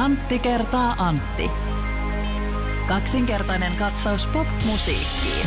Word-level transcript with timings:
Antti 0.00 0.38
kertaa 0.38 0.94
Antti. 0.98 1.50
Kaksinkertainen 2.88 3.76
katsaus 3.76 4.26
pop-musiikkiin. 4.26 5.46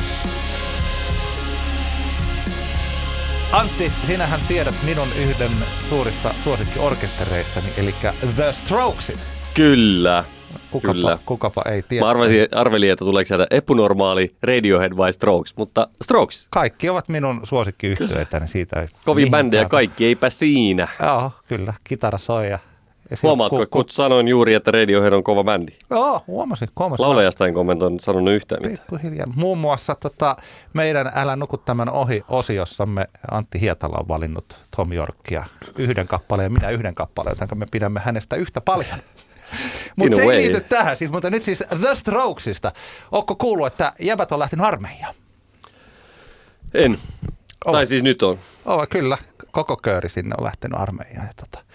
Antti, 3.51 3.91
sinähän 4.07 4.39
tiedät 4.47 4.75
minun 4.85 5.07
yhden 5.17 5.51
suurista 5.89 6.33
suosikkiorkestereistani, 6.43 7.65
eli 7.77 7.95
The 8.35 8.51
Strokesin. 8.51 9.19
Kyllä. 9.53 10.23
Kukapa, 10.71 10.93
Kyllä. 10.93 11.17
kukapa 11.25 11.61
ei 11.71 11.81
tiedä. 11.81 12.05
Mä 12.05 12.09
arvasin, 12.09 12.47
arvelin, 12.51 12.91
että 12.91 13.05
tuleeko 13.05 13.27
sieltä 13.27 13.47
epunormaali 13.51 14.35
Radiohead 14.43 14.97
vai 14.97 15.13
Strokes, 15.13 15.57
mutta 15.57 15.87
Strokes. 16.03 16.47
Kaikki 16.49 16.89
ovat 16.89 17.09
minun 17.09 17.39
suosikkiyhtiöitäni 17.43 18.47
siitä. 18.47 18.87
Kovin 19.05 19.31
bändejä 19.31 19.69
kaikki, 19.69 20.05
eipä 20.05 20.29
siinä. 20.29 20.87
Joo, 20.99 21.31
kyllä. 21.47 21.73
Kitara 21.83 22.17
soi 22.17 22.49
ja... 22.49 22.59
ja 23.13 23.17
Huomaatko, 23.23 23.57
ku- 23.57 23.65
kun 23.69 23.85
sanoin 23.89 24.27
juuri, 24.27 24.53
että 24.53 24.71
Radiohead 24.71 25.13
on 25.13 25.23
kova 25.23 25.43
bändi. 25.43 25.71
Joo, 25.89 26.23
huomasin. 26.27 26.67
huomasin. 26.79 27.05
Laulajasta 27.05 27.47
en 27.47 27.53
kommentoinut 27.53 28.01
sanonut 28.01 28.33
yhtään 28.33 28.61
mitään. 28.61 28.77
Pikkuhiljaa. 28.77 29.25
Muun 29.35 29.57
muassa 29.57 29.95
tota, 29.95 30.35
meidän 30.73 31.11
Älä 31.15 31.35
nuku 31.35 31.57
tämän 31.57 31.89
ohi 31.89 32.23
osiossamme 32.29 33.05
Antti 33.31 33.61
Hietala 33.61 33.97
on 33.99 34.07
valinnut 34.07 34.55
Tom 34.77 34.93
Yorkia 34.93 35.43
yhden 35.77 36.07
kappaleen 36.07 36.45
ja 36.45 36.49
minä 36.49 36.69
yhden 36.69 36.95
kappaleen, 36.95 37.35
joten 37.41 37.57
me 37.57 37.65
pidämme 37.71 37.99
hänestä 37.99 38.35
yhtä 38.35 38.61
paljon. 38.61 38.99
Mutta 39.95 40.15
se 40.15 40.21
ei 40.21 40.29
liity 40.37 40.59
tähän, 40.61 40.97
siis, 40.97 41.11
mutta 41.11 41.29
nyt 41.29 41.43
siis 41.43 41.63
The 41.81 41.95
Strokesista. 41.95 42.71
Ootko 43.11 43.35
kuullut, 43.35 43.67
että 43.67 43.93
jäbät 43.99 44.31
on 44.31 44.39
lähtenyt 44.39 44.65
armeijaan? 44.65 45.15
En. 46.73 46.97
Oh. 47.65 47.73
Tai 47.73 47.87
siis 47.87 48.03
nyt 48.03 48.23
on. 48.23 48.39
Oh, 48.65 48.87
kyllä, 48.89 49.17
koko 49.51 49.77
kööri 49.77 50.09
sinne 50.09 50.35
on 50.37 50.43
lähtenyt 50.43 50.79
armeijaan. 50.79 51.27
Ja 51.27 51.33
tota, 51.35 51.65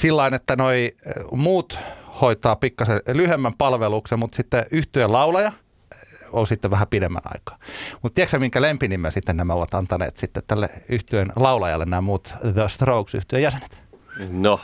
sillain, 0.00 0.34
että 0.34 0.56
noi 0.56 0.92
eh, 1.06 1.12
muut 1.32 1.78
hoitaa 2.20 2.56
pikkasen 2.56 3.00
lyhyemmän 3.12 3.54
palveluksen, 3.58 4.18
mutta 4.18 4.36
sitten 4.36 4.64
yhtyeen 4.70 5.12
laulaja 5.12 5.48
eh, 5.92 6.18
on 6.32 6.46
sitten 6.46 6.70
vähän 6.70 6.88
pidemmän 6.88 7.22
aikaa. 7.24 7.58
Mutta 8.02 8.14
tiedätkö 8.14 8.38
minkä 8.38 8.62
lempinimen 8.62 9.12
sitten 9.12 9.36
nämä 9.36 9.52
ovat 9.52 9.74
antaneet 9.74 10.16
sitten 10.16 10.42
tälle 10.46 10.68
yhtyeen 10.88 11.32
laulajalle 11.36 11.84
nämä 11.84 12.00
muut 12.00 12.34
The 12.54 12.68
Strokes 12.68 13.14
yhtyeen 13.14 13.42
jäsenet? 13.42 13.82
No, 14.30 14.60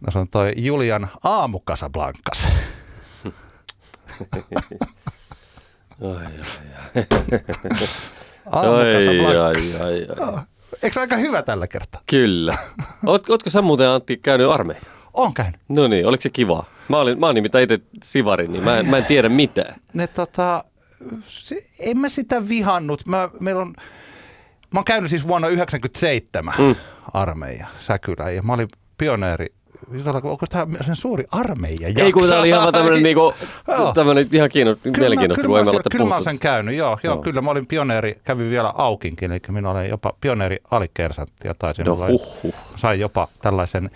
No 0.00 0.10
se 0.10 0.18
on 0.18 0.28
toi 0.28 0.52
Julian 0.56 1.08
Aamu 1.22 1.60
Casablancas. 1.60 2.46
ai, 6.02 6.24
Aamu 8.52 8.72
ai, 8.72 8.94
Casablancas. 8.94 9.74
ai, 9.80 9.82
ai, 9.82 10.06
ai. 10.34 10.42
Eikö 10.82 11.00
aika 11.00 11.16
hyvä 11.16 11.42
tällä 11.42 11.66
kertaa? 11.66 12.00
Kyllä. 12.06 12.56
Oot, 13.06 13.30
ootko 13.30 13.50
sä 13.50 13.62
muuten 13.62 13.88
Antti 13.88 14.16
käynyt 14.16 14.50
armeija? 14.50 14.82
On 15.14 15.34
käynyt. 15.34 15.60
No 15.68 15.88
niin, 15.88 16.06
oliko 16.06 16.20
se 16.22 16.30
kiva? 16.30 16.64
Mä, 16.88 16.96
olin, 16.98 17.20
mä 17.20 17.26
oon 17.26 17.34
nimittäin 17.34 17.62
itse 17.62 17.80
sivari, 18.02 18.48
niin 18.48 18.64
mä, 18.64 18.78
en- 18.78 18.86
mä 18.86 18.96
en 18.96 19.04
tiedä 19.04 19.28
mitään. 19.28 19.74
ne 19.92 20.06
tota, 20.06 20.64
se, 21.20 21.56
en 21.80 21.98
mä 21.98 22.08
sitä 22.08 22.48
vihannut. 22.48 23.06
Mä, 23.06 23.28
meillä 23.40 23.62
on, 23.62 23.74
mä 24.70 24.78
oon 24.78 24.84
käynyt 24.84 25.10
siis 25.10 25.28
vuonna 25.28 25.48
1997 25.48 26.54
mm. 26.58 26.74
armeija 27.14 27.66
Säkylä 27.80 28.30
ja 28.30 28.42
mä 28.42 28.52
olin 28.52 28.68
pioneeri. 28.98 29.46
Onko 30.24 30.46
tämä 30.46 30.66
sen 30.80 30.96
suuri 30.96 31.24
armeija 31.30 31.88
Ei 31.96 32.12
kun 32.12 32.28
tää 32.28 32.38
oli 32.40 32.48
ihan 32.48 32.62
vaan 32.62 32.74
tämmönen, 32.74 33.02
niinku, 33.02 33.34
ihan 34.32 34.50
kiinno, 34.50 34.76
mielenkiintoista, 34.96 35.42
kyllä, 35.42 35.48
kun 35.48 35.58
emme 35.58 35.70
ole 35.70 35.80
kyllä 35.90 36.04
mä 36.04 36.20
sen 36.20 36.38
käynyt, 36.38 36.74
joo, 36.74 36.98
joo, 37.02 37.14
Joo. 37.14 37.22
kyllä 37.22 37.40
mä 37.42 37.50
olin 37.50 37.66
pioneeri, 37.66 38.18
kävin 38.24 38.50
vielä 38.50 38.72
aukinkin, 38.74 39.32
eli 39.32 39.40
minä 39.48 39.70
olen 39.70 39.90
jopa 39.90 40.12
pioneeri 40.20 40.56
alikersantti 40.70 41.48
ja 41.48 41.54
taisin 41.58 41.84
No 41.84 41.96
huh, 41.96 42.42
huh. 42.42 42.54
sain 42.76 43.00
jopa 43.00 43.28
tällaisen 43.42 43.90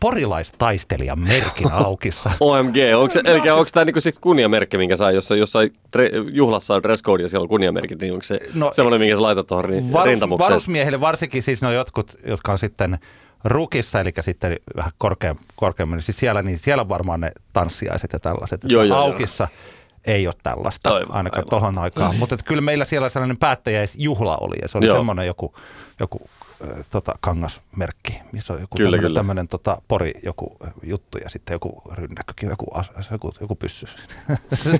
porilaistaistelijan 0.00 1.18
merkin 1.18 1.72
aukissa. 1.86 2.30
OMG, 2.40 2.76
onko, 2.96 3.10
se, 3.10 3.20
eli 3.24 3.50
onko 3.50 3.70
tämä 3.72 3.84
niinku 3.84 4.00
sit 4.00 4.18
kunniamerkki, 4.18 4.78
minkä 4.78 4.96
saa, 4.96 5.10
jos 5.10 5.30
jossain 5.30 5.72
tre, 5.90 6.10
juhlassa 6.32 6.74
on 6.74 6.82
dress 6.82 7.02
code 7.02 7.22
ja 7.22 7.28
siellä 7.28 7.42
on 7.42 7.48
kunniamerkit, 7.48 8.00
niin 8.00 8.12
onko 8.12 8.24
se 8.24 8.38
No, 8.54 8.66
no, 8.66 8.72
semmoinen, 8.72 9.00
minkä 9.00 9.16
sä 9.16 9.22
laitat 9.22 9.46
tuohon 9.46 9.92
Varus, 9.92 10.04
rintamukseen? 10.06 10.50
varusmiehille 10.50 11.00
varsinkin 11.00 11.42
siis 11.42 11.62
ne 11.62 11.68
on 11.68 11.74
jotkut, 11.74 12.14
jotka 12.26 12.52
on 12.52 12.58
sitten 12.58 12.98
rukissa, 13.44 14.00
eli 14.00 14.10
sitten 14.20 14.56
vähän 14.76 14.92
korkeam, 14.98 15.36
korkeammin, 15.56 15.96
niin 15.96 16.02
siis 16.02 16.16
siellä, 16.16 16.42
niin 16.42 16.58
siellä 16.58 16.80
on 16.80 16.88
varmaan 16.88 17.20
ne 17.20 17.32
tanssiaiset 17.52 18.12
ja 18.12 18.18
tällaiset. 18.18 18.64
Että 18.64 18.74
Joo, 18.74 18.82
joo, 18.82 18.96
joo. 18.96 19.04
aukissa 19.04 19.48
ei 20.04 20.26
ole 20.26 20.34
tällaista, 20.42 20.94
Aivan, 20.94 21.12
ainakaan 21.16 21.40
aivan. 21.40 21.50
tuohon 21.50 21.78
aikaan. 21.78 22.16
Mutta 22.16 22.34
että 22.34 22.44
kyllä 22.46 22.60
meillä 22.60 22.84
siellä 22.84 23.08
sellainen 23.08 23.38
päättäjäisjuhla 23.38 24.36
oli, 24.36 24.56
ja 24.62 24.68
se 24.68 24.78
oli 24.78 24.86
Joo. 24.86 24.96
semmoinen 24.96 25.26
joku, 25.26 25.54
joku 26.00 26.20
tota, 26.90 27.12
kangasmerkki, 27.20 28.20
missä 28.32 28.52
on 28.52 28.60
joku 28.60 28.76
Kyllä, 28.76 28.86
tämmöinen, 28.90 29.08
kyllä. 29.08 29.18
tämmöinen 29.18 29.48
tota, 29.48 29.82
pori 29.88 30.12
joku 30.22 30.56
äh, 30.64 30.72
juttu, 30.82 31.18
ja 31.18 31.30
sitten 31.30 31.54
joku 31.54 31.82
rynnäkkökin, 31.92 32.48
joku, 32.48 32.66
joku, 33.10 33.32
joku 33.40 33.54
pyssy. 33.54 33.86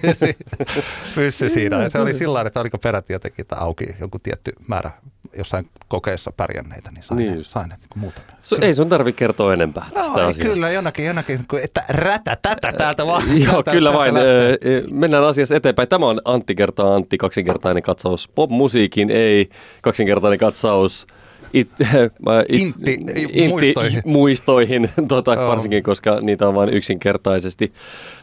pyssy 1.15 1.49
siinä. 1.49 1.83
Ja 1.83 1.91
se 1.91 1.99
oli 2.01 2.15
sillä 2.15 2.41
että 2.41 2.61
oliko 2.61 2.79
peräti 2.79 3.13
jotenkin 3.13 3.43
että 3.43 3.57
auki 3.57 3.87
joku 4.01 4.19
tietty 4.19 4.53
määrä 4.69 4.91
jossain 5.39 5.69
kokeessa 5.89 6.33
pärjänneitä, 6.37 6.91
niin 6.91 7.03
sai, 7.05 7.17
Niin 7.17 7.45
sai 7.45 7.69
ne 7.69 7.75
niin 7.77 7.89
muutamia. 8.01 8.37
So, 8.43 8.57
ei 8.61 8.75
sun 8.75 8.89
tarvi 8.89 9.13
kertoa 9.13 9.53
enempää 9.53 9.87
tästä 9.95 10.13
Joo, 10.19 10.25
ei, 10.27 10.31
asiasta. 10.31 10.55
kyllä, 10.55 10.71
jonakin, 10.71 11.05
jonakin, 11.05 11.41
että 11.63 11.85
rätä 11.89 12.37
tätä 12.43 12.73
täältä 12.73 13.07
vaan. 13.07 13.23
Joo, 13.45 13.53
täältä- 13.53 13.71
kyllä 13.71 13.91
täältä 13.93 13.99
vain. 13.99 14.15
lähtee. 14.15 14.83
Mennään 14.95 15.25
asiassa 15.25 15.57
eteenpäin. 15.57 15.89
Tämä 15.89 16.07
on 16.07 16.21
Antti 16.25 16.55
kertaa 16.55 16.95
Antti, 16.95 17.19
kaksinkertainen 17.19 17.83
katsaus 17.83 18.29
pop-musiikin, 18.29 19.11
ei 19.11 19.49
kaksinkertainen 19.83 20.39
katsaus 20.39 21.07
it, 21.53 21.69
äh, 21.81 22.45
it, 22.49 22.77
Intti- 22.77 23.49
muistoihin. 23.49 24.03
muistoihin 24.17 24.91
tota, 25.09 25.35
Joo. 25.35 25.49
varsinkin, 25.49 25.83
koska 25.83 26.21
niitä 26.21 26.49
on 26.49 26.55
vain 26.55 26.71
yksinkertaisesti. 26.71 27.73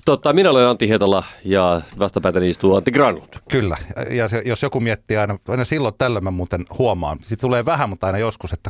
Totta, 0.06 0.34
minä 0.34 0.50
olen 0.50 0.68
Antti 0.68 0.88
Hietala 0.88 1.24
ja 1.46 1.82
vastapäätäni 2.00 2.50
istuu 2.50 2.76
Antti 2.76 2.92
Granlund. 2.92 3.30
Kyllä, 3.52 3.78
ja 4.10 4.28
se, 4.28 4.42
jos 4.46 4.64
joku 4.64 4.80
miettii 4.80 5.18
aina, 5.18 5.40
aina 5.48 5.66
silloin 5.66 5.94
tällöin 5.98 6.24
mä 6.24 6.32
muuten 6.32 6.66
huomaan, 6.78 7.18
siitä 7.26 7.42
tulee 7.42 7.66
vähän, 7.66 7.90
mutta 7.90 8.08
aina 8.08 8.20
joskus, 8.20 8.54
että 8.54 8.70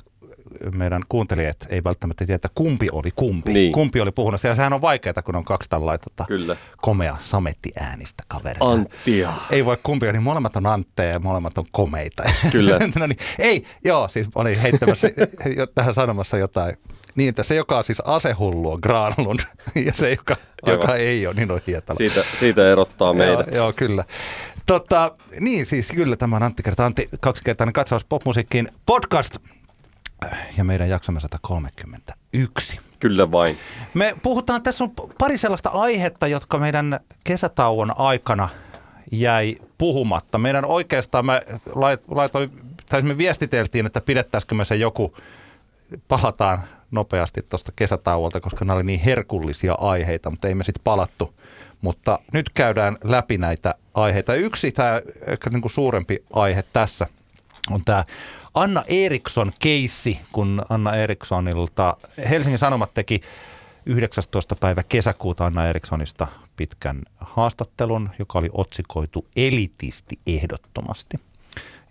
meidän 0.74 1.02
kuuntelijat 1.10 1.58
ei 1.70 1.84
välttämättä 1.84 2.26
tiedä, 2.26 2.36
että 2.36 2.50
kumpi 2.56 2.88
oli 2.92 3.10
kumpi. 3.16 3.54
Niin. 3.54 3.72
Kumpi 3.72 4.02
oli 4.02 4.12
puhunut. 4.12 4.44
Ja 4.44 4.56
sehän 4.56 4.74
on 4.74 4.82
vaikeaa, 4.82 5.22
kun 5.26 5.36
on 5.36 5.46
kaksi 5.46 5.70
tällaista 5.70 6.10
tota, 6.10 6.28
Kyllä. 6.28 6.56
komea 6.82 7.18
samettiäänistä 7.20 8.24
kaveria. 8.28 8.70
Anttia. 8.70 9.34
ei 9.52 9.66
voi 9.66 9.78
kumpia, 9.84 10.12
niin 10.12 10.24
molemmat 10.24 10.56
on 10.56 10.66
antteja 10.66 11.12
ja 11.12 11.20
molemmat 11.20 11.58
on 11.58 11.66
komeita. 11.72 12.24
Kyllä. 12.52 12.80
no 12.96 13.08
niin, 13.08 13.20
ei, 13.40 13.66
joo, 13.86 14.08
siis 14.08 14.28
olin 14.36 14.60
heittämässä 14.60 15.10
tähän 15.76 15.94
sanomassa 15.94 16.38
jotain. 16.38 16.76
Niin, 17.16 17.30
että 17.30 17.44
se, 17.44 17.56
joka 17.56 17.78
on 17.78 17.84
siis 17.84 18.00
asehullu, 18.00 18.72
on 18.72 18.80
Granlund, 18.84 19.40
ja 19.86 19.92
se, 19.94 20.10
joka, 20.10 20.36
Aivan. 20.62 20.80
joka 20.82 20.96
ei 20.96 21.28
ole, 21.28 21.36
niin 21.36 21.52
on 21.52 21.60
Hietala. 21.68 21.98
Siitä, 21.98 22.24
siitä 22.40 22.72
erottaa 22.72 23.14
meidät. 23.14 23.48
Joo, 23.48 23.56
joo, 23.56 23.74
kyllä. 23.74 24.04
Tota, 24.66 25.16
niin 25.40 25.66
siis 25.66 25.90
kyllä 25.90 26.16
tämä 26.16 26.36
on 26.36 26.44
Antti 26.44 26.64
kertaa 26.64 26.86
Antti 26.86 27.10
kaksikertainen 27.20 27.74
katsaus 27.74 28.06
popmusiikkiin 28.06 28.68
podcast 28.86 29.38
ja 30.58 30.64
meidän 30.64 30.90
jaksomme 30.90 31.20
131. 31.20 32.80
Kyllä 33.00 33.32
vain. 33.32 33.58
Me 33.94 34.16
puhutaan, 34.24 34.64
tässä 34.64 34.84
on 34.84 34.92
pari 35.18 35.38
sellaista 35.38 35.70
aihetta, 35.70 36.28
jotka 36.28 36.58
meidän 36.58 37.00
kesätauon 37.24 37.94
aikana 37.98 38.50
jäi 39.12 39.58
puhumatta. 39.78 40.38
Meidän 40.38 40.66
oikeastaan, 40.66 41.26
mä 41.26 41.42
lait- 41.68 42.04
laitoin, 42.08 42.52
tai 42.90 43.02
me 43.02 43.18
viestiteltiin, 43.18 43.86
että 43.86 44.02
pidettäisikö 44.02 44.56
me 44.56 44.66
se 44.66 44.76
joku, 44.76 45.18
palataan 46.08 46.64
nopeasti 46.92 47.42
tuosta 47.42 47.72
kesätauolta, 47.76 48.40
koska 48.40 48.66
nämä 48.66 48.76
oli 48.76 48.84
niin 48.84 49.00
herkullisia 49.00 49.74
aiheita, 49.74 50.30
mutta 50.30 50.48
ei 50.48 50.56
me 50.56 50.64
sitten 50.64 50.84
palattu. 50.84 51.34
Mutta 51.82 52.20
nyt 52.34 52.50
käydään 52.50 52.98
läpi 53.04 53.38
näitä 53.38 53.76
aiheita. 53.94 54.34
Yksi 54.34 54.72
tämä 54.72 55.02
ehkä 55.28 55.50
niin 55.50 55.62
kuin 55.62 55.72
suurempi 55.72 56.24
aihe 56.34 56.64
tässä 56.74 57.08
on 57.72 57.82
tämä 57.86 58.06
Anna 58.54 58.84
Eriksson 58.88 59.52
keissi, 59.60 60.20
kun 60.32 60.66
Anna 60.70 60.96
Erikssonilta 60.96 61.98
Helsingin 62.30 62.60
Sanomat 62.60 62.94
teki 62.94 63.22
19. 63.86 64.56
päivä 64.56 64.84
kesäkuuta 64.84 65.46
Anna 65.46 65.68
Erikssonista 65.68 66.28
pitkän 66.56 67.02
haastattelun, 67.18 68.10
joka 68.20 68.40
oli 68.40 68.50
otsikoitu 68.54 69.26
elitisti 69.36 70.20
ehdottomasti. 70.28 71.18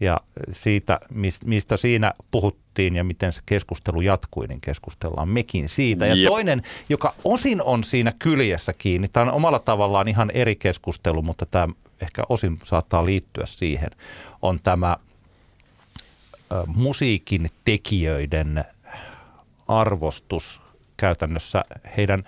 Ja 0.01 0.21
siitä, 0.53 1.01
mis- 1.11 1.45
mistä 1.45 1.77
siinä 1.77 2.13
puhuttiin 2.31 2.97
ja 2.97 3.05
miten 3.05 3.33
se 3.33 3.41
keskustelu 3.47 4.01
jatkui, 4.01 4.47
niin 4.47 4.61
keskustellaan 4.61 5.29
mekin 5.29 5.69
siitä. 5.69 6.07
Ja 6.07 6.15
Jep. 6.15 6.29
toinen, 6.29 6.63
joka 6.89 7.15
osin 7.25 7.63
on 7.63 7.85
siinä 7.85 8.13
kyljessä 8.19 8.73
kiinni, 8.73 9.09
tämä 9.09 9.27
on 9.27 9.33
omalla 9.33 9.59
tavallaan 9.59 10.09
ihan 10.09 10.31
eri 10.31 10.57
keskustelu, 10.57 11.23
mutta 11.23 11.47
tämä 11.47 11.69
ehkä 12.01 12.23
osin 12.29 12.59
saattaa 12.65 13.05
liittyä 13.05 13.47
siihen, 13.47 13.91
on 14.43 14.59
tämä 14.63 14.97
musiikin 16.67 17.47
tekijöiden 17.65 18.65
arvostus 19.69 20.61
käytännössä 20.97 21.63
heidän 21.97 22.25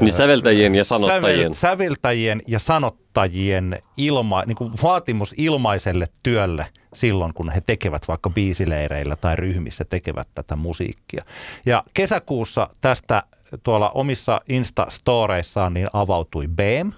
Niin 0.00 0.12
säveltäjien 0.12 0.74
ja 0.74 0.84
sanottajien. 0.84 1.54
Sävel, 1.54 1.54
säveltäjien 1.54 2.42
ja 2.46 2.58
sanottajien 2.58 3.78
ilma, 3.96 4.42
niin 4.46 4.56
kuin 4.56 4.72
vaatimus 4.82 5.34
ilmaiselle 5.36 6.06
työlle 6.22 6.66
silloin, 6.94 7.34
kun 7.34 7.50
he 7.50 7.60
tekevät 7.60 8.08
vaikka 8.08 8.30
biisileireillä 8.30 9.16
tai 9.16 9.36
ryhmissä 9.36 9.84
tekevät 9.84 10.28
tätä 10.34 10.56
musiikkia. 10.56 11.24
Ja 11.66 11.84
kesäkuussa 11.94 12.68
tästä 12.80 13.22
tuolla 13.62 13.90
omissa 13.90 14.40
Insta-storeissaan 14.48 15.74
niin 15.74 15.88
avautui 15.92 16.48
BEM, 16.48 16.92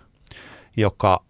joka 0.76 1.24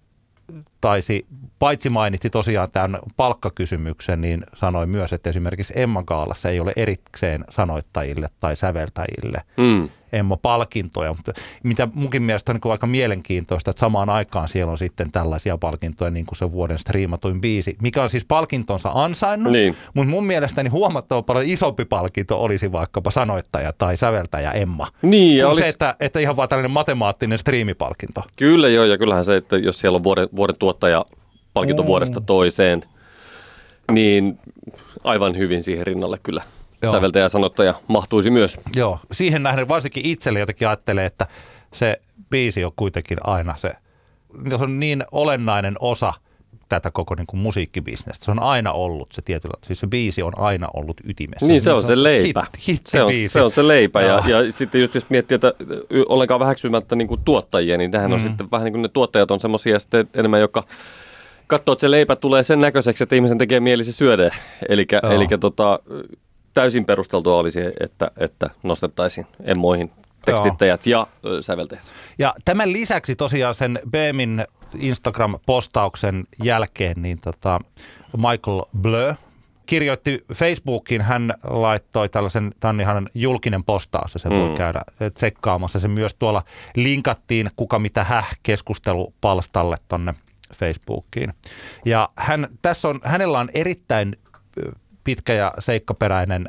taisi, 0.80 1.26
paitsi 1.58 1.90
mainitsi 1.90 2.30
tosiaan 2.30 2.70
tämän 2.70 2.98
palkkakysymyksen, 3.16 4.20
niin 4.20 4.44
sanoi 4.54 4.86
myös, 4.86 5.12
että 5.12 5.30
esimerkiksi 5.30 5.72
Emma 5.76 6.02
Kaalassa 6.02 6.48
ei 6.48 6.60
ole 6.60 6.72
erikseen 6.76 7.44
sanoittajille 7.50 8.28
tai 8.40 8.56
säveltäjille 8.56 9.42
mm. 9.56 9.88
Emma-palkintoja, 10.12 11.14
mutta 11.14 11.32
mitä 11.62 11.88
munkin 11.94 12.22
mielestä 12.22 12.52
on 12.52 12.60
niin 12.64 12.72
aika 12.72 12.86
mielenkiintoista, 12.86 13.70
että 13.70 13.80
samaan 13.80 14.10
aikaan 14.10 14.48
siellä 14.48 14.70
on 14.70 14.78
sitten 14.78 15.12
tällaisia 15.12 15.58
palkintoja, 15.58 16.10
niin 16.10 16.26
kuin 16.26 16.38
se 16.38 16.52
vuoden 16.52 16.78
striimatuin 16.78 17.40
biisi, 17.40 17.76
mikä 17.82 18.02
on 18.02 18.10
siis 18.10 18.24
palkintonsa 18.24 18.90
ansainnut, 18.94 19.52
niin. 19.52 19.76
mutta 19.94 20.10
mun 20.10 20.26
mielestäni 20.26 20.68
huomattava 20.68 21.22
paljon 21.22 21.46
isompi 21.46 21.84
palkinto 21.84 22.42
olisi 22.42 22.72
vaikkapa 22.72 23.10
sanoittaja 23.10 23.72
tai 23.72 23.96
säveltäjä 23.96 24.50
Emma. 24.50 24.88
Niin, 25.02 25.38
ja 25.38 25.48
olisi... 25.48 25.62
se, 25.62 25.68
että, 25.68 25.94
että 26.00 26.20
ihan 26.20 26.36
vaan 26.36 26.48
tällainen 26.48 26.70
matemaattinen 26.70 27.38
striimipalkinto. 27.38 28.22
Kyllä 28.36 28.68
joo, 28.68 28.84
ja 28.84 28.98
kyllähän 28.98 29.24
se, 29.24 29.36
että 29.36 29.56
jos 29.56 29.78
siellä 29.78 29.96
on 29.96 30.02
vuoden, 30.02 30.28
vuoden 30.36 30.56
tuottaja 30.56 31.04
palkinto 31.54 31.82
mm. 31.82 31.86
vuodesta 31.86 32.20
toiseen, 32.20 32.84
niin 33.92 34.38
aivan 35.04 35.36
hyvin 35.36 35.62
siihen 35.62 35.86
rinnalle 35.86 36.18
kyllä 36.22 36.42
Joo. 36.82 36.92
säveltäjä 36.92 37.24
ja 37.24 37.28
sanottaja 37.28 37.74
mahtuisi 37.88 38.30
myös. 38.30 38.60
Joo, 38.76 38.98
siihen 39.12 39.42
nähden 39.42 39.68
varsinkin 39.68 40.06
itselle 40.06 40.38
jotenkin 40.38 40.68
ajattelee, 40.68 41.06
että 41.06 41.26
se 41.72 42.00
biisi 42.30 42.64
on 42.64 42.72
kuitenkin 42.76 43.18
aina 43.24 43.56
se, 43.56 43.72
se 44.48 44.54
on 44.54 44.80
niin 44.80 45.04
olennainen 45.12 45.74
osa 45.80 46.12
tätä 46.68 46.90
koko 46.90 47.14
niin 47.14 47.26
kuin 47.26 47.40
musiikkibisnestä. 47.40 48.24
Se 48.24 48.30
on 48.30 48.42
aina 48.42 48.72
ollut 48.72 49.12
se 49.12 49.22
tietyllä, 49.22 49.54
siis 49.64 49.80
se 49.80 49.86
biisi 49.86 50.22
on 50.22 50.32
aina 50.38 50.68
ollut 50.74 51.00
ytimessä. 51.04 51.46
Niin, 51.46 51.60
se 51.60 51.72
on 51.72 51.86
se 51.86 52.02
leipä. 52.02 52.46
Hit, 52.68 52.86
se, 52.86 53.02
on, 53.02 53.12
se 53.28 53.42
on 53.42 53.50
se 53.50 53.68
leipä. 53.68 54.02
Ja, 54.02 54.22
ja 54.26 54.52
sitten 54.52 54.80
just 54.80 54.94
jos 54.94 55.10
miettii, 55.10 55.34
että 55.34 55.54
ollenkaan 56.08 56.40
väheksymättä 56.40 56.96
niin 56.96 57.08
kuin 57.08 57.20
tuottajia, 57.24 57.78
niin 57.78 57.90
tähän 57.90 58.10
mm. 58.10 58.14
on 58.14 58.20
sitten 58.20 58.50
vähän 58.50 58.64
niin 58.64 58.72
kuin 58.72 58.82
ne 58.82 58.88
tuottajat 58.88 59.30
on 59.30 59.40
semmoisia 59.40 59.78
sitten 59.78 60.08
enemmän, 60.14 60.40
joka 60.40 60.64
katsoo, 61.46 61.72
että 61.72 61.80
se 61.80 61.90
leipä 61.90 62.16
tulee 62.16 62.42
sen 62.42 62.60
näköiseksi, 62.60 63.02
että 63.02 63.16
ihmisen 63.16 63.38
tekee 63.38 63.60
mielisi 63.60 63.92
syödä. 63.92 64.34
Eli 64.68 64.86
tota, 65.40 65.78
täysin 66.54 66.84
perusteltua 66.84 67.36
olisi, 67.36 67.60
että, 67.80 68.10
että 68.16 68.50
nostettaisiin 68.62 69.26
emmoihin 69.44 69.90
tekstittäjät 70.24 70.86
Joo. 70.86 71.08
ja 71.22 71.42
säveltäjät. 71.42 71.84
Ja 72.18 72.34
tämän 72.44 72.72
lisäksi 72.72 73.16
tosiaan 73.16 73.54
sen 73.54 73.78
Beemin 73.90 74.44
Instagram-postauksen 74.74 76.24
jälkeen 76.42 77.02
niin 77.02 77.18
tota 77.20 77.60
Michael 78.16 78.62
Blö 78.80 79.14
kirjoitti 79.66 80.24
Facebookiin, 80.34 81.00
hän 81.00 81.34
laittoi 81.44 82.08
tällaisen, 82.08 82.52
tämä 82.60 82.70
on 82.70 82.80
ihan 82.80 83.08
julkinen 83.14 83.64
postaus 83.64 84.14
ja 84.14 84.20
se 84.20 84.28
mm. 84.28 84.34
voi 84.34 84.56
käydä 84.56 84.80
tsekkaamassa. 85.14 85.78
Se 85.78 85.88
myös 85.88 86.14
tuolla 86.14 86.42
linkattiin 86.76 87.50
kuka 87.56 87.78
mitä 87.78 88.04
häh 88.04 88.28
keskustelupalstalle 88.42 89.76
tonne 89.88 90.14
Facebookiin. 90.54 91.32
Ja 91.84 92.08
hän, 92.16 92.48
tässä 92.62 92.88
on, 92.88 93.00
hänellä 93.04 93.38
on 93.38 93.48
erittäin 93.54 94.16
pitkä 95.04 95.32
ja 95.32 95.52
seikkaperäinen, 95.58 96.48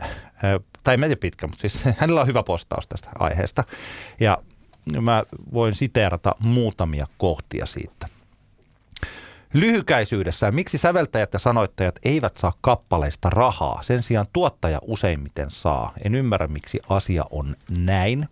tai 0.83 0.97
en 1.11 1.17
pitkä, 1.17 1.47
mutta 1.47 1.61
siis 1.61 1.83
hänellä 1.99 2.21
on 2.21 2.27
hyvä 2.27 2.43
postaus 2.43 2.87
tästä 2.87 3.09
aiheesta. 3.19 3.63
Ja 4.19 4.37
mä 5.01 5.23
voin 5.53 5.75
siteerata 5.75 6.35
muutamia 6.39 7.05
kohtia 7.17 7.65
siitä. 7.65 8.07
Lyhykäisyydessään, 9.53 10.55
miksi 10.55 10.77
säveltäjät 10.77 11.33
ja 11.33 11.39
sanoittajat 11.39 11.99
eivät 12.03 12.37
saa 12.37 12.53
kappaleista 12.61 13.29
rahaa, 13.29 13.81
sen 13.81 14.03
sijaan 14.03 14.25
tuottaja 14.33 14.79
useimmiten 14.81 15.51
saa. 15.51 15.93
En 16.05 16.15
ymmärrä, 16.15 16.47
miksi 16.47 16.79
asia 16.89 17.23
on 17.31 17.55
näin. 17.77 18.27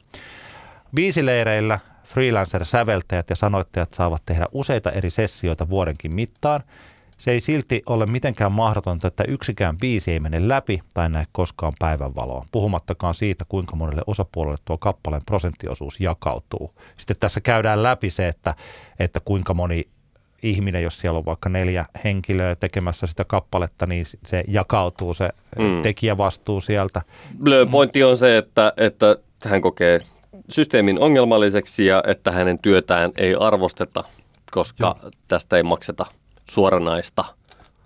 Biisileireillä 0.96 1.80
freelancer-säveltäjät 2.06 3.30
ja 3.30 3.36
sanoittajat 3.36 3.92
saavat 3.92 4.22
tehdä 4.26 4.46
useita 4.52 4.92
eri 4.92 5.10
sessioita 5.10 5.70
vuodenkin 5.70 6.16
mittaan– 6.16 6.64
se 7.22 7.32
ei 7.32 7.40
silti 7.40 7.82
ole 7.86 8.06
mitenkään 8.06 8.52
mahdotonta, 8.52 9.08
että 9.08 9.24
yksikään 9.28 9.78
biisi 9.78 10.12
ei 10.12 10.20
mene 10.20 10.48
läpi 10.48 10.80
tai 10.94 11.10
näe 11.10 11.26
koskaan 11.32 11.74
päivänvaloa, 11.80 12.46
puhumattakaan 12.52 13.14
siitä, 13.14 13.46
kuinka 13.50 13.76
monelle 13.76 14.02
osapuolelle 14.08 14.58
tuo 14.66 14.78
kappaleen 14.78 15.22
prosenttiosuus 15.26 16.00
jakautuu. 16.00 16.72
Sitten 16.98 17.16
tässä 17.20 17.42
käydään 17.42 17.84
läpi 17.84 18.10
se, 18.10 18.28
että, 18.28 18.54
että 19.00 19.20
kuinka 19.26 19.54
moni 19.54 19.84
ihminen, 20.44 20.84
jos 20.84 21.00
siellä 21.00 21.18
on 21.18 21.26
vaikka 21.26 21.50
neljä 21.50 21.86
henkilöä 22.04 22.56
tekemässä 22.56 23.08
sitä 23.08 23.26
kappaletta, 23.26 23.86
niin 23.86 24.06
se 24.26 24.44
jakautuu 24.48 25.14
se 25.14 25.30
mm. 25.60 25.82
tekijävastuu 25.82 26.62
sieltä. 26.62 27.02
Blö 27.44 27.66
pointti 27.66 28.04
on 28.04 28.18
se, 28.18 28.38
että, 28.38 28.74
että 28.78 29.16
hän 29.46 29.62
kokee 29.62 30.00
systeemin 30.50 31.00
ongelmalliseksi 31.00 31.86
ja 31.86 32.04
että 32.08 32.32
hänen 32.32 32.60
työtään 32.62 33.12
ei 33.16 33.36
arvosteta, 33.40 34.04
koska 34.52 34.96
Joo. 35.04 35.12
tästä 35.28 35.58
ei 35.58 35.64
makseta– 35.64 36.06
suoranaista 36.52 37.26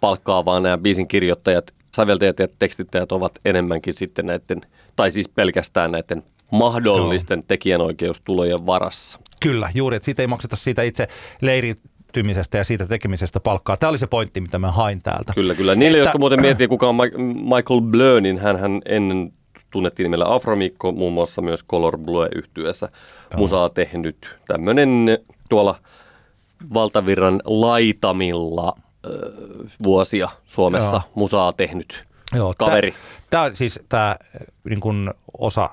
palkkaa, 0.01 0.45
vaan 0.45 0.63
nämä 0.63 0.77
biisin 0.77 1.07
kirjoittajat, 1.07 1.73
säveltäjät 1.95 2.39
ja 2.39 2.47
tekstittäjät 2.59 3.11
ovat 3.11 3.39
enemmänkin 3.45 3.93
sitten 3.93 4.25
näiden, 4.25 4.61
tai 4.95 5.11
siis 5.11 5.29
pelkästään 5.29 5.91
näiden 5.91 6.23
mahdollisten 6.51 7.37
Joo. 7.37 7.45
tekijänoikeustulojen 7.47 8.65
varassa. 8.65 9.19
Kyllä, 9.39 9.69
juuri, 9.73 9.95
että 9.95 10.05
siitä 10.05 10.23
ei 10.23 10.27
makseta 10.27 10.55
siitä 10.55 10.81
itse 10.81 11.07
leiritymisestä 11.41 12.57
ja 12.57 12.63
siitä 12.63 12.85
tekemisestä 12.85 13.39
palkkaa. 13.39 13.77
Tämä 13.77 13.89
oli 13.89 13.97
se 13.97 14.07
pointti, 14.07 14.41
mitä 14.41 14.59
mä 14.59 14.71
hain 14.71 15.01
täältä. 15.01 15.33
Kyllä, 15.33 15.55
kyllä. 15.55 15.75
Niille, 15.75 15.97
että... 15.97 16.07
jotka 16.07 16.19
muuten 16.19 16.41
miettii, 16.41 16.67
kuka 16.67 16.89
on 16.89 16.95
Michael 17.25 17.81
Blö, 17.81 18.21
niin 18.21 18.39
hän, 18.39 18.59
hän 18.59 18.81
ennen 18.85 19.33
tunnettiin 19.71 20.05
nimellä 20.05 20.33
Afromikko, 20.33 20.91
muun 20.91 21.13
muassa 21.13 21.41
myös 21.41 21.65
Color 21.65 21.97
Blue 21.97 22.29
yhtyessä 22.35 22.89
musaa 23.37 23.69
tehnyt. 23.69 24.39
Tämmöinen 24.47 25.19
tuolla 25.49 25.75
valtavirran 26.73 27.41
laitamilla 27.45 28.75
ö, 29.05 29.31
vuosia 29.83 30.29
Suomessa 30.45 30.95
Joo. 30.95 31.11
musaa 31.15 31.53
tehnyt 31.53 32.05
Joo, 32.33 32.53
kaveri. 32.57 32.93
Tämä 33.29 33.51
siis 33.53 33.79
tämä 33.89 34.15
niin 34.69 34.79
kuin 34.79 35.11
osa 35.37 35.69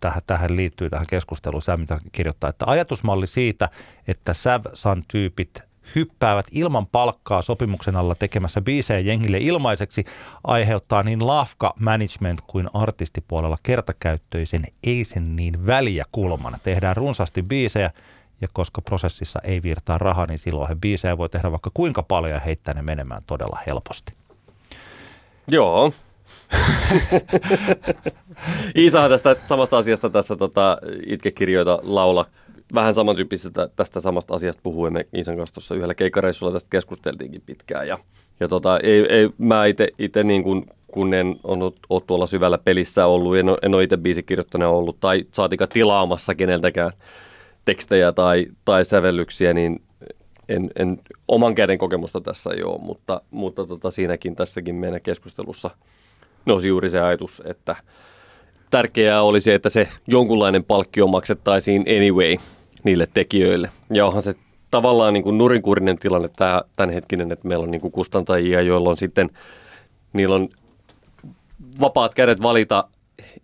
tähän, 0.00 0.22
tähän 0.26 0.56
liittyy 0.56 0.90
tähän 0.90 1.06
keskusteluun, 1.08 1.62
se 1.62 1.76
mitä 1.76 1.98
kirjoittaa, 2.12 2.50
että 2.50 2.64
ajatusmalli 2.68 3.26
siitä, 3.26 3.68
että 4.08 4.32
Säv-San 4.32 5.02
tyypit 5.08 5.62
hyppäävät 5.94 6.46
ilman 6.52 6.86
palkkaa 6.86 7.42
sopimuksen 7.42 7.96
alla 7.96 8.14
tekemässä 8.14 8.60
biisejä 8.60 9.00
jengille 9.00 9.38
ilmaiseksi, 9.38 10.04
aiheuttaa 10.44 11.02
niin 11.02 11.26
lafka 11.26 11.74
management 11.80 12.40
kuin 12.46 12.68
artistipuolella 12.74 13.58
kertakäyttöisen 13.62 14.62
ei 14.84 15.04
sen 15.04 15.36
niin 15.36 15.66
väliä 15.66 16.04
kulman. 16.12 16.56
Tehdään 16.62 16.96
runsaasti 16.96 17.42
biisejä, 17.42 17.90
ja 18.40 18.48
koska 18.52 18.82
prosessissa 18.82 19.40
ei 19.44 19.62
virtaa 19.62 19.98
rahaa, 19.98 20.26
niin 20.26 20.38
silloin 20.38 20.68
he 20.68 20.74
biisejä 20.74 21.18
voi 21.18 21.28
tehdä 21.28 21.50
vaikka 21.50 21.70
kuinka 21.74 22.02
paljon 22.02 22.32
ja 22.32 22.40
heittää 22.40 22.74
ne 22.74 22.82
menemään 22.82 23.22
todella 23.26 23.58
helposti. 23.66 24.12
Joo. 25.48 25.92
Iisahan 28.76 29.10
tästä 29.10 29.36
samasta 29.44 29.78
asiasta 29.78 30.10
tässä 30.10 30.36
tota, 30.36 30.78
itkekirjoita 31.06 31.78
laula. 31.82 32.26
Vähän 32.74 32.94
samantyyppisestä 32.94 33.68
tästä 33.76 34.00
samasta 34.00 34.34
asiasta 34.34 34.60
puhuimme 34.62 35.06
Iisan 35.16 35.36
kanssa 35.36 35.54
tuossa 35.54 35.74
yhdellä 35.74 35.94
keikkareissulla, 35.94 36.52
tästä 36.52 36.70
keskusteltiinkin 36.70 37.42
pitkään. 37.46 37.88
Ja, 37.88 37.98
ja 38.40 38.48
tota, 38.48 38.78
ei, 38.78 39.06
ei, 39.08 39.30
mä 39.38 39.62
itse 39.98 40.24
niin 40.24 40.42
kuin, 40.42 40.66
kun 40.92 41.14
en 41.14 41.36
ole 41.88 42.02
tuolla 42.06 42.26
syvällä 42.26 42.58
pelissä 42.58 43.06
ollut, 43.06 43.36
en 43.36 43.46
en 43.62 43.74
ole 43.74 43.82
itse 43.82 43.96
biisikirjoittajana 43.96 44.68
ollut 44.68 45.00
tai 45.00 45.24
saatika 45.32 45.66
tilaamassa 45.66 46.34
keneltäkään 46.34 46.92
tekstejä 47.68 48.12
tai, 48.12 48.46
tai 48.64 48.84
sävellyksiä, 48.84 49.54
niin 49.54 49.82
en, 50.48 50.70
en, 50.78 51.00
oman 51.28 51.54
käden 51.54 51.78
kokemusta 51.78 52.20
tässä 52.20 52.50
ei 52.50 52.62
ole, 52.62 52.80
mutta, 52.80 53.20
mutta 53.30 53.66
tota, 53.66 53.90
siinäkin 53.90 54.36
tässäkin 54.36 54.74
meidän 54.74 55.00
keskustelussa 55.00 55.70
nousi 56.46 56.68
juuri 56.68 56.90
se 56.90 57.00
ajatus, 57.00 57.42
että 57.46 57.76
tärkeää 58.70 59.22
olisi, 59.22 59.52
että 59.52 59.68
se 59.68 59.88
jonkunlainen 60.06 60.64
palkkio 60.64 61.06
maksettaisiin 61.06 61.84
anyway 61.96 62.36
niille 62.84 63.08
tekijöille. 63.14 63.70
Ja 63.94 64.06
onhan 64.06 64.22
se 64.22 64.34
tavallaan 64.70 65.14
niin 65.14 65.24
kuin 65.24 65.38
nurinkurinen 65.38 65.98
tilanne 65.98 66.28
tämä, 66.36 66.62
tämänhetkinen, 66.76 67.32
että 67.32 67.48
meillä 67.48 67.62
on 67.62 67.70
niin 67.70 67.80
kuin 67.80 67.92
kustantajia, 67.92 68.60
joilla 68.60 68.90
on 68.90 68.96
sitten, 68.96 69.30
niillä 70.12 70.34
on 70.34 70.48
vapaat 71.80 72.14
kädet 72.14 72.42
valita 72.42 72.84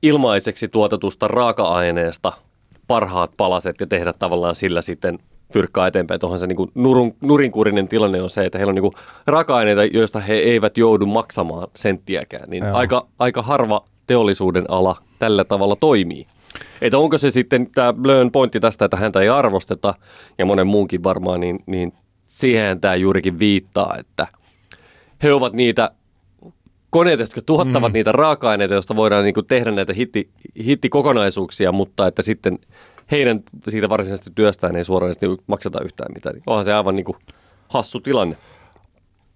ilmaiseksi 0.02 0.68
tuotetusta 0.68 1.28
raaka-aineesta 1.28 2.32
parhaat 2.86 3.30
palaset 3.36 3.76
ja 3.80 3.86
tehdä 3.86 4.12
tavallaan 4.12 4.56
sillä 4.56 4.82
sitten 4.82 5.18
fyrkkaa 5.52 5.86
eteenpäin. 5.86 6.20
Tuohon 6.20 6.38
se 6.38 6.46
niin 6.46 6.70
nurun, 6.74 7.14
nurinkurinen 7.20 7.88
tilanne 7.88 8.22
on 8.22 8.30
se, 8.30 8.44
että 8.44 8.58
heillä 8.58 8.70
on 8.70 8.74
niin 8.74 8.92
raaka-aineita, 9.26 9.84
joista 9.84 10.20
he 10.20 10.34
eivät 10.34 10.78
joudu 10.78 11.06
maksamaan 11.06 11.68
senttiäkään. 11.76 12.50
Niin 12.50 12.64
aika, 12.64 13.06
aika 13.18 13.42
harva 13.42 13.84
teollisuuden 14.06 14.64
ala 14.68 14.96
tällä 15.18 15.44
tavalla 15.44 15.76
toimii. 15.76 16.26
Että 16.80 16.98
onko 16.98 17.18
se 17.18 17.30
sitten 17.30 17.70
tämä 17.74 17.92
Blön 17.92 18.30
pointti 18.30 18.60
tästä, 18.60 18.84
että 18.84 18.96
häntä 18.96 19.20
ei 19.20 19.28
arvosteta 19.28 19.94
ja 20.38 20.46
monen 20.46 20.66
muunkin 20.66 21.04
varmaan, 21.04 21.40
niin, 21.40 21.58
niin 21.66 21.92
siihen 22.28 22.80
tämä 22.80 22.94
juurikin 22.94 23.38
viittaa, 23.38 23.94
että 23.98 24.26
he 25.22 25.32
ovat 25.32 25.52
niitä 25.52 25.90
koneet, 26.94 27.20
jotka 27.20 27.40
tuottavat 27.42 27.92
Mm. 27.92 27.94
niitä 27.94 28.12
raaka-aineita, 28.12 28.74
joista 28.74 28.96
voidaan 28.96 29.24
niin 29.24 29.34
kuin 29.34 29.46
tehdä 29.46 29.70
näitä 29.70 29.92
hitti, 29.92 30.30
hittikokonaisuuksia, 30.64 31.72
mutta 31.72 32.06
että 32.06 32.22
sitten 32.22 32.58
heidän 33.10 33.40
siitä 33.68 33.88
varsinaisesti 33.88 34.30
työstään 34.34 34.76
ei 34.76 34.84
suoranaisesti 34.84 35.26
makseta 35.46 35.80
yhtään 35.80 36.12
mitään. 36.14 36.34
Niin 36.34 36.42
Onhan 36.46 36.64
se 36.64 36.72
aivan 36.72 36.96
niin 36.96 37.04
kuin 37.04 37.16
hassu 37.68 38.00
tilanne. 38.00 38.36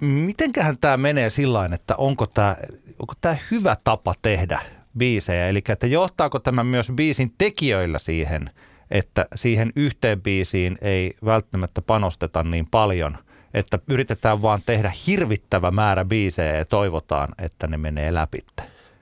Mitenköhän 0.01 0.79
tämä 0.81 0.97
menee 0.97 1.31
sillä 1.31 1.71
että 1.75 1.97
onko 1.97 2.27
tämä 2.27 2.57
onko 2.99 3.15
tää 3.21 3.37
hyvä 3.51 3.77
tapa 3.85 4.15
tehdä 4.23 4.61
biisejä? 4.99 5.49
Eli 5.49 5.63
että 5.69 5.87
johtaako 5.87 6.39
tämä 6.39 6.65
myös 6.65 6.93
biisin 6.97 7.33
tekijöillä 7.39 7.99
siihen, 7.99 8.51
että 8.91 9.27
siihen 9.35 9.73
yhteen 9.77 10.23
biisiin 10.23 10.79
ei 10.81 11.15
välttämättä 11.25 11.83
panosteta 11.83 12.43
niin 12.43 12.67
paljon, 12.71 13.19
että 13.55 13.79
yritetään 13.89 14.43
vaan 14.43 14.61
tehdä 14.67 14.93
hirvittävä 15.07 15.71
määrä 15.71 16.05
biisejä 16.05 16.57
ja 16.57 16.65
toivotaan, 16.65 17.29
että 17.39 17.67
ne 17.67 17.77
menee 17.77 18.15
läpi. 18.15 18.39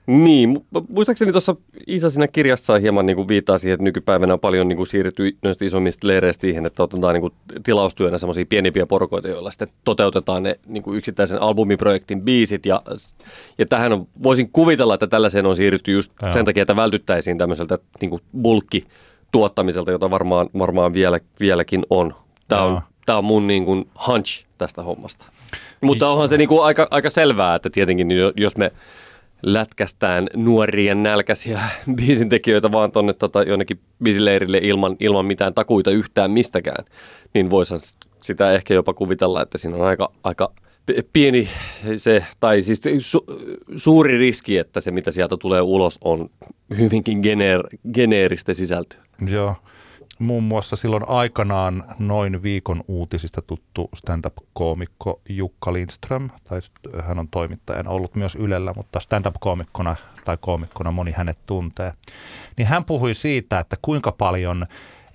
Niin, 0.07 0.57
mu- 0.77 0.85
muistaakseni 0.93 1.31
tuossa 1.31 1.55
Iisa 1.87 2.09
siinä 2.09 2.27
kirjassa 2.27 2.79
hieman 2.79 3.05
niin 3.05 3.15
kuin 3.15 3.27
viittaa 3.27 3.57
siihen, 3.57 3.73
että 3.73 3.83
nykypäivänä 3.83 4.33
on 4.33 4.39
paljon 4.39 4.67
niin 4.67 4.77
kuin 4.77 4.87
siirrytty 4.87 5.37
noista 5.43 5.65
isommista 5.65 6.07
leireistä 6.07 6.41
siihen, 6.41 6.65
että 6.65 6.83
otetaan 6.83 7.13
niin 7.13 7.21
kuin 7.21 7.33
tilaustyönä 7.63 8.17
semmoisia 8.17 8.45
pienempiä 8.49 8.85
porukoita, 8.85 9.27
joilla 9.27 9.51
sitten 9.51 9.67
toteutetaan 9.83 10.43
ne 10.43 10.59
niin 10.67 10.83
kuin 10.83 10.97
yksittäisen 10.97 11.41
albumiprojektin 11.41 12.21
biisit. 12.21 12.65
Ja, 12.65 12.81
ja 13.57 13.65
tähän 13.65 13.93
on, 13.93 14.07
voisin 14.23 14.49
kuvitella, 14.51 14.93
että 14.93 15.07
tällaiseen 15.07 15.45
on 15.45 15.55
siirrytty 15.55 15.91
just 15.91 16.11
Joo. 16.21 16.31
sen 16.31 16.45
takia, 16.45 16.61
että 16.61 16.75
vältyttäisiin 16.75 17.37
tämmöiseltä 17.37 17.77
niin 18.01 18.09
kuin 18.09 18.21
bulkkituottamiselta, 18.41 19.91
jota 19.91 20.09
varmaan, 20.09 20.49
varmaan 20.57 20.93
vielä, 20.93 21.19
vieläkin 21.39 21.85
on. 21.89 22.15
Tämä 22.47 22.61
Joo. 22.61 22.69
on, 22.69 22.81
tämä 23.07 23.17
on 23.17 23.25
mun 23.25 23.47
niin 23.47 23.65
kuin 23.65 23.89
hunch 24.07 24.45
tästä 24.57 24.83
hommasta. 24.83 25.25
Mutta 25.81 26.09
onhan 26.09 26.29
se 26.29 26.37
niin 26.37 26.47
kuin 26.47 26.63
aika, 26.63 26.87
aika 26.91 27.09
selvää, 27.09 27.55
että 27.55 27.69
tietenkin 27.69 28.11
jo- 28.11 28.33
jos 28.37 28.57
me 28.57 28.71
lätkästään 29.43 30.27
nuorien 30.35 31.03
nälkäisiä 31.03 31.61
biisintekijöitä 31.95 32.71
vaan 32.71 32.91
tuonne 32.91 33.13
tota, 33.13 33.43
jonnekin 33.43 33.79
biisileirille 34.03 34.57
ilman, 34.57 34.95
ilman 34.99 35.25
mitään 35.25 35.53
takuita 35.53 35.91
yhtään 35.91 36.31
mistäkään, 36.31 36.85
niin 37.33 37.49
voisihan 37.49 37.79
sitä 38.23 38.51
ehkä 38.51 38.73
jopa 38.73 38.93
kuvitella, 38.93 39.41
että 39.41 39.57
siinä 39.57 39.77
on 39.77 39.85
aika, 39.85 40.11
aika 40.23 40.51
pieni 41.13 41.49
se, 41.95 42.25
tai 42.39 42.61
siis 42.61 42.81
su, 42.99 43.25
suuri 43.77 44.17
riski, 44.17 44.57
että 44.57 44.81
se 44.81 44.91
mitä 44.91 45.11
sieltä 45.11 45.37
tulee 45.37 45.61
ulos 45.61 45.97
on 46.03 46.29
hyvinkin 46.77 47.19
geneer, 47.19 47.63
geneeristä 47.93 48.53
sisältöä. 48.53 48.99
Joo. 49.29 49.55
Muun 50.19 50.43
muassa 50.43 50.75
silloin 50.75 51.09
aikanaan 51.09 51.83
noin 51.99 52.43
viikon 52.43 52.83
uutisista 52.87 53.41
tuttu 53.41 53.89
stand-up-koomikko 53.95 55.21
Jukka 55.29 55.73
Lindström, 55.73 56.29
tai 56.43 56.61
hän 57.03 57.19
on 57.19 57.27
toimittajana 57.27 57.89
ollut 57.89 58.15
myös 58.15 58.35
Ylellä, 58.35 58.73
mutta 58.75 58.99
stand-up-koomikkona 58.99 59.95
tai 60.25 60.37
koomikkona 60.41 60.91
moni 60.91 61.11
hänet 61.11 61.39
tuntee. 61.45 61.93
Niin 62.57 62.67
hän 62.67 62.85
puhui 62.85 63.13
siitä, 63.13 63.59
että 63.59 63.75
kuinka 63.81 64.11
paljon 64.11 64.65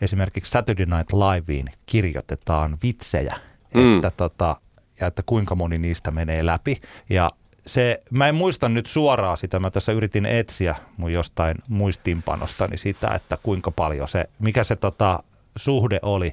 esimerkiksi 0.01 0.51
Saturday 0.51 0.87
Night 0.87 1.13
Liveen 1.13 1.67
kirjoitetaan 1.87 2.79
vitsejä, 2.83 3.37
Mm. 3.75 3.95
että 3.95 4.11
tota, 4.11 4.57
ja 5.01 5.07
että 5.07 5.23
kuinka 5.27 5.55
moni 5.55 5.79
niistä 5.79 6.11
menee 6.11 6.47
läpi. 6.47 6.81
Ja 7.11 7.31
se, 7.67 8.01
mä 8.11 8.29
en 8.29 8.35
muista 8.35 8.69
nyt 8.69 8.87
suoraan 8.87 9.37
sitä, 9.37 9.61
mä 9.61 9.71
tässä 9.71 9.93
yritin 9.93 10.27
etsiä 10.27 10.75
mun 10.97 11.13
jostain 11.13 11.57
muistiinpanostani 11.69 12.79
sitä, 12.79 13.09
että 13.15 13.39
kuinka 13.43 13.71
paljon 13.71 14.09
se, 14.09 14.25
mikä 14.39 14.65
se 14.65 14.77
tota, 14.77 15.23
suhde 15.57 15.99
oli, 16.03 16.33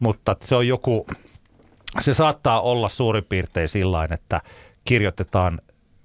mutta 0.00 0.36
se 0.40 0.56
on 0.56 0.68
joku, 0.68 1.06
se 2.00 2.14
saattaa 2.14 2.60
olla 2.60 2.88
suurin 2.88 3.24
piirtein 3.24 3.68
sillä 3.68 4.08
että 4.10 4.40
kirjoitetaan 4.84 5.60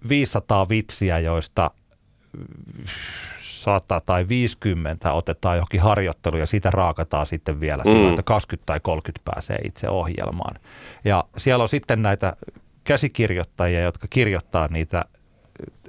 500 0.09 0.69
vitsiä, 0.69 1.19
joista 1.19 1.71
100 3.37 4.01
tai 4.01 4.27
50 4.27 5.13
otetaan 5.13 5.57
johonkin 5.57 5.81
harjoitteluun 5.81 6.39
ja 6.39 6.45
siitä 6.45 6.71
raakataan 6.71 7.25
sitten 7.25 7.59
vielä 7.59 7.83
mm. 7.83 7.89
sillä, 7.89 8.09
että 8.09 8.23
20 8.23 8.65
tai 8.65 8.79
30 8.79 9.31
pääsee 9.31 9.57
itse 9.63 9.89
ohjelmaan. 9.89 10.55
Ja 11.05 11.23
siellä 11.37 11.61
on 11.61 11.69
sitten 11.69 12.01
näitä 12.01 12.33
käsikirjoittajia, 12.88 13.82
jotka 13.82 14.08
kirjoittaa 14.10 14.67
niitä 14.67 15.06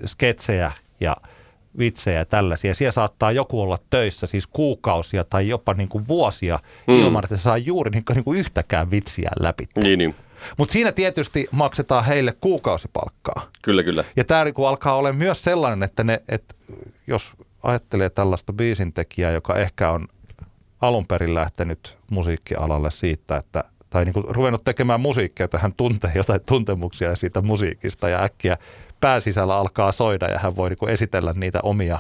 sketsejä 0.07 0.73
ja 1.01 1.17
vitsejä 1.79 2.19
ja 2.19 2.25
tällaisia. 2.25 2.75
Siellä 2.75 2.93
saattaa 2.93 3.33
joku 3.33 3.63
olla 3.63 3.79
töissä 3.91 4.27
siis 4.27 4.47
kuukausia 4.47 5.25
tai 5.25 5.49
jopa 5.49 5.75
niin 5.75 5.89
kuin 5.89 6.09
vuosia 6.09 6.59
mm. 6.87 6.95
ilman, 6.95 7.25
että 7.25 7.37
se 7.37 7.43
saa 7.43 7.59
juuri 7.59 7.91
niin 7.91 8.05
kuin, 8.05 8.15
niin 8.15 8.25
kuin 8.25 8.39
yhtäkään 8.39 8.91
vitsiä 8.91 9.31
läpi. 9.41 9.65
Niin, 9.83 9.99
niin. 9.99 10.15
Mutta 10.57 10.73
siinä 10.73 10.93
tietysti 10.93 11.49
maksetaan 11.51 12.05
heille 12.05 12.33
kuukausipalkkaa. 12.41 13.51
Kyllä, 13.63 13.83
kyllä. 13.83 14.05
Ja 14.17 14.25
tämä 14.25 14.45
niinku 14.45 14.65
alkaa 14.65 14.97
olla 14.97 15.13
myös 15.13 15.45
sellainen, 15.45 15.83
että 15.83 16.05
ne, 16.05 16.23
että 16.29 16.55
jos 17.07 17.33
ajattelee 17.63 18.11
tällaista 18.11 18.53
biisintekijää, 18.53 19.31
joka 19.31 19.57
ehkä 19.57 19.91
on 19.91 20.09
alun 20.81 21.07
perin 21.07 21.35
lähtenyt 21.35 21.97
musiikkialalle 22.11 22.91
siitä, 22.91 23.37
että 23.37 23.65
tai 23.99 24.05
niin 24.05 24.35
ruvennut 24.35 24.65
tekemään 24.65 25.01
musiikkia, 25.01 25.45
että 25.45 25.59
hän 25.59 25.75
tuntee 25.77 26.13
jotain 26.15 26.41
tuntemuksia 26.47 27.15
siitä 27.15 27.43
musiikista 27.43 28.09
ja 28.09 28.23
äkkiä 28.23 28.57
pääsisällä 29.01 29.57
alkaa 29.57 29.93
soida 29.93 30.27
ja 30.27 30.39
hän 30.39 30.57
voi 30.57 30.69
niin 30.69 30.89
esitellä 30.89 31.33
niitä 31.33 31.61
omia 31.63 31.99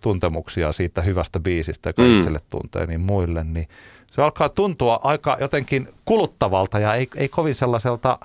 tuntemuksia 0.00 0.72
siitä 0.72 1.02
hyvästä 1.02 1.40
biisistä, 1.40 1.88
joka 1.88 2.02
Mm. 2.02 2.18
itselle 2.18 2.38
tuntee, 2.50 2.86
niin 2.86 3.00
muille, 3.00 3.44
niin 3.44 3.68
se 4.12 4.22
alkaa 4.22 4.48
tuntua 4.48 5.00
aika 5.02 5.36
jotenkin 5.40 5.88
kuluttavalta 6.04 6.78
ja 6.78 6.94
ei, 6.94 7.08
ei 7.16 7.28
kovin 7.28 7.54
sellaiselta 7.54 8.18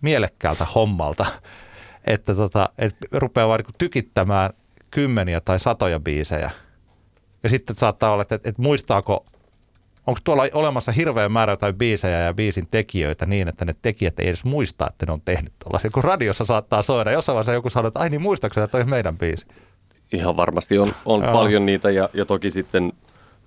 mielekkäältä 0.00 0.64
hommalta, 0.64 1.26
että 2.04 2.34
tota, 2.34 2.68
et 2.78 2.96
rupeaa 3.12 3.48
vaan 3.48 3.60
niin 3.60 3.74
tykittämään 3.78 4.50
kymmeniä 4.90 5.40
tai 5.40 5.60
satoja 5.60 6.00
biisejä. 6.00 6.50
Ja 7.42 7.48
sitten 7.48 7.76
saattaa 7.76 8.12
olla, 8.12 8.22
että, 8.22 8.34
että, 8.34 8.48
että 8.48 8.62
muistaako, 8.62 9.24
onko 10.10 10.20
tuolla 10.24 10.42
olemassa 10.54 10.92
hirveä 10.92 11.28
määrä 11.28 11.52
jotain 11.52 11.74
biisejä 11.74 12.18
ja 12.18 12.34
biisin 12.34 12.64
tekijöitä 12.70 13.26
niin, 13.26 13.48
että 13.48 13.64
ne 13.64 13.74
tekijät 13.82 14.20
ei 14.20 14.28
edes 14.28 14.44
muista, 14.44 14.86
että 14.90 15.06
ne 15.06 15.12
on 15.12 15.20
tehnyt 15.24 15.52
tuollaisia. 15.58 15.90
Kun 15.90 16.04
radiossa 16.04 16.44
saattaa 16.44 16.82
soida, 16.82 17.12
jossain 17.12 17.34
vaiheessa 17.34 17.52
joku 17.52 17.70
sanoo, 17.70 17.88
että 17.88 18.00
ai 18.00 18.10
niin 18.10 18.22
muistaakseni, 18.22 18.64
että 18.64 18.72
toi 18.72 18.80
on 18.80 18.90
meidän 18.90 19.18
biisi. 19.18 19.46
Ihan 20.12 20.36
varmasti 20.36 20.78
on, 20.78 20.92
on 21.04 21.22
paljon 21.32 21.66
niitä 21.66 21.90
ja, 21.90 22.08
ja 22.14 22.26
toki 22.26 22.50
sitten 22.50 22.92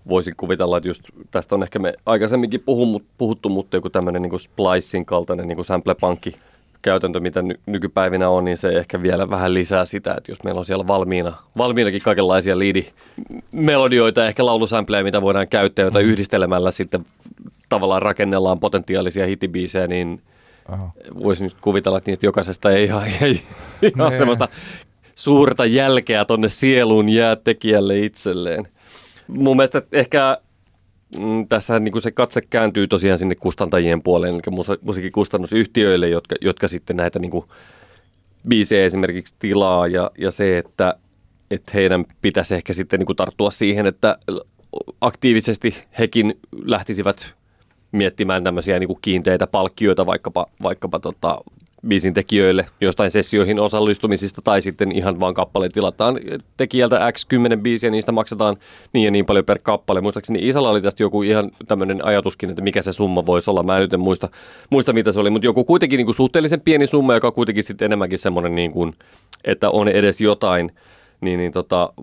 voisin 0.09 0.33
kuvitella, 0.37 0.77
että 0.77 0.89
just 0.89 1.03
tästä 1.31 1.55
on 1.55 1.63
ehkä 1.63 1.79
me 1.79 1.93
aikaisemminkin 2.05 2.59
puhu, 2.59 3.01
puhuttu, 3.17 3.49
mutta 3.49 3.77
joku 3.77 3.89
tämmöinen 3.89 4.21
niin 4.21 4.39
Splicein 4.39 5.05
kaltainen 5.05 5.47
niin 5.47 5.65
sample-pankki 5.65 6.39
käytäntö, 6.83 7.19
mitä 7.19 7.41
ny- 7.41 7.59
nykypäivinä 7.65 8.29
on, 8.29 8.45
niin 8.45 8.57
se 8.57 8.69
ehkä 8.69 9.01
vielä 9.01 9.29
vähän 9.29 9.53
lisää 9.53 9.85
sitä, 9.85 10.13
että 10.17 10.31
jos 10.31 10.43
meillä 10.43 10.59
on 10.59 10.65
siellä 10.65 10.87
valmiina, 10.87 11.33
valmiinakin 11.57 12.01
kaikenlaisia 12.01 12.59
liidi-melodioita, 12.59 14.27
ehkä 14.27 14.45
laulusampleja, 14.45 15.03
mitä 15.03 15.21
voidaan 15.21 15.47
käyttää, 15.47 15.83
joita 15.83 15.99
mm. 15.99 16.05
yhdistelemällä 16.05 16.71
sitten 16.71 17.05
tavallaan 17.69 18.01
rakennellaan 18.01 18.59
potentiaalisia 18.59 19.25
hittibiisejä, 19.25 19.87
niin 19.87 20.21
Aha. 20.69 20.91
voisin 21.23 21.43
nyt 21.45 21.55
kuvitella, 21.61 21.97
että 21.97 22.11
niistä 22.11 22.25
jokaisesta 22.25 22.71
ei 22.71 22.83
ihan, 22.83 23.03
ei, 23.21 23.41
ihan 23.81 24.09
Nee. 24.09 24.17
semmoista 24.17 24.47
suurta 25.15 25.65
jälkeä 25.65 26.25
tonne 26.25 26.49
sieluun 26.49 27.09
jää 27.09 27.35
tekijälle 27.35 27.99
itselleen. 27.99 28.67
Mun 29.27 29.57
mielestä 29.57 29.81
ehkä 29.91 30.37
mm, 31.19 31.47
tässä 31.47 31.79
niin 31.79 32.01
se 32.01 32.11
katse 32.11 32.41
kääntyy 32.49 32.87
tosiaan 32.87 33.17
sinne 33.17 33.35
kustantajien 33.35 34.03
puoleen, 34.03 34.33
eli 34.33 34.41
musiikkikustannusyhtiöille, 34.81 36.09
jotka, 36.09 36.35
jotka 36.41 36.67
sitten 36.67 36.97
näitä 36.97 37.19
niin 37.19 37.31
kuin 37.31 37.45
biisejä 38.47 38.85
esimerkiksi 38.85 39.35
tilaa 39.39 39.87
ja, 39.87 40.11
ja 40.17 40.31
se, 40.31 40.57
että, 40.57 40.95
että 41.51 41.71
heidän 41.73 42.05
pitäisi 42.21 42.55
ehkä 42.55 42.73
sitten 42.73 42.99
niin 42.99 43.05
kuin 43.05 43.15
tarttua 43.15 43.51
siihen, 43.51 43.85
että 43.85 44.17
aktiivisesti 45.01 45.75
hekin 45.99 46.39
lähtisivät 46.65 47.33
miettimään 47.91 48.43
tämmöisiä 48.43 48.79
niin 48.79 48.87
kuin 48.87 48.99
kiinteitä 49.01 49.47
palkkioita 49.47 50.05
vaikkapa, 50.05 50.45
vaikkapa 50.63 50.99
tota, 50.99 51.41
biisin 51.87 52.13
tekijöille 52.13 52.65
jostain 52.81 53.11
sessioihin 53.11 53.59
osallistumisista 53.59 54.41
tai 54.41 54.61
sitten 54.61 54.91
ihan 54.91 55.19
vaan 55.19 55.33
kappale 55.33 55.69
tilataan 55.69 56.19
tekijältä 56.57 57.11
X 57.11 57.25
10 57.25 57.63
biisiä, 57.63 57.89
niistä 57.89 58.11
maksetaan 58.11 58.57
niin 58.93 59.05
ja 59.05 59.11
niin 59.11 59.25
paljon 59.25 59.45
per 59.45 59.59
kappale. 59.63 60.01
Muistaakseni 60.01 60.47
Isalla 60.47 60.69
oli 60.69 60.81
tästä 60.81 61.03
joku 61.03 61.23
ihan 61.23 61.51
tämmöinen 61.67 62.05
ajatuskin, 62.05 62.49
että 62.49 62.61
mikä 62.61 62.81
se 62.81 62.91
summa 62.91 63.25
voisi 63.25 63.49
olla. 63.49 63.63
Mä 63.63 63.79
nyt 63.79 63.93
en 63.93 63.99
muista, 63.99 64.29
muista 64.69 64.93
mitä 64.93 65.11
se 65.11 65.19
oli, 65.19 65.29
mutta 65.29 65.45
joku 65.45 65.63
kuitenkin 65.63 65.97
niin 65.97 66.05
kuin 66.05 66.15
suhteellisen 66.15 66.61
pieni 66.61 66.87
summa, 66.87 67.13
joka 67.13 67.27
on 67.27 67.33
kuitenkin 67.33 67.63
sitten 67.63 67.85
enemmänkin 67.85 68.19
semmoinen, 68.19 68.55
niin 68.55 68.71
kuin, 68.71 68.93
että 69.43 69.69
on 69.69 69.87
edes 69.87 70.21
jotain. 70.21 70.71
Niin, 71.21 71.39
niin 71.39 71.51
tota, 71.51 71.93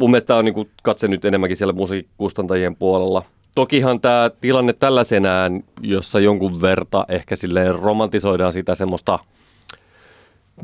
mun 0.00 0.10
mielestä 0.10 0.26
tämä 0.26 0.38
on 0.38 0.44
niin 0.44 0.54
kuin 0.54 0.70
katse 0.82 1.08
nyt 1.08 1.24
enemmänkin 1.24 1.56
siellä 1.56 1.72
musiikkikustantajien 1.72 2.76
puolella. 2.76 3.22
Tokihan 3.54 4.00
tämä 4.00 4.30
tilanne 4.40 4.72
tällaisenään, 4.72 5.64
jossa 5.80 6.20
jonkun 6.20 6.60
verta 6.60 7.04
ehkä 7.08 7.36
silleen 7.36 7.74
romantisoidaan 7.74 8.52
sitä 8.52 8.74
semmoista 8.74 9.18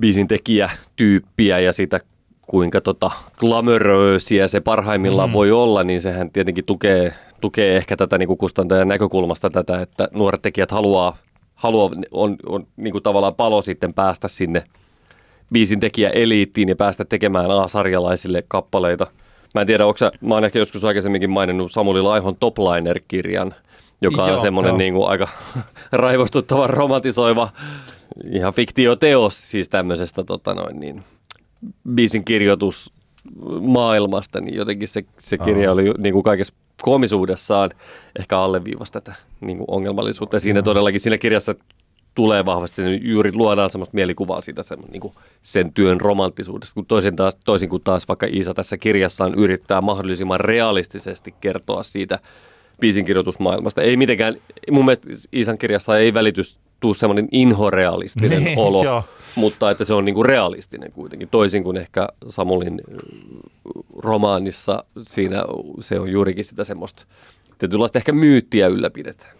biisin 0.00 0.28
tekijätyyppiä 0.28 1.58
ja 1.58 1.72
sitä 1.72 2.00
kuinka 2.46 2.80
tota 2.80 3.10
glamoröösiä 3.36 4.48
se 4.48 4.60
parhaimmillaan 4.60 5.30
mm. 5.30 5.32
voi 5.32 5.50
olla, 5.50 5.84
niin 5.84 6.00
sehän 6.00 6.30
tietenkin 6.30 6.64
tukee, 6.64 7.14
tukee 7.40 7.76
ehkä 7.76 7.96
tätä 7.96 8.18
niin 8.18 8.26
kuin 8.26 8.38
kustantajan 8.38 8.88
näkökulmasta 8.88 9.50
tätä, 9.50 9.80
että 9.80 10.08
nuoret 10.12 10.42
tekijät 10.42 10.70
haluaa, 10.70 11.16
haluaa 11.54 11.90
on, 12.10 12.36
on 12.46 12.66
niin 12.76 12.92
kuin 12.92 13.02
tavallaan 13.02 13.34
palo 13.34 13.62
sitten 13.62 13.94
päästä 13.94 14.28
sinne 14.28 14.64
biisin 15.52 15.80
tekijä 15.80 16.10
eliittiin 16.10 16.68
ja 16.68 16.76
päästä 16.76 17.04
tekemään 17.04 17.50
A-sarjalaisille 17.50 18.44
kappaleita. 18.48 19.06
Mä 19.56 19.60
en 19.60 19.66
tiedä, 19.66 19.86
onko 19.86 19.98
sä, 19.98 20.12
mä 20.20 20.34
oon 20.34 20.44
ehkä 20.44 20.58
joskus 20.58 20.84
aikaisemminkin 20.84 21.30
maininnut 21.30 21.72
Samuli 21.72 22.02
Laihon 22.02 22.36
Topliner-kirjan, 22.36 23.54
joka 24.00 24.24
on 24.24 24.28
Joo, 24.28 24.42
semmoinen 24.42 24.70
joo. 24.70 24.78
niin 24.78 24.94
kuin 24.94 25.08
aika 25.08 25.28
raivostuttava, 25.92 26.66
romantisoiva, 26.66 27.48
ihan 28.30 28.54
fiktioteos 28.54 29.50
siis 29.50 29.68
tämmöisestä 29.68 30.24
tota 30.24 30.54
noin, 30.54 30.80
niin, 30.80 31.02
biisin 31.94 32.24
kirjoitus 32.24 32.92
maailmasta, 33.60 34.40
niin 34.40 34.54
jotenkin 34.54 34.88
se, 34.88 35.04
se 35.18 35.38
kirja 35.38 35.72
oli 35.72 35.94
niin 35.98 36.12
kuin 36.12 36.22
kaikessa 36.22 36.54
koomisuudessaan 36.82 37.70
ehkä 38.18 38.38
alleviivasi 38.38 38.92
tätä 38.92 39.14
niin 39.40 39.58
kuin 39.58 39.70
ongelmallisuutta. 39.70 40.36
Ja 40.36 40.40
siinä 40.40 40.62
todellakin 40.62 41.00
siinä 41.00 41.18
kirjassa 41.18 41.54
tulee 42.16 42.44
vahvasti, 42.44 42.82
se 42.82 42.94
juuri 42.94 43.30
luodaan 43.34 43.70
semmoista 43.70 43.94
mielikuvaa 43.94 44.40
siitä 44.40 44.62
sen, 44.62 44.78
niin 44.92 45.00
kuin 45.00 45.14
sen 45.42 45.72
työn 45.72 46.00
romanttisuudesta, 46.00 46.74
kun 46.74 46.86
toisin, 46.86 47.16
taas, 47.16 47.36
toisin 47.44 47.68
kuin 47.68 47.82
taas 47.82 48.08
vaikka 48.08 48.26
Iisa 48.26 48.54
tässä 48.54 48.76
kirjassaan 48.78 49.34
yrittää 49.34 49.80
mahdollisimman 49.80 50.40
realistisesti 50.40 51.34
kertoa 51.40 51.82
siitä 51.82 52.18
biisin 52.80 53.04
kirjoitusmaailmasta. 53.04 53.82
Ei 53.82 53.96
mitenkään, 53.96 54.36
mun 54.70 54.84
mielestä 54.84 55.08
Iisan 55.34 55.58
kirjassa 55.58 55.98
ei 55.98 56.14
välitys 56.14 56.58
tuu 56.80 56.94
semmoinen 56.94 57.28
inhorealistinen 57.32 58.44
Niin, 58.44 58.58
olo, 58.58 58.84
joo. 58.84 59.04
mutta 59.34 59.70
että 59.70 59.84
se 59.84 59.94
on 59.94 60.04
niinku 60.04 60.22
realistinen 60.22 60.92
kuitenkin, 60.92 61.28
toisin 61.28 61.64
kuin 61.64 61.76
ehkä 61.76 62.08
Samulin 62.28 62.80
ö, 62.92 62.96
romaanissa 63.96 64.84
siinä 65.02 65.44
se 65.80 66.00
on 66.00 66.10
juurikin 66.10 66.44
sitä 66.44 66.64
semmoista 66.64 67.04
tietynlaista 67.58 67.98
ehkä 67.98 68.12
myyttiä 68.12 68.66
ylläpidetään. 68.66 69.35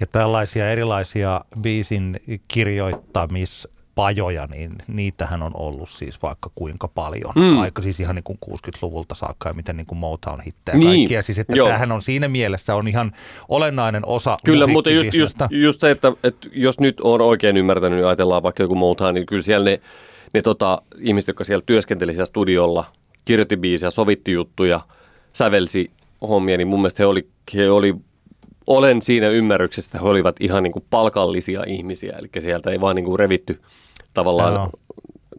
Ja 0.00 0.06
tällaisia 0.06 0.70
erilaisia 0.70 1.40
biisin 1.60 2.20
kirjoittamispajoja, 2.48 4.46
niin 4.46 4.72
niitähän 4.88 5.42
on 5.42 5.52
ollut 5.54 5.88
siis 5.88 6.22
vaikka 6.22 6.50
kuinka 6.54 6.88
paljon. 6.88 7.32
Mm. 7.34 7.58
Aika 7.58 7.82
siis 7.82 8.00
ihan 8.00 8.14
niin 8.14 8.22
kuin 8.22 8.38
60-luvulta 8.46 9.14
saakka 9.14 9.48
ja 9.48 9.54
miten 9.54 9.76
niin 9.76 9.86
kuin 9.86 9.98
Motown 9.98 10.40
hittejä 10.40 10.78
Niin, 10.78 10.88
kaikkia. 10.88 11.22
Siis 11.22 11.38
että 11.38 11.56
joo. 11.56 11.66
tämähän 11.66 11.92
on 11.92 12.02
siinä 12.02 12.28
mielessä 12.28 12.74
on 12.74 12.88
ihan 12.88 13.12
olennainen 13.48 14.06
osa 14.06 14.36
Kyllä, 14.44 14.66
mutta 14.66 14.90
just, 14.90 15.14
just, 15.14 15.36
just 15.50 15.80
se, 15.80 15.90
että, 15.90 16.12
että 16.24 16.48
jos 16.52 16.80
nyt 16.80 17.00
on 17.00 17.20
oikein 17.20 17.56
ymmärtänyt, 17.56 17.98
niin 17.98 18.06
ajatellaan 18.06 18.42
vaikka 18.42 18.62
joku 18.62 18.74
Motown, 18.74 19.14
niin 19.14 19.26
kyllä 19.26 19.42
siellä 19.42 19.64
ne, 19.64 19.80
ne 20.34 20.42
tota, 20.42 20.82
ihmiset, 21.00 21.28
jotka 21.28 21.44
siellä 21.44 21.62
työskenteli 21.66 22.12
siellä 22.12 22.26
studiolla, 22.26 22.84
kirjoitti 23.24 23.56
biisejä, 23.56 23.90
sovitti 23.90 24.32
juttuja, 24.32 24.80
sävelsi 25.32 25.90
hommia, 26.28 26.56
niin 26.56 26.68
mun 26.68 26.80
mielestä 26.80 27.02
he 27.02 27.06
oli, 27.06 27.28
he 27.54 27.70
oli 27.70 27.94
olen 28.66 29.02
siinä 29.02 29.28
ymmärryksessä, 29.28 29.88
että 29.88 29.98
he 29.98 30.08
olivat 30.10 30.36
ihan 30.40 30.62
niin 30.62 30.72
kuin 30.72 30.84
palkallisia 30.90 31.64
ihmisiä, 31.66 32.16
eli 32.18 32.28
sieltä 32.38 32.70
ei 32.70 32.80
vaan 32.80 32.96
niin 32.96 33.04
kuin 33.04 33.18
revitty 33.18 33.60
tavallaan 34.14 34.54
Joo. 34.54 34.70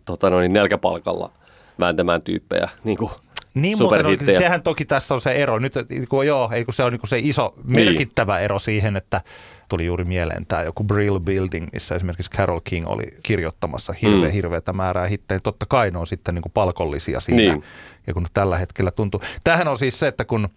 tota 0.06 0.30
noin, 0.30 0.54
nelkäpalkalla 0.54 1.32
vääntämään 1.80 2.22
tyyppejä 2.22 2.70
niin 2.84 2.98
kuin 2.98 3.12
Niin 3.54 3.76
on, 3.76 3.78
superhittejä. 3.78 4.40
sehän 4.40 4.64
toki 4.64 4.86
tässä 4.86 5.14
on 5.14 5.22
se 5.22 5.32
ero. 5.32 5.60
Nyt 5.60 5.74
kun 6.10 6.28
joo, 6.28 6.50
ei 6.54 6.66
kun 6.66 6.74
se 6.74 6.84
on 6.84 6.92
niin 6.92 7.02
se 7.08 7.20
iso 7.20 7.54
merkittävä 7.64 8.40
ero 8.40 8.60
siihen, 8.60 8.96
että 8.96 9.22
tuli 9.70 9.86
juuri 9.86 10.04
mieleen 10.04 10.46
tämä 10.46 10.64
joku 10.64 10.84
Brill 10.84 11.20
Building, 11.20 11.68
missä 11.74 11.96
esimerkiksi 11.96 12.32
Carol 12.32 12.60
King 12.64 12.88
oli 12.88 13.04
kirjoittamassa 13.24 13.94
hirveä, 14.02 14.20
Mm. 14.20 14.26
mm. 14.26 14.32
hirveätä 14.32 14.74
määrää 14.74 15.08
hittejä. 15.08 15.40
Totta 15.40 15.66
kai 15.70 15.92
ne 15.92 15.98
on 16.00 16.08
sitten 16.08 16.36
niin 16.36 16.42
kuin 16.44 16.52
palkollisia 16.52 17.20
siinä. 17.20 17.42
Niin. 17.42 17.64
Ja 18.08 18.14
kun 18.14 18.26
tällä 18.34 18.58
hetkellä 18.58 18.92
tuntuu. 18.92 19.22
Tämähän 19.44 19.68
on 19.68 19.78
siis 19.78 20.00
se, 20.00 20.08
että 20.08 20.26
kun 20.26 20.50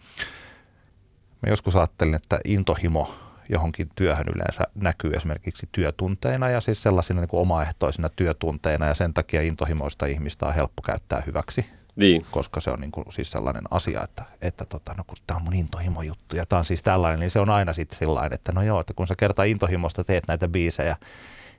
mä 1.42 1.50
joskus 1.50 1.76
ajattelin, 1.76 2.14
että 2.14 2.38
intohimo 2.44 3.14
johonkin 3.48 3.90
työhön 3.94 4.26
yleensä 4.34 4.64
näkyy 4.74 5.10
esimerkiksi 5.10 5.68
työtunteina 5.72 6.50
ja 6.50 6.60
siis 6.60 6.82
sellaisina 6.82 7.20
niin 7.20 7.28
kuin 7.28 7.40
omaehtoisina 7.40 8.08
työtunteina 8.08 8.86
ja 8.86 8.94
sen 8.94 9.14
takia 9.14 9.42
intohimoista 9.42 10.06
ihmistä 10.06 10.46
on 10.46 10.54
helppo 10.54 10.82
käyttää 10.82 11.22
hyväksi 11.26 11.66
Niin. 11.96 12.26
koska 12.30 12.60
se 12.60 12.70
on 12.70 12.80
niin 12.80 12.90
kuin 12.92 13.04
siis 13.12 13.30
sellainen 13.30 13.62
asia, 13.70 14.02
että, 14.04 14.24
että 14.42 14.64
tota, 14.64 14.94
no 14.94 15.04
kun 15.06 15.16
tämä 15.26 15.36
on 15.36 15.44
mun 15.44 15.54
intohimo 15.54 16.02
juttu 16.02 16.36
ja 16.36 16.46
tämä 16.46 16.58
on 16.58 16.64
siis 16.64 16.82
tällainen, 16.82 17.20
niin 17.20 17.30
se 17.30 17.40
on 17.40 17.50
aina 17.50 17.72
sitten 17.72 17.98
sellainen, 17.98 18.34
että 18.34 18.52
no 18.52 18.62
joo, 18.62 18.80
että 18.80 18.94
kun 18.94 19.06
sä 19.06 19.14
kerta 19.18 19.44
intohimosta 19.44 20.04
teet 20.04 20.24
näitä 20.28 20.48
biisejä, 20.48 20.96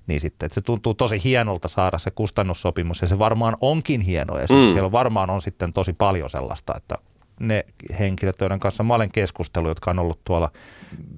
niin 0.08 0.22
sitten 0.22 0.46
että 0.48 0.54
se 0.54 0.62
tuntuu 0.62 0.94
tosi 0.94 1.24
hienolta 1.24 1.68
saada 1.68 1.98
se 1.98 2.12
kustannussopimus 2.12 3.02
ja 3.02 3.08
se 3.08 3.20
varmaan 3.20 3.58
onkin 3.62 4.02
hieno 4.02 4.38
ja 4.38 4.48
mm. 4.50 4.72
siellä 4.72 4.92
varmaan 4.92 5.30
on 5.30 5.42
sitten 5.42 5.74
tosi 5.74 5.94
paljon 5.94 6.30
sellaista, 6.30 6.74
että 6.78 6.96
ne 7.40 7.66
henkilöt, 8.00 8.42
joiden 8.42 8.60
kanssa 8.60 8.84
mä 8.84 8.96
olen 8.96 9.12
keskustellut, 9.12 9.70
jotka 9.70 9.92
on 9.92 10.00
ollut 10.00 10.20
tuolla 10.24 10.52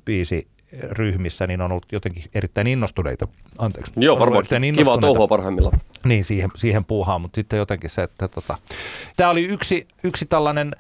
biisi 0.05 0.47
ryhmissä, 0.81 1.47
niin 1.47 1.61
on 1.61 1.71
ollut 1.71 1.85
jotenkin 1.91 2.23
erittäin 2.33 2.67
innostuneita. 2.67 3.27
Anteeksi. 3.57 3.91
Joo, 3.95 4.19
varmaan 4.19 4.43
kiva 4.75 4.97
touhua 4.97 5.27
parhaimmillaan. 5.27 5.79
niin, 6.03 6.25
siihen, 6.25 6.49
siihen 6.55 6.85
puuhaan, 6.85 7.21
mutta 7.21 7.35
sitten 7.35 7.57
jotenkin 7.57 7.89
se, 7.89 8.03
että 8.03 8.27
tota, 8.27 8.57
tämä 9.15 9.29
oli 9.29 9.43
yksi, 9.43 9.87
yksi 10.03 10.25
tällainen, 10.25 10.75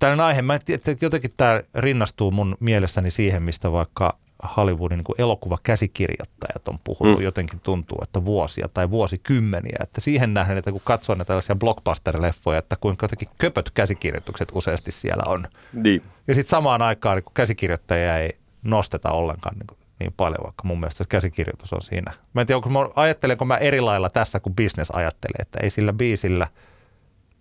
tällainen 0.00 0.26
aihe. 0.26 0.42
Mä 0.42 0.54
en 0.54 0.60
tiedä, 0.64 0.82
että 0.86 1.04
jotenkin 1.04 1.30
tämä 1.36 1.62
rinnastuu 1.74 2.30
mun 2.30 2.56
mielessäni 2.60 3.10
siihen, 3.10 3.42
mistä 3.42 3.72
vaikka 3.72 4.18
Hollywoodin 4.56 4.98
niin 4.98 5.14
elokuvakäsikirjoittajat 5.18 6.68
on 6.68 6.78
puhunut. 6.84 7.18
Mm. 7.18 7.24
Jotenkin 7.24 7.60
tuntuu, 7.60 7.98
että 8.02 8.24
vuosia 8.24 8.68
tai 8.74 8.90
vuosikymmeniä. 8.90 9.76
Että 9.82 10.00
siihen 10.00 10.34
nähden, 10.34 10.58
että 10.58 10.72
kun 10.72 10.80
katsoo 10.84 11.14
näitä 11.14 11.26
tällaisia 11.26 11.56
blockbuster-leffoja, 11.56 12.58
että 12.58 12.76
kuinka 12.80 13.04
jotenkin 13.04 13.28
köpöt 13.38 13.70
käsikirjoitukset 13.70 14.48
useasti 14.54 14.90
siellä 14.90 15.22
on. 15.26 15.48
Niin. 15.72 16.02
Ja 16.28 16.34
sitten 16.34 16.50
samaan 16.50 16.82
aikaan 16.82 17.16
niin 17.16 17.24
kun 17.24 17.34
käsikirjoittajia 17.34 18.18
ei 18.18 18.38
nosteta 18.62 19.10
ollenkaan 19.10 19.56
niin, 19.58 19.66
kuin 19.66 19.78
niin 20.00 20.14
paljon, 20.16 20.44
vaikka 20.44 20.68
mun 20.68 20.80
mielestä 20.80 21.04
käsikirjoitus 21.08 21.72
on 21.72 21.82
siinä. 21.82 22.12
Mä 22.32 22.40
en 22.40 22.46
tiedä, 22.46 22.56
onko 22.56 22.68
mä, 22.68 22.88
ajattelenko 22.96 23.44
mä 23.44 23.56
eri 23.56 23.80
lailla 23.80 24.10
tässä, 24.10 24.40
kuin 24.40 24.56
business 24.56 24.90
ajattelee, 24.90 25.38
että 25.38 25.58
ei 25.62 25.70
sillä 25.70 25.92
biisillä, 25.92 26.46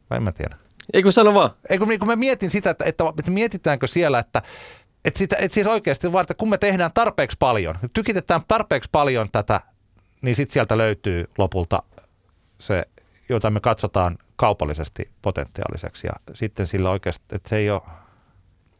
vai 0.09 0.17
en 0.17 0.23
mä 0.23 0.31
tiedä. 0.31 0.55
Ei 0.93 1.03
kun 1.03 1.13
sano 1.13 1.33
vaan. 1.33 1.49
Ei 1.69 1.77
kun, 1.77 1.87
niin 1.87 1.99
kun 1.99 2.07
mä 2.07 2.15
mietin 2.15 2.49
sitä, 2.49 2.69
että, 2.69 2.85
että, 2.85 3.03
että 3.19 3.31
mietitäänkö 3.31 3.87
siellä, 3.87 4.19
että 4.19 4.41
että, 5.07 5.17
sitä, 5.17 5.35
että 5.39 5.55
siis 5.55 5.67
oikeasti 5.67 6.11
vaan, 6.11 6.21
että 6.21 6.33
kun 6.33 6.49
me 6.49 6.57
tehdään 6.57 6.91
tarpeeksi 6.93 7.37
paljon, 7.39 7.75
tykitetään 7.93 8.41
tarpeeksi 8.47 8.89
paljon 8.91 9.29
tätä, 9.31 9.61
niin 10.21 10.35
sitten 10.35 10.53
sieltä 10.53 10.77
löytyy 10.77 11.25
lopulta 11.37 11.83
se, 12.59 12.85
jota 13.29 13.49
me 13.49 13.59
katsotaan 13.59 14.17
kaupallisesti 14.35 15.09
potentiaaliseksi. 15.21 16.07
Ja 16.07 16.13
sitten 16.33 16.65
sillä 16.65 16.89
oikeasti, 16.89 17.25
että 17.31 17.49
se 17.49 17.55
ei 17.55 17.69
ole, 17.69 17.81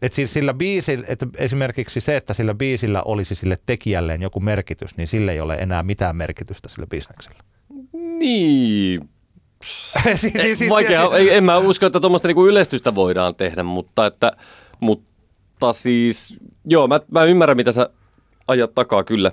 että 0.02 0.16
sillä, 0.16 0.28
sillä 0.28 0.54
biisillä, 0.54 1.06
että 1.10 1.28
esimerkiksi 1.38 2.00
se, 2.00 2.18
että 2.18 2.34
sillä 2.34 2.54
biisillä 2.54 3.02
olisi 3.02 3.36
sille 3.36 3.58
tekijälleen 3.66 4.22
joku 4.22 4.40
merkitys, 4.40 4.98
niin 4.98 5.08
sillä 5.08 5.32
ei 5.32 5.40
ole 5.40 5.56
enää 5.56 5.84
mitään 5.84 6.16
merkitystä 6.16 6.70
sillä 6.70 6.88
bisneksellä. 6.88 7.40
Niin. 7.94 9.10
siis, 10.16 10.22
siis, 10.22 10.60
siis- 10.60 10.70
Vaikea, 10.70 11.10
ei, 11.18 11.34
en 11.34 11.44
mä 11.44 11.58
usko, 11.58 11.86
että 11.86 12.00
tuommoista 12.00 12.28
niinku 12.28 12.48
yleistystä 12.48 12.96
voidaan 12.96 13.36
tehdä, 13.36 13.64
mutta, 13.64 14.06
että, 14.06 14.32
mutta 14.82 15.17
siis, 15.72 16.38
joo, 16.66 16.88
mä, 16.88 17.00
mä 17.12 17.24
ymmärrän, 17.24 17.58
mitä 17.58 17.72
sä 17.72 17.90
ajat 18.48 18.76
takaa 18.76 19.04
kyllä. 19.04 19.32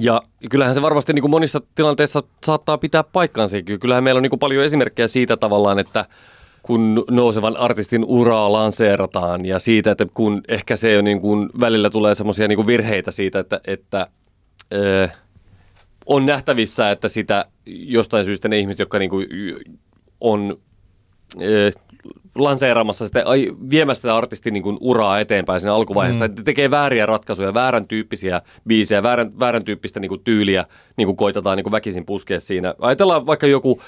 Ja 0.00 0.22
kyllähän 0.50 0.74
se 0.74 0.82
varmasti 0.82 1.12
niin 1.12 1.22
kuin 1.22 1.30
monissa 1.30 1.60
tilanteissa 1.74 2.22
saattaa 2.44 2.78
pitää 2.78 3.02
paikkaansa. 3.02 3.56
Kyllähän 3.80 4.04
meillä 4.04 4.18
on 4.18 4.22
niin 4.22 4.30
kuin 4.30 4.40
paljon 4.40 4.64
esimerkkejä 4.64 5.08
siitä 5.08 5.36
tavallaan, 5.36 5.78
että 5.78 6.04
kun 6.62 7.04
nousevan 7.10 7.56
artistin 7.56 8.04
uraa 8.04 8.52
lanseerataan 8.52 9.44
ja 9.44 9.58
siitä, 9.58 9.90
että 9.90 10.06
kun 10.14 10.42
ehkä 10.48 10.76
se 10.76 10.98
on 10.98 11.04
niin 11.04 11.20
kuin, 11.20 11.50
välillä 11.60 11.90
tulee 11.90 12.14
semmoisia 12.14 12.48
niin 12.48 12.66
virheitä 12.66 13.10
siitä, 13.10 13.38
että, 13.38 13.60
että 13.66 14.06
ö, 14.72 15.08
on 16.06 16.26
nähtävissä, 16.26 16.90
että 16.90 17.08
sitä 17.08 17.44
jostain 17.66 18.24
syystä 18.24 18.48
ne 18.48 18.58
ihmiset, 18.58 18.78
jotka 18.78 18.98
niin 18.98 19.10
kuin 19.10 19.26
on 20.20 20.58
ö, 21.42 21.70
lanseeraamassa 22.34 23.06
sitä, 23.06 23.22
ai, 23.24 23.52
viemässä 23.70 24.00
sitä 24.00 24.16
artistin 24.16 24.52
niin 24.52 24.62
kuin 24.62 24.78
uraa 24.80 25.20
eteenpäin 25.20 25.60
siinä 25.60 25.74
alkuvaiheessa, 25.74 26.28
mm. 26.28 26.34
tekee 26.44 26.70
vääriä 26.70 27.06
ratkaisuja, 27.06 27.54
väärän 27.54 27.88
tyyppisiä 27.88 28.40
biisejä, 28.66 29.02
väärän, 29.02 29.38
väärän 29.38 29.64
tyyppistä 29.64 30.00
niin 30.00 30.08
kuin 30.08 30.20
tyyliä 30.24 30.64
niin 30.96 31.06
kuin 31.06 31.16
koitetaan 31.16 31.56
niin 31.56 31.64
kuin 31.64 31.72
väkisin 31.72 32.06
puskea 32.06 32.40
siinä. 32.40 32.74
Ajatellaan 32.80 33.26
vaikka 33.26 33.46
joku 33.46 33.80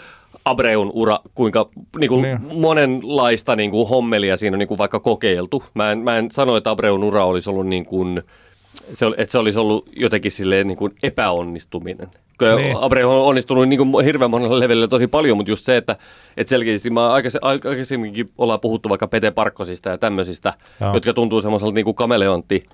Abreun 0.45 0.91
ura, 0.95 1.19
kuinka 1.35 1.69
niin 1.99 2.09
kuin 2.09 2.23
Niin. 2.23 2.39
monenlaista 2.53 3.57
niin 3.57 3.71
kuin 3.71 3.89
hommelia 3.89 4.37
siinä 4.37 4.55
on 4.55 4.59
niin 4.59 4.69
kuin 4.69 4.79
vaikka 4.79 5.01
kokeiltu. 5.01 5.65
Mä 5.75 5.93
en, 5.93 5.99
mä 5.99 6.17
en 6.19 6.31
sano, 6.31 6.57
että 6.57 6.71
Abreun 6.71 7.05
ura 7.05 7.25
olisi 7.25 7.51
ollut 7.51 7.67
niin 7.67 7.87
kuin, 7.87 8.23
se, 8.93 9.07
oli- 9.07 9.15
että 9.19 9.33
se 9.33 9.39
olisi 9.39 9.59
ollut 9.59 9.89
jotenkin 9.97 10.33
silleen 10.33 10.67
niin 10.67 10.79
kuin 10.79 10.95
epäonnistuminen. 11.03 12.09
Niin. 12.57 12.77
Abreu 12.81 13.11
on 13.11 13.27
onnistunut 13.27 13.69
niin 13.69 13.79
kuin 13.79 14.05
hirveän 14.05 14.31
monella 14.31 14.61
levelillä 14.61 14.89
tosi 14.89 15.07
paljon, 15.07 15.37
mutta 15.37 15.53
just 15.53 15.65
se, 15.65 15.77
että, 15.77 15.97
että 16.37 16.49
selkeästi 16.49 16.91
mä 16.91 17.13
aikais, 17.13 17.39
aikaisemminkin 17.43 18.29
ollaan 18.39 18.61
puhuttu 18.61 18.89
vaikka 18.89 19.07
Pete 19.07 19.31
Parkkosista 19.31 19.89
ja 19.89 19.99
tämmöisistä, 19.99 20.53
Joo. 20.81 20.95
jotka 20.95 21.13
tuntuu 21.13 21.41
semmoiselta 21.41 21.75
niin 21.75 21.85
kuin 21.85 21.95
kameleontti 21.95 22.65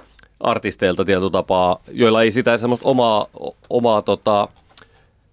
artisteilta 0.40 1.04
tietyllä 1.04 1.30
tapaa, 1.30 1.82
joilla 1.92 2.22
ei 2.22 2.30
sitä 2.32 2.58
semmoista 2.58 2.88
omaa, 2.88 3.26
omaa 3.70 4.02
tota, 4.02 4.48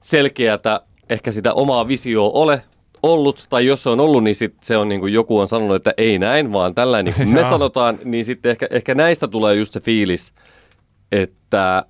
selkeätä, 0.02 0.82
ehkä 1.10 1.32
sitä 1.32 1.54
omaa 1.54 1.88
visioa 1.88 2.30
ole 2.34 2.62
ollut, 3.04 3.46
tai 3.50 3.66
jos 3.66 3.84
se 3.84 3.90
on 3.90 4.00
ollut, 4.00 4.24
niin 4.24 4.36
sit 4.36 4.56
se 4.62 4.78
on 4.78 4.90
niin 4.90 5.00
kuin 5.00 5.14
joku 5.14 5.40
on 5.40 5.48
sanonut, 5.48 5.76
että 5.76 5.94
ei 5.98 6.20
näin, 6.20 6.54
vaan 6.54 6.76
tällainen 6.76 7.14
niin 7.18 7.28
kuin 7.28 7.44
me 7.44 7.50
sanotaan, 7.50 8.00
niin 8.04 8.26
sitten 8.26 8.50
ehkä, 8.50 8.68
ehkä 8.72 8.96
näistä 8.96 9.28
tulee 9.28 9.56
just 9.56 9.74
se 9.74 9.80
fiilis, 9.80 10.34
että 11.12 11.86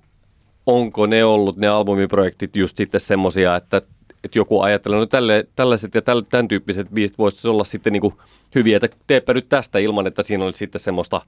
onko 0.66 1.06
ne 1.06 1.24
ollut 1.24 1.56
ne 1.56 1.68
albumiprojektit 1.68 2.56
just 2.56 2.76
sitten 2.76 3.00
semmosia, 3.00 3.56
että 3.56 3.82
että 4.24 4.38
joku 4.38 4.60
ajattelee, 4.60 4.98
no 4.98 5.06
tälle, 5.06 5.46
tällaiset 5.56 5.94
ja 5.94 6.02
täl, 6.02 6.20
tämän 6.20 6.48
tyyppiset 6.48 6.88
biisit 6.94 7.18
voisi 7.18 7.48
olla 7.48 7.64
sitten 7.64 7.92
niin 7.92 8.00
kuin 8.00 8.14
hyviä, 8.54 8.76
että 8.76 8.96
teepä 9.06 9.34
nyt 9.34 9.48
tästä 9.48 9.78
ilman, 9.78 10.06
että 10.06 10.22
siinä 10.22 10.44
olisi 10.44 10.58
sitten 10.58 10.80
semmoista 10.80 11.22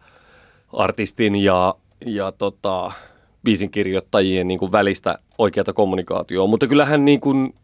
artistin 0.73 1.37
ja, 1.37 1.75
ja 2.07 2.33
tota, 2.33 2.93
biisin 3.45 3.71
kirjoittajien 3.71 4.49
niin 4.49 4.59
kuin 4.59 4.73
välistä 4.73 5.19
oikeata 5.39 5.73
kommunikaatioa. 5.73 6.47
Mutta 6.47 6.67
kyllähän 6.67 7.05
niin 7.05 7.21
kuin, 7.21 7.55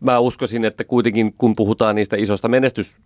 mä 0.00 0.18
uskoisin, 0.18 0.64
että 0.64 0.84
kuitenkin 0.84 1.34
kun 1.38 1.56
puhutaan 1.56 1.94
niistä 1.94 2.16
isoista 2.16 2.48
menestys 2.48 2.96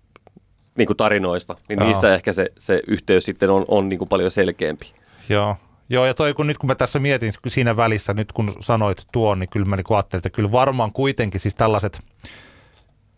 niin 0.79 0.87
kuin 0.87 0.96
tarinoista, 0.96 1.57
niin 1.68 1.79
Joo. 1.79 1.87
niissä 1.87 2.14
ehkä 2.14 2.33
se, 2.33 2.53
se 2.59 2.81
yhteys 2.87 3.24
sitten 3.24 3.50
on, 3.50 3.64
on 3.68 3.88
niin 3.88 3.98
kuin 3.98 4.09
paljon 4.09 4.31
selkeämpi. 4.31 4.92
Joo, 5.29 5.57
Joo, 5.90 6.07
ja 6.07 6.14
toi, 6.14 6.35
kun 6.35 6.46
nyt 6.46 6.59
kun 6.59 6.66
mä 6.66 6.74
tässä 6.74 6.98
mietin 6.98 7.33
siinä 7.46 7.76
välissä, 7.76 8.14
nyt 8.14 8.33
kun 8.33 8.57
sanoit 8.61 9.07
tuon, 9.12 9.38
niin 9.38 9.48
kyllä 9.48 9.66
mä 9.66 9.76
niin 9.76 9.85
ajattelin, 9.90 10.20
että 10.20 10.31
kyllä 10.31 10.53
varmaan 10.53 10.92
kuitenkin 10.92 11.40
siis 11.40 11.55
tällaiset, 11.55 12.00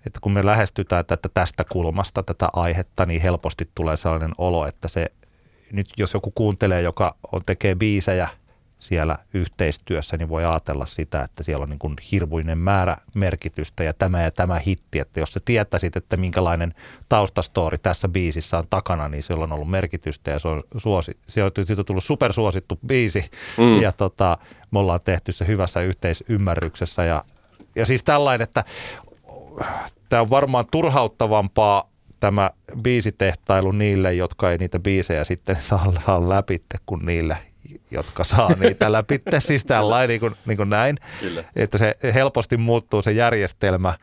että 0.07 0.21
kun 0.21 0.33
me 0.33 0.47
lähestytään 0.47 1.07
tätä 1.07 1.29
tästä 1.35 1.65
kulmasta, 1.65 2.23
tätä 2.23 2.49
aihetta, 2.53 3.07
niin 3.07 3.23
helposti 3.23 3.71
tulee 3.75 3.97
sellainen 3.97 4.33
olo, 4.39 4.67
että 4.67 4.89
se 4.89 5.07
nyt 5.73 5.87
jos 5.97 6.15
joku 6.15 6.31
kuuntelee, 6.35 6.83
joka 6.83 7.15
on, 7.33 7.43
tekee 7.47 7.75
biisejä– 7.75 8.29
siellä 8.83 9.17
yhteistyössä, 9.35 10.17
niin 10.17 10.29
voi 10.29 10.45
ajatella 10.45 10.87
sitä, 10.87 11.23
että 11.23 11.43
siellä 11.43 11.63
on 11.63 11.71
niin 11.71 11.79
kuin 11.79 11.97
hirvuinen 12.13 12.59
määrä 12.59 12.97
merkitystä 13.15 13.85
ja 13.85 13.93
tämä 13.93 14.23
ja 14.23 14.31
tämä 14.31 14.59
hitti, 14.59 14.99
että 14.99 15.21
jos 15.21 15.33
sä 15.33 15.41
tietäisit, 15.45 15.97
että 15.97 16.17
minkälainen 16.17 16.75
taustastoori 17.09 17.79
tässä 17.79 18.09
biisissä 18.09 18.59
on 18.59 18.65
takana, 18.71 19.09
niin 19.09 19.23
sillä 19.23 19.45
on 19.45 19.53
ollut 19.53 19.71
merkitystä 19.71 20.31
ja 20.31 20.39
se 20.39 20.49
on, 20.49 20.63
suosi, 20.77 21.19
se 21.29 21.45
on, 21.45 21.51
siitä 21.65 21.83
on 21.83 21.87
tullut 21.87 22.05
supersuosittu 22.05 22.79
biisi 22.87 23.31
mm. 23.59 23.83
ja 23.83 23.93
tota, 23.93 24.39
me 24.71 24.79
ollaan 24.79 25.01
tehty 25.05 25.33
se 25.33 25.47
hyvässä 25.47 25.81
yhteisymmärryksessä 25.81 27.05
ja, 27.05 27.25
ja 27.77 27.87
siis 27.87 28.05
tällainen, 28.05 28.45
että 28.45 28.65
tämä 30.09 30.23
on 30.23 30.31
varmaan 30.31 30.65
turhauttavampaa 30.71 31.91
tämä 32.21 32.51
biisitehtailu 32.83 33.73
niille, 33.73 34.15
jotka 34.15 34.51
ei 34.51 34.59
niitä 34.59 34.79
biisejä 34.79 35.25
sitten 35.25 35.57
saa 35.69 36.29
läpitte 36.29 36.79
kuin 36.87 37.07
niille, 37.07 37.52
jotka 37.91 38.25
saa 38.25 38.51
niitä 38.61 38.93
läpi. 38.93 39.23
siis 39.39 39.65
tällainen 39.65 40.09
niin 40.09 40.21
kuin, 40.21 40.35
niin 40.47 40.57
kuin 40.57 40.71
näin, 40.71 40.97
Kyllä. 41.21 41.45
että 41.57 41.79
se 41.79 41.97
helposti 42.15 42.57
muuttuu 42.57 43.03
se 43.03 43.13
järjestelmä 43.13 43.95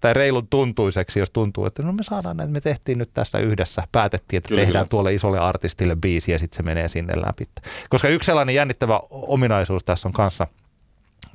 tai 0.00 0.14
reilun 0.14 0.48
tuntuiseksi, 0.48 1.18
jos 1.18 1.30
tuntuu, 1.30 1.66
että 1.66 1.82
no 1.82 1.92
me 1.92 2.02
saadaan 2.02 2.36
näin, 2.36 2.50
me 2.50 2.60
tehtiin 2.60 2.98
nyt 2.98 3.10
tässä 3.14 3.38
yhdessä, 3.38 3.82
päätettiin, 3.92 4.38
että 4.38 4.48
kyllä, 4.48 4.60
tehdään 4.60 4.84
kyllä. 4.84 4.90
tuolle 4.90 5.14
isolle 5.14 5.38
artistille 5.38 5.96
biisi 5.96 6.32
ja 6.32 6.38
sitten 6.38 6.56
se 6.56 6.62
menee 6.62 6.88
sinne 6.88 7.14
läpi. 7.16 7.44
Koska 7.88 8.08
yksi 8.08 8.26
sellainen 8.26 8.54
jännittävä 8.54 9.00
ominaisuus 9.10 9.84
tässä 9.84 10.08
on 10.08 10.12
kanssa 10.12 10.46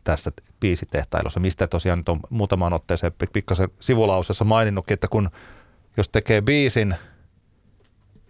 tässä 0.04 0.32
biisitehtailussa, 0.60 1.40
mistä 1.40 1.68
tosiaan 1.68 2.00
nyt 2.00 2.10
on 2.10 2.20
muutamaan 2.30 2.74
otteeseen 2.74 3.14
pikkasen 3.34 3.70
sivulausessa 3.80 4.46
maininnutkin, 4.46 4.94
että 4.94 5.08
kun 5.08 5.30
jos 5.98 6.10
tekee 6.10 6.42
biisin 6.42 6.96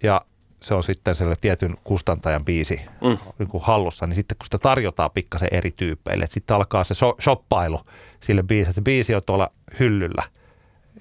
ja 0.04 0.22
se 0.64 0.74
on 0.74 0.84
sitten 0.84 1.16
sellainen 1.16 1.42
tietyn 1.42 1.78
kustantajan 1.84 2.46
biisi 2.46 2.82
mm. 3.02 3.18
niin 3.40 3.50
kuin 3.50 3.64
hallussa, 3.64 4.08
niin 4.08 4.16
sitten 4.16 4.38
kun 4.38 4.46
sitä 4.46 4.58
tarjotaan 4.58 5.12
pikkasen 5.12 5.48
eri 5.52 5.72
tyypeille, 5.72 6.24
että 6.24 6.34
sitten 6.34 6.56
alkaa 6.56 6.84
se 6.84 6.94
shoppailu 7.22 7.82
sille 8.20 8.44
biisille, 8.44 8.70
että 8.70 8.76
se 8.76 8.82
biisi 8.82 9.16
on 9.16 9.22
tuolla 9.26 9.50
hyllyllä, 9.80 10.24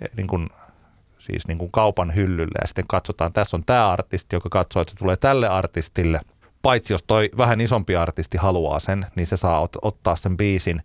e, 0.01 0.07
niin 0.17 0.27
kuin, 0.27 0.49
siis 1.19 1.49
niin 1.49 1.59
kuin 1.59 1.71
kaupan 1.71 2.15
hyllyllä 2.15 2.59
ja 2.61 2.67
sitten 2.67 2.87
katsotaan, 2.87 3.33
tässä 3.33 3.57
on 3.57 3.65
tämä 3.65 3.91
artisti, 3.91 4.37
joka 4.37 4.49
katsoo, 4.49 4.83
että 4.83 4.91
se 4.91 4.99
tulee 4.99 5.17
tälle 5.17 5.49
artistille, 5.49 6.21
paitsi 6.63 6.93
jos 6.93 7.03
toi 7.03 7.31
vähän 7.37 7.61
isompi 7.61 7.97
artisti 7.97 8.39
haluaa 8.39 8.81
sen, 8.81 9.07
niin 9.17 9.27
se 9.27 9.37
saa 9.37 9.65
ot- 9.65 9.79
ottaa 9.83 10.17
sen 10.17 10.37
biisin, 10.37 10.83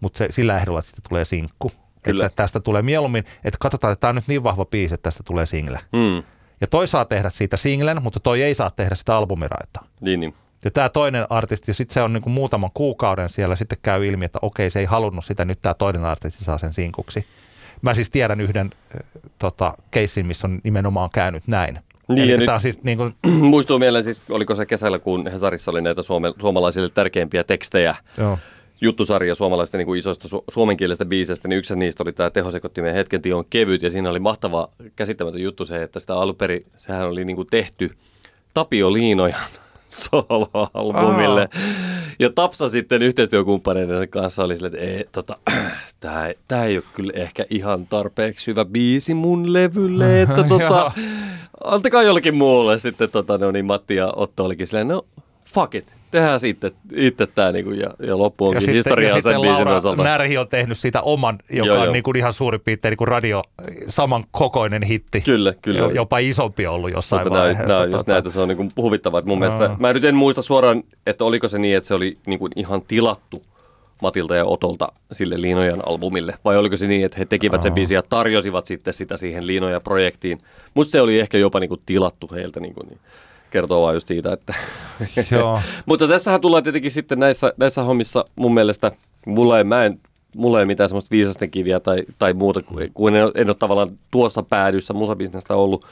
mutta 0.00 0.18
se, 0.18 0.28
sillä 0.30 0.56
ehdolla, 0.56 0.78
että 0.78 0.88
sitten 0.88 1.08
tulee 1.08 1.24
sinkku. 1.24 1.72
Kyllä. 2.02 2.26
Että 2.26 2.36
tästä 2.36 2.60
tulee 2.60 2.82
mieluummin, 2.82 3.24
että 3.44 3.58
katsotaan, 3.60 3.92
että 3.92 4.00
tämä 4.00 4.08
on 4.08 4.14
nyt 4.14 4.28
niin 4.28 4.44
vahva 4.44 4.64
biisi, 4.64 4.94
että 4.94 5.02
tästä 5.02 5.22
tulee 5.22 5.46
single. 5.46 5.80
Mm. 5.92 6.22
Ja 6.64 6.68
toi 6.68 6.86
saa 6.86 7.04
tehdä 7.04 7.30
siitä 7.30 7.56
singlen, 7.56 8.02
mutta 8.02 8.20
toi 8.20 8.42
ei 8.42 8.54
saa 8.54 8.70
tehdä 8.70 8.94
sitä 8.94 9.16
albumiraita. 9.16 9.84
Niin, 10.00 10.20
niin. 10.20 10.34
Ja 10.64 10.70
tämä 10.70 10.88
toinen 10.88 11.26
artisti, 11.30 11.74
sitten 11.74 11.94
se 11.94 12.02
on 12.02 12.12
niinku 12.12 12.30
muutaman 12.30 12.70
kuukauden 12.74 13.28
siellä, 13.28 13.56
sitten 13.56 13.78
käy 13.82 14.06
ilmi, 14.06 14.24
että 14.24 14.38
okei, 14.42 14.70
se 14.70 14.80
ei 14.80 14.84
halunnut 14.84 15.24
sitä, 15.24 15.44
nyt 15.44 15.58
tämä 15.62 15.74
toinen 15.74 16.04
artisti 16.04 16.44
saa 16.44 16.58
sen 16.58 16.72
sinkuksi. 16.72 17.26
Mä 17.82 17.94
siis 17.94 18.10
tiedän 18.10 18.40
yhden 18.40 18.70
äh, 18.94 19.00
tota, 19.38 19.74
keissin, 19.90 20.26
missä 20.26 20.46
on 20.46 20.60
nimenomaan 20.64 21.10
käynyt 21.10 21.42
näin. 21.46 21.78
Niin, 22.08 22.30
Eli 22.30 22.36
nyt, 22.36 22.50
siis 22.58 22.82
niin 22.82 22.98
kuin... 22.98 23.14
Muistuu 23.50 23.78
mieleen 23.78 24.04
siis, 24.04 24.22
oliko 24.30 24.54
se 24.54 24.66
kesällä, 24.66 24.98
kun 24.98 25.30
Hesarissa 25.32 25.70
oli 25.70 25.82
näitä 25.82 26.02
suome, 26.02 26.32
suomalaisille 26.40 26.88
tärkeimpiä 26.88 27.44
tekstejä. 27.44 27.94
Joo 28.18 28.38
juttusarja 28.84 29.34
suomalaisista 29.34 29.78
niin 29.78 29.86
kuin 29.86 29.98
isoista 29.98 30.28
su- 30.28 30.44
suomenkielistä 30.50 31.04
biisestä, 31.04 31.48
niin 31.48 31.58
yksi 31.58 31.76
niistä 31.76 32.02
oli 32.02 32.12
tämä 32.12 32.30
Tehosekottimien 32.30 32.94
hetken 32.94 33.22
on 33.34 33.44
kevyt, 33.50 33.82
ja 33.82 33.90
siinä 33.90 34.10
oli 34.10 34.20
mahtava 34.20 34.68
käsittämätön 34.96 35.42
juttu 35.42 35.64
se, 35.64 35.82
että 35.82 36.00
sitä 36.00 36.14
aluperi, 36.14 36.62
sehän 36.76 37.08
oli 37.08 37.24
niin 37.24 37.36
kuin 37.36 37.48
tehty 37.50 37.90
Tapio 38.54 38.92
Liinojan 38.92 39.40
soloalbumille. 40.02 41.48
Ja 42.18 42.30
Tapsa 42.34 42.68
sitten 42.68 43.02
yhteistyökumppaneiden 43.02 44.08
kanssa 44.08 44.44
oli 44.44 44.54
silleen, 44.54 44.74
että 44.74 44.86
ei, 44.86 45.04
tota, 45.12 45.36
tämä, 46.00 46.30
tämä 46.48 46.64
ei 46.64 46.76
ole 46.76 46.84
kyllä 46.92 47.12
ehkä 47.14 47.44
ihan 47.50 47.86
tarpeeksi 47.86 48.46
hyvä 48.46 48.64
biisi 48.64 49.14
mun 49.14 49.52
levylle, 49.52 50.22
että 50.22 50.44
tota, 50.48 50.92
antakaa 51.64 52.02
jollekin 52.02 52.34
muulle. 52.34 52.78
Sitten 52.78 53.10
tota, 53.10 53.38
no 53.38 53.50
niin, 53.50 53.64
Matti 53.64 53.94
ja 53.94 54.12
Otto 54.16 54.44
olikin 54.44 54.66
silleen, 54.66 54.88
no 54.88 55.06
fuck 55.54 55.74
it, 55.74 55.94
tehdään 56.14 56.40
sitten 56.40 56.72
itse 56.92 57.26
tämä 57.26 57.52
niinku, 57.52 57.70
ja, 57.70 57.90
ja 57.98 58.18
loppu 58.18 58.46
onkin 58.46 58.66
ja 58.66 58.72
historiaa 58.72 59.14
sitten, 59.14 59.32
sen 59.32 59.42
ja 59.42 59.52
Laura 59.52 59.76
osalta. 59.76 60.02
Närhi 60.02 60.38
on 60.38 60.48
tehnyt 60.48 60.78
siitä 60.78 61.02
oman, 61.02 61.36
joka 61.50 61.66
joo, 61.66 61.78
on 61.78 61.84
joo. 61.84 61.92
Niinku 61.92 62.12
ihan 62.16 62.32
suurin 62.32 62.60
piirtein 62.60 62.90
niinku 62.90 63.04
radio 63.04 63.42
saman 63.88 64.24
kokoinen 64.30 64.82
hitti. 64.82 65.20
Kyllä, 65.20 65.54
kyllä. 65.62 65.78
Jo, 65.78 65.90
jopa 65.90 66.18
isompi 66.18 66.66
ollut 66.66 66.92
jossain 66.92 67.22
Mutta 67.22 67.38
vaiheessa. 67.38 67.72
Nämä, 67.72 67.86
nämä 67.86 67.98
tota... 67.98 68.12
näitä, 68.12 68.30
se 68.30 68.40
on 68.40 68.48
niinku 68.48 68.68
huvittavaa. 68.76 69.22
Mun 69.26 69.38
no. 69.38 69.40
mielestä, 69.40 69.76
mä 69.78 69.92
nyt 69.92 70.04
en 70.04 70.14
muista 70.14 70.42
suoraan, 70.42 70.82
että 71.06 71.24
oliko 71.24 71.48
se 71.48 71.58
niin, 71.58 71.76
että 71.76 71.88
se 71.88 71.94
oli 71.94 72.18
niinku 72.26 72.48
ihan 72.56 72.82
tilattu 72.82 73.42
Matilta 74.02 74.36
ja 74.36 74.44
Otolta 74.44 74.88
sille 75.12 75.40
Liinojan 75.40 75.88
albumille? 75.88 76.34
Vai 76.44 76.56
oliko 76.56 76.76
se 76.76 76.86
niin, 76.86 77.06
että 77.06 77.18
he 77.18 77.24
tekivät 77.24 77.62
sen 77.62 77.72
biisin 77.72 77.94
ja 77.94 78.02
tarjosivat 78.02 78.66
sitten 78.66 78.94
sitä 78.94 79.16
siihen 79.16 79.46
Liinoja-projektiin? 79.46 80.40
Musta 80.74 80.90
se 80.90 81.00
oli 81.00 81.20
ehkä 81.20 81.38
jopa 81.38 81.60
niinku 81.60 81.76
tilattu 81.86 82.30
heiltä. 82.34 82.60
Niinku, 82.60 82.82
niin 82.88 82.98
kertoo 83.54 83.82
vaan 83.82 83.94
just 83.94 84.08
siitä, 84.08 84.32
että... 84.32 84.54
Joo. 85.30 85.60
Mutta 85.86 86.08
tässähän 86.08 86.40
tullaan 86.40 86.62
tietenkin 86.62 86.90
sitten 86.90 87.18
näissä, 87.18 87.52
näissä 87.56 87.82
hommissa 87.82 88.24
mun 88.36 88.54
mielestä, 88.54 88.92
mulla 89.26 89.58
ei, 89.58 89.64
mä 89.64 89.84
en, 89.84 90.00
mulla 90.36 90.60
ei 90.60 90.66
mitään 90.66 90.88
semmoista 90.88 91.10
viisasten 91.10 91.50
kiviä 91.50 91.80
tai, 91.80 92.02
tai 92.18 92.32
muuta, 92.32 92.60
kun 92.94 93.16
en, 93.16 93.30
en 93.34 93.48
ole 93.48 93.56
tavallaan 93.58 93.98
tuossa 94.10 94.42
päädyssä 94.42 94.94
musabisnestä 94.94 95.54
ollut 95.54 95.86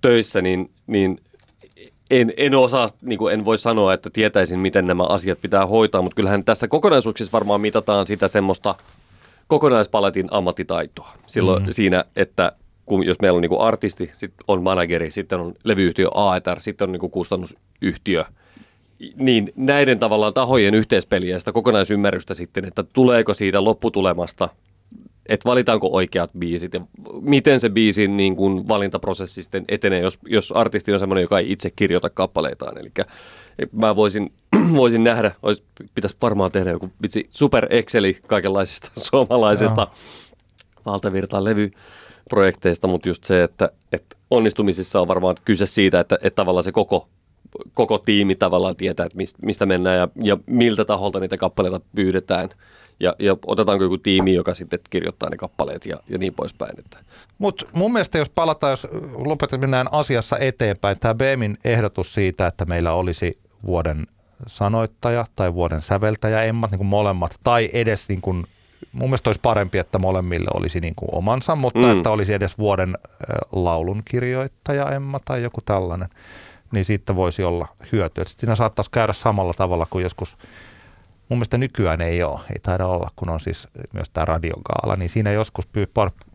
töissä, 0.00 0.42
niin, 0.42 0.70
niin 0.86 1.18
en, 2.10 2.32
en 2.36 2.54
osaa, 2.54 2.88
niin 3.02 3.18
kuin 3.18 3.34
en 3.34 3.44
voi 3.44 3.58
sanoa, 3.58 3.94
että 3.94 4.10
tietäisin, 4.10 4.58
miten 4.58 4.86
nämä 4.86 5.04
asiat 5.04 5.40
pitää 5.40 5.66
hoitaa, 5.66 6.02
mutta 6.02 6.16
kyllähän 6.16 6.44
tässä 6.44 6.68
kokonaisuuksissa 6.68 7.32
varmaan 7.32 7.60
mitataan 7.60 8.06
sitä 8.06 8.28
semmoista 8.28 8.74
kokonaispaletin 9.46 10.28
ammattitaitoa. 10.30 11.12
Silloin 11.26 11.62
mm. 11.62 11.72
siinä, 11.72 12.04
että 12.16 12.52
kun, 12.90 13.06
jos 13.06 13.20
meillä 13.22 13.36
on 13.36 13.42
niin 13.42 13.48
kuin 13.48 13.60
artisti, 13.60 14.10
sitten 14.16 14.44
on 14.48 14.62
manageri, 14.62 15.10
sitten 15.10 15.40
on 15.40 15.54
levyyhtiö 15.64 16.08
AETR, 16.14 16.60
sitten 16.60 16.88
on 16.88 16.92
niin 16.92 17.00
kuin 17.00 17.10
kustannusyhtiö, 17.10 18.24
niin 19.16 19.52
näiden 19.56 19.98
tavallaan 19.98 20.34
tahojen 20.34 20.74
yhteispeliä 20.74 21.38
sitä 21.38 21.52
kokonaisymmärrystä 21.52 22.34
sitten, 22.34 22.64
että 22.64 22.84
tuleeko 22.94 23.34
siitä 23.34 23.64
lopputulemasta, 23.64 24.48
että 25.26 25.48
valitaanko 25.48 25.88
oikeat 25.92 26.30
biisit 26.38 26.74
ja 26.74 26.80
miten 27.20 27.60
se 27.60 27.68
biisin 27.68 28.16
niin 28.16 28.36
kuin 28.36 28.68
valintaprosessi 28.68 29.42
sitten 29.42 29.64
etenee, 29.68 30.00
jos, 30.00 30.18
jos 30.26 30.52
artisti 30.52 30.92
on 30.92 30.98
semmoinen, 30.98 31.22
joka 31.22 31.38
ei 31.38 31.52
itse 31.52 31.70
kirjoita 31.70 32.10
kappaleitaan. 32.10 32.78
Eli 32.78 32.90
mä 33.72 33.96
voisin, 33.96 34.32
voisin 34.80 35.04
nähdä, 35.04 35.32
olisi, 35.42 35.62
pitäisi 35.94 36.16
varmaan 36.22 36.52
tehdä 36.52 36.70
joku 36.70 36.90
vitsi, 37.02 37.26
super 37.30 37.66
Exceli 37.70 38.18
kaikenlaisista 38.26 38.90
suomalaisesta 39.10 39.86
valtavirtaan 40.86 41.44
levy 41.44 41.70
projekteista, 42.30 42.88
mutta 42.88 43.08
just 43.08 43.24
se, 43.24 43.42
että, 43.42 43.70
että 43.92 44.16
onnistumisissa 44.30 45.00
on 45.00 45.08
varmaan 45.08 45.36
kyse 45.44 45.66
siitä, 45.66 46.00
että, 46.00 46.18
että 46.22 46.36
tavallaan 46.36 46.64
se 46.64 46.72
koko, 46.72 47.08
koko 47.74 47.98
tiimi 47.98 48.34
tavallaan 48.34 48.76
tietää, 48.76 49.06
että 49.06 49.16
mistä, 49.16 49.38
mistä 49.46 49.66
mennään 49.66 49.98
ja, 49.98 50.08
ja 50.22 50.36
miltä 50.46 50.84
taholta 50.84 51.20
niitä 51.20 51.36
kappaleita 51.36 51.80
pyydetään. 51.94 52.48
Ja, 53.00 53.14
ja 53.18 53.36
otetaanko 53.46 53.84
joku 53.84 53.98
tiimi, 53.98 54.34
joka 54.34 54.54
sitten 54.54 54.80
kirjoittaa 54.90 55.30
ne 55.30 55.36
kappaleet 55.36 55.86
ja, 55.86 55.96
ja 56.08 56.18
niin 56.18 56.34
poispäin. 56.34 56.72
Mutta 57.38 57.66
mun 57.72 57.92
mielestä 57.92 58.18
jos 58.18 58.30
palataan, 58.30 58.70
jos 58.70 58.86
lopetetaan 59.16 59.60
mennään 59.60 59.92
asiassa 59.92 60.38
eteenpäin, 60.38 60.98
tämä 60.98 61.14
Beemin 61.14 61.58
ehdotus 61.64 62.14
siitä, 62.14 62.46
että 62.46 62.64
meillä 62.64 62.92
olisi 62.92 63.38
vuoden 63.66 64.06
sanoittaja 64.46 65.26
tai 65.36 65.54
vuoden 65.54 65.80
säveltäjä 65.80 66.42
Emmat, 66.42 66.70
niin 66.70 66.78
kuin 66.78 66.88
molemmat, 66.88 67.30
tai 67.44 67.70
edes 67.72 68.08
niin 68.08 68.20
kuin 68.20 68.46
mun 68.92 69.08
mielestä 69.08 69.30
olisi 69.30 69.40
parempi, 69.40 69.78
että 69.78 69.98
molemmille 69.98 70.50
olisi 70.54 70.80
niin 70.80 70.94
kuin 70.94 71.08
omansa, 71.12 71.56
mutta 71.56 71.86
mm. 71.86 71.90
että 71.90 72.10
olisi 72.10 72.32
edes 72.32 72.58
vuoden 72.58 72.98
laulun 73.52 74.02
kirjoittaja 74.04 74.90
Emma 74.90 75.20
tai 75.24 75.42
joku 75.42 75.60
tällainen, 75.60 76.08
niin 76.72 76.84
siitä 76.84 77.16
voisi 77.16 77.44
olla 77.44 77.68
hyötyä. 77.92 78.24
Sitten 78.24 78.40
siinä 78.40 78.56
saattaisi 78.56 78.90
käydä 78.90 79.12
samalla 79.12 79.52
tavalla 79.54 79.86
kuin 79.90 80.02
joskus 80.02 80.36
Mun 81.30 81.38
mielestä 81.38 81.58
nykyään 81.58 82.00
ei 82.00 82.22
ole, 82.22 82.40
ei 82.52 82.58
taida 82.62 82.86
olla, 82.86 83.10
kun 83.16 83.28
on 83.28 83.40
siis 83.40 83.68
myös 83.92 84.10
tämä 84.10 84.24
radiogaala, 84.24 84.96
niin 84.96 85.08
siinä 85.08 85.32
joskus 85.32 85.68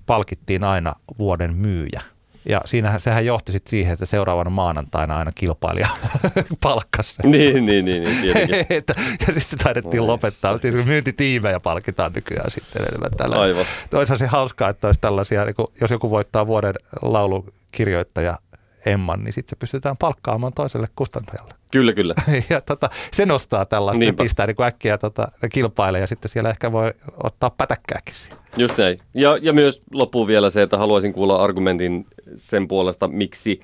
palkittiin 0.06 0.64
aina 0.64 0.94
vuoden 1.20 1.54
myyjä. 1.54 2.02
Ja 2.50 2.62
siinähän 2.66 3.02
sehän 3.02 3.26
johti 3.26 3.52
sitten 3.52 3.70
siihen, 3.70 3.94
että 3.94 4.06
seuraavana 4.06 4.50
maanantaina 4.50 5.18
aina 5.18 5.32
kilpailija 5.36 5.88
palkkasi 6.64 7.14
Niin, 7.24 7.66
niin, 7.66 7.86
niin, 7.86 8.04
niin 8.04 8.38
että, 8.70 8.94
ja 9.28 9.40
sitten 9.40 9.60
taidettiin 9.60 10.02
Oi 10.02 10.08
lopettaa. 10.08 10.60
Myyntitiimejä 10.86 11.60
palkitaan 11.60 12.14
nykyään 12.14 12.52
sitten 12.52 12.82
enemmän 12.88 13.12
tällä. 13.18 13.36
Aivan. 13.36 13.66
Toisaalta 13.90 14.20
se 14.20 14.28
hauskaa, 14.28 14.70
että 14.70 14.88
olisi 14.88 15.02
tällaisia, 15.02 15.46
niin 15.46 15.56
kun, 15.56 15.72
jos 15.82 15.92
joku 15.92 16.10
voittaa 16.10 16.48
vuoden 16.48 16.74
laulukirjoittaja 17.02 18.38
Emman, 18.86 19.24
niin 19.24 19.34
sitten 19.34 19.50
se 19.50 19.56
pystytään 19.56 19.98
palkkaamaan 19.98 20.54
toiselle 20.54 20.88
kustantajalle. 20.96 21.54
Kyllä, 21.72 21.94
kyllä. 21.94 22.14
ja 22.50 22.62
tota, 22.62 22.90
se 23.14 23.26
nostaa 23.26 23.66
tällaista, 23.66 24.00
Niinpä. 24.00 24.24
pistää 24.24 24.48
niin 24.48 24.64
äkkiä 24.64 24.98
tota, 24.98 25.28
kilpailee 25.52 26.02
ja 26.02 26.08
sitten 26.08 26.30
siellä 26.30 26.50
ehkä 26.50 26.72
voi 26.72 26.94
ottaa 27.24 27.50
pätäkkääkin 27.50 28.16
siihen. 28.16 28.40
Just 28.58 28.78
näin. 28.78 29.00
Ja, 29.14 29.38
ja 29.42 29.54
myös 29.54 29.82
loppuu 29.92 30.28
vielä 30.28 30.50
se, 30.50 30.62
että 30.62 30.78
haluaisin 30.78 31.14
kuulla 31.14 31.36
argumentin 31.36 32.08
sen 32.36 32.68
puolesta, 32.68 33.08
miksi 33.08 33.60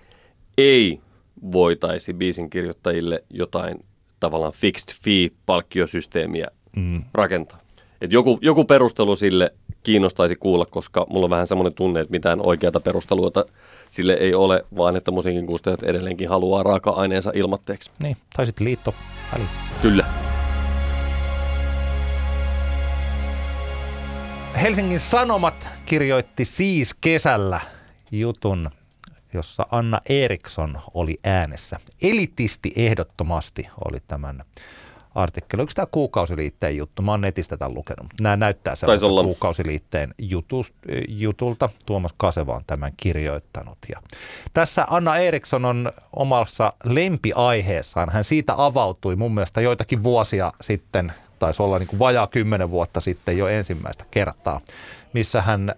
ei 0.58 1.02
voitaisi 1.52 2.14
biisin 2.14 2.50
kirjoittajille 2.50 3.24
jotain 3.30 3.86
tavallaan 4.20 4.54
fixed 4.54 4.96
fee-palkkiosysteemiä 5.04 6.48
mm. 6.76 7.04
rakentaa. 7.14 7.60
Et 8.02 8.12
joku, 8.12 8.40
joku 8.42 8.66
perustelu 8.66 9.16
sille 9.16 9.54
kiinnostaisi 9.84 10.36
kuulla, 10.36 10.66
koska 10.66 11.06
mulla 11.10 11.26
on 11.26 11.30
vähän 11.30 11.48
semmoinen 11.48 11.74
tunne, 11.74 12.00
että 12.00 12.12
mitään 12.12 12.40
oikeata 12.46 12.80
perustelua 12.80 13.32
sille 13.90 14.14
ei 14.14 14.34
ole, 14.34 14.66
vaan 14.78 14.96
että 14.96 15.12
musiikin 15.12 15.46
kustajat 15.46 15.84
edelleenkin 15.84 16.30
haluaa 16.30 16.64
raaka-aineensa 16.64 17.32
ilmatteeksi. 17.36 17.92
Niin, 18.04 18.18
tai 18.36 18.46
sitten 18.46 18.66
liitto 18.66 18.94
väliin. 19.34 19.50
Kyllä. 19.82 20.06
Helsingin 24.62 25.00
Sanomat 25.00 25.70
kirjoitti 25.86 26.46
siis 26.46 26.94
kesällä 26.94 27.60
jutun, 28.12 28.70
jossa 29.34 29.66
Anna 29.72 30.02
Eriksson 30.10 30.80
oli 30.94 31.20
äänessä. 31.24 31.80
Elitisti 32.02 32.74
ehdottomasti 32.76 33.68
oli 33.86 33.98
tämän 34.08 34.44
artikkeli. 35.16 35.62
Onko 35.62 35.72
tämä 35.76 35.86
kuukausiliitteen 35.86 36.78
juttu? 36.78 37.02
Mä 37.02 37.12
oon 37.12 37.22
netistä 37.22 37.58
tämän 37.58 37.74
lukenut. 37.74 38.08
Nämä 38.22 38.38
näyttää 38.38 38.76
sellaista 38.76 39.08
kuukausiliitteen 39.08 40.14
jutus, 40.18 40.74
jutulta. 41.08 41.70
Tuomas 41.86 42.14
Kaseva 42.18 42.56
on 42.56 42.64
tämän 42.68 42.94
kirjoittanut. 42.98 43.78
Ja 43.90 44.02
tässä 44.54 44.86
Anna 44.90 45.18
Eriksson 45.18 45.66
on 45.66 45.92
omassa 46.16 46.74
lempiaiheessaan. 46.84 48.10
Hän 48.10 48.24
siitä 48.24 48.54
avautui 48.58 49.16
mun 49.16 49.34
mielestä 49.34 49.62
joitakin 49.62 50.04
vuosia 50.04 50.52
sitten, 50.62 51.14
taisi 51.40 51.64
olla 51.64 51.80
niin 51.80 51.88
kuin 51.88 52.00
vajaa 52.00 52.28
kymmenen 52.28 52.72
vuotta 52.72 53.02
sitten 53.02 53.38
jo 53.38 53.48
ensimmäistä 53.48 54.06
kertaa, 54.12 54.62
missä 55.14 55.42
hän 55.42 55.76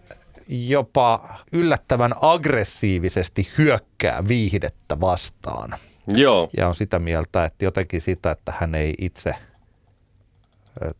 jopa 0.49 1.29
yllättävän 1.51 2.13
aggressiivisesti 2.21 3.47
hyökkää 3.57 4.27
viihdettä 4.27 4.99
vastaan– 4.99 5.69
Joo. 6.07 6.49
Ja 6.57 6.67
on 6.67 6.75
sitä 6.75 6.99
mieltä, 6.99 7.45
että 7.45 7.65
jotenkin 7.65 8.01
sitä, 8.01 8.31
että 8.31 8.53
hän 8.59 8.75
ei 8.75 8.93
itse 9.01 9.35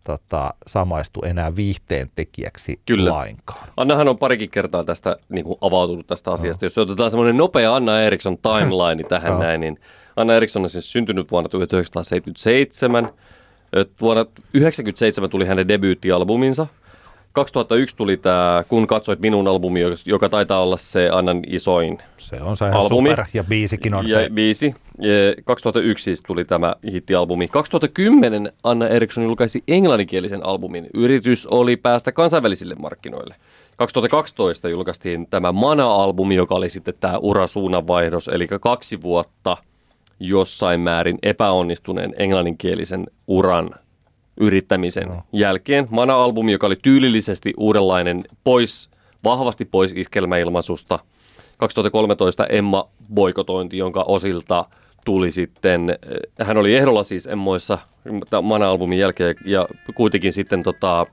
tota, 0.06 0.54
samaistu 0.68 1.22
enää 1.26 1.56
viihteen 1.56 2.08
tekijäksi 2.16 2.80
Kyllä. 2.86 3.12
lainkaan. 3.12 3.68
Annahan 3.78 4.08
on 4.08 4.18
parikin 4.18 4.50
kertaa 4.50 4.84
tästä 4.84 5.18
niin 5.30 5.46
kuin 5.46 5.58
avautunut 5.62 6.08
tästä 6.08 6.32
asiasta. 6.32 6.64
No. 6.64 6.66
Jos 6.66 6.78
otetaan 6.78 7.12
semmoinen 7.12 7.38
nopea 7.38 7.76
Anna 7.76 8.02
Eriksson 8.02 8.38
timeline 8.38 9.04
tähän 9.10 9.34
no. 9.34 9.40
näin, 9.40 9.62
niin 9.62 9.80
Anna 10.16 10.36
Eriksson 10.36 10.64
on 10.64 10.70
siis 10.70 10.92
syntynyt 10.92 11.32
vuonna 11.32 11.50
1977. 11.50 13.10
Vuonna 14.02 14.26
1997 14.26 15.30
tuli 15.30 15.46
hänen 15.46 15.68
debyyttialbuminsa– 15.68 16.68
2001 17.34 17.96
tuli 17.96 18.18
tämä 18.18 18.64
Kun 18.68 18.88
katsoit 18.88 19.20
minun 19.20 19.48
albumi, 19.48 19.80
joka 20.06 20.30
taitaa 20.30 20.62
olla 20.64 20.78
se 20.78 21.10
Annan 21.12 21.42
isoin 21.48 22.00
Se 22.18 22.42
on 22.42 22.58
se 22.58 22.66
albumi. 22.66 23.10
super 23.10 23.26
ja 23.34 23.44
biisikin 23.44 23.94
on 23.94 24.08
ja 24.08 24.18
se. 24.18 24.30
Biisi. 24.34 24.76
Ja 25.00 25.44
2001 25.46 26.04
siis 26.04 26.24
tuli 26.28 26.46
tämä 26.46 26.76
hittialbumi. 26.92 27.48
2010 27.48 28.52
Anna 28.64 28.88
Eriksson 28.88 29.24
julkaisi 29.24 29.64
englanninkielisen 29.68 30.46
albumin. 30.46 30.88
Yritys 30.94 31.48
oli 31.48 31.78
päästä 31.78 32.12
kansainvälisille 32.12 32.76
markkinoille. 32.76 33.36
2012 33.78 34.70
julkaistiin 34.70 35.28
tämä 35.30 35.52
Mana-albumi, 35.52 36.36
joka 36.36 36.56
oli 36.56 36.70
sitten 36.70 36.94
tämä 37.00 37.18
urasuunnanvaihdos, 37.18 38.28
eli 38.28 38.48
kaksi 38.48 39.02
vuotta 39.02 39.58
jossain 40.20 40.80
määrin 40.80 41.18
epäonnistuneen 41.24 42.14
englanninkielisen 42.18 43.06
uran 43.28 43.70
yrittämisen 44.38 45.08
no. 45.08 45.24
jälkeen. 45.34 45.88
Mana-albumi, 45.90 46.52
joka 46.52 46.68
oli 46.68 46.76
tyylillisesti 46.82 47.54
uudenlainen, 47.58 48.24
pois, 48.44 48.90
vahvasti 49.24 49.66
pois 49.66 49.94
iskelmäilmaisusta. 49.96 51.00
2013 51.58 52.46
Emma 52.48 52.90
boikotointi, 53.14 53.78
jonka 53.78 54.04
osilta 54.08 54.66
tuli 55.06 55.32
sitten, 55.32 55.90
eh, 55.90 56.48
hän 56.48 56.58
oli 56.58 56.76
ehdolla 56.76 57.04
siis 57.04 57.28
Emmoissa 57.28 57.80
Mana-albumin 58.42 59.00
jälkeen 59.00 59.36
ja 59.46 59.68
kuitenkin 59.96 60.34
sitten 60.34 60.64
tota, 60.64 61.06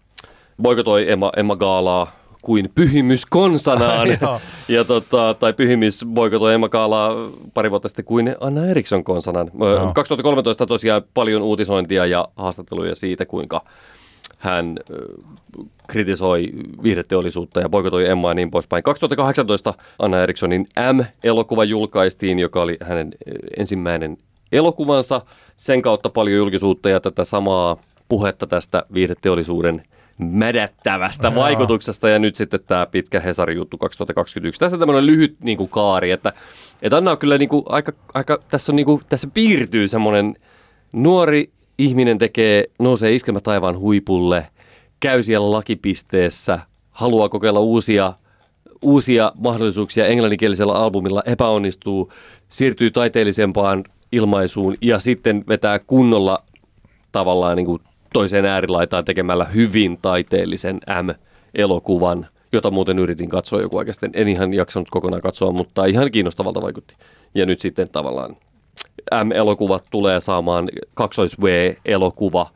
boikotoi 0.63 1.11
Emma, 1.11 1.31
Emma 1.37 1.57
Gaalaa 1.57 2.20
kuin 2.43 2.71
pyhimys 2.75 3.27
konsanaan. 3.27 4.09
ja 4.69 4.85
tota, 4.85 5.35
tai 5.41 5.53
pyhimys 5.53 6.05
boikotoi 6.09 6.55
Emma 6.55 6.69
Kaalaa 6.69 7.15
pari 7.55 7.71
vuotta 7.71 7.89
sitten 7.89 8.05
kuin 8.05 8.37
Anna 8.41 8.67
Eriksson 8.67 9.05
konsanaan. 9.05 9.51
No. 9.55 9.93
2013 9.95 10.67
tosiaan 10.67 11.03
paljon 11.15 11.43
uutisointia 11.43 12.07
ja 12.07 12.29
haastatteluja 12.37 12.95
siitä, 12.95 13.27
kuinka 13.27 13.65
hän 14.39 14.77
kritisoi 15.87 16.51
viihdeteollisuutta 16.83 17.61
ja 17.61 17.69
boikotoi 17.69 18.09
Emmaa 18.09 18.31
ja 18.31 18.35
niin 18.35 18.51
poispäin. 18.51 18.83
2018 18.83 19.75
Anna 19.99 20.23
Erikssonin 20.23 20.69
M-elokuva 20.93 21.65
julkaistiin, 21.65 22.39
joka 22.39 22.63
oli 22.63 22.77
hänen 22.83 23.11
ensimmäinen 23.57 24.17
elokuvansa. 24.53 25.21
Sen 25.57 25.83
kautta 25.83 26.11
paljon 26.11 26.37
julkisuutta 26.37 26.91
ja 26.91 27.01
tätä 27.01 27.25
samaa 27.25 27.77
puhetta 28.09 28.47
tästä 28.47 28.83
viihdeteollisuuden 28.95 29.83
mädättävästä 30.21 31.35
vaikutuksesta 31.35 32.09
ja 32.09 32.19
nyt 32.19 32.35
sitten 32.35 32.61
tämä 32.67 32.87
pitkä 32.87 33.21
Hesarin 33.21 33.57
juttu 33.57 33.79
2021. 33.79 34.61
Tässä 34.61 34.77
on 34.77 34.79
tämmöinen 34.79 35.07
lyhyt 35.07 35.37
niin 35.41 35.59
kuin, 35.59 35.71
kaari, 35.71 36.11
että, 36.11 36.33
että 36.83 36.97
Anna 36.97 37.11
on 37.11 37.19
kyllä 37.19 37.39
niin 37.39 37.49
kuin, 37.49 37.63
aika, 37.69 37.93
aika, 38.15 38.39
tässä, 38.49 38.73
on, 38.73 38.77
niin 38.77 38.87
kuin, 38.87 39.03
tässä 39.09 39.29
piirtyy 39.35 39.89
semmoinen 39.89 40.37
nuori 40.93 41.51
ihminen 41.79 42.19
tekee, 42.19 42.65
nousee 42.79 43.15
iskelmä 43.15 43.41
taivaan 43.41 43.79
huipulle, 43.79 44.47
käy 45.01 45.23
siellä 45.23 45.51
lakipisteessä, 45.51 46.59
haluaa 46.91 47.29
kokeilla 47.29 47.61
uusia, 47.61 48.13
uusia 48.83 49.33
mahdollisuuksia 49.37 50.07
englanninkielisellä 50.07 50.73
albumilla, 50.73 51.23
epäonnistuu, 51.27 52.13
siirtyy 52.49 52.91
taiteellisempaan 52.91 53.85
ilmaisuun 54.13 54.75
ja 54.81 54.99
sitten 54.99 55.45
vetää 55.49 55.79
kunnolla 55.79 56.43
tavallaan 57.13 57.57
niin 57.57 57.67
kuin 57.67 57.83
toiseen 58.13 58.47
äärilaitaan 58.47 59.05
tekemällä 59.05 59.45
hyvin 59.45 59.99
taiteellisen 60.03 60.81
M-elokuvan, 61.03 62.27
jota 62.53 62.71
muuten 62.71 62.99
yritin 62.99 63.29
katsoa 63.29 63.61
joku 63.61 63.79
oikeastaan. 63.79 64.13
En 64.15 64.29
ihan 64.29 64.55
jaksanut 64.55 64.91
kokonaan 64.91 65.23
katsoa, 65.23 65.53
mutta 65.53 65.85
ihan 65.85 66.11
kiinnostavalta 66.11 66.63
vaikutti. 66.63 66.95
Ja 67.35 67.47
nyt 67.47 67.61
sitten 67.61 67.89
tavallaan 67.89 68.37
M-elokuvat 69.25 69.85
tulee 69.91 70.21
saamaan 70.21 70.69
kaksois 70.95 71.41
V-elokuva 71.41 72.47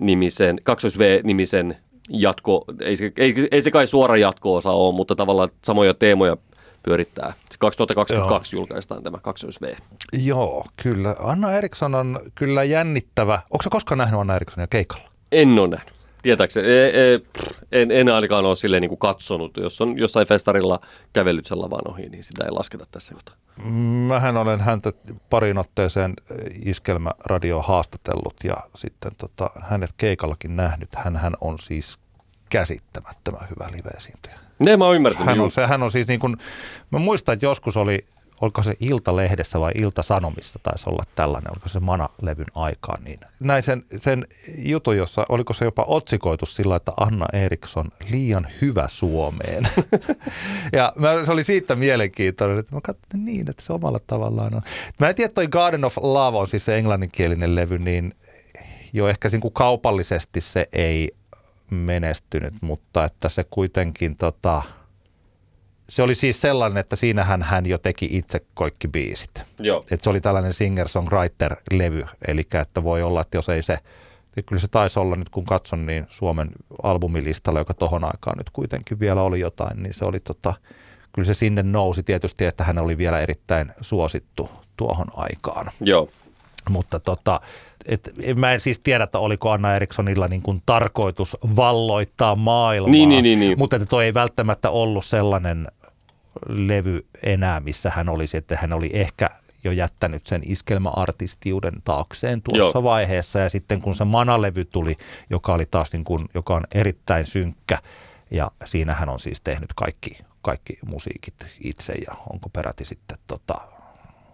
nimisen, 0.00 0.60
kaksois 0.64 0.98
V-nimisen 0.98 1.76
jatko, 2.10 2.64
ei 2.80 2.96
se, 2.96 3.12
ei, 3.16 3.34
ei 3.50 3.62
se 3.62 3.70
kai 3.70 3.86
suora 3.86 4.16
jatko-osa 4.16 4.70
ole, 4.70 4.94
mutta 4.94 5.14
tavallaan 5.14 5.48
samoja 5.64 5.94
teemoja 5.94 6.36
pyörittää. 6.84 7.32
2022 7.58 8.56
Joo. 8.56 8.60
julkaistaan 8.60 9.02
tämä 9.02 9.18
2V. 9.18 9.76
Joo, 10.12 10.66
kyllä. 10.82 11.16
Anna 11.18 11.52
Eriksson 11.52 11.94
on 11.94 12.20
kyllä 12.34 12.64
jännittävä. 12.64 13.40
Onko 13.50 13.64
koskaan 13.70 13.98
nähnyt 13.98 14.20
Anna 14.20 14.36
Erikssonia 14.36 14.66
keikalla? 14.66 15.10
En 15.32 15.58
ole 15.58 15.68
nähnyt. 15.68 15.94
Tietääkseni, 16.22 16.68
e, 16.68 16.86
e, 16.86 17.20
en, 17.72 17.90
en 17.90 18.08
ainakaan 18.08 18.44
ole 18.44 18.56
silleen 18.56 18.80
niin 18.80 18.98
katsonut. 18.98 19.56
Jos 19.56 19.80
on 19.80 19.98
jossain 19.98 20.26
festarilla 20.26 20.80
kävellyt 21.12 21.46
sen 21.46 21.60
lavan 21.60 21.88
ohi, 21.88 22.08
niin 22.08 22.24
sitä 22.24 22.44
ei 22.44 22.50
lasketa 22.50 22.86
tässä 22.90 23.14
kohtaa. 23.14 23.34
Mähän 24.08 24.36
olen 24.36 24.60
häntä 24.60 24.92
parin 25.30 25.58
otteeseen 25.58 26.14
iskelmäradio 26.64 27.62
haastatellut 27.62 28.34
ja 28.44 28.54
sitten 28.74 29.12
tota, 29.18 29.50
hänet 29.60 29.90
keikallakin 29.96 30.56
nähnyt. 30.56 30.88
hän 30.94 31.34
on 31.40 31.58
siis 31.58 31.98
käsittämättömän 32.48 33.48
hyvä 33.50 33.68
live-esiintyjä. 33.76 34.38
Ne 34.58 34.76
mä 34.76 34.84
oon 34.84 34.96
ymmärtänyt. 34.96 35.26
Hän 35.26 35.40
on, 35.40 35.50
se, 35.50 35.66
hän 35.66 35.82
on 35.82 35.90
siis 35.90 36.08
niin 36.08 36.20
kuin, 36.20 36.36
mä 36.90 36.98
muistan, 36.98 37.32
että 37.32 37.46
joskus 37.46 37.76
oli, 37.76 38.06
oliko 38.40 38.62
se 38.62 38.74
Ilta-lehdessä 38.80 39.60
vai 39.60 39.72
Ilta-Sanomissa 39.74 40.58
taisi 40.62 40.90
olla 40.90 41.04
tällainen, 41.14 41.52
oliko 41.52 41.68
se 41.68 41.80
Mana-levyn 41.80 42.46
aikaan, 42.54 43.04
niin 43.04 43.20
näin 43.40 43.62
sen, 43.62 43.84
sen 43.96 44.26
jutun, 44.58 44.96
jossa 44.96 45.26
oliko 45.28 45.52
se 45.52 45.64
jopa 45.64 45.84
otsikoitu 45.88 46.46
sillä, 46.46 46.76
että 46.76 46.92
Anna 46.96 47.26
Eriksson 47.32 47.88
liian 48.10 48.46
hyvä 48.62 48.88
Suomeen. 48.88 49.68
ja 50.72 50.92
mä, 50.96 51.24
se 51.24 51.32
oli 51.32 51.44
siitä 51.44 51.76
mielenkiintoinen, 51.76 52.58
että 52.58 52.74
mä 52.74 52.80
katsoin 52.80 53.24
niin, 53.24 53.50
että 53.50 53.62
se 53.62 53.72
omalla 53.72 54.00
tavallaan 54.06 54.54
on. 54.54 54.62
Mä 55.00 55.08
en 55.08 55.14
tiedä, 55.14 55.32
toi 55.32 55.46
Garden 55.48 55.84
of 55.84 55.96
Love 55.96 56.38
on 56.38 56.46
siis 56.46 56.64
se 56.64 56.78
englanninkielinen 56.78 57.54
levy, 57.54 57.78
niin 57.78 58.14
jo 58.92 59.08
ehkä 59.08 59.28
niin 59.28 59.40
kuin 59.40 59.54
kaupallisesti 59.54 60.40
se 60.40 60.68
ei 60.72 61.14
menestynyt, 61.74 62.54
mutta 62.60 63.04
että 63.04 63.28
se 63.28 63.44
kuitenkin 63.50 64.16
tota, 64.16 64.62
se 65.88 66.02
oli 66.02 66.14
siis 66.14 66.40
sellainen, 66.40 66.78
että 66.78 66.96
siinähän 66.96 67.42
hän 67.42 67.66
jo 67.66 67.78
teki 67.78 68.08
itse 68.10 68.40
kaikki 68.54 68.88
biisit. 68.88 69.42
Joo. 69.60 69.84
Et 69.90 70.00
se 70.00 70.10
oli 70.10 70.20
tällainen 70.20 70.52
singer-songwriter-levy, 70.52 72.06
eli 72.28 72.42
että 72.60 72.84
voi 72.84 73.02
olla, 73.02 73.20
että 73.20 73.36
jos 73.36 73.48
ei 73.48 73.62
se, 73.62 73.78
kyllä 74.46 74.60
se 74.60 74.68
taisi 74.68 74.98
olla 74.98 75.16
nyt 75.16 75.28
kun 75.28 75.44
katson, 75.44 75.86
niin 75.86 76.06
Suomen 76.08 76.50
albumilistalla, 76.82 77.58
joka 77.58 77.74
tohon 77.74 78.04
aikaan 78.04 78.38
nyt 78.38 78.50
kuitenkin 78.50 79.00
vielä 79.00 79.22
oli 79.22 79.40
jotain, 79.40 79.82
niin 79.82 79.94
se 79.94 80.04
oli 80.04 80.20
tota, 80.20 80.54
kyllä 81.12 81.26
se 81.26 81.34
sinne 81.34 81.62
nousi 81.62 82.02
tietysti, 82.02 82.44
että 82.44 82.64
hän 82.64 82.78
oli 82.78 82.98
vielä 82.98 83.20
erittäin 83.20 83.72
suosittu 83.80 84.50
tuohon 84.76 85.06
aikaan. 85.16 85.70
Joo. 85.80 86.08
Mutta 86.70 87.00
tota, 87.00 87.40
et, 87.86 88.10
mä 88.36 88.52
en 88.52 88.60
siis 88.60 88.78
tiedä, 88.78 89.04
että 89.04 89.18
oliko 89.18 89.50
Anna 89.50 89.74
Erikssonilla 89.76 90.28
niin 90.28 90.42
kuin 90.42 90.62
tarkoitus 90.66 91.36
valloittaa 91.56 92.36
maailmaa, 92.36 92.92
Niin, 92.92 93.08
niin, 93.08 93.22
niin, 93.22 93.40
niin. 93.40 93.58
mutta 93.58 93.76
että 93.76 93.86
toi 93.86 94.04
ei 94.04 94.14
välttämättä 94.14 94.70
ollut 94.70 95.04
sellainen 95.04 95.68
levy 96.48 97.06
enää, 97.22 97.60
missä 97.60 97.90
hän 97.90 98.08
olisi, 98.08 98.36
että 98.36 98.58
hän 98.60 98.72
oli 98.72 98.90
ehkä 98.92 99.30
jo 99.64 99.72
jättänyt 99.72 100.26
sen 100.26 100.42
iskelmäartistiuden 100.44 101.74
taakseen 101.84 102.42
tuossa 102.42 102.78
Joo. 102.78 102.82
vaiheessa. 102.82 103.38
Ja 103.38 103.48
sitten 103.48 103.80
kun 103.80 103.94
se 103.94 104.04
Manalevy 104.04 104.64
tuli, 104.64 104.96
joka 105.30 105.54
oli 105.54 105.66
taas 105.66 105.92
niin 105.92 106.04
kuin, 106.04 106.28
joka 106.34 106.54
on 106.54 106.62
erittäin 106.74 107.26
synkkä, 107.26 107.78
ja 108.30 108.50
siinä 108.64 108.94
hän 108.94 109.08
on 109.08 109.20
siis 109.20 109.40
tehnyt 109.40 109.72
kaikki, 109.76 110.18
kaikki 110.42 110.78
musiikit 110.86 111.34
itse 111.60 111.92
ja 111.92 112.14
onko 112.32 112.48
peräti 112.48 112.84
sitten 112.84 113.18
tota, 113.26 113.60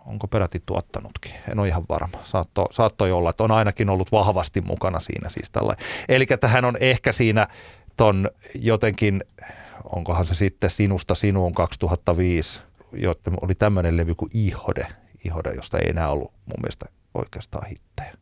onko 0.06 0.26
peräti 0.26 0.62
tuottanutkin, 0.66 1.32
en 1.52 1.58
ole 1.58 1.68
ihan 1.68 1.84
varma. 1.88 2.18
Saatto, 2.22 2.66
saattoi 2.70 3.12
olla, 3.12 3.30
että 3.30 3.44
on 3.44 3.50
ainakin 3.50 3.90
ollut 3.90 4.12
vahvasti 4.12 4.60
mukana 4.60 5.00
siinä 5.00 5.28
siis. 5.28 5.52
Eli 6.08 6.26
että 6.30 6.48
hän 6.48 6.64
on 6.64 6.76
ehkä 6.80 7.12
siinä 7.12 7.46
ton 7.96 8.30
jotenkin, 8.54 9.24
onkohan 9.92 10.24
se 10.24 10.34
sitten 10.34 10.70
Sinusta 10.70 11.14
sinuun 11.14 11.54
2005, 11.54 12.60
jotta 12.92 13.30
oli 13.40 13.54
tämmöinen 13.54 13.96
levy 13.96 14.14
kuin 14.14 14.30
Ihode, 14.34 14.86
Ihode, 15.24 15.52
josta 15.52 15.78
ei 15.78 15.90
enää 15.90 16.08
ollut 16.08 16.32
mun 16.32 16.60
mielestä 16.62 16.86
oikeastaan 17.14 17.66
hittejä. 17.66 18.12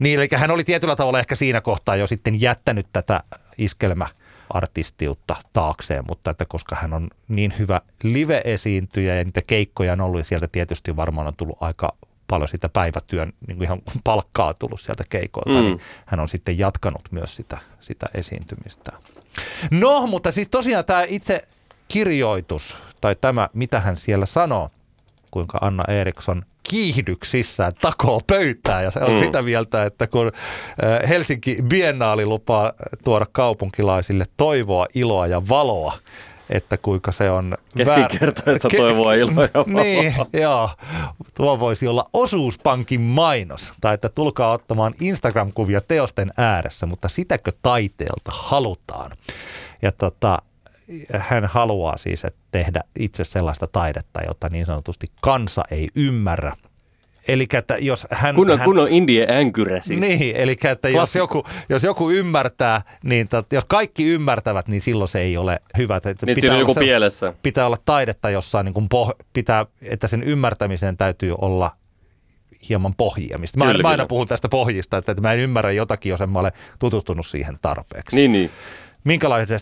Niin, 0.00 0.18
eli 0.18 0.28
hän 0.36 0.50
oli 0.50 0.64
tietyllä 0.64 0.96
tavalla 0.96 1.18
ehkä 1.18 1.34
siinä 1.34 1.60
kohtaa 1.60 1.96
jo 1.96 2.06
sitten 2.06 2.40
jättänyt 2.40 2.86
tätä 2.92 3.20
iskelmä 3.58 4.06
artistiutta 4.52 5.36
taakseen, 5.52 6.04
mutta 6.08 6.30
että 6.30 6.44
koska 6.44 6.76
hän 6.76 6.94
on 6.94 7.08
niin 7.28 7.54
hyvä 7.58 7.80
live-esiintyjä 8.02 9.14
ja 9.14 9.24
niitä 9.24 9.42
keikkoja 9.46 9.92
on 9.92 10.00
ollut 10.00 10.20
ja 10.20 10.24
sieltä 10.24 10.48
tietysti 10.52 10.96
varmaan 10.96 11.26
on 11.26 11.36
tullut 11.36 11.56
aika 11.60 11.96
paljon 12.28 12.48
sitä 12.48 12.68
päivätyön 12.68 13.32
niin 13.46 13.56
kuin 13.56 13.64
ihan 13.64 13.82
palkkaa 14.04 14.54
tullut 14.54 14.80
sieltä 14.80 15.04
keikoilta, 15.08 15.60
mm. 15.60 15.64
niin 15.64 15.80
hän 16.06 16.20
on 16.20 16.28
sitten 16.28 16.58
jatkanut 16.58 17.02
myös 17.10 17.36
sitä, 17.36 17.58
sitä 17.80 18.06
esiintymistä. 18.14 18.92
No, 19.70 20.06
mutta 20.06 20.32
siis 20.32 20.48
tosiaan 20.48 20.84
tämä 20.84 21.04
itse 21.08 21.44
kirjoitus 21.88 22.76
tai 23.00 23.16
tämä, 23.20 23.48
mitä 23.52 23.80
hän 23.80 23.96
siellä 23.96 24.26
sanoo, 24.26 24.70
kuinka 25.30 25.58
Anna 25.60 25.84
Eriksson 25.88 26.42
kiihdyksissään 26.72 27.72
takoo 27.80 28.20
pöytää 28.26 28.82
ja 28.82 28.90
se 28.90 28.98
on 28.98 29.12
mm. 29.12 29.18
sitä 29.18 29.42
mieltä, 29.42 29.84
että 29.84 30.06
kun 30.06 30.26
äh, 30.84 31.08
Helsinki 31.08 31.58
Biennaali 31.68 32.26
lupaa 32.26 32.72
tuoda 33.04 33.26
kaupunkilaisille 33.32 34.24
toivoa, 34.36 34.86
iloa 34.94 35.26
ja 35.26 35.48
valoa, 35.48 35.94
että 36.50 36.76
kuinka 36.76 37.12
se 37.12 37.30
on... 37.30 37.54
Keskinkertaista 37.76 38.68
Ke- 38.68 38.76
toivoa, 38.76 39.14
iloa 39.14 39.48
ja 39.54 39.64
valoa. 39.66 39.82
Niin, 39.82 40.14
joo. 40.32 40.70
Tuo 41.34 41.60
voisi 41.60 41.88
olla 41.88 42.04
osuuspankin 42.12 43.00
mainos, 43.00 43.72
tai 43.80 43.94
että 43.94 44.08
tulkaa 44.08 44.52
ottamaan 44.52 44.94
Instagram-kuvia 45.00 45.80
teosten 45.88 46.32
ääressä, 46.36 46.86
mutta 46.86 47.08
sitäkö 47.08 47.52
taiteelta 47.62 48.32
halutaan? 48.34 49.10
Ja 49.82 49.92
tota, 49.92 50.38
hän 51.18 51.44
haluaa 51.44 51.96
siis 51.96 52.24
että 52.24 52.40
tehdä 52.50 52.80
itse 52.98 53.24
sellaista 53.24 53.66
taidetta, 53.66 54.20
jota 54.26 54.48
niin 54.52 54.66
sanotusti 54.66 55.06
kansa 55.20 55.62
ei 55.70 55.88
ymmärrä. 55.96 56.56
Eli 57.28 57.46
että 57.52 57.76
jos 57.78 58.06
hän... 58.10 58.34
Kun 58.34 58.50
on, 58.50 58.58
hän, 58.58 58.64
kun 58.64 58.78
on 58.78 58.88
Indie 58.88 59.26
änkyrä 59.30 59.80
siis. 59.80 60.00
Niin, 60.00 60.36
eli 60.36 60.56
että 60.64 60.88
jos 60.88 61.14
joku, 61.14 61.44
jos 61.68 61.82
joku 61.82 62.10
ymmärtää, 62.10 62.82
niin 63.04 63.28
tot, 63.28 63.52
jos 63.52 63.64
kaikki 63.64 64.04
ymmärtävät, 64.04 64.68
niin 64.68 64.80
silloin 64.80 65.08
se 65.08 65.20
ei 65.20 65.36
ole 65.36 65.60
hyvä. 65.78 65.96
Että 65.96 66.26
niin 66.26 66.52
on 66.52 66.58
joku 66.58 66.74
se, 66.74 66.80
pielessä. 66.80 67.34
Pitää 67.42 67.66
olla 67.66 67.78
taidetta 67.84 68.30
jossain, 68.30 68.64
niin 68.64 68.74
kuin 68.74 68.88
poh, 68.88 69.14
pitää, 69.32 69.66
että 69.82 70.06
sen 70.06 70.22
ymmärtämiseen 70.22 70.96
täytyy 70.96 71.34
olla 71.40 71.70
hieman 72.68 72.94
pohjia. 72.94 73.38
Mistä 73.38 73.58
mä, 73.58 73.64
Kyllä, 73.64 73.82
mä 73.82 73.88
aina 73.88 73.96
kyllä. 73.96 74.08
puhun 74.08 74.26
tästä 74.26 74.48
pohjista, 74.48 74.96
että, 74.96 75.12
että 75.12 75.22
mä 75.22 75.32
en 75.32 75.40
ymmärrä 75.40 75.72
jotakin, 75.72 76.10
jos 76.10 76.20
en 76.20 76.30
mä 76.30 76.38
ole 76.38 76.52
tutustunut 76.78 77.26
siihen 77.26 77.58
tarpeeksi. 77.62 78.16
Niin, 78.16 78.32
niin. 78.32 78.50
Minkälaisia, 79.04 79.58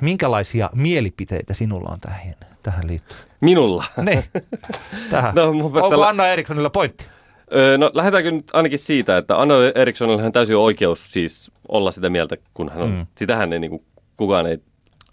minkälaisia 0.00 0.70
mielipiteitä 0.74 1.54
sinulla 1.54 1.88
on 1.92 2.00
tähän, 2.00 2.34
tähän 2.62 2.86
liittyen? 2.86 3.20
Minulla. 3.40 3.84
Niin, 4.02 4.24
tähän. 5.10 5.34
No, 5.34 5.48
Onko 5.82 6.02
Anna 6.04 6.26
Erikssonilla 6.26 6.70
pointti? 6.70 7.06
Öö, 7.54 7.78
no 7.78 7.90
lähdetäänkö 7.94 8.30
nyt 8.30 8.50
ainakin 8.52 8.78
siitä, 8.78 9.16
että 9.16 9.40
Anna 9.40 9.54
Erikssonilla 9.74 10.22
on 10.22 10.32
täysin 10.32 10.56
oikeus 10.56 11.12
siis 11.12 11.50
olla 11.68 11.90
sitä 11.90 12.10
mieltä, 12.10 12.36
kun 12.54 12.68
hän 12.68 12.82
on. 12.82 12.90
Mm. 12.90 13.06
Sitähän 13.16 13.52
ei 13.52 13.58
niin 13.58 13.70
kuin, 13.70 13.82
kukaan 14.16 14.46
ei, 14.46 14.58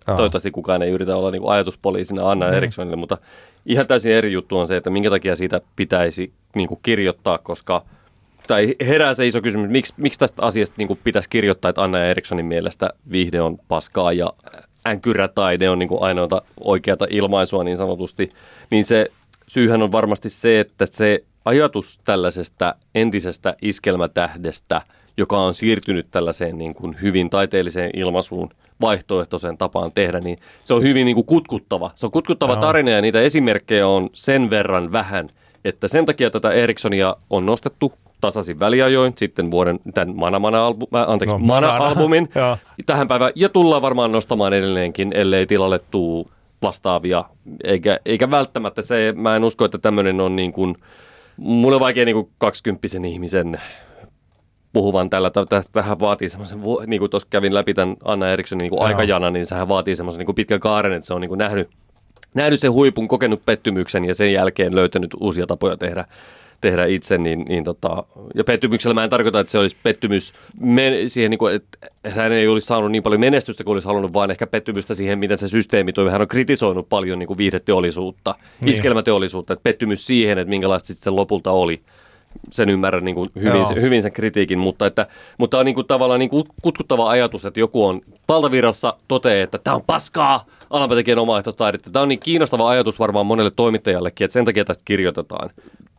Joo. 0.08 0.18
toivottavasti 0.18 0.52
kukaan 0.52 0.84
ei 0.84 0.90
yritä 0.92 1.16
olla 1.16 1.32
niin 1.32 1.42
kuin 1.42 1.52
ajatuspoliisina 1.52 2.32
Anna 2.32 2.46
Niin. 2.46 2.58
Erikssonille, 2.58 2.96
mutta 2.96 3.18
ihan 3.66 3.88
täysin 3.88 4.12
eri 4.12 4.32
juttu 4.32 4.58
on 4.60 4.68
se, 4.68 4.78
että 4.78 4.90
minkä 4.90 5.10
takia 5.10 5.36
siitä 5.36 5.62
pitäisi 5.76 6.34
niin 6.56 6.68
kuin 6.68 6.80
kirjoittaa, 6.84 7.38
koska 7.38 7.86
tai 8.48 8.76
herää 8.88 9.14
se 9.14 9.28
iso 9.28 9.42
kysymys, 9.42 9.70
miksi, 9.70 9.94
miksi 9.98 10.20
tästä 10.20 10.42
asiasta 10.42 10.76
niin 10.78 11.00
pitäisi 11.04 11.30
kirjoittaa, 11.30 11.70
että 11.70 11.84
Anna 11.84 12.06
Erikssonin 12.06 12.46
mielestä 12.46 12.90
viihde 13.12 13.42
on 13.42 13.58
paskaa 13.68 14.14
ja 14.14 14.34
änkyrätaide 14.88 15.70
on 15.70 15.80
niin 15.80 15.90
kuin 15.90 16.04
ainoata 16.04 16.42
oikeata 16.60 17.08
ilmaisua 17.10 17.64
niin 17.64 17.78
sanotusti, 17.78 18.30
niin 18.72 18.86
se 18.86 19.12
syyhän 19.48 19.82
on 19.82 19.92
varmasti 19.92 20.30
se, 20.30 20.60
että 20.60 20.86
se 20.86 21.24
ajatus 21.46 22.00
tällaisesta 22.04 22.76
entisestä 22.96 23.56
iskelmätähdestä, 23.62 24.82
joka 25.18 25.38
on 25.38 25.54
siirtynyt 25.54 26.08
tällaiseen 26.12 26.58
niin 26.58 26.76
kuin 26.76 26.96
hyvin 27.02 27.30
taiteelliseen 27.30 27.92
ilmaisuun, 27.94 28.50
vaihtoehtoiseen 28.82 29.58
tapaan 29.58 29.92
tehdä, 29.92 30.20
niin 30.20 30.38
se 30.66 30.74
on 30.74 30.84
hyvin 30.84 31.06
niin 31.06 31.16
kuin 31.16 31.26
kutkuttava. 31.26 31.92
Se 31.96 32.06
on 32.06 32.12
kutkuttava 32.12 32.56
tarina 32.56 32.92
ja 32.92 33.02
niitä 33.02 33.22
esimerkkejä 33.22 33.88
on 33.88 34.10
sen 34.14 34.50
verran 34.50 34.92
vähän, 34.92 35.30
että 35.66 35.88
sen 35.88 36.06
takia 36.06 36.30
tätä 36.30 36.52
Erikssonia 36.52 37.16
on 37.30 37.46
nostettu 37.46 37.94
tasaisin 38.26 38.60
väliajoin 38.60 39.14
sitten 39.18 39.52
vuoden 39.52 39.80
tämän 39.94 40.16
Mana 40.16 40.40
Mana, 40.40 40.66
albu, 40.66 40.88
äh, 40.96 41.10
anteeksi, 41.10 41.36
No, 41.36 41.40
Mana 41.40 41.68
Mana. 41.68 41.86
albumin 41.86 42.30
Joo. 42.36 42.58
tähän 42.86 43.08
päivään 43.08 43.32
ja 43.36 43.50
tullaan 43.50 43.82
varmaan 43.82 44.12
nostamaan 44.12 44.54
edelleenkin, 44.54 45.12
ellei 45.14 45.46
tilalle 45.46 45.80
tuu 45.92 46.32
vastaavia, 46.62 47.24
eikä, 47.64 48.00
eikä 48.06 48.32
välttämättä 48.32 48.82
se, 48.82 49.14
mä 49.18 49.36
en 49.36 49.44
usko, 49.44 49.66
että 49.66 49.78
tämmöinen 49.78 50.22
on 50.22 50.36
niin 50.36 50.54
kuin, 50.54 50.76
mulla 51.38 51.76
on 51.76 51.80
vaikea 51.82 52.06
niin 52.06 52.16
kuin 52.16 52.30
20 52.38 52.88
ihmisen 53.08 53.62
puhuvan 54.74 55.10
tällä, 55.10 55.30
tä- 55.30 55.46
tä- 55.46 55.62
tähän 55.72 56.00
vaatii 56.00 56.30
semmoisen, 56.30 56.60
niin 56.88 57.00
kuin 57.00 57.12
tuossa 57.12 57.28
kävin 57.32 57.54
läpi 57.54 57.74
tämän 57.74 57.96
Anna 58.04 58.30
Erikssonin 58.30 58.70
niin 58.72 58.82
aikajana, 58.82 59.30
niin 59.30 59.46
sehän 59.46 59.68
vaatii 59.68 59.96
semmoisen 59.96 60.20
niin 60.20 60.26
kuin 60.26 60.36
pitkän 60.36 60.60
kaaren, 60.60 60.94
että 60.94 61.08
se 61.08 61.14
on 61.14 61.22
niin 61.22 61.30
kuin 61.30 61.38
nähnyt, 61.40 61.70
nähnyt 62.36 62.60
sen 62.60 62.72
huipun, 62.72 63.08
kokenut 63.08 63.42
pettymyksen 63.46 64.06
ja 64.06 64.16
sen 64.16 64.34
jälkeen 64.34 64.76
löytänyt 64.76 65.12
uusia 65.20 65.48
tapoja 65.48 65.78
tehdä, 65.78 66.06
tehdä 66.62 66.86
itse, 66.86 67.18
niin, 67.18 67.46
niin 67.50 67.64
tota, 67.64 68.04
ja 68.36 68.44
pettymyksellä 68.44 68.94
mä 68.94 69.04
en 69.04 69.10
tarkoita, 69.10 69.40
että 69.40 69.52
se 69.52 69.58
olisi 69.60 69.78
pettymys 69.84 70.34
men, 70.60 71.10
siihen, 71.10 71.32
niin 71.32 71.40
kuin, 71.40 71.56
että 71.56 71.78
hän 72.10 72.32
ei 72.32 72.48
olisi 72.48 72.68
saanut 72.68 72.92
niin 72.92 73.04
paljon 73.04 73.20
menestystä 73.20 73.64
kuin 73.64 73.74
olisi 73.74 73.88
halunnut, 73.88 74.14
vaan 74.14 74.32
ehkä 74.32 74.48
pettymystä 74.48 74.94
siihen, 74.94 75.20
miten 75.20 75.38
se 75.38 75.48
systeemi 75.48 75.94
toimii. 75.94 76.12
Hän 76.12 76.22
on 76.22 76.28
kritisoinut 76.28 76.90
paljon 76.90 77.20
niin 77.20 77.28
kuin 77.28 77.38
viihdeteollisuutta, 77.38 78.36
Niin. 78.62 78.72
iskelmäteollisuutta, 78.72 79.54
että 79.54 79.64
pettymys 79.64 80.06
siihen, 80.06 80.38
että 80.38 80.50
minkälaista 80.50 80.88
sitten 80.88 81.16
lopulta 81.16 81.52
oli 81.52 81.82
sen 82.52 82.70
ymmärrän 82.70 83.06
niin 83.06 83.16
kuin 83.16 83.26
hyvin, 83.36 83.56
Joo. 83.56 83.66
se, 83.66 83.82
hyvin 83.82 84.02
sen 84.02 84.12
kritiikin, 84.12 84.60
mutta, 84.60 84.86
että, 84.86 85.08
mutta 85.38 85.60
on 85.60 85.66
niin 85.66 85.76
kuin 85.76 85.88
tavallaan 85.88 86.20
niin 86.20 86.30
kuin 86.30 86.44
kutkuttava 86.62 87.10
ajatus, 87.10 87.46
että 87.46 87.60
joku 87.60 87.86
on 87.86 88.02
valtavirrassa 88.28 88.94
toteaa, 89.08 89.44
että 89.44 89.58
tämä 89.58 89.76
on 89.76 89.82
paskaa, 89.88 90.46
alanpa 90.70 90.96
tekijän 90.96 91.20
omaehtoistaidetta. 91.20 91.90
Tämä 91.90 92.04
on 92.04 92.10
niin 92.10 92.20
kiinnostava 92.20 92.70
ajatus 92.70 93.00
varmaan 93.00 93.26
monelle 93.26 93.52
toimittajallekin, 93.56 94.26
että 94.26 94.34
sen 94.34 94.46
takia 94.46 94.66
tästä 94.66 94.82
kirjoitetaan. 94.86 95.50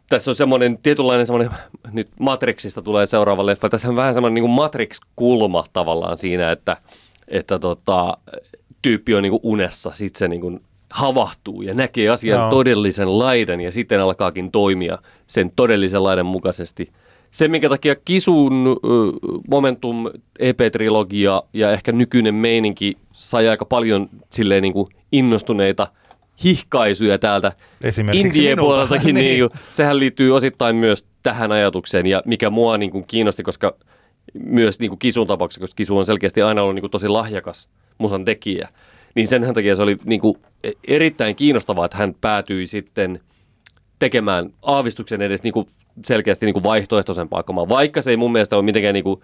Tässä 0.09 0.30
on 0.30 0.34
semmoinen 0.34 0.78
tietynlainen 0.82 1.26
semmoinen, 1.26 1.50
nyt 1.92 2.09
Matrixista 2.20 2.82
tulee 2.82 3.07
seuraava 3.07 3.46
leffa, 3.46 3.68
tässä 3.68 3.88
on 3.88 3.96
vähän 3.96 4.14
semmoinen 4.14 4.34
niin 4.34 4.42
kuin 4.42 4.52
Matrix-kulma 4.52 5.64
tavallaan 5.72 6.18
siinä, 6.18 6.50
että, 6.50 6.76
että 7.28 7.59
tota, 7.59 8.18
tyyppi 8.82 9.14
on 9.14 9.22
niin 9.22 9.30
kuin 9.30 9.40
unessa, 9.42 9.90
sitten 9.94 10.18
se 10.18 10.28
niin 10.28 10.40
kuin 10.40 10.61
havahtuu 10.90 11.62
ja 11.62 11.74
näkee 11.74 12.09
asian 12.09 12.38
Joo. 12.38 12.50
todellisen 12.50 13.18
laidan 13.18 13.61
ja 13.61 13.72
sitten 13.72 14.00
alkaakin 14.00 14.50
toimia 14.50 14.98
sen 15.26 15.52
todellisen 15.57 16.04
laidan 16.04 16.26
mukaisesti. 16.26 16.92
Se, 17.30 17.48
minkä 17.48 17.68
takia 17.68 17.94
Kisun 17.94 18.76
Momentum 19.50 20.07
EP-trilogia 20.38 21.42
ja 21.52 21.72
ehkä 21.72 21.92
nykyinen 21.92 22.34
meininki 22.34 22.96
sai 23.12 23.48
aika 23.48 23.64
paljon 23.64 24.09
silleen 24.30 24.62
niin 24.62 24.72
kuin 24.72 24.88
innostuneita 25.12 25.86
hihkaisuja 26.45 27.18
täältä 27.18 27.53
Esimerkiksi 27.82 28.39
Indien 28.39 28.59
puoleltakin, 28.59 29.05
Niin. 29.14 29.24
niin. 29.24 29.51
niin 29.51 29.61
sehän 29.72 29.99
liittyy 29.99 30.37
osittain 30.37 30.76
myös 30.76 31.07
tähän 31.22 31.53
ajatukseen 31.53 32.07
ja 32.07 32.22
mikä 32.24 32.51
mua 32.51 32.78
niin 32.78 32.91
kuin 32.91 33.05
kiinnosti, 33.07 33.43
koska 33.43 33.76
myös 34.34 34.80
niin 34.80 34.89
kuin 34.91 34.99
Kisun 34.99 35.26
tapauksessa, 35.26 35.61
koska 35.61 35.76
Kisu 35.76 35.99
on 35.99 36.07
selkeästi 36.07 36.43
aina 36.43 36.62
ollut 36.62 36.74
niin 36.74 36.82
kuin 36.82 36.91
tosi 36.91 37.09
lahjakas 37.09 37.68
musan 37.99 38.24
tekijä, 38.24 38.68
niin 39.14 39.28
sen 39.28 39.55
takia 39.55 39.76
se 39.76 39.82
oli 39.82 39.97
niin 40.05 40.20
kuin 40.20 40.39
erittäin 40.89 41.37
kiinnostavaa, 41.37 41.84
että 41.84 41.97
hän 41.97 42.14
päätyi 42.20 42.66
sitten 42.66 43.20
tekemään 43.99 44.51
aavistuksen 44.62 45.22
edes 45.22 45.43
niin 45.43 45.53
kuin 45.53 45.68
selkeästi 46.05 46.47
niin 46.47 46.55
kuin 46.55 46.62
vaihtoehtoisempaa 46.62 47.43
kamaa, 47.43 47.68
vaikka 47.68 48.03
se 48.03 48.11
ei 48.11 48.16
mun 48.16 48.32
mielestä 48.32 48.57
ole 48.57 48.64
mitenkään 48.64 48.95
niin 48.95 49.05
kuin 49.05 49.20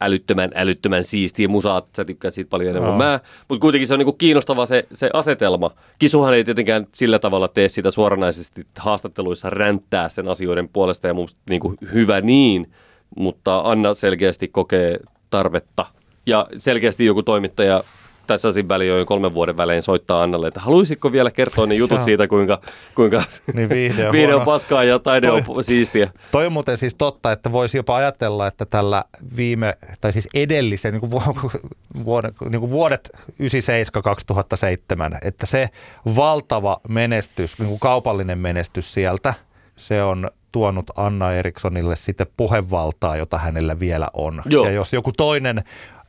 älyttömän, 0.00 0.50
älyttömän 0.54 1.04
siistiä 1.04 1.48
musaa, 1.48 1.82
sä 1.96 2.04
tykkäät 2.04 2.34
siitä 2.34 2.50
paljon 2.50 2.70
enemmän 2.70 2.90
no. 2.90 2.98
mä, 2.98 3.20
mutta 3.48 3.62
kuitenkin 3.62 3.86
se 3.86 3.94
on 3.94 3.98
niinku 3.98 4.12
kiinnostava 4.12 4.66
se, 4.66 4.86
se 4.92 5.10
asetelma. 5.12 5.70
Kisuhan 5.98 6.34
ei 6.34 6.44
tietenkään 6.44 6.86
sillä 6.94 7.18
tavalla 7.18 7.48
tee 7.48 7.68
sitä 7.68 7.90
suoranaisesti 7.90 8.66
haastatteluissa 8.78 9.50
ränttää 9.50 10.08
sen 10.08 10.28
asioiden 10.28 10.68
puolesta 10.68 11.06
ja 11.06 11.14
mun 11.14 11.28
niinku 11.50 11.74
hyvä 11.92 12.20
niin, 12.20 12.72
mutta 13.16 13.60
Anna 13.60 13.94
selkeästi 13.94 14.48
kokee 14.48 14.98
tarvetta. 15.30 15.86
Ja 16.26 16.46
selkeästi 16.56 17.04
joku 17.04 17.22
toimittaja 17.22 17.84
tässä 18.30 18.48
asin 18.48 18.68
väliin 18.68 18.98
jo 18.98 19.06
kolmen 19.06 19.34
vuoden 19.34 19.56
välein 19.56 19.82
soittaa 19.82 20.22
Annalle, 20.22 20.48
että 20.48 20.60
haluaisitko 20.60 21.12
vielä 21.12 21.30
kertoa 21.30 21.66
ne 21.66 21.74
jutut 21.74 22.02
siitä, 22.02 22.28
kuinka, 22.28 22.60
kuinka 22.94 23.22
niin 23.54 23.68
viihde, 23.68 24.06
on, 24.06 24.12
viihde 24.16 24.34
on 24.34 24.42
paskaa 24.42 24.84
ja 24.84 24.98
taide 24.98 25.26
toi, 25.26 25.42
on 25.48 25.64
siistiä. 25.64 26.10
Toi 26.32 26.46
on 26.46 26.52
muuten 26.52 26.78
siis 26.78 26.94
totta, 26.94 27.32
että 27.32 27.52
voisi 27.52 27.76
jopa 27.76 27.96
ajatella, 27.96 28.46
että 28.46 28.66
tällä 28.66 29.04
viime, 29.36 29.74
tai 30.00 30.12
siis 30.12 30.28
edellisen 30.34 30.92
niin 30.92 31.00
kuin 31.00 31.22
vuodet, 32.04 32.34
niin 32.50 32.60
kuin 32.60 32.70
vuodet 32.70 33.10
97-2007, 33.14 33.16
että 35.22 35.46
se 35.46 35.68
valtava 36.16 36.80
menestys, 36.88 37.58
niin 37.58 37.68
kuin 37.68 37.80
kaupallinen 37.80 38.38
menestys 38.38 38.94
sieltä, 38.94 39.34
se 39.76 40.02
on 40.02 40.30
tuonut 40.52 40.90
Anna 40.96 41.32
Erikssonille 41.32 41.96
sitten 41.96 42.26
puhevaltaa, 42.36 43.16
jota 43.16 43.38
hänellä 43.38 43.80
vielä 43.80 44.08
on. 44.14 44.42
Joo. 44.44 44.64
Ja 44.64 44.70
jos 44.70 44.92
joku 44.92 45.12
toinen 45.12 45.64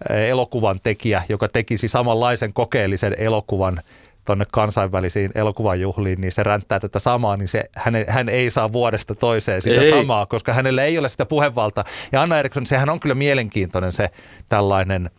elokuvan 0.10 0.80
tekijä, 0.84 1.24
joka 1.30 1.48
tekisi 1.48 1.88
samanlaisen 1.88 2.54
kokeellisen 2.54 3.16
elokuvan 3.18 3.82
tuonne 4.26 4.46
kansainvälisiin 4.52 5.32
elokuvajuhliin, 5.36 6.22
niin 6.22 6.32
se 6.32 6.44
ränttää 6.44 6.80
tätä 6.80 7.00
samaa, 7.00 7.38
niin 7.38 7.48
se, 7.48 7.64
hän, 7.76 7.94
hän 8.08 8.30
ei 8.30 8.52
saa 8.52 8.74
vuodesta 8.74 9.16
toiseen 9.16 9.62
sitä 9.62 9.82
ei. 9.82 9.90
samaa, 9.90 10.26
koska 10.26 10.54
hänellä 10.54 10.84
ei 10.84 10.98
ole 10.98 11.10
sitä 11.10 11.26
puhevalta. 11.26 11.84
Ja 12.12 12.22
Anna 12.22 12.40
Eriksson, 12.40 12.66
sehän 12.66 12.90
on 12.90 13.00
kyllä 13.00 13.16
mielenkiintoinen 13.16 13.92
se 13.92 14.10
tällainen, 14.50 15.10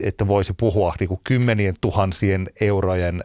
että 0.00 0.26
voisi 0.26 0.52
puhua 0.52 0.94
niin 1.00 1.08
kuin 1.08 1.20
kymmenien 1.24 1.74
tuhansien 1.80 2.46
eurojen 2.60 3.24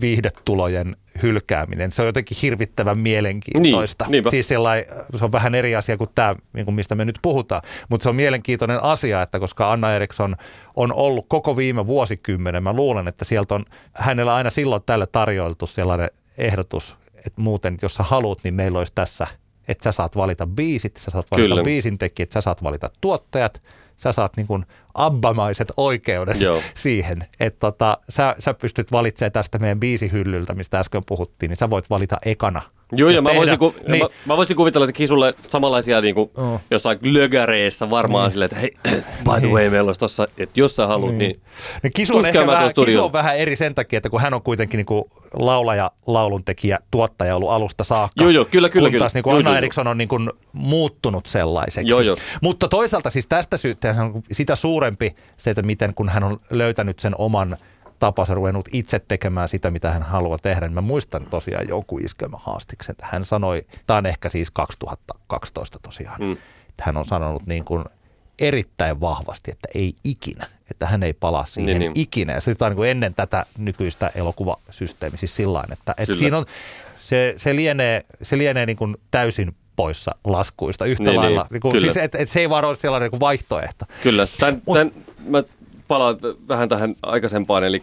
viihdetulojen 0.00 0.96
hylkääminen. 1.22 1.92
Se 1.92 2.02
on 2.02 2.06
jotenkin 2.06 2.36
hirvittävän 2.42 2.98
mielenkiintoista. 2.98 4.06
Niin, 4.08 4.24
siis 4.30 4.48
se 4.48 4.58
on 5.24 5.32
vähän 5.32 5.54
eri 5.54 5.76
asia 5.76 5.96
kuin 5.96 6.10
tämä, 6.14 6.34
niin 6.52 6.74
mistä 6.74 6.94
me 6.94 7.04
nyt 7.04 7.18
puhutaan, 7.22 7.62
mutta 7.88 8.02
se 8.02 8.08
on 8.08 8.16
mielenkiintoinen 8.16 8.82
asia, 8.82 9.22
että 9.22 9.38
koska 9.38 9.72
Anna 9.72 9.94
Eriksson 9.94 10.36
on 10.76 10.92
ollut 10.92 11.26
koko 11.28 11.56
viime 11.56 11.86
vuosikymmenen, 11.86 12.62
mä 12.62 12.72
luulen, 12.72 13.08
että 13.08 13.24
sieltä 13.24 13.54
on 13.54 13.64
hänellä 13.94 14.34
aina 14.34 14.50
silloin 14.50 14.82
tälle 14.86 15.06
tarjoiltu 15.06 15.66
sellainen 15.66 16.10
ehdotus, 16.38 16.96
että 17.26 17.40
muuten 17.40 17.78
jos 17.82 17.94
sä 17.94 18.02
haluat, 18.02 18.38
niin 18.44 18.54
meillä 18.54 18.78
olisi 18.78 18.92
tässä, 18.94 19.26
että 19.68 19.84
sä 19.84 19.92
saat 19.92 20.16
valita 20.16 20.46
biisit, 20.46 20.96
sä 20.96 21.10
saat 21.10 21.30
valita 21.30 21.48
Kyllä. 21.48 21.62
biisin 21.62 21.98
tekijät, 21.98 22.30
sä 22.32 22.40
saat 22.40 22.62
valita 22.62 22.88
tuottajat, 23.00 23.62
sä 23.96 24.12
saat 24.12 24.36
niin 24.36 24.46
kuin 24.46 24.66
abbamaiset 24.94 25.72
oikeudet 25.76 26.40
Joo. 26.40 26.62
siihen, 26.74 27.26
että 27.40 27.58
tota, 27.60 27.98
sä, 28.08 28.36
sä 28.38 28.54
pystyt 28.54 28.92
valitsemaan 28.92 29.32
tästä 29.32 29.58
meidän 29.58 29.80
biisihyllyltä, 29.80 30.54
mistä 30.54 30.78
äsken 30.78 31.02
puhuttiin, 31.06 31.48
niin 31.48 31.56
sä 31.56 31.70
voit 31.70 31.90
valita 31.90 32.18
ekana 32.24 32.62
Joo, 32.92 33.10
ja, 33.10 33.22
mä, 33.22 33.30
voisin 33.34 33.58
ku, 33.58 33.74
niin. 33.88 34.02
mä, 34.02 34.08
mä 34.26 34.36
voisin 34.36 34.56
kuvitella, 34.56 34.84
että 34.84 34.96
Kisulle 34.96 35.34
samanlaisia 35.48 36.00
niin 36.00 36.14
kuin, 36.14 36.30
oh. 36.36 36.60
jossain 36.70 36.98
lögäreissä 37.02 37.90
varmaan 37.90 38.28
mm. 38.28 38.32
silleen, 38.32 38.50
että 38.52 38.58
hei, 38.58 38.76
by 39.24 39.40
the 39.40 39.48
way, 39.48 39.70
meillä 39.70 39.88
olisi 39.88 40.00
tossa, 40.00 40.28
että 40.38 40.60
jos 40.60 40.76
sä 40.76 40.86
haluat, 40.86 41.14
niin, 41.14 41.40
niin 41.82 41.92
Kisu, 41.92 42.16
on 42.16 42.26
ehkä 42.26 42.46
vähän, 42.46 42.72
Kisu 42.86 43.04
on 43.04 43.12
vähän 43.12 43.36
eri 43.36 43.56
sen 43.56 43.74
takia, 43.74 43.96
että 43.96 44.10
kun 44.10 44.20
hän 44.20 44.34
on 44.34 44.42
kuitenkin 44.42 44.78
niin 44.78 44.86
kuin 44.86 45.04
laulaja, 45.32 45.90
lauluntekijä, 46.06 46.78
tuottaja 46.90 47.36
ollut 47.36 47.50
alusta 47.50 47.84
saakka. 47.84 48.24
Joo, 48.24 48.30
joo, 48.30 48.44
kyllä, 48.44 48.68
kyllä. 48.68 48.90
Kun 48.90 48.98
taas 48.98 49.14
niin 49.14 49.24
kuin 49.24 49.36
Anna 49.36 49.50
joo, 49.50 49.56
Eriksson 49.56 49.86
on 49.86 49.98
niin 49.98 50.08
kuin 50.08 50.30
muuttunut 50.52 51.26
sellaiseksi. 51.26 51.90
Joo, 51.90 52.00
joo. 52.00 52.16
Mutta 52.42 52.68
toisaalta 52.68 53.10
siis 53.10 53.26
tästä 53.26 53.56
syystä 53.56 53.94
sitä 54.32 54.56
suurempi 54.56 54.83
se, 55.36 55.50
että 55.50 55.62
miten 55.62 55.94
kun 55.94 56.08
hän 56.08 56.24
on 56.24 56.38
löytänyt 56.50 56.98
sen 56.98 57.14
oman– 57.18 57.56
tapansa 57.98 58.34
ruvennut 58.34 58.68
itse 58.72 58.98
tekemään 58.98 59.48
sitä, 59.48 59.70
mitä 59.70 59.90
hän 59.90 60.02
haluaa 60.02 60.38
tehdä. 60.38 60.66
Niin 60.66 60.74
mä 60.74 60.80
muistan 60.80 61.26
tosiaan 61.30 61.68
joku 61.68 61.98
iskelmähaastiksen, 61.98 62.92
että 62.92 63.06
hän 63.10 63.24
sanoi, 63.24 63.62
tämä 63.86 63.96
on 63.96 64.06
ehkä 64.06 64.28
siis 64.28 64.50
2012 64.50 65.78
tosiaan, 65.82 66.20
mm. 66.20 66.32
että 66.68 66.82
hän 66.86 66.96
on 66.96 67.04
sanonut 67.04 67.46
niin 67.46 67.64
kuin 67.64 67.84
erittäin 68.38 69.00
vahvasti, 69.00 69.50
että 69.50 69.68
ei 69.74 69.92
ikinä, 70.04 70.46
että 70.70 70.86
hän 70.86 71.02
ei 71.02 71.12
palaa 71.12 71.44
siihen 71.44 71.78
niin, 71.78 71.78
niin. 71.78 71.92
ikinä. 71.94 72.32
Ja 72.32 72.40
se 72.40 72.54
on 72.60 72.70
niin 72.70 72.76
kuin 72.76 72.90
ennen 72.90 73.14
tätä 73.14 73.46
nykyistä 73.58 74.10
elokuvasysteemiä, 74.14 75.18
siis 75.18 75.36
sillä 75.36 75.64
että, 75.72 75.94
että 75.98 76.14
siinä 76.14 76.38
on, 76.38 76.46
se, 77.00 77.34
se 77.36 77.56
lienee, 77.56 78.02
se 78.22 78.38
lienee 78.38 78.66
niin 78.66 78.76
kuin 78.76 78.96
täysin 79.10 79.56
poissa 79.76 80.14
laskuista 80.24 80.84
yhtä 80.84 81.10
niin, 81.10 81.16
lailla. 81.16 81.46
Niin, 81.50 81.60
niin 81.72 81.80
siis, 81.80 81.96
et, 81.96 82.14
et 82.14 82.28
se 82.28 82.40
ei 82.40 82.50
vaan 82.50 82.64
ole 82.64 82.76
sellainen 82.76 83.10
niin 83.10 83.20
vaihtoehto. 83.20 83.84
Kyllä, 84.02 84.28
tämän, 84.38 84.62
tämän, 84.72 84.92
mä 85.26 85.42
palaan 85.88 86.16
vähän 86.48 86.68
tähän 86.68 86.94
aikaisempaan, 87.02 87.64
eli 87.64 87.82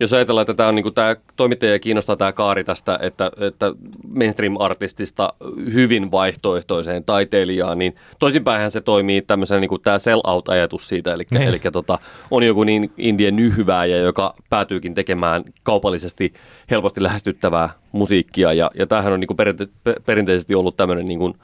jos 0.00 0.12
ajatellaan, 0.12 0.42
että 0.42 0.54
tämä, 0.54 0.68
on, 0.68 0.74
niin 0.74 0.82
kuin, 0.82 0.94
tämä 0.94 1.16
toimittaja 1.36 1.78
kiinnostaa 1.78 2.16
tämä 2.16 2.32
kaari 2.32 2.64
tästä, 2.64 2.98
että, 3.02 3.30
että 3.40 3.72
mainstream-artistista 4.14 5.32
hyvin 5.72 6.10
vaihtoehtoiseen 6.10 7.04
taiteilijaan, 7.04 7.78
niin 7.78 7.96
toisinpäinhän 8.18 8.70
se 8.70 8.80
toimii 8.80 9.22
tämmöisenä 9.22 9.60
niin 9.60 9.68
kuin 9.68 9.82
tämä 9.82 9.98
sell-out-ajatus 9.98 10.88
siitä, 10.88 11.14
eli, 11.14 11.24
niin. 11.30 11.42
eli 11.42 11.60
tota, 11.72 11.98
on 12.30 12.42
joku 12.42 12.64
niin 12.64 12.92
indien 12.98 13.36
nyhyvääjä, 13.36 13.96
joka 13.96 14.34
päätyykin 14.50 14.94
tekemään 14.94 15.44
kaupallisesti 15.62 16.32
helposti 16.70 17.02
lähestyttävää 17.02 17.68
musiikkia, 17.92 18.52
ja, 18.52 18.70
ja 18.74 18.86
tämähän 18.86 19.12
on 19.12 19.20
niin 19.20 19.28
kuin 19.28 19.36
perinte- 19.36 20.02
perinteisesti 20.06 20.54
ollut 20.54 20.76
tämmöinen 20.76 21.06
niin 21.06 21.18
kuin 21.18 21.34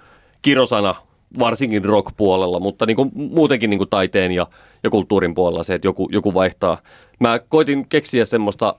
kirosana 0.42 0.94
varsinkin 1.38 1.84
rock-puolella, 1.84 2.60
mutta 2.60 2.86
niin 2.86 2.96
kuin 2.96 3.10
muutenkin 3.14 3.70
niin 3.70 3.78
kuin 3.78 3.90
taiteen 3.90 4.32
ja, 4.32 4.46
ja 4.82 4.90
kulttuurin 4.90 5.34
puolella 5.34 5.62
se, 5.62 5.74
että 5.74 5.86
joku, 5.86 6.08
joku 6.12 6.34
vaihtaa. 6.34 6.78
Mä 7.18 7.38
koitin 7.38 7.88
keksiä 7.88 8.24
semmoista, 8.24 8.74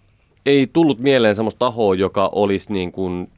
ei 0.45 0.67
tullut 0.73 0.99
mieleen 0.99 1.35
semmoista 1.35 1.59
tahoa, 1.59 1.95
joka 1.95 2.29
olisi 2.31 2.73
niin 2.73 2.91
kuin 2.91 3.31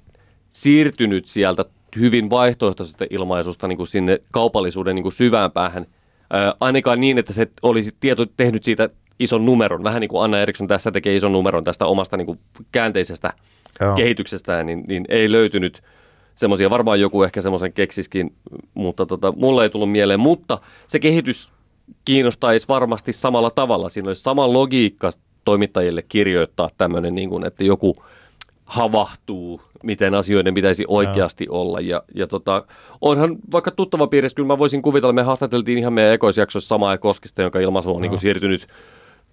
siirtynyt 0.49 1.26
sieltä 1.26 1.66
hyvin 1.99 2.30
vaihtoehtoisesta 2.30 3.05
ilmaisusta 3.09 3.68
niin 3.68 3.78
kuin 3.78 3.88
sinne 3.88 4.22
kaupallisuuden 4.32 4.95
niin 4.95 5.03
kuin 5.03 5.14
syvään 5.14 5.51
päähän. 5.51 5.86
Ää, 6.30 6.53
ainakaan 6.59 7.01
niin, 7.01 7.18
että 7.18 7.34
se 7.34 7.47
olisi 7.61 7.91
tieto 7.99 8.26
tehnyt 8.38 8.64
siitä 8.64 8.89
ison 9.20 9.45
numeron, 9.45 9.84
vähän 9.84 10.01
niin 10.01 10.09
kuin 10.09 10.24
Anna 10.24 10.39
Eriksson 10.39 10.68
tässä 10.68 10.91
tekee 10.91 11.16
ison 11.16 11.32
numeron 11.32 11.64
tästä 11.64 11.86
omasta 11.86 12.18
niin 12.18 12.26
kuin 12.26 12.39
käänteisestä 12.72 13.34
Joo. 13.80 13.95
kehityksestään, 13.95 14.66
niin, 14.66 14.84
niin 14.88 15.05
ei 15.09 15.32
löytynyt– 15.32 15.82
semmoisia, 16.36 16.69
varmaan 16.69 16.99
joku 16.99 17.23
ehkä 17.23 17.41
semmoisen 17.41 17.73
keksiskin, 17.73 18.36
mutta 18.73 19.05
tota, 19.05 19.34
mulle 19.38 19.63
ei 19.63 19.69
tullut 19.69 19.91
mieleen. 19.91 20.19
Mutta 20.19 20.59
se 20.88 20.99
kehitys 20.99 21.51
kiinnostaisi 22.05 22.67
varmasti 22.67 23.13
samalla 23.13 23.49
tavalla. 23.49 23.89
Siinä 23.89 24.09
olisi 24.09 24.21
sama 24.21 24.53
logiikka 24.53 25.11
toimittajille 25.45 26.01
kirjoittaa 26.01 26.69
tämmöinen, 26.77 27.15
niin 27.15 27.29
kuin, 27.29 27.45
että 27.45 27.63
joku 27.63 28.03
havahtuu, 28.65 29.61
miten 29.84 30.13
asioiden 30.15 30.53
pitäisi 30.53 30.86
oikeasti 30.88 31.45
no. 31.45 31.53
olla. 31.53 31.79
Ja, 31.79 32.03
ja 32.15 32.27
tota, 32.27 32.65
onhan 33.01 33.36
vaikka 33.51 33.71
tuttava 33.71 34.07
piirissä, 34.07 34.36
kyllä 34.36 34.47
mä 34.47 34.57
voisin 34.57 34.81
kuvitella, 34.81 35.13
me 35.13 35.21
haastateltiin 35.21 35.77
ihan 35.77 35.93
meidän 35.93 36.13
ekoisjaksoissa 36.13 36.67
samaa 36.67 36.97
Koskista, 36.97 37.41
jonka 37.41 37.59
ilmaisu 37.59 37.89
on 37.89 37.95
no. 37.95 37.99
niin 37.99 38.09
kuin 38.09 38.19
siirtynyt 38.19 38.67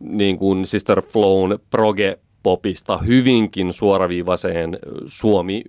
niin 0.00 0.38
kuin 0.38 0.66
Sister 0.66 1.02
Flown 1.02 1.58
proge 1.70 2.18
popista 2.42 2.98
hyvinkin 2.98 3.72
suoraviivaiseen 3.72 4.78
Suomi 5.06 5.64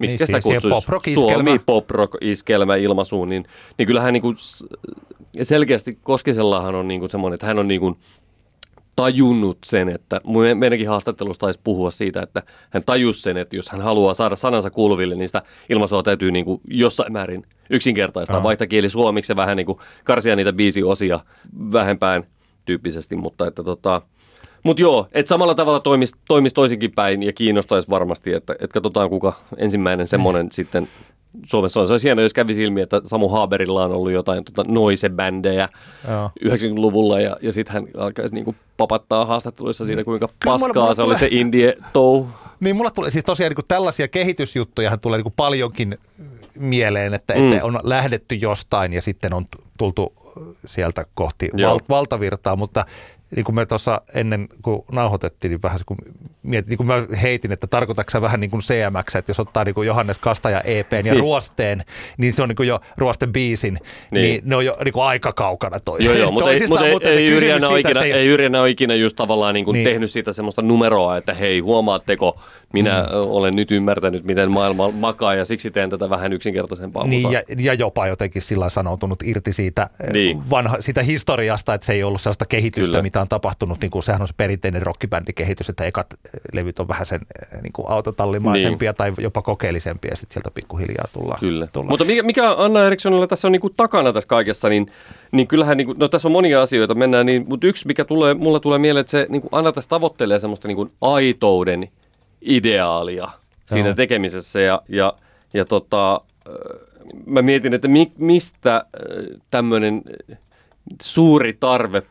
miksi 0.00 0.18
niin, 0.18 0.26
sitä 0.26 0.40
kutsuisi, 0.40 1.14
Suomi 1.14 1.58
pop-rock-iskelmä 1.66 2.76
ilmaisuun, 2.76 3.28
niin, 3.28 3.44
niin 3.78 3.86
kyllähän 3.86 4.12
niin 4.12 4.22
kuin 4.22 4.36
selkeästi 5.42 5.98
Koskisellahan 6.02 6.74
on 6.74 6.88
niin 6.88 7.00
kuin 7.00 7.10
semmoinen, 7.10 7.34
että 7.34 7.46
hän 7.46 7.58
on 7.58 7.68
niin 7.68 7.80
kuin 7.80 7.96
tajunnut 8.96 9.58
sen, 9.64 9.88
että 9.88 10.20
meidänkin 10.54 10.88
haastattelussa 10.88 11.40
taisi 11.40 11.60
puhua 11.64 11.90
siitä, 11.90 12.22
että 12.22 12.42
hän 12.70 12.84
tajusi 12.84 13.22
sen, 13.22 13.36
että 13.36 13.56
jos 13.56 13.68
hän 13.68 13.80
haluaa 13.80 14.14
saada 14.14 14.36
sanansa 14.36 14.70
kuuluville, 14.70 15.14
niin 15.14 15.28
sitä 15.28 15.42
ilmaisua 15.68 16.02
täytyy 16.02 16.30
niin 16.30 16.44
kuin 16.44 16.60
jossain 16.68 17.12
määrin 17.12 17.46
yksinkertaistaa, 17.70 18.36
no. 18.36 18.42
vaihtaa 18.42 18.66
suomiksi 18.88 19.32
ja 19.32 19.36
vähän 19.36 19.56
niin 19.56 19.66
kuin 19.66 19.78
karsia 20.04 20.36
niitä 20.36 20.52
biisiosia 20.52 21.20
vähempään 21.72 22.24
tyyppisesti, 22.64 23.16
mutta 23.16 23.46
että 23.46 23.62
tota, 23.62 24.02
mutta 24.62 24.82
joo, 24.82 25.08
että 25.12 25.28
samalla 25.28 25.54
tavalla 25.54 25.80
toimisi, 25.80 26.14
toimis 26.28 26.54
toisinkin 26.54 26.92
päin 26.92 27.22
ja 27.22 27.32
kiinnostaisi 27.32 27.90
varmasti, 27.90 28.32
että, 28.32 28.52
että 28.52 28.74
katsotaan 28.74 29.10
kuka 29.10 29.32
ensimmäinen 29.56 30.08
semmoinen 30.08 30.46
mm. 30.46 30.50
sitten 30.50 30.88
Suomessa 31.46 31.80
on. 31.80 31.86
Se 31.86 31.92
olisi 31.92 32.08
hienoa, 32.08 32.22
jos 32.22 32.32
kävisi 32.32 32.62
ilmi, 32.62 32.80
että 32.80 33.00
Samu 33.04 33.28
Haberilla 33.28 33.84
on 33.84 33.92
ollut 33.92 34.12
jotain 34.12 34.44
tota, 34.44 34.64
noise-bändejä 34.68 35.68
90-luvulla 36.44 37.20
ja, 37.20 37.36
ja 37.42 37.52
sitten 37.52 37.72
hän 37.74 37.86
alkaisi 37.98 38.34
niinku 38.34 38.54
papattaa 38.76 39.24
haastatteluissa 39.24 39.84
siitä, 39.84 40.04
kuinka 40.04 40.28
paskaa 40.44 40.68
mulla, 40.68 40.80
mulla 40.80 40.94
se 40.94 41.02
tulee... 41.02 41.14
oli 41.14 41.18
se 41.18 41.28
indie 41.30 41.74
tou. 41.92 42.26
Niin 42.60 42.76
mulla 42.76 42.90
tulee 42.90 43.10
siis 43.10 43.24
tosiaan 43.24 43.52
niin 43.56 43.64
tällaisia 43.68 44.08
kehitysjuttuja 44.08 44.96
tulee 44.96 45.22
niin 45.22 45.32
paljonkin 45.36 45.98
mieleen, 46.58 47.14
että, 47.14 47.34
mm. 47.34 47.52
että 47.52 47.64
on 47.64 47.80
lähdetty 47.82 48.34
jostain 48.34 48.92
ja 48.92 49.02
sitten 49.02 49.34
on 49.34 49.46
tultu 49.78 50.12
sieltä 50.64 51.04
kohti 51.14 51.50
val, 51.62 51.78
valtavirtaa, 51.88 52.56
mutta 52.56 52.84
niin 53.36 53.44
kuin 53.44 53.56
me 53.56 53.66
tuossa 53.66 54.00
ennen 54.14 54.48
kuin 54.62 54.82
nauhoitettiin, 54.92 55.50
niin 55.50 55.62
vähän 55.62 55.80
kun 55.86 55.96
mietin, 56.42 56.68
niin 56.68 56.76
kuin 56.76 56.86
mä 56.86 57.06
heitin, 57.22 57.52
että 57.52 57.66
tarkoitatko 57.66 58.20
vähän 58.20 58.40
niin 58.40 58.50
kuin 58.50 58.60
CMX, 58.60 59.16
että 59.16 59.30
jos 59.30 59.40
ottaa 59.40 59.64
niin 59.64 59.74
kuin 59.74 59.86
Johannes 59.86 60.18
Kastaja 60.18 60.60
EPn 60.60 60.96
ja 60.96 61.02
niin. 61.02 61.20
Ruosteen, 61.20 61.84
niin 62.18 62.32
se 62.32 62.42
on 62.42 62.48
niin 62.48 62.56
kuin 62.56 62.68
jo 62.68 62.80
Ruosten 62.96 63.32
biisin, 63.32 63.78
niin. 64.10 64.22
niin 64.22 64.42
ne 64.44 64.56
on 64.56 64.64
jo 64.64 64.76
niin 64.84 64.92
kuin 64.92 65.04
aika 65.04 65.32
kaukana 65.32 65.80
toisistaan. 65.80 66.18
Joo, 66.18 66.24
joo, 66.24 66.32
mutta 66.34 66.50
ei, 66.50 66.66
mutta 66.92 67.08
ei, 67.08 67.16
ei, 67.16 67.26
Yrjänä 67.26 67.68
ole 67.68 67.80
ikinä, 67.80 68.00
ei, 68.00 68.12
ei 68.12 68.26
Yrjänä 68.26 68.60
ole 68.60 68.70
ikinä 68.70 68.94
just 68.94 69.16
tavallaan 69.16 69.54
niin 69.54 69.64
kuin 69.64 69.74
niin. 69.74 69.84
tehnyt 69.84 70.10
siitä 70.10 70.32
semmoista 70.32 70.62
numeroa, 70.62 71.16
että 71.16 71.34
hei, 71.34 71.60
huomaatteko, 71.60 72.40
minä 72.72 73.02
mm. 73.02 73.08
olen 73.12 73.56
nyt 73.56 73.70
ymmärtänyt, 73.70 74.24
miten 74.24 74.52
maailma 74.52 74.90
makaa 74.90 75.34
ja 75.34 75.44
siksi 75.44 75.70
teen 75.70 75.90
tätä 75.90 76.10
vähän 76.10 76.32
yksinkertaisempaa 76.32 77.06
niin, 77.06 77.32
ja, 77.32 77.42
ja, 77.58 77.74
jopa 77.74 78.06
jotenkin 78.06 78.42
sillä 78.42 78.68
sanoutunut 78.68 79.22
irti 79.22 79.52
siitä, 79.52 79.90
niin. 80.12 80.50
vanha, 80.50 80.76
siitä 80.80 81.02
historiasta, 81.02 81.74
että 81.74 81.86
se 81.86 81.92
ei 81.92 82.02
ollut 82.02 82.20
sellaista 82.20 82.46
kehitystä, 82.46 82.90
Kyllä. 82.90 83.02
mitä 83.02 83.20
on 83.20 83.28
tapahtunut. 83.28 83.80
Niin 83.80 83.90
kuin, 83.90 84.02
sehän 84.02 84.20
on 84.20 84.26
se 84.28 84.34
perinteinen 84.36 84.82
rockibändikehitys, 84.82 85.68
että 85.68 85.84
ekat 85.84 86.06
levyt 86.52 86.78
on 86.78 86.88
vähän 86.88 87.06
sen 87.06 87.20
niin 87.62 87.72
kuin 87.72 87.86
autotallimaisempia 87.88 88.90
niin. 88.90 88.96
tai 88.96 89.12
jopa 89.18 89.42
kokeellisempia 89.42 90.10
ja 90.10 90.16
sitten 90.16 90.34
sieltä 90.34 90.50
pikkuhiljaa 90.50 91.04
tullaan. 91.12 91.40
Kyllä. 91.40 91.66
tullaan. 91.66 91.92
Mutta 91.92 92.04
mikä, 92.04 92.22
mikä 92.22 92.50
Anna 92.50 92.86
Erikssonilla 92.86 93.26
tässä 93.26 93.48
on 93.48 93.52
niin 93.52 93.60
kuin 93.60 93.74
takana 93.76 94.12
tässä 94.12 94.28
kaikessa, 94.28 94.68
niin, 94.68 94.86
niin 95.32 95.46
kyllähän, 95.46 95.76
niin 95.76 95.86
kuin, 95.86 95.98
no 95.98 96.08
tässä 96.08 96.28
on 96.28 96.32
monia 96.32 96.62
asioita, 96.62 96.94
mennään 96.94 97.26
niin, 97.26 97.44
mutta 97.48 97.66
yksi 97.66 97.86
mikä 97.86 98.04
tulee, 98.04 98.34
mulla 98.34 98.60
tulee 98.60 98.78
mieleen, 98.78 99.00
että 99.00 99.10
se 99.10 99.26
niin 99.28 99.42
kuin 99.42 99.50
Anna 99.52 99.72
tässä 99.72 99.88
tavoittelee 99.88 100.40
semmoista 100.40 100.68
niin 100.68 100.76
kuin 100.76 100.92
aitouden 101.00 101.88
ideaalia 102.42 103.30
siinä 103.66 103.88
Joo. 103.88 103.94
tekemisessä 103.94 104.60
ja, 104.60 104.82
ja, 104.88 105.14
ja 105.54 105.64
tota, 105.64 106.20
mä 107.26 107.42
mietin, 107.42 107.74
että 107.74 107.88
mi, 107.88 108.10
mistä 108.18 108.84
tämmöinen 109.50 110.02
suuri 111.02 111.56
tarve 111.60 112.02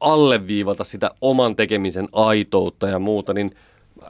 alleviivata 0.00 0.84
sitä 0.84 1.10
oman 1.20 1.56
tekemisen 1.56 2.08
aitoutta 2.12 2.88
ja 2.88 2.98
muuta, 2.98 3.32
niin 3.32 3.50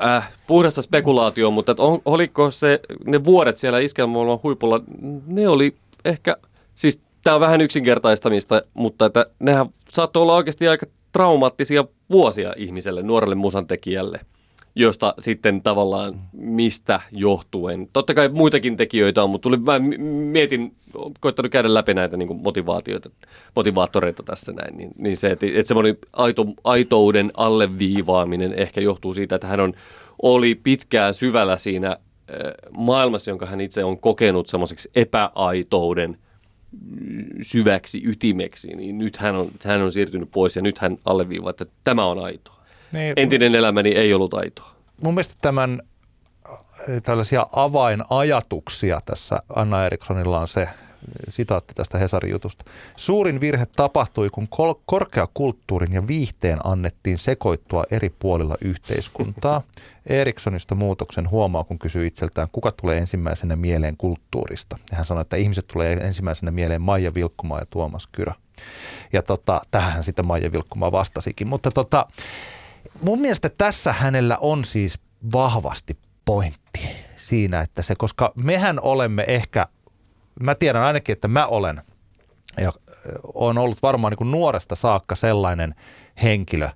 äh, 0.05 0.33
puhdasta 0.47 0.83
spekulaatioa, 0.83 1.51
mutta 1.51 1.75
on, 1.79 2.03
oliko 2.05 2.51
se, 2.51 2.81
ne 3.05 3.25
vuodet 3.25 3.59
siellä 3.59 3.79
iskelmäluolan 3.79 4.41
huipulla, 4.43 4.81
ne 5.27 5.49
oli 5.49 5.77
ehkä, 6.05 6.37
siis 6.75 7.03
tämä 7.25 7.35
on 7.35 7.41
vähän 7.41 7.61
yksinkertaistamista, 7.61 8.63
mutta 8.75 9.07
että 9.07 9.27
nehän 9.39 9.67
saattoi 9.89 10.23
olla 10.23 10.35
oikeasti 10.35 10.69
aika 10.69 10.87
traumaattisia 11.13 11.85
vuosia 12.11 12.53
ihmiselle, 12.57 13.03
nuorelle 13.03 13.35
musantekijälle 13.35 14.21
josta 14.79 15.15
sitten 15.19 15.63
tavallaan 15.63 16.21
mistä 16.33 17.01
johtuen. 17.13 17.89
Totta 17.93 18.15
kai 18.15 18.29
muitakin 18.29 18.77
tekijöitä 18.77 19.23
on, 19.23 19.31
mutta 19.31 19.43
tuli, 19.43 19.57
mä 19.57 19.79
mietin, 20.33 20.75
koittanut 21.21 21.53
käydä 21.53 21.75
läpi 21.75 21.95
näitä 21.95 22.17
niin 22.17 22.43
motivaatioita, 22.43 23.11
motivaattoreita 23.57 24.23
tässä 24.23 24.53
näin, 24.53 24.77
niin, 24.77 24.91
niin 24.99 25.17
se, 25.17 25.31
että, 25.31 25.47
että 25.47 25.69
semmoinen 25.69 25.99
aito, 26.13 26.47
aitouden 26.65 27.31
alleviivaaminen 27.37 28.55
ehkä 28.55 28.81
johtuu 28.81 29.15
siitä, 29.15 29.35
että 29.35 29.47
hän 29.47 29.61
on, 29.61 29.73
oli 30.23 30.55
pitkään 30.55 31.15
syvällä 31.15 31.57
siinä 31.57 31.97
maailmassa, 32.71 33.31
jonka 33.31 33.47
hän 33.47 33.61
itse 33.61 33.85
on 33.85 33.99
kokenut 33.99 34.49
semmoiseksi 34.49 34.91
epäaitouden 34.95 36.19
syväksi 37.43 38.03
ytimeksi, 38.05 38.69
niin 38.69 38.99
nyt 38.99 39.17
hän 39.17 39.37
on, 39.37 39.51
hän 39.65 39.83
on 39.83 39.93
siirtynyt 39.93 40.31
pois 40.31 40.57
ja 40.57 40.63
nyt 40.63 40.79
hän 40.79 40.99
alleviivaa, 41.05 41.51
että 41.51 41.65
tämä 41.85 42.07
on 42.07 42.19
aitoa. 42.19 42.58
Niin, 42.93 43.13
Entinen 43.17 43.55
elämäni 43.55 43.91
ei 43.91 44.15
ollut 44.15 44.35
aitoa. 44.35 44.71
Mun 45.03 45.15
mielestä 45.15 45.35
tämän 45.43 45.83
äh, 46.49 46.59
tällaisia 47.03 47.47
avainajatuksia 47.53 49.01
tässä 49.07 49.39
Anna 49.57 49.87
Erikssonilla 49.87 50.39
on 50.39 50.49
se, 50.49 50.69
sitaatti 51.29 51.75
tästä 51.75 51.99
Hesarin 51.99 52.31
jutusta. 52.31 52.65
Suurin 52.97 53.41
virhe 53.41 53.67
tapahtui, 53.67 54.31
kun 54.31 54.49
korkeakulttuurin 54.87 55.93
ja 55.93 56.07
viihteen 56.07 56.59
annettiin 56.65 57.19
sekoittua 57.19 57.85
eri 57.91 58.11
puolilla 58.19 58.57
yhteiskuntaa. 58.61 59.63
Erikssonista 60.07 60.75
muutoksen 60.75 61.31
huomaa, 61.31 61.65
kun 61.65 61.79
kysyy 61.79 62.07
itseltään, 62.07 62.49
kuka 62.53 62.73
tulee 62.73 62.99
ensimmäisenä 62.99 63.57
mieleen 63.57 63.97
kulttuurista. 63.97 64.79
Ja 64.91 64.97
hän 64.97 65.07
sanoi, 65.07 65.23
että 65.23 65.37
ihmiset 65.37 65.67
tulee 65.67 65.93
ensimmäisenä 65.93 66.51
mieleen 66.51 66.83
Maija 66.83 67.15
Vilkkumaa 67.15 67.59
ja 67.59 67.67
Tuomas 67.71 68.07
Kyrö. 68.13 68.33
Ja 69.13 69.23
tota, 69.23 69.61
tähän 69.71 70.05
sitten 70.05 70.27
Maija 70.27 70.53
Vilkkumaa 70.53 70.93
vastasikin. 70.93 71.47
Mutta 71.47 71.71
tota, 71.71 72.07
mun 73.03 73.21
mielestä 73.21 73.49
tässä 73.49 73.93
hänellä 73.93 74.39
on 74.41 74.65
siis 74.65 74.99
vahvasti 75.33 75.99
pointti 76.25 76.89
siinä, 77.17 77.61
että 77.61 77.83
se, 77.83 77.95
koska 77.99 78.33
mehän 78.35 78.81
olemme 78.81 79.25
ehkä, 79.29 79.67
mä 80.41 80.55
tiedän 80.55 80.83
ainakin, 80.83 81.13
että 81.13 81.29
mä 81.29 81.47
olen 81.47 81.83
ja 82.61 82.73
on 83.35 83.59
ollut 83.59 83.83
varmaan 83.83 84.15
niin 84.21 84.31
nuoresta 84.31 84.75
saakka 84.75 85.15
sellainen 85.15 85.75
henkilö, 86.23 86.69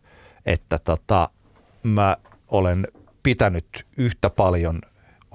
että 0.47 0.79
tota, 0.79 1.29
mä 1.83 2.16
olen 2.49 2.89
pitänyt 3.23 3.87
yhtä 3.97 4.31
paljon 4.31 4.81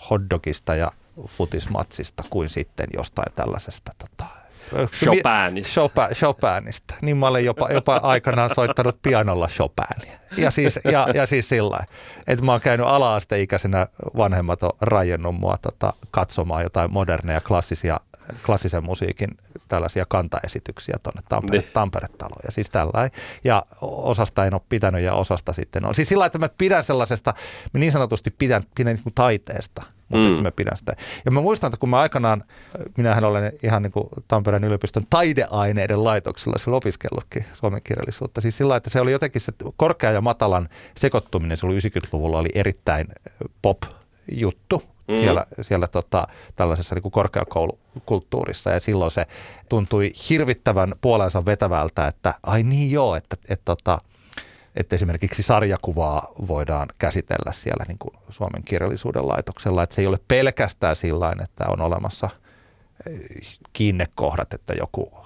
hotdogista 0.09 0.75
ja 0.75 0.91
futismatsista 1.25 2.23
kuin 2.29 2.49
sitten 2.49 2.87
jostain 2.93 3.33
tällaisesta 3.33 3.91
tota, 3.97 4.36
Chopinista. 4.75 5.73
Chopin, 5.73 6.15
Chopinista. 6.15 6.95
Niin 7.01 7.17
mä 7.17 7.27
olen 7.27 7.45
jopa, 7.45 7.67
jopa 7.71 7.95
aikanaan 7.95 8.55
soittanut 8.55 9.01
pianolla 9.01 9.47
Chopinia. 9.47 10.17
Ja 10.37 10.51
siis, 10.51 10.79
ja, 10.83 11.07
ja 11.13 11.25
siis 11.25 11.49
sillä 11.49 11.79
että 12.27 12.45
mä 12.45 12.51
oon 12.51 12.61
käynyt 12.61 12.87
ala-asteikäisenä 12.87 13.87
vanhemmat 14.17 14.63
on 14.63 14.71
rajennut 14.81 15.35
mua 15.35 15.57
tota, 15.61 15.93
katsomaan 16.11 16.63
jotain 16.63 16.93
moderneja 16.93 17.41
klassisia, 17.41 17.99
klassisen 18.45 18.83
musiikin 18.83 19.29
tällaisia 19.67 20.05
kantaesityksiä 20.09 20.97
tuonne 21.03 21.21
Tampere, 21.29 21.59
niin. 21.59 21.71
Tampere-taloon. 21.73 22.41
Ja 22.45 22.51
siis 22.51 22.69
tällä 22.69 23.09
Ja 23.43 23.65
osasta 23.81 24.45
en 24.45 24.53
ole 24.53 24.61
pitänyt 24.69 25.01
ja 25.01 25.13
osasta 25.13 25.53
sitten 25.53 25.85
on. 25.85 25.95
Siis 25.95 26.09
sillä 26.09 26.25
että 26.25 26.39
mä 26.39 26.49
pidän 26.57 26.83
sellaisesta, 26.83 27.33
mä 27.73 27.79
niin 27.79 27.91
sanotusti 27.91 28.31
pidän, 28.31 28.63
pidän 28.75 28.95
niin 28.95 29.13
taiteesta– 29.15 29.83
mutta 30.09 30.37
mm. 30.37 30.43
mä 30.43 30.51
pidän 30.51 30.77
sitä. 30.77 30.93
Ja 31.25 31.31
mä 31.31 31.41
muistan, 31.41 31.67
että 31.67 31.77
kun 31.77 31.89
mä 31.89 31.99
aikanaan, 31.99 32.43
minähän 32.97 33.23
olen 33.23 33.51
ihan 33.63 33.83
niin 33.83 33.91
kuin 33.91 34.07
Tampereen 34.27 34.63
yliopiston 34.63 35.03
taideaineiden 35.09 36.03
laitoksella 36.03 36.57
sillä 36.57 36.77
opiskellutkin 36.77 37.45
suomen 37.53 37.81
kirjallisuutta. 37.83 38.41
Siis 38.41 38.57
sillä 38.57 38.75
että 38.75 38.89
se 38.89 39.01
oli 39.01 39.11
jotenkin 39.11 39.41
se 39.41 39.53
korkea 39.77 40.11
ja 40.11 40.21
matalan 40.21 40.69
sekoittuminen, 40.97 41.57
se 41.57 41.65
oli 41.65 41.79
90-luvulla 41.79 42.39
oli 42.39 42.49
erittäin 42.55 43.07
pop-juttu 43.61 44.83
mm. 45.07 45.17
siellä, 45.17 45.45
siellä 45.61 45.87
tota, 45.87 46.27
tällaisessa 46.55 46.95
niin 46.95 47.03
kuin 47.03 47.11
korkeakoulukulttuurissa 47.11 48.69
ja 48.71 48.79
silloin 48.79 49.11
se 49.11 49.25
tuntui 49.69 50.13
hirvittävän 50.29 50.93
puolensa 51.01 51.45
vetävältä, 51.45 52.07
että 52.07 52.33
ai 52.43 52.63
niin 52.63 52.91
joo, 52.91 53.15
että, 53.15 53.33
että, 53.33 53.53
että 53.53 53.65
tota, 53.65 53.97
että 54.77 54.95
esimerkiksi 54.95 55.43
sarjakuvaa 55.43 56.31
voidaan 56.47 56.87
käsitellä 56.99 57.51
siellä 57.51 57.85
niin 57.87 57.97
kuin 57.97 58.13
Suomen 58.29 58.63
kirjallisuuden 58.63 59.27
laitoksella. 59.27 59.83
Että 59.83 59.95
se 59.95 60.01
ei 60.01 60.07
ole 60.07 60.19
pelkästään 60.27 60.95
sillä 60.95 61.35
että 61.43 61.65
on 61.67 61.81
olemassa 61.81 62.29
eh, 63.09 63.19
kiinnekohdat, 63.73 64.53
että 64.53 64.73
joku 64.73 65.17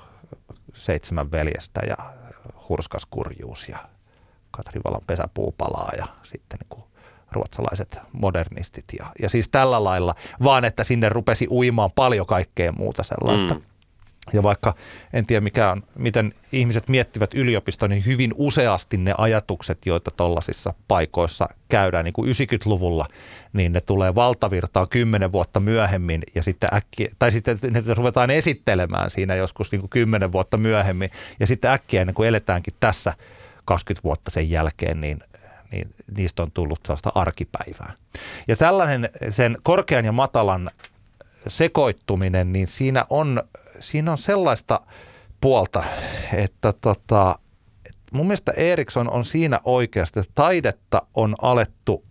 seitsemän 0.74 1.32
veljestä 1.32 1.82
ja 1.88 1.97
hurskas 2.70 3.06
kurjuus 3.06 3.70
ja 3.70 3.78
Katri 4.52 4.82
Valan 4.86 5.02
pesäpuu 5.08 5.56
palaa 5.58 5.91
ja 5.97 6.06
sitten 6.24 6.60
niin 6.60 6.70
kuin 6.70 6.84
ruotsalaiset 7.32 7.99
modernistit 8.12 8.86
ja, 8.99 9.06
ja 9.22 9.30
siis 9.30 9.49
tällä 9.49 9.84
lailla, 9.84 10.16
vaan 10.43 10.66
että 10.66 10.84
sinne 10.84 11.10
rupesi 11.10 11.47
uimaan 11.49 11.91
paljon 11.95 12.26
kaikkea 12.26 12.72
muuta 12.72 13.04
sellaista. 13.04 13.54
Mm. 13.54 13.62
Ja 14.34 14.43
vaikka 14.43 14.75
en 15.13 15.25
tiedä 15.25 15.41
mikä 15.41 15.71
on, 15.71 15.84
miten 15.95 16.34
ihmiset 16.51 16.89
miettivät 16.89 17.34
yliopistoa, 17.34 17.88
niin 17.88 18.05
hyvin 18.05 18.32
useasti 18.36 18.97
ne 18.97 19.13
ajatukset, 19.17 19.86
joita 19.86 20.11
tuollaisissa 20.11 20.73
paikoissa 20.88 21.49
käydään 21.69 22.05
niin 22.05 22.13
kuin 22.13 22.29
90-luvulla, 22.29 23.07
niin 23.53 23.73
ne 23.73 23.82
tulee 23.82 24.15
valtavirtaan 24.15 24.89
kymmenen 24.89 25.32
vuotta 25.32 25.59
myöhemmin 25.59 26.21
ja 26.36 26.43
sitten 26.43 26.69
äkkiä, 26.73 27.11
tai 27.19 27.32
sitten 27.32 27.57
ne 27.71 27.84
ruvetaan 27.93 28.29
esittelemään 28.29 29.09
siinä 29.09 29.36
joskus 29.36 29.71
niin 29.71 29.79
kuin 29.79 29.89
kymmenen 29.89 30.32
vuotta 30.32 30.57
myöhemmin 30.57 31.11
ja 31.39 31.47
sitten 31.47 31.71
äkkiä 31.71 32.01
ennen 32.01 32.15
kuin 32.15 32.29
eletäänkin 32.29 32.73
tässä 32.79 33.13
20 33.65 34.03
vuotta 34.03 34.32
sen 34.32 34.49
jälkeen, 34.49 35.01
niin 35.01 35.19
niin 35.71 35.93
niistä 36.17 36.43
on 36.43 36.51
tullut 36.51 36.79
sellaista 36.86 37.11
arkipäivää. 37.15 37.93
Ja 38.47 38.55
tällainen 38.55 39.09
sen 39.29 39.57
korkean 39.63 40.05
ja 40.05 40.11
matalan 40.11 40.71
sekoittuminen, 41.47 42.53
niin 42.53 42.67
siinä 42.67 43.05
on 43.09 43.43
siinä 43.79 44.11
on 44.11 44.17
sellaista 44.17 44.81
puolta, 45.41 45.83
että 46.33 46.73
tota, 46.73 47.35
mun 48.11 48.25
mielestä 48.27 48.51
Eriksson 48.51 49.11
on 49.11 49.25
siinä 49.25 49.59
oikeasti, 49.63 50.19
että 50.19 50.31
taidetta 50.35 51.01
on 51.13 51.35
alettu 51.41 52.05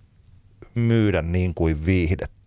myydä 0.75 1.23
niin 1.23 1.55
kuin 1.55 1.87
viihdettä. 1.87 2.40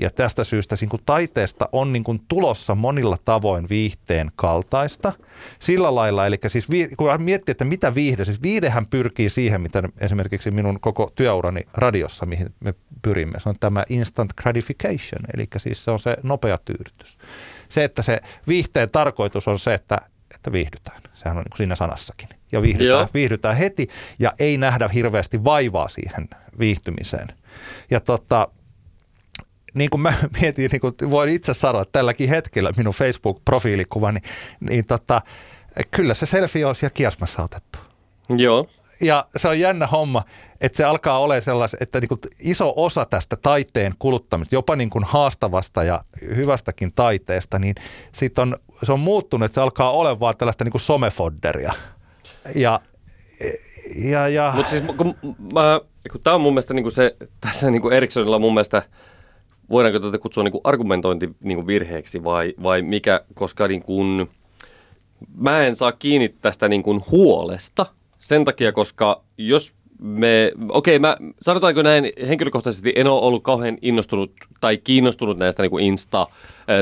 Ja 0.00 0.10
tästä 0.10 0.44
syystä 0.44 0.76
niin 0.80 0.88
kuin 0.88 1.02
taiteesta 1.06 1.68
on 1.72 1.92
niin 1.92 2.04
kuin 2.04 2.20
tulossa 2.28 2.74
monilla 2.74 3.16
tavoin 3.24 3.68
viihteen 3.68 4.30
kaltaista. 4.36 5.12
Sillä 5.58 5.94
lailla, 5.94 6.26
eli 6.26 6.36
siis 6.48 6.66
kun 6.96 7.08
miettii, 7.18 7.50
että 7.52 7.64
mitä 7.64 7.94
viihde, 7.94 8.24
siis 8.24 8.42
viihdehän 8.42 8.86
pyrkii 8.86 9.30
siihen, 9.30 9.60
mitä 9.60 9.82
esimerkiksi 10.00 10.50
minun 10.50 10.80
koko 10.80 11.12
työurani 11.14 11.60
radiossa, 11.74 12.26
mihin 12.26 12.54
me 12.60 12.74
pyrimme. 13.02 13.40
Se 13.40 13.48
on 13.48 13.56
tämä 13.60 13.84
instant 13.88 14.32
gratification, 14.42 15.22
eli 15.34 15.46
siis 15.56 15.84
se 15.84 15.90
on 15.90 15.98
se 15.98 16.16
nopea 16.22 16.58
tyydytys. 16.58 17.18
Se, 17.68 17.84
että 17.84 18.02
se 18.02 18.20
viihteen 18.48 18.90
tarkoitus 18.90 19.48
on 19.48 19.58
se, 19.58 19.74
että, 19.74 19.98
että 20.34 20.52
viihdytään. 20.52 21.00
Sehän 21.14 21.36
on 21.36 21.42
niin 21.42 21.50
kuin 21.50 21.56
siinä 21.56 21.74
sanassakin. 21.74 22.28
Ja 22.52 22.62
viihdytään, 22.62 23.08
viihdytään 23.14 23.56
heti 23.56 23.88
ja 24.18 24.32
ei 24.38 24.58
nähdä 24.58 24.88
hirveästi 24.88 25.44
vaivaa 25.44 25.88
siihen 25.88 26.28
viihtymiseen. 26.58 27.28
Ja 27.90 28.00
tota, 28.00 28.48
niin 29.76 29.90
kuin 29.90 30.00
mä 30.00 30.14
mietin, 30.40 30.70
niin 30.70 30.80
kuin 30.80 30.94
voin 31.10 31.28
itse 31.28 31.54
sanoa 31.54 31.82
että 31.82 31.92
tälläkin 31.92 32.28
hetkellä 32.28 32.72
minun 32.76 32.94
Facebook-profiilikuva, 32.94 34.12
niin, 34.12 34.22
niin 34.60 34.84
tota, 34.84 35.20
kyllä 35.90 36.14
se 36.14 36.26
selfie 36.26 36.66
on 36.66 36.74
siellä 36.74 36.94
kiasmassa 36.94 37.42
otettu. 37.42 37.78
Joo. 38.28 38.68
Ja 39.00 39.26
se 39.36 39.48
on 39.48 39.60
jännä 39.60 39.86
homma, 39.86 40.24
että 40.60 40.76
se 40.76 40.84
alkaa 40.84 41.18
olla 41.18 41.40
sellainen, 41.40 41.78
että 41.80 42.00
niin 42.00 42.18
iso 42.40 42.72
osa 42.76 43.04
tästä 43.04 43.36
taiteen 43.36 43.94
kuluttamista, 43.98 44.54
jopa 44.54 44.76
niin 44.76 44.90
kuin 44.90 45.04
haastavasta 45.04 45.84
ja 45.84 46.04
hyvästäkin 46.36 46.92
taiteesta, 46.92 47.58
niin 47.58 47.74
sit 48.12 48.38
on, 48.38 48.56
se 48.82 48.92
on 48.92 49.00
muuttunut, 49.00 49.44
että 49.44 49.54
se 49.54 49.60
alkaa 49.60 49.92
olemaan 49.92 50.20
vaan 50.20 50.36
tällaista 50.36 50.64
niin 50.64 50.72
kuin 50.72 50.80
somefodderia. 50.80 51.72
Ja, 52.54 52.80
ja, 53.96 54.28
ja... 54.28 54.52
Mutta 54.56 54.70
siis 54.70 54.82
kun, 54.96 55.14
mä, 55.52 55.80
kun 56.12 56.20
tämä 56.22 56.34
on 56.34 56.40
mun 56.40 56.52
mielestä 56.52 56.74
niin 56.74 56.84
kuin 56.84 56.92
se, 56.92 57.16
tässä 57.40 57.70
niin 57.70 57.82
kuin 57.82 57.94
Ericssonilla 57.94 58.38
mun 58.38 58.54
mielestä, 58.54 58.82
voidaanko 59.70 59.98
tätä 59.98 60.18
kutsua 60.18 60.44
niin 60.44 60.52
kuin 60.52 60.60
argumentointivirheeksi 60.64 62.24
vai, 62.24 62.54
vai 62.62 62.82
mikä, 62.82 63.20
koska 63.34 63.68
niin 63.68 63.82
kuin, 63.82 64.30
mä 65.36 65.66
en 65.66 65.76
saa 65.76 65.92
kiinni 65.92 66.28
tästä 66.28 66.68
niin 66.68 66.82
kuin 66.82 67.00
huolesta 67.10 67.86
sen 68.18 68.44
takia, 68.44 68.72
koska 68.72 69.22
jos 69.38 69.74
me, 69.98 70.52
okei, 70.68 70.96
okay, 70.96 70.98
mä, 70.98 71.16
sanotaanko 71.42 71.82
näin, 71.82 72.12
henkilökohtaisesti 72.28 72.92
en 72.96 73.06
ole 73.06 73.20
ollut 73.20 73.42
kauhean 73.42 73.78
innostunut 73.82 74.32
tai 74.60 74.76
kiinnostunut 74.76 75.38
näistä 75.38 75.62
niin 75.62 75.70
kuin 75.70 75.84
Insta 75.84 76.26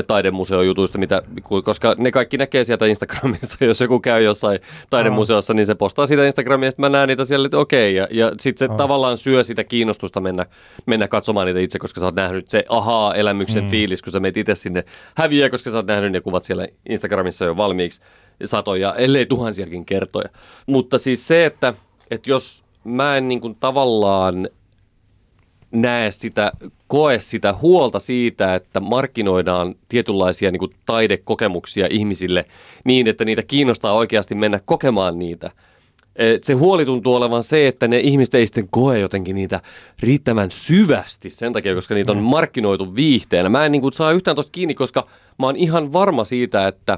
taidemuseojutuista, 0.07 0.97
mitä, 0.97 1.21
koska 1.63 1.95
ne 1.97 2.11
kaikki 2.11 2.37
näkee 2.37 2.63
sieltä 2.63 2.85
Instagramista, 2.85 3.65
jos 3.65 3.81
joku 3.81 3.99
käy 3.99 4.23
jossain 4.23 4.59
taidemuseossa, 4.89 5.53
niin 5.53 5.65
se 5.65 5.75
postaa 5.75 6.07
sitä 6.07 6.25
Instagramia, 6.25 6.67
ja 6.67 6.71
mä 6.77 6.89
näen 6.89 7.07
niitä 7.07 7.25
siellä, 7.25 7.45
että 7.45 7.57
okei, 7.57 7.99
okay, 7.99 8.17
ja, 8.17 8.25
ja 8.25 8.35
sitten 8.39 8.67
se 8.67 8.71
oh. 8.71 8.77
tavallaan 8.77 9.17
syö 9.17 9.43
sitä 9.43 9.63
kiinnostusta 9.63 10.21
mennä, 10.21 10.45
mennä 10.85 11.07
katsomaan 11.07 11.47
niitä 11.47 11.59
itse, 11.59 11.79
koska 11.79 11.99
sä 11.99 12.05
oot 12.05 12.15
nähnyt 12.15 12.49
se 12.49 12.63
ahaa-elämyksen 12.69 13.63
mm. 13.63 13.69
fiilis, 13.69 14.01
kun 14.01 14.13
sä 14.13 14.19
meet 14.19 14.37
itse 14.37 14.55
sinne 14.55 14.83
häviää, 15.17 15.49
koska 15.49 15.71
sä 15.71 15.77
oot 15.77 15.87
nähnyt 15.87 16.11
ne 16.11 16.21
kuvat 16.21 16.43
siellä 16.43 16.67
Instagramissa 16.89 17.45
jo 17.45 17.57
valmiiksi 17.57 18.01
satoja, 18.45 18.95
ellei 18.95 19.25
tuhansiakin 19.25 19.85
kertoja. 19.85 20.29
Mutta 20.65 20.97
siis 20.97 21.27
se, 21.27 21.45
että, 21.45 21.73
että 22.11 22.29
jos 22.29 22.64
mä 22.85 23.17
en 23.17 23.27
niin 23.27 23.41
kuin 23.41 23.55
tavallaan 23.59 24.49
näe 25.71 26.11
sitä, 26.11 26.51
koe 26.87 27.19
sitä 27.19 27.53
huolta 27.61 27.99
siitä, 27.99 28.55
että 28.55 28.79
markkinoidaan 28.79 29.75
tietynlaisia 29.89 30.51
niin 30.51 30.59
kuin 30.59 30.71
taidekokemuksia 30.85 31.87
ihmisille 31.89 32.45
niin, 32.83 33.07
että 33.07 33.25
niitä 33.25 33.43
kiinnostaa 33.43 33.93
oikeasti 33.93 34.35
mennä 34.35 34.59
kokemaan 34.65 35.19
niitä. 35.19 35.51
Et 36.15 36.43
se 36.43 36.53
huoli 36.53 36.85
tuntuu 36.85 37.15
olevan 37.15 37.43
se, 37.43 37.67
että 37.67 37.87
ne 37.87 37.99
ihmiset 37.99 38.35
ei 38.35 38.45
sitten 38.45 38.67
koe 38.71 38.99
jotenkin 38.99 39.35
niitä 39.35 39.61
riittävän 39.99 40.51
syvästi 40.51 41.29
sen 41.29 41.53
takia, 41.53 41.75
koska 41.75 41.95
niitä 41.95 42.11
on 42.11 42.17
mm. 42.17 42.23
markkinoitu 42.23 42.95
viihteenä. 42.95 43.49
Mä 43.49 43.65
en 43.65 43.71
niin 43.71 43.81
kuin 43.81 43.93
saa 43.93 44.11
yhtään 44.11 44.35
tuosta 44.35 44.51
kiinni, 44.51 44.73
koska 44.73 45.03
mä 45.39 45.45
oon 45.45 45.55
ihan 45.55 45.93
varma 45.93 46.23
siitä, 46.23 46.67
että, 46.67 46.97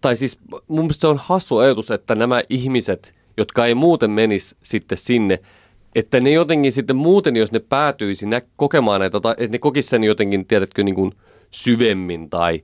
tai 0.00 0.16
siis 0.16 0.38
mun 0.68 0.84
mielestä 0.84 1.00
se 1.00 1.06
on 1.06 1.20
hassu 1.22 1.58
ajatus, 1.58 1.90
että 1.90 2.14
nämä 2.14 2.42
ihmiset– 2.48 3.14
jotka 3.38 3.66
ei 3.66 3.74
muuten 3.74 4.10
menisi 4.10 4.56
sitten 4.62 4.98
sinne, 4.98 5.38
että 5.94 6.20
ne 6.20 6.30
jotenkin 6.30 6.72
sitten 6.72 6.96
muuten, 6.96 7.36
jos 7.36 7.52
ne 7.52 7.58
päätyisi 7.58 8.26
nä- 8.26 8.42
kokemaan 8.56 9.00
näitä, 9.00 9.20
tai 9.20 9.32
että 9.38 9.52
ne 9.52 9.58
kokisivat 9.58 9.90
sen 9.90 10.04
jotenkin, 10.04 10.46
tiedätkö, 10.46 10.82
niin 10.82 10.94
kuin 10.94 11.12
syvemmin 11.50 12.30
tai, 12.30 12.62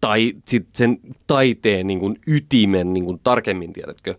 tai 0.00 0.32
sit 0.44 0.66
sen 0.72 0.98
taiteen 1.26 1.86
niin 1.86 2.00
kuin 2.00 2.18
ytimen 2.26 2.92
niin 2.92 3.04
kuin 3.04 3.20
tarkemmin, 3.24 3.72
tiedätkö. 3.72 4.14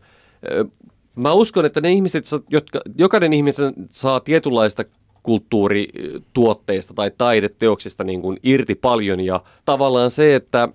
Mä 1.16 1.34
uskon, 1.34 1.66
että 1.66 1.82
ne 1.82 1.92
ihmiset, 1.92 2.26
jotka, 2.50 2.82
jokainen 2.98 3.34
ihmisen 3.34 3.74
saa 3.90 4.20
tietynlaista 4.20 4.86
kulttuurituotteista 5.24 6.94
tai 6.94 7.12
taideteoksista 7.18 8.04
niin 8.04 8.22
kuin 8.22 8.38
irti 8.44 8.76
paljon 8.76 9.20
ja 9.20 9.44
tavallaan 9.66 10.12
se, 10.12 10.36
että 10.36 10.70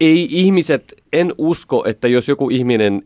ei 0.00 0.28
ihmiset, 0.30 1.02
en 1.12 1.34
usko, 1.38 1.84
että 1.86 2.08
jos 2.08 2.28
joku 2.28 2.50
ihminen 2.50 3.02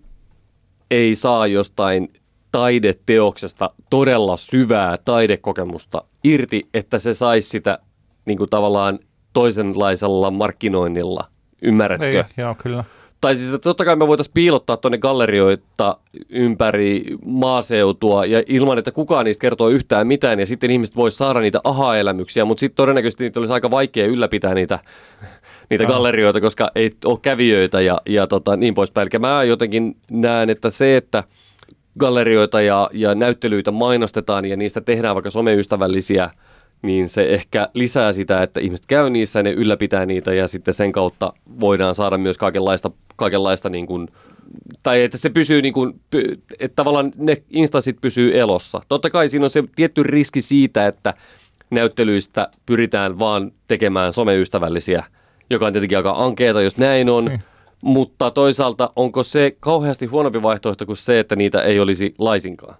ei 0.91 1.17
saa 1.17 1.47
jostain 1.47 2.09
taideteoksesta 2.53 3.71
todella 3.91 4.37
syvää 4.37 4.97
taidekokemusta 5.05 6.05
irti, 6.25 6.69
että 6.75 6.99
se 6.99 7.15
saisi 7.15 7.49
sitä 7.49 7.79
niin 8.25 8.39
kuin 8.39 8.51
tavallaan 8.51 8.99
toisenlaisella 9.33 10.31
markkinoinnilla. 10.31 11.25
Ymmärrätkö? 11.63 12.07
Ei, 12.07 12.25
joo, 12.37 12.55
kyllä. 12.55 12.85
Tai 13.21 13.37
siis, 13.37 13.49
että 13.49 13.59
totta 13.59 13.85
kai 13.85 13.97
me 13.97 14.07
voitaisiin 14.07 14.35
piilottaa 14.35 14.77
tuonne 14.77 14.99
gallerioita 14.99 15.97
ympäri 16.29 17.05
maaseutua 17.25 18.27
ja 18.27 18.43
ilman, 18.47 18.79
että 18.79 18.93
kukaan 18.93 19.25
niistä 19.25 19.41
kertoo 19.41 19.69
yhtään 19.69 20.07
mitään 20.07 20.41
ja 20.41 20.47
sitten 20.47 20.71
ihmiset 20.71 20.97
voi 20.97 21.13
saada 21.13 21.41
niitä 21.41 21.61
aha-elämyksiä, 21.65 22.45
mutta 22.45 22.61
sitten 22.61 22.77
todennäköisesti 22.77 23.25
niitä 23.25 23.41
olisi 23.41 23.53
aika 23.53 23.71
vaikea 23.71 24.07
ylläpitää 24.07 24.55
niitä 24.55 24.79
niitä 25.71 25.85
gallerioita, 25.85 26.41
koska 26.41 26.71
ei 26.75 26.91
ole 27.05 27.19
kävijöitä 27.23 27.81
ja, 27.81 28.01
ja 28.07 28.27
tota, 28.27 28.57
niin 28.57 28.75
poispäin. 28.75 29.09
Eli 29.13 29.19
mä 29.19 29.45
jotenkin 29.45 29.97
näen, 30.11 30.51
että 30.51 30.71
se, 30.71 30.97
että 30.97 31.25
gallerioita 31.99 32.61
ja, 32.61 32.91
ja 32.93 33.15
näyttelyitä 33.15 33.71
mainostetaan 33.71 34.45
ja 34.45 34.57
niistä 34.57 34.81
tehdään 34.81 35.15
vaikka 35.15 35.31
someystävällisiä, 35.31 36.31
niin 36.83 37.09
se 37.09 37.23
ehkä 37.23 37.69
lisää 37.75 38.13
sitä, 38.13 38.43
että 38.43 38.61
ihmiset 38.61 38.87
käy 38.87 39.11
niissä 39.11 39.39
ja 39.39 39.43
ne 39.43 39.51
ylläpitää 39.51 40.07
niitä 40.07 40.35
ja 40.35 40.49
sitten 40.49 40.75
sen 40.75 40.93
kautta 40.93 41.33
voidaan 41.61 41.95
saada 41.95 42.19
myös 42.19 42.39
kaikenlaista, 42.39 42.91
kaikenlaista 43.17 43.69
niin 43.69 43.87
kuin, 43.87 44.09
tai 44.83 45.03
että 45.03 45.19
se 45.19 45.31
pysyy 45.31 45.63
niin 45.63 45.75
kuin, 45.75 46.01
että 46.61 46.77
tavallaan 46.77 47.13
ne 47.17 47.37
instanssit 47.51 47.97
pysyy 48.01 48.39
elossa. 48.39 48.81
Totta 48.89 49.11
kai 49.11 49.29
siinä 49.29 49.45
on 49.45 49.51
se 49.51 49.65
tietty 49.77 50.03
riski 50.03 50.41
siitä, 50.41 50.87
että 50.87 51.15
näyttelyistä 51.71 52.49
pyritään 52.67 53.19
vaan 53.19 53.53
tekemään 53.69 54.13
someystävällisiä– 54.13 55.05
joka 55.51 55.67
on 55.67 55.73
tietenkin 55.73 55.99
aika 55.99 56.15
ankeeta, 56.25 56.63
jos 56.63 56.77
näin 56.77 57.11
on. 57.11 57.29
Hmm. 57.29 57.39
Mutta 57.83 58.31
toisaalta 58.31 58.91
onko 58.97 59.23
se 59.23 59.57
kauheasti 59.61 60.07
huonompi 60.07 60.43
vaihtoehto 60.43 60.87
kuin 60.87 60.97
se, 60.97 61.21
että 61.21 61.37
niitä 61.37 61.63
ei 61.63 61.81
olisi 61.81 62.15
laisinkaan? 62.19 62.75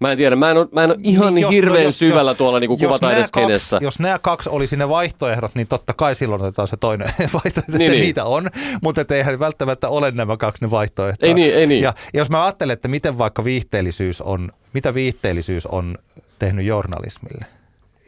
Mä 0.00 0.12
en 0.12 0.18
tiedä, 0.18 0.36
mä 0.36 0.50
en 0.50 0.56
ole, 0.56 0.68
mä 0.72 0.84
en 0.84 0.90
ole 0.90 0.98
ihan 1.02 1.34
niin, 1.34 1.42
jos, 1.42 1.52
hirveän 1.52 1.76
no, 1.76 1.84
jos, 1.84 1.98
syvällä 1.98 2.34
tuolla 2.34 2.60
niin 2.60 2.78
kuvataideskenessä. 2.78 3.78
Jos 3.80 3.98
nämä 3.98 4.18
kaksi 4.18 4.50
olisi 4.50 4.76
ne 4.76 4.88
vaihtoehdot, 4.88 5.54
niin 5.54 5.66
totta 5.66 5.92
kai 5.92 6.14
silloin 6.14 6.42
otetaan 6.42 6.68
se 6.68 6.76
toinen 6.76 7.08
vaihtoehto, 7.34 7.60
että 7.60 7.78
niin, 7.78 7.90
niin. 7.90 8.00
niitä 8.00 8.24
on, 8.24 8.48
mutta 8.82 9.04
eihän 9.14 9.38
välttämättä 9.38 9.88
ole 9.88 10.10
nämä 10.10 10.36
kaksi 10.36 10.64
ne 10.64 10.70
vaihtoehtoja. 10.70 11.28
Ei 11.28 11.34
niin, 11.34 11.54
ei 11.54 11.66
niin. 11.66 11.82
Ja, 11.82 11.94
ja 12.14 12.20
jos 12.20 12.30
mä 12.30 12.44
ajattelen, 12.44 12.74
että 12.74 12.88
miten 12.88 13.18
vaikka 13.18 13.44
viihteellisyys 13.44 14.22
on, 14.22 14.50
mitä 14.72 14.94
viihteellisyys 14.94 15.66
on 15.66 15.98
tehnyt 16.38 16.66
journalismille, 16.66 17.46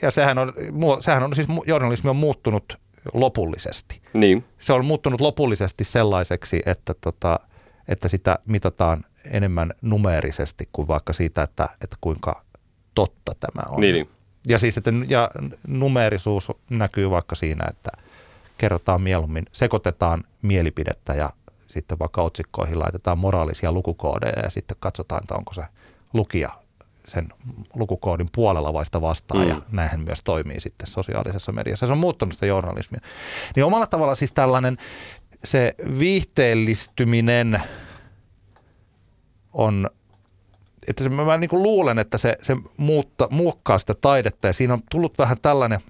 ja 0.02 0.10
sehän 0.10 0.38
on, 0.38 0.52
sehän 1.00 1.22
on 1.22 1.34
siis 1.34 1.48
journalismi 1.66 2.10
on 2.10 2.16
muuttunut 2.16 2.78
lopullisesti. 3.14 4.02
Niin. 4.14 4.44
Se 4.58 4.72
on 4.72 4.84
muuttunut 4.84 5.20
lopullisesti 5.20 5.84
sellaiseksi, 5.84 6.62
että, 6.66 6.94
tota, 7.00 7.40
että 7.88 8.08
sitä 8.08 8.38
mitataan 8.46 9.04
enemmän 9.30 9.72
numeerisesti 9.82 10.68
kuin 10.72 10.88
vaikka 10.88 11.12
siitä, 11.12 11.42
että, 11.42 11.68
että 11.80 11.96
kuinka 12.00 12.44
totta 12.94 13.32
tämä 13.40 13.62
on. 13.68 13.80
Niin, 13.80 13.94
niin. 13.94 14.08
Ja 14.48 14.58
siis, 14.58 14.76
että 14.76 14.90
ja 15.08 15.30
numeerisuus 15.66 16.48
näkyy 16.70 17.10
vaikka 17.10 17.34
siinä, 17.34 17.64
että 17.70 17.90
kerrotaan 18.58 19.02
mieluummin, 19.02 19.46
sekoitetaan 19.52 20.24
mielipidettä 20.42 21.14
ja 21.14 21.30
sitten 21.66 21.98
vaikka 21.98 22.22
otsikkoihin 22.22 22.78
laitetaan 22.78 23.18
moraalisia 23.18 23.72
lukukoodeja 23.72 24.42
ja 24.42 24.50
sitten 24.50 24.76
katsotaan, 24.80 25.22
että 25.22 25.34
onko 25.34 25.52
se 25.52 25.64
lukija 26.12 26.61
sen 27.06 27.28
lukukoodin 27.74 28.28
puolella 28.34 28.72
vaista 28.72 29.00
vastaan 29.00 29.42
mm. 29.42 29.48
ja 29.48 29.60
näinhän 29.70 30.00
myös 30.00 30.22
toimii 30.24 30.60
sitten 30.60 30.86
sosiaalisessa 30.86 31.52
mediassa. 31.52 31.86
Se 31.86 31.92
on 31.92 31.98
muuttunut 31.98 32.32
sitä 32.32 32.46
journalismia. 32.46 33.00
Niin 33.56 33.64
omalla 33.64 33.86
tavalla 33.86 34.14
siis 34.14 34.32
tällainen 34.32 34.76
se 35.44 35.74
viihteellistyminen 35.98 37.62
on, 39.52 39.90
että 40.86 41.04
se, 41.04 41.08
mä 41.08 41.36
niin 41.36 41.50
kuin 41.50 41.62
luulen, 41.62 41.98
että 41.98 42.18
se, 42.18 42.36
se 42.42 42.56
muutta, 42.76 43.28
muokkaa 43.30 43.78
sitä 43.78 43.94
taidetta 43.94 44.46
ja 44.46 44.52
siinä 44.52 44.74
on 44.74 44.82
tullut 44.90 45.18
vähän 45.18 45.36
tällainen 45.42 45.80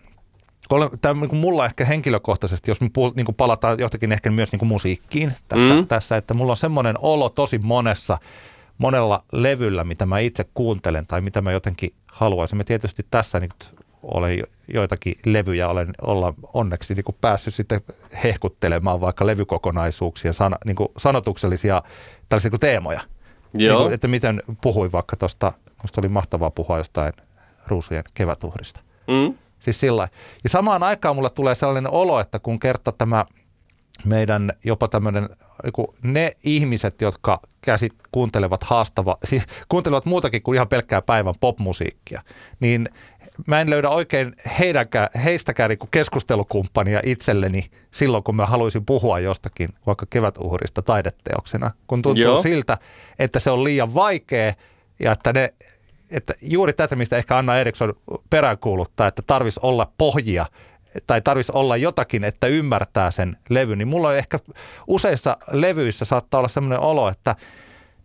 Tämä 1.00 1.20
niin 1.20 1.28
kuin 1.28 1.40
mulla 1.40 1.64
ehkä 1.64 1.84
henkilökohtaisesti, 1.84 2.70
jos 2.70 2.80
me 2.80 2.90
puhut, 2.92 3.16
niin 3.16 3.24
kuin 3.26 3.36
palataan 3.36 3.78
johtakin 3.78 4.12
ehkä 4.12 4.30
myös 4.30 4.52
niin 4.52 4.58
kuin 4.58 4.68
musiikkiin 4.68 5.32
tässä, 5.48 5.74
mm. 5.74 5.86
tässä, 5.86 6.16
että 6.16 6.34
mulla 6.34 6.52
on 6.52 6.56
semmoinen 6.56 6.96
olo 6.98 7.28
tosi 7.28 7.58
monessa 7.58 8.18
monella 8.82 9.24
levyllä, 9.32 9.84
mitä 9.84 10.06
mä 10.06 10.18
itse 10.18 10.44
kuuntelen 10.54 11.06
tai 11.06 11.20
mitä 11.20 11.40
mä 11.40 11.52
jotenkin 11.52 11.94
haluaisin. 12.12 12.56
Mä 12.56 12.64
tietysti 12.64 13.06
tässä 13.10 13.40
nyt 13.40 13.74
olen 14.02 14.42
joitakin 14.68 15.14
levyjä, 15.24 15.68
olen 15.68 15.88
olla 16.02 16.34
onneksi 16.52 16.94
niin 16.94 17.04
kuin 17.04 17.16
päässyt 17.20 17.54
sitten 17.54 17.80
hehkuttelemaan 18.24 19.00
vaikka 19.00 19.26
levykokonaisuuksia, 19.26 20.32
san, 20.32 20.56
niin 20.64 20.76
kuin 20.76 20.88
sanotuksellisia 20.96 21.82
tällaisia 22.28 22.50
niin 22.50 22.60
teemoja. 22.60 23.00
Joo. 23.54 23.78
Niin 23.78 23.84
kuin, 23.86 23.94
että 23.94 24.08
miten 24.08 24.42
puhuin 24.62 24.92
vaikka 24.92 25.16
tuosta, 25.16 25.52
minusta 25.78 26.00
oli 26.00 26.08
mahtavaa 26.08 26.50
puhua 26.50 26.78
jostain 26.78 27.12
ruusujen 27.66 28.04
kevätuhrista. 28.14 28.80
Mm. 29.06 29.34
Siis 29.60 29.80
sillä 29.80 30.08
Ja 30.44 30.50
samaan 30.50 30.82
aikaan 30.82 31.16
mulle 31.16 31.30
tulee 31.30 31.54
sellainen 31.54 31.92
olo, 31.92 32.20
että 32.20 32.38
kun 32.38 32.58
kerta 32.58 32.92
tämä 32.92 33.24
meidän 34.04 34.52
jopa 34.64 34.88
tämmöinen, 34.88 35.28
ne 36.02 36.32
ihmiset, 36.44 37.00
jotka 37.00 37.40
käsit, 37.60 37.92
kuuntelevat 38.12 38.64
haastava, 38.64 39.18
siis 39.24 39.46
kuuntelevat 39.68 40.04
muutakin 40.04 40.42
kuin 40.42 40.54
ihan 40.54 40.68
pelkkää 40.68 41.02
päivän 41.02 41.34
popmusiikkia, 41.40 42.22
niin 42.60 42.88
mä 43.46 43.60
en 43.60 43.70
löydä 43.70 43.88
oikein 43.88 44.36
heidänkään, 44.58 45.08
heistäkään 45.24 45.68
niin 45.68 45.78
keskustelukumppania 45.90 47.00
itselleni 47.04 47.70
silloin, 47.90 48.24
kun 48.24 48.36
mä 48.36 48.46
haluaisin 48.46 48.86
puhua 48.86 49.20
jostakin 49.20 49.68
vaikka 49.86 50.06
kevätuhrista 50.10 50.82
taideteoksena, 50.82 51.70
kun 51.86 52.02
tuntuu 52.02 52.22
Joo. 52.22 52.42
siltä, 52.42 52.78
että 53.18 53.38
se 53.38 53.50
on 53.50 53.64
liian 53.64 53.94
vaikea 53.94 54.52
ja 55.00 55.12
että 55.12 55.32
ne 55.32 55.54
että 56.12 56.34
juuri 56.42 56.72
tätä, 56.72 56.96
mistä 56.96 57.16
ehkä 57.16 57.36
Anna 57.36 57.58
Eriksson 57.58 57.94
peräänkuuluttaa, 58.30 59.06
että 59.06 59.22
tarvisi 59.26 59.60
olla 59.62 59.92
pohjia 59.98 60.46
tai 61.06 61.20
tarvisi 61.20 61.52
olla 61.54 61.76
jotakin, 61.76 62.24
että 62.24 62.46
ymmärtää 62.46 63.10
sen 63.10 63.36
levyn, 63.48 63.78
niin 63.78 63.88
mulla 63.88 64.08
on 64.08 64.16
ehkä 64.16 64.38
useissa 64.86 65.36
levyissä 65.50 66.04
saattaa 66.04 66.38
olla 66.38 66.48
sellainen 66.48 66.80
olo, 66.80 67.08
että 67.08 67.36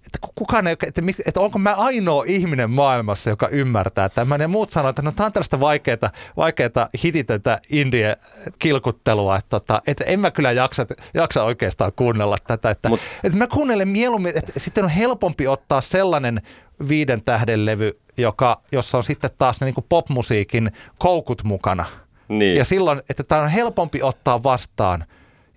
että 0.07 0.17
ku- 0.21 0.31
kukaan 0.35 0.67
ei, 0.67 0.75
että, 0.87 1.01
mit- 1.01 1.27
että 1.27 1.39
onko 1.39 1.59
mä 1.59 1.73
ainoa 1.73 2.23
ihminen 2.27 2.69
maailmassa, 2.69 3.29
joka 3.29 3.47
ymmärtää 3.47 4.09
tämän. 4.09 4.41
Ja 4.41 4.47
muut 4.47 4.69
sanoo, 4.69 4.89
että 4.89 5.01
no 5.01 5.11
tämä 5.11 5.25
on 5.25 5.33
tällaista 5.33 5.59
vaikeaa, 5.59 6.11
vaikeaa 6.37 6.89
hititetä 7.03 7.59
indie 7.69 8.17
kilkuttelua, 8.59 9.35
että, 9.35 9.49
tota, 9.49 9.81
että 9.87 10.03
en 10.03 10.19
mä 10.19 10.31
kyllä 10.31 10.51
jaksa, 10.51 10.85
jaksa 11.13 11.43
oikeastaan 11.43 11.91
kuunnella 11.95 12.37
tätä. 12.47 12.69
Että, 12.69 12.89
Mut- 12.89 12.99
että 13.23 13.37
mä 13.37 13.47
kuunnelen 13.47 13.87
mieluummin, 13.87 14.37
että 14.37 14.51
sitten 14.57 14.83
on 14.83 14.89
helpompi 14.89 15.47
ottaa 15.47 15.81
sellainen 15.81 16.41
viiden 16.89 17.23
tähden 17.23 17.65
levy, 17.65 17.99
joka, 18.17 18.61
jossa 18.71 18.97
on 18.97 19.03
sitten 19.03 19.29
taas 19.37 19.61
ne 19.61 19.65
niin 19.65 19.85
popmusiikin 19.89 20.71
koukut 20.99 21.43
mukana. 21.43 21.85
Niin. 22.29 22.57
Ja 22.57 22.65
silloin, 22.65 23.01
että 23.09 23.23
tämä 23.23 23.41
on 23.41 23.49
helpompi 23.49 24.03
ottaa 24.03 24.43
vastaan. 24.43 25.03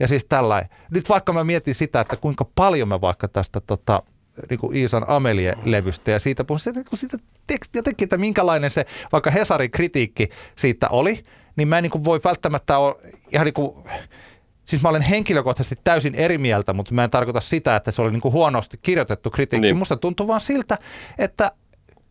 Ja 0.01 0.09
siis 0.09 0.25
tällä 0.25 0.65
Nyt 0.91 1.09
vaikka 1.09 1.33
mä 1.33 1.45
mietin 1.45 1.75
sitä, 1.75 2.01
että 2.01 2.17
kuinka 2.17 2.45
paljon 2.55 2.89
mä 2.89 3.01
vaikka 3.01 3.29
tästä 3.29 3.61
tota, 3.61 4.03
niin 4.51 4.61
kuin 4.61 4.77
Iisan 4.77 5.05
Amelie-levystä 5.09 6.11
ja 6.11 6.19
siitä 6.19 6.45
puhun, 6.45 6.61
siitä, 6.61 6.85
kun 6.85 6.99
siitä 6.99 7.19
teksti, 7.47 7.79
jotenkin, 7.79 8.07
että 8.07 8.17
minkälainen 8.17 8.71
se 8.71 8.87
vaikka 9.13 9.31
Hesarin 9.31 9.71
kritiikki 9.71 10.29
siitä 10.57 10.89
oli, 10.91 11.25
niin 11.57 11.69
mä 11.69 11.79
en 11.79 11.83
niin 11.83 11.91
kuin 11.91 12.05
voi 12.05 12.21
välttämättä 12.25 12.79
ole 12.79 12.97
ihan 13.33 13.45
niin 13.45 13.55
kuin, 13.55 13.75
Siis 14.65 14.83
mä 14.83 14.89
olen 14.89 15.03
henkilökohtaisesti 15.03 15.81
täysin 15.85 16.15
eri 16.15 16.39
mieltä, 16.39 16.73
mutta 16.73 16.95
mä 16.95 17.05
en 17.05 17.11
tarkoita 17.11 17.41
sitä, 17.41 17.77
että 17.77 17.91
se 17.91 18.03
oli 18.03 18.11
niin 18.11 18.21
kuin 18.21 18.33
huonosti 18.33 18.79
kirjoitettu 18.83 19.31
kritiikki. 19.31 19.67
Niin. 19.67 19.77
Musta 19.77 19.97
tuntuu 19.97 20.29
vaan 20.29 20.41
siltä, 20.41 20.79
että 21.19 21.53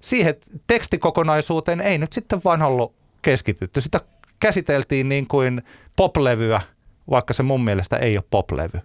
siihen 0.01 0.35
tekstikokonaisuuteen 0.67 1.81
ei 1.81 1.97
nyt 1.97 2.13
sitten 2.13 2.41
vaan 2.45 2.61
ollut 2.61 2.95
keskitytty. 3.21 3.81
Sitä 3.81 4.01
käsiteltiin 4.39 5.09
niin 5.09 5.27
kuin 5.27 5.63
poplevyä, 5.95 6.61
vaikka 7.09 7.33
se 7.33 7.43
mun 7.43 7.63
mielestä 7.63 7.97
ei 7.97 8.17
ole 8.17 8.23
poplevy. 8.29 8.81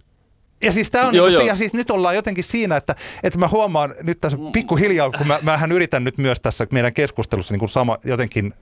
Ja 0.63 0.73
siis, 0.73 0.91
tää 0.91 1.07
on 1.09 1.15
Joo, 1.15 1.27
niinku, 1.27 1.41
joo. 1.43 1.49
ja 1.49 1.57
siis 1.57 1.73
nyt 1.75 1.91
ollaan 1.91 2.15
jotenkin 2.15 2.45
siinä, 2.45 2.77
että, 2.77 2.95
että 3.23 3.39
mä 3.39 3.49
huomaan 3.49 3.95
nyt 4.03 4.21
tässä 4.21 4.39
pikkuhiljaa, 4.53 5.11
kun 5.11 5.27
mä, 5.27 5.39
mähän 5.43 5.73
yritän 5.73 6.05
nyt 6.05 6.19
myös 6.19 6.41
tässä 6.41 6.67
meidän 6.73 6.93
keskustelussa 6.93 7.55
niin 7.55 7.59
kuin 7.59 7.69
sama, 7.69 7.99
jotenkin 8.05 8.55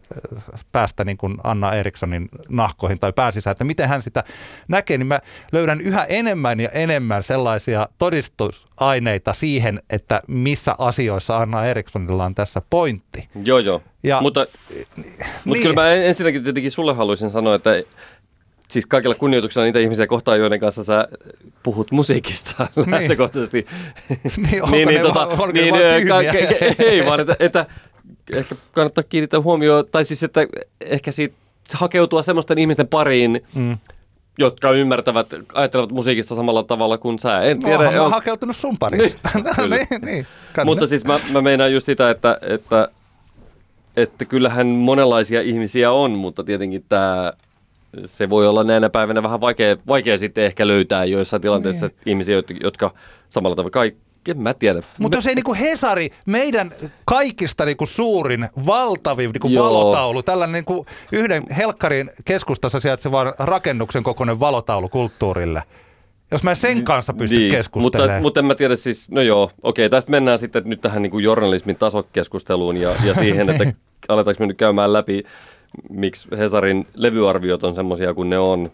äh, 0.53 0.61
päästä 0.73 1.05
niin 1.05 1.17
kuin 1.17 1.37
Anna 1.45 1.73
Erikssonin 1.75 2.29
nahkoihin 2.49 2.99
tai 2.99 3.13
pääsisään, 3.13 3.53
että 3.53 3.65
miten 3.65 3.89
hän 3.89 4.03
sitä 4.03 4.25
näkee, 4.69 4.99
niin 4.99 5.07
mä 5.07 5.21
löydän 5.53 5.81
yhä 5.81 6.05
enemmän 6.05 6.61
ja 6.61 6.69
enemmän 6.69 7.23
sellaisia 7.23 7.89
todistusaineita 7.99 9.33
siihen, 9.33 9.83
että 9.91 10.23
missä 10.29 10.75
asioissa 10.79 11.37
Anna 11.39 11.67
Erikssonilla 11.67 12.25
on 12.25 12.35
tässä 12.35 12.63
pointti. 12.71 13.29
Joo, 13.45 13.59
joo. 13.59 13.83
Ja- 14.03 14.21
mutta 14.21 14.47
Niin. 14.97 15.15
mutta 15.45 15.63
kyllä 15.63 15.75
mä 15.75 15.93
en- 15.93 16.05
ensinnäkin 16.07 16.43
tietenkin 16.43 16.71
sulle 16.71 16.95
haluaisin 16.95 17.31
sanoa, 17.31 17.55
että 17.55 17.71
siis 18.73 18.87
kaikilla 18.87 19.15
kunnioituksella 19.15 19.65
niitä 19.65 19.79
ihmisiä 19.79 20.07
kohtaan, 20.07 20.39
joiden 20.39 20.61
kanssa 20.61 20.85
sä 20.85 21.09
puhut 21.63 21.91
musiikista 21.93 22.67
lähtökohtaisesti. 22.91 23.67
Niin, 24.51 24.63
onko 24.63 24.77
ne 24.77 25.03
vaan- 25.15 25.29
onko 25.29 25.47
ne 25.47 25.71
vaan 25.71 25.83
ö, 25.83 25.99
tyhmiä? 26.01 26.33
ke- 26.33 26.75
ei 26.85 27.07
vaan, 27.07 27.21
että, 27.21 27.37
että 27.41 27.67
ehkä 28.33 28.55
kannattaa 28.73 29.05
kiinnittää 29.09 29.41
huomioon, 29.41 29.85
tai 29.93 30.05
siis 30.05 30.23
että 30.23 30.41
ehkä 30.81 31.13
siitä 31.13 31.35
hakeutua 31.75 32.23
semmoisten 32.23 32.59
ihmisten 32.59 32.89
pariin, 32.89 33.43
Mm. 33.55 33.79
jotka 34.39 34.71
ymmärtävät, 34.71 35.27
ajattelevat 35.55 35.91
musiikista 35.93 36.35
samalla 36.35 36.63
tavalla 36.63 36.99
kuin 36.99 37.19
sä. 37.19 37.43
En 37.43 37.59
tiedä. 37.59 37.77
Oonhan 37.77 37.95
mä 37.95 38.03
on- 38.03 38.11
hakeutunut 38.11 38.57
sun 38.57 38.79
parissa. 38.79 39.19
Niin, 39.35 39.45
kyllä. 39.57 39.77
niin, 39.77 39.87
niin. 39.91 40.27
Kannattaa. 40.27 40.65
Mutta 40.65 40.87
siis 40.87 41.05
mä, 41.05 41.21
mä 41.33 41.41
meinaan 41.41 41.73
just 41.73 41.87
sitä, 41.87 42.11
että, 42.11 42.39
että, 42.43 42.89
että 43.97 44.25
kyllähän 44.25 44.67
monenlaisia 44.67 45.41
ihmisiä 45.43 45.93
on, 45.93 46.11
mutta 46.11 46.45
tietenkin 46.45 46.85
tämä, 46.89 47.33
se 48.05 48.31
voi 48.31 48.47
olla 48.47 48.65
näinä 48.65 48.91
päivinä 48.91 49.23
vähän 49.23 49.41
vaikea, 49.41 49.77
vaikea 49.87 50.19
sitten 50.19 50.45
ehkä 50.45 50.67
löytää 50.67 51.05
joissain 51.05 51.43
tilanteissa 51.43 51.87
Niin. 51.87 51.97
ihmisiä, 52.07 52.43
jotka, 52.63 52.95
samalla 53.29 53.57
tavalla 53.57 53.71
kaikki, 53.71 54.31
en 54.31 54.41
mä 54.41 54.55
tiedä. 54.55 54.81
Mutta 54.99 55.17
jos 55.17 55.27
ei 55.27 55.35
niinku 55.35 55.55
Hesari, 55.55 56.11
meidän 56.27 56.71
kaikista 57.05 57.65
niinku 57.65 57.87
suurin, 57.87 58.49
valtavin 58.67 59.31
niinku 59.31 59.49
Joo. 59.49 59.65
valotaulu, 59.67 60.23
tällainen 60.23 60.53
niinku 60.53 60.87
yhden 61.13 61.43
Helkkarin 61.57 62.11
keskustassa 62.25 62.81
sijaitsevan 62.81 63.35
rakennuksen 63.39 64.03
kokoinen 64.03 64.41
valotaulu 64.41 64.89
kulttuurille. 64.89 65.63
Jos 66.31 66.43
mä 66.43 66.51
en 66.51 66.57
sen 66.57 66.85
kanssa 66.85 67.13
pysty 67.13 67.35
Niin, 67.37 67.45
mutta, 67.47 67.57
keskustelemaan. 67.57 68.23
mutta 68.23 68.41
en 68.41 68.47
mä 68.47 68.55
tiedä 68.55 68.77
siis, 68.77 69.11
no 69.11 69.21
joo, 69.21 69.51
okei, 69.63 69.91
tästä 69.91 70.11
mennään 70.11 70.39
sitten 70.39 70.63
nyt 70.67 70.81
tähän 70.81 71.03
niin 71.03 71.11
kuin 71.11 71.25
journalismin 71.25 71.77
tasokeskusteluun 71.77 72.77
ja, 72.77 72.91
ja 73.05 73.15
siihen, 73.25 73.51
että 73.51 73.65
Niin. 73.65 73.77
aletaanko 74.09 74.41
me 74.43 74.47
nyt 74.47 74.57
käymään 74.57 74.93
läpi, 74.93 75.23
miksi 75.91 76.29
Hesarin 76.39 76.87
levyarviot 76.95 77.65
on 77.65 77.75
semmoisia 77.75 78.15
kuin 78.15 78.31
ne 78.31 78.39
on. 78.39 78.71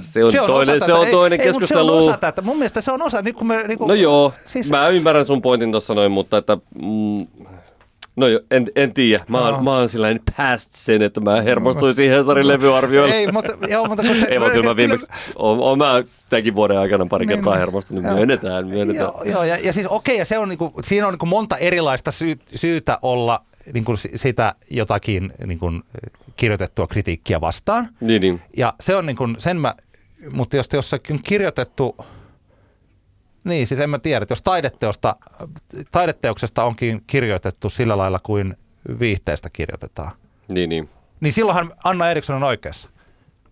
Se 0.00 0.24
on, 0.24 0.32
se 0.32 0.40
on 0.40 0.46
toinen, 0.46 0.76
osa 0.76 0.86
se 0.86 0.92
on 0.92 1.06
toinen 1.06 1.40
ei, 1.40 1.46
ei, 1.46 1.52
keskustelu. 1.52 1.88
Se 1.88 1.94
on 1.94 2.08
osa 2.08 2.18
tätä. 2.18 2.42
Mun 2.42 2.56
mielestä 2.56 2.80
se 2.80 2.92
on 2.92 3.02
osa, 3.02 3.22
niin 3.22 3.34
kuin 3.34 3.46
me, 3.46 3.62
niin 3.68 3.78
kuin, 3.78 3.88
No 3.88 3.94
joo, 3.94 4.32
Siis, 4.46 4.70
mä 4.70 4.88
ymmärrän 4.88 5.26
sun 5.26 5.42
pointin 5.42 5.70
tuossa 5.70 5.94
noin, 5.94 6.12
mutta 6.12 6.36
että... 6.38 6.56
Mm, 6.82 7.26
no 8.16 8.26
jo, 8.26 8.40
en, 8.50 8.66
en 8.76 8.94
tiedä. 8.94 9.24
Mä 9.28 9.38
oon, 9.38 9.48
Joo. 9.48 9.62
mä 9.62 9.76
oon 9.76 9.88
sillain 9.88 10.20
past 10.36 10.74
sen, 10.74 11.02
että 11.02 11.20
mä 11.20 11.40
hermostuisin 11.40 12.10
Hesarin 12.10 12.48
levyarvioilla. 12.48 13.14
ei, 13.14 13.32
mutta, 13.32 13.52
joo, 13.68 13.86
mutta 13.86 14.02
kun 14.02 14.16
se, 14.16 14.26
Ei, 14.26 14.38
mutta 14.38 14.54
kyllä 14.54 14.68
mä 14.68 14.76
viimeksi, 14.76 15.06
oon, 15.36 15.60
oon 15.60 15.78
mä 15.78 16.02
tämänkin 16.28 16.54
vuoden 16.54 16.78
aikana 16.78 17.06
pari 17.06 17.26
Niin, 17.26 17.36
kertaa 17.36 17.52
niin. 17.52 17.60
hermostunut. 17.60 18.04
Joo. 18.04 18.14
Myönnetään, 18.14 18.66
myönnetään. 18.66 19.06
Joo, 19.06 19.22
joo 19.24 19.44
ja, 19.44 19.56
ja 19.62 19.72
siis 19.72 19.86
okei, 19.86 20.18
ja 20.18 20.24
se 20.24 20.38
on 20.38 20.48
niinku, 20.48 20.72
siinä 20.82 21.06
on 21.06 21.12
niinku 21.12 21.26
monta 21.26 21.56
erilaista 21.56 22.10
syy, 22.10 22.36
syytä 22.54 22.98
olla 23.02 23.40
niinku 23.72 23.96
si- 23.96 24.10
sitä 24.18 24.54
jotakin 24.70 25.32
niinku, 25.46 25.66
kirjoitettua 26.36 26.86
kritiikkiä 26.86 27.40
vastaan. 27.40 27.88
Niin, 28.00 28.20
niin. 28.22 28.42
Ja 28.56 28.74
se 28.80 28.96
on 28.96 29.06
niin 29.06 29.16
kuin, 29.16 29.36
sen 29.38 29.56
mä, 29.56 29.74
mutta 30.32 30.56
jos 30.56 30.68
jossakin 30.72 31.22
kirjoitettu, 31.22 31.96
niin 33.44 33.66
siis 33.66 33.80
en 33.80 33.90
mä 33.90 33.98
tiedä, 33.98 34.22
että 34.22 34.32
jos 34.32 34.42
taideteosta, 34.42 35.16
taideteoksesta 35.90 36.64
onkin 36.64 37.02
kirjoitettu 37.06 37.70
sillä 37.70 37.96
lailla 37.96 38.18
kuin 38.22 38.56
viihteestä 39.00 39.50
kirjoitetaan, 39.52 40.12
Niin, 40.48 40.70
niin. 40.70 40.88
niin 41.20 41.32
silloinhan 41.32 41.72
Anna 41.84 42.10
Eriksson 42.10 42.36
on 42.36 42.42
oikeassa. 42.42 42.88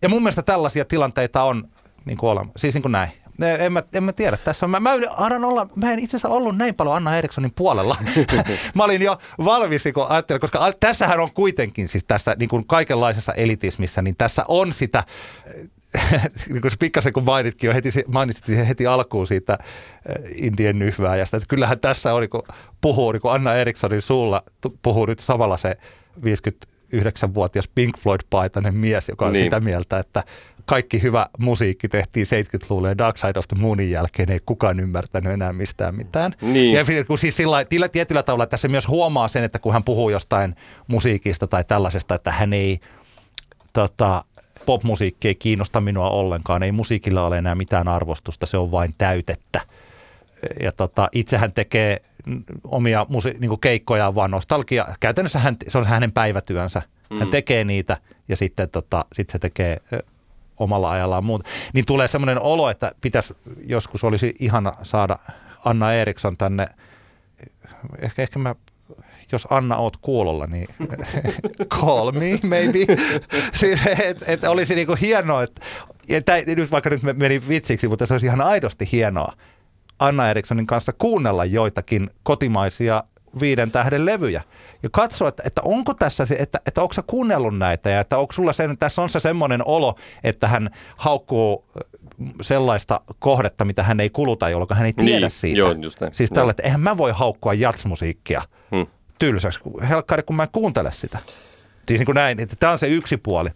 Ja 0.02 0.08
mun 0.08 0.22
mielestä 0.22 0.42
tällaisia 0.42 0.84
tilanteita 0.84 1.42
on 1.42 1.68
niin 2.04 2.18
kuin 2.18 2.30
olemassa, 2.30 2.58
siis 2.58 2.74
niin 2.74 2.82
kuin 2.82 2.92
näin. 2.92 3.10
En 3.42 3.72
mä, 3.72 3.82
en 3.94 4.04
mä 4.04 4.12
tiedä. 4.12 4.36
Tässä 4.36 4.66
on, 4.66 4.70
mä, 4.70 4.80
mä, 4.80 4.90
annan 5.16 5.44
olla, 5.44 5.68
mä 5.76 5.92
en 5.92 5.98
itse 5.98 6.16
asiassa 6.16 6.28
ollut 6.28 6.56
näin 6.56 6.74
paljon 6.74 6.96
Anna 6.96 7.16
Erikssonin 7.16 7.52
puolella. 7.54 7.96
mä 8.74 8.84
olin 8.84 9.02
jo 9.02 9.18
valmis, 9.44 9.84
kun 9.94 10.06
ajattelin, 10.08 10.40
koska 10.40 10.72
tässähän 10.80 11.20
on 11.20 11.32
kuitenkin 11.34 11.88
siis 11.88 12.04
tässä 12.04 12.36
niin 12.38 12.48
kuin 12.48 12.66
kaikenlaisessa 12.66 13.32
elitismissä, 13.32 14.02
niin 14.02 14.16
tässä 14.16 14.44
on 14.48 14.72
sitä, 14.72 15.04
niin 16.48 16.60
kuin 16.60 16.70
se 16.70 16.76
pikkasen 16.78 17.12
kun 17.12 17.24
mainitkin 17.24 17.68
jo 17.68 17.74
heti, 17.74 17.90
mainitsit 18.06 18.68
heti 18.68 18.86
alkuun 18.86 19.26
siitä 19.26 19.58
eh, 20.08 20.44
Indien 20.46 20.78
nyhvääjästä, 20.78 21.36
että 21.36 21.48
kyllähän 21.48 21.80
tässä 21.80 22.14
on, 22.14 22.28
kun 22.28 22.42
puhuu, 22.80 23.12
niin 23.12 23.20
kuin 23.22 23.34
Anna 23.34 23.54
Erikssonin 23.54 24.02
suulla, 24.02 24.42
puhuu 24.82 25.06
nyt 25.06 25.20
samalla 25.20 25.56
se 25.56 25.76
59-vuotias 26.20 27.68
Pink 27.74 27.98
Floyd-paitainen 27.98 28.74
mies, 28.74 29.08
joka 29.08 29.26
on 29.26 29.32
niin. 29.32 29.44
sitä 29.44 29.60
mieltä, 29.60 29.98
että 29.98 30.24
kaikki 30.66 31.02
hyvä 31.02 31.26
musiikki 31.38 31.88
tehtiin 31.88 32.26
70-luvulla 32.26 32.88
ja 32.88 32.98
Dark 32.98 33.18
Side 33.18 33.38
of 33.38 33.48
the 33.48 33.56
Moonin 33.60 33.90
jälkeen 33.90 34.30
ei 34.30 34.40
kukaan 34.46 34.80
ymmärtänyt 34.80 35.32
enää 35.32 35.52
mistään 35.52 35.94
mitään. 35.94 36.32
Niin. 36.40 36.74
Ja 36.74 36.84
kun 37.06 37.18
siis 37.18 37.36
sillä, 37.36 37.64
tietyllä 37.92 38.22
tavalla 38.22 38.46
tässä 38.46 38.68
myös 38.68 38.88
huomaa 38.88 39.28
sen, 39.28 39.44
että 39.44 39.58
kun 39.58 39.72
hän 39.72 39.84
puhuu 39.84 40.10
jostain 40.10 40.56
musiikista 40.86 41.46
tai 41.46 41.64
tällaisesta, 41.64 42.14
että 42.14 42.32
hän 42.32 42.52
ei 42.52 42.80
tota, 43.72 44.24
popmusiikki 44.66 45.28
ei 45.28 45.34
kiinnosta 45.34 45.80
minua 45.80 46.10
ollenkaan, 46.10 46.62
ei 46.62 46.72
musiikilla 46.72 47.26
ole 47.26 47.38
enää 47.38 47.54
mitään 47.54 47.88
arvostusta, 47.88 48.46
se 48.46 48.56
on 48.56 48.72
vain 48.72 48.94
täytettä. 48.98 49.60
Ja 50.60 50.72
tota, 50.72 51.08
itse 51.12 51.38
hän 51.38 51.52
tekee 51.52 52.02
mm, 52.26 52.44
omia 52.64 53.06
musi- 53.08 53.36
niin 53.38 53.60
keikkoja 53.60 54.14
vaan 54.14 54.30
nostalgia. 54.30 54.86
Käytännössä 55.00 55.38
hän, 55.38 55.56
se 55.68 55.78
on 55.78 55.86
hänen 55.86 56.12
päivätyönsä. 56.12 56.82
Mm. 57.10 57.18
Hän 57.18 57.28
tekee 57.28 57.64
niitä 57.64 57.96
ja 58.28 58.36
sitten 58.36 58.70
tota, 58.70 59.04
sit 59.12 59.30
se 59.30 59.38
tekee 59.38 59.80
omalla 60.58 60.90
ajallaan 60.90 61.24
muuta. 61.24 61.48
Niin 61.72 61.86
tulee 61.86 62.08
semmoinen 62.08 62.40
olo, 62.40 62.70
että 62.70 62.92
pitäisi 63.00 63.34
joskus 63.66 64.04
olisi 64.04 64.34
ihana 64.38 64.72
saada 64.82 65.18
Anna 65.64 65.92
Eriksson 65.92 66.36
tänne. 66.36 66.66
Ehkä, 67.98 68.22
ehkä 68.22 68.38
mä 68.38 68.54
jos 69.32 69.46
Anna 69.50 69.76
oot 69.76 69.96
kuulolla, 69.96 70.46
niin 70.46 70.68
call 71.80 72.12
me 72.12 72.38
maybe. 72.42 72.78
et, 74.08 74.18
et 74.26 74.44
olisi 74.44 74.74
niinku 74.74 74.96
hienoa, 75.00 75.42
että 75.42 75.60
että 76.08 76.32
nyt 76.46 76.70
vaikka 76.70 76.90
nyt 76.90 77.02
meni 77.02 77.48
vitsiksi, 77.48 77.88
mutta 77.88 78.06
se 78.06 78.14
olisi 78.14 78.26
ihan 78.26 78.40
aidosti 78.40 78.88
hienoa 78.92 79.32
Anna 79.98 80.30
Erikssonin 80.30 80.66
kanssa 80.66 80.92
kuunnella 80.92 81.44
joitakin 81.44 82.10
kotimaisia 82.22 83.04
viiden 83.40 83.70
tähden 83.70 84.06
levyjä 84.06 84.42
ja 84.82 84.88
katsoa, 84.92 85.28
että, 85.28 85.42
että 85.46 85.62
onko 85.64 85.94
tässä 85.94 86.26
se, 86.26 86.34
että, 86.34 86.60
että 86.66 86.82
onko 86.82 86.92
sä 86.92 87.02
kuunnellut 87.06 87.58
näitä 87.58 87.90
ja 87.90 88.00
että 88.00 88.18
onko 88.18 88.32
sulla 88.32 88.52
se, 88.52 88.68
tässä 88.78 89.02
on 89.02 89.08
se 89.08 89.20
semmoinen 89.20 89.62
olo, 89.64 89.94
että 90.24 90.48
hän 90.48 90.70
haukkuu 90.96 91.64
sellaista 92.40 93.00
kohdetta, 93.18 93.64
mitä 93.64 93.82
hän 93.82 94.00
ei 94.00 94.10
kuluta, 94.10 94.48
jolloin 94.48 94.68
hän 94.74 94.86
ei 94.86 94.92
tiedä 94.92 95.20
niin, 95.20 95.30
siitä. 95.30 95.58
Joo, 95.58 95.72
just 95.72 96.00
näin. 96.00 96.14
Siis 96.14 96.30
tällä, 96.30 96.50
että 96.50 96.62
eihän 96.62 96.80
mä 96.80 96.96
voi 96.96 97.12
haukkua 97.14 97.54
jatsmusiikkia 97.54 98.42
hmm. 98.70 98.86
tylsäksi, 99.18 99.60
helkkari, 99.88 100.22
kun 100.22 100.36
mä 100.36 100.42
en 100.42 100.48
kuuntele 100.52 100.92
sitä. 100.92 101.18
Siis 101.88 102.00
niin 102.00 102.06
kuin 102.06 102.14
näin, 102.14 102.40
että 102.40 102.56
tämä 102.56 102.72
on 102.72 102.78
se 102.78 102.88
yksi 102.88 103.16
puoli. 103.16 103.48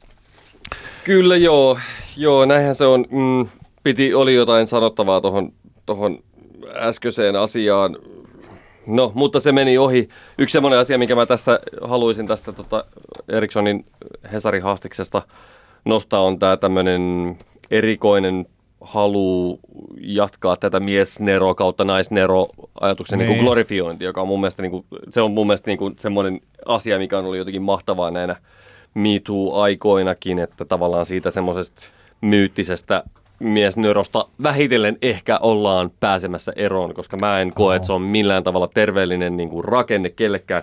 Kyllä 1.05 1.37
joo, 1.37 1.79
joo 2.17 2.45
näinhän 2.45 2.75
se 2.75 2.87
on. 2.87 3.05
Mm, 3.11 3.49
piti, 3.83 4.15
oli 4.15 4.35
jotain 4.35 4.67
sanottavaa 4.67 5.21
tuohon 5.21 5.53
tohon 5.87 6.19
äskeiseen 6.75 7.37
asiaan. 7.37 7.97
No, 8.87 9.13
mutta 9.15 9.41
se 9.41 9.53
meni 9.53 9.79
ohi. 9.79 10.09
Yksi 10.39 10.53
semmoinen 10.53 10.79
asia, 10.79 10.99
minkä 10.99 11.15
mä 11.15 11.27
tästä 11.27 11.61
haluaisin 11.83 12.27
tästä 12.27 12.53
tota 12.53 12.85
Erikssonin 13.29 13.85
Hesarin 14.33 14.63
haastiksesta 14.63 15.23
nostaa, 15.85 16.21
on 16.21 16.39
tämä 16.39 16.57
tämmöinen 16.57 17.37
erikoinen 17.71 18.47
halu 18.81 19.61
jatkaa 20.01 20.57
tätä 20.57 20.81
miesnero 20.81 21.55
kautta 21.55 21.85
naisnero 21.85 22.47
ajatuksen 22.81 23.19
niin. 23.19 23.31
Niin 23.31 23.41
glorifiointi, 23.41 24.05
joka 24.05 24.21
on 24.21 24.29
mun 24.29 24.41
mielestä, 24.41 24.63
niin 24.63 24.71
kuin, 24.71 24.85
se 25.11 25.21
on 25.21 25.31
mun 25.31 25.47
mielestä 25.47 25.71
niin 25.71 25.79
kuin 25.79 25.95
semmoinen 25.99 26.41
asia, 26.67 26.99
mikä 26.99 27.19
on 27.19 27.25
ollut 27.25 27.39
jotenkin 27.39 27.63
mahtavaa 27.63 28.11
näinä 28.11 28.37
MeToo-aikoinakin, 28.95 30.39
että 30.39 30.65
tavallaan 30.65 31.07
siitä 31.07 31.31
semmoisesta 31.31 31.83
myyttisestä 32.21 33.05
miesneurosta 33.39 34.29
vähitellen 34.43 34.99
ehkä 35.03 35.39
ollaan 35.39 35.91
pääsemässä 36.01 36.53
eroon, 36.57 36.95
koska 36.95 37.17
mä 37.21 37.41
en 37.41 37.53
koe, 37.55 37.77
että 37.77 37.87
se 37.87 37.93
on 37.93 38.03
millään 38.03 38.43
tavalla 38.43 38.69
terveellinen 38.75 39.37
niin 39.37 39.49
kuin 39.49 39.65
rakenne 39.65 40.11
kellekään. 40.11 40.63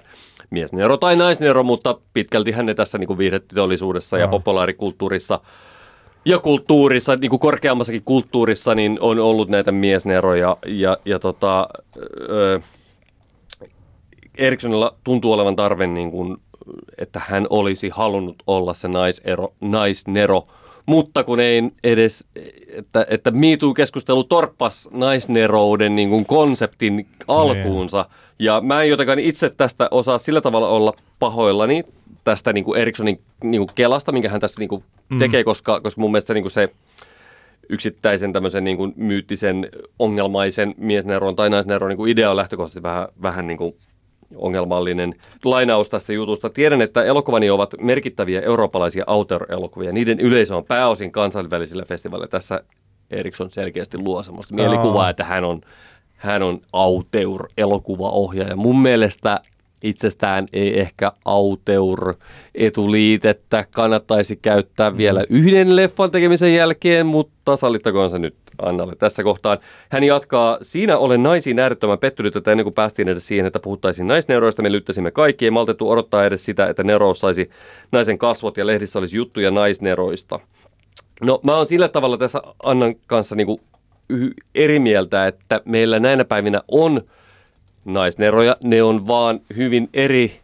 Miesneuro 0.50 0.98
tai 0.98 1.16
naisneuro, 1.16 1.64
mutta 1.64 1.98
pitkälti 2.14 2.52
hän 2.52 2.66
ne 2.66 2.74
tässä 2.74 2.98
niin 2.98 3.08
kuin 3.08 3.18
viihdeteollisuudessa 3.18 4.18
ja 4.18 4.28
populaarikulttuurissa 4.28 5.40
ja 6.26 6.40
kulttuurissa, 6.40 7.16
niin 7.16 7.30
kuin 7.30 7.40
korkeammassakin 7.40 8.04
kulttuurissa, 8.04 8.76
niin 8.76 8.98
on 9.02 9.20
ollut 9.20 9.50
näitä 9.50 9.72
miesneroja 9.72 10.58
ja, 10.66 10.98
ja 11.06 11.20
tota, 11.20 11.68
ö, 12.30 12.60
Erikssonilla 14.38 14.96
tuntuu 15.04 15.34
olevan 15.34 15.56
tarve, 15.56 15.88
niin 15.88 16.12
kuin, 16.12 16.38
että 16.98 17.22
hän 17.28 17.48
olisi 17.50 17.90
halunnut 17.90 18.44
olla 18.48 18.74
se 18.74 18.88
naisero, 18.88 19.54
naisnero, 19.62 20.44
mutta 20.86 21.24
kun 21.24 21.40
ei 21.40 21.64
edes, 21.84 22.26
että, 22.74 23.06
että 23.10 23.32
MeToo-keskustelu 23.32 24.24
torppas 24.24 24.90
naisnerouden 24.92 25.96
niin 25.96 26.10
kuin 26.10 26.26
konseptin 26.26 27.08
alkuunsa. 27.28 28.02
Ne. 28.02 28.16
Ja 28.40 28.62
mä 28.62 28.82
en 28.82 28.90
jotenkaan 28.90 29.20
itse 29.20 29.50
tästä 29.50 29.88
osaa 29.92 30.18
sillä 30.18 30.42
tavalla 30.42 30.68
olla 30.68 30.94
pahoillani 31.20 31.84
tästä 32.24 32.54
niin 32.54 32.64
kuin 32.64 32.80
Erikssonin 32.80 33.22
niin 33.44 33.60
kuin 33.60 33.70
kelasta, 33.76 34.12
minkä 34.12 34.30
hän 34.30 34.42
tässä 34.42 34.60
niin 34.60 34.70
kuin 34.70 34.84
mm. 35.10 35.20
tekee, 35.20 35.44
koska, 35.44 35.82
koska 35.82 36.02
mun 36.02 36.12
mielestä 36.12 36.28
se, 36.28 36.34
niin 36.34 36.44
kuin 36.44 36.52
se 36.52 36.70
yksittäisen 37.70 38.34
tämmöisen 38.34 38.64
niin 38.64 38.78
kuin 38.78 38.94
myyttisen, 38.96 39.70
ongelmaisen 40.00 40.76
miesneron 40.78 41.36
tai 41.36 41.50
naisneron 41.50 41.90
niin 41.90 41.98
kuin 41.98 42.12
idea 42.12 42.32
on 42.32 42.38
lähtökohtaisesti 42.38 42.84
vähän, 42.84 43.08
vähän 43.24 43.48
niin 43.48 43.58
kuin 43.58 43.76
ongelmallinen 44.36 45.16
lainaus 45.44 45.90
tästä 45.90 46.14
jutusta. 46.14 46.50
Tiedän, 46.50 46.82
että 46.82 47.04
elokuvani 47.04 47.50
ovat 47.50 47.74
merkittäviä 47.82 48.42
eurooppalaisia 48.42 49.04
auteur-elokuvia. 49.08 49.92
Niiden 49.92 50.20
yleisö 50.20 50.58
on 50.58 50.66
pääosin 50.66 51.12
kansainvälisillä 51.12 51.86
festivaaleilla. 51.86 52.32
Tässä 52.32 52.64
Eriksson 53.12 53.50
selkeästi 53.50 53.98
luo 53.98 54.24
sellaista 54.24 54.56
mielikuvaa, 54.56 55.10
että 55.10 55.24
hän 55.24 55.44
on, 55.44 55.62
hän 56.16 56.44
on 56.44 56.62
auteur-elokuvaohjaaja. 56.74 58.56
Mun 58.56 58.82
mielestä 58.82 59.40
itsestään 59.84 60.48
ei 60.54 60.80
ehkä 60.80 61.12
auteur-etuliitettä 61.26 63.66
kannattaisi 63.72 64.36
käyttää 64.36 64.98
vielä 64.98 65.26
yhden 65.30 65.76
leffan 65.76 66.12
tekemisen 66.12 66.56
jälkeen, 66.56 67.06
mutta 67.06 67.56
sallittakoon 67.56 68.10
se 68.10 68.20
nyt 68.20 68.36
Annalle 68.62 68.96
tässä 68.96 69.24
kohtaan. 69.24 69.58
Hän 69.90 70.04
jatkaa, 70.04 70.58
siinä 70.62 70.98
olen 70.98 71.24
naisiin 71.24 71.60
äärettömän 71.60 72.00
pettynyt, 72.00 72.36
että 72.36 72.52
ennen 72.52 72.64
kuin 72.64 72.74
päästiin 72.74 73.10
edes 73.10 73.28
siihen, 73.28 73.46
että 73.46 73.60
puhuttaisiin 73.60 74.08
naisneuroista, 74.08 74.62
me 74.62 74.72
lyttäsimme 74.72 75.12
kaikki. 75.12 75.46
Ei 75.46 75.52
maltettu 75.52 75.90
odottaa 75.90 76.26
edes 76.26 76.46
sitä, 76.46 76.68
että 76.68 76.84
nerous 76.84 77.20
saisi 77.20 77.50
naisen 77.92 78.18
kasvot 78.18 78.58
ja 78.58 78.68
lehdissä 78.68 79.00
olisi 79.00 79.18
juttuja 79.18 79.52
naisneroista. 79.52 80.40
No 81.22 81.40
mä 81.44 81.56
oon 81.56 81.68
sillä 81.68 81.88
tavalla 81.88 82.18
tässä 82.18 82.42
Annan 82.64 82.96
kanssa 83.08 83.36
niin 83.36 83.60
eri 84.56 84.80
mieltä, 84.80 85.28
että 85.28 85.62
meillä 85.66 86.00
näinä 86.00 86.26
päivinä 86.26 86.62
on 86.72 87.02
naisneroja. 87.86 88.56
Ne 88.64 88.84
on 88.84 89.08
vaan 89.08 89.40
hyvin 89.56 89.90
eri 89.94 90.43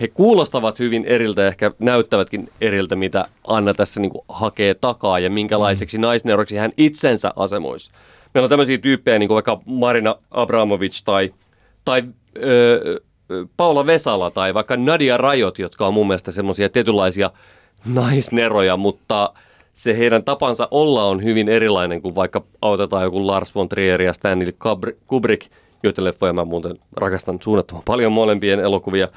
he 0.00 0.08
kuulostavat 0.08 0.78
hyvin 0.78 1.04
eriltä 1.04 1.42
ja 1.42 1.48
ehkä 1.48 1.70
näyttävätkin 1.78 2.48
eriltä, 2.60 2.96
mitä 2.96 3.24
Anna 3.46 3.74
tässä 3.74 4.00
niin 4.00 4.10
kuin 4.10 4.24
hakee 4.28 4.74
takaa 4.74 5.18
ja 5.18 5.30
minkälaiseksi 5.30 5.98
mm. 5.98 6.02
naisneuroksi 6.02 6.56
hän 6.56 6.72
itsensä 6.76 7.32
asemoisi. 7.36 7.92
Meillä 8.34 8.46
on 8.46 8.50
tämmöisiä 8.50 8.78
tyyppejä, 8.78 9.18
niin 9.18 9.28
kuin 9.28 9.34
vaikka 9.34 9.60
Marina 9.66 10.16
Abramovic 10.30 11.02
tai, 11.04 11.34
tai 11.84 12.02
öö, 12.42 13.00
Paula 13.56 13.86
Vesala 13.86 14.30
tai 14.30 14.54
vaikka 14.54 14.76
Nadia 14.76 15.16
Rajot, 15.16 15.58
jotka 15.58 15.86
on 15.86 15.94
mun 15.94 16.06
mielestä 16.06 16.30
semmoisia 16.30 16.68
tietynlaisia 16.68 17.30
naisneroja, 17.84 18.76
mutta 18.76 19.32
se 19.74 19.98
heidän 19.98 20.24
tapansa 20.24 20.68
olla 20.70 21.04
on 21.04 21.22
hyvin 21.22 21.48
erilainen 21.48 22.02
kuin 22.02 22.14
vaikka 22.14 22.42
autetaan 22.62 23.04
joku 23.04 23.26
Lars 23.26 23.54
von 23.54 23.68
Trier 23.68 24.02
ja 24.02 24.12
Stanley 24.12 24.54
Kubrick, 25.06 25.46
joiden 25.82 26.04
leffoja 26.04 26.32
mä 26.32 26.44
muuten 26.44 26.78
rakastan 26.96 27.38
suunnattoman 27.42 27.82
paljon 27.86 28.12
molempien 28.12 28.60
elokuvia 28.60 29.08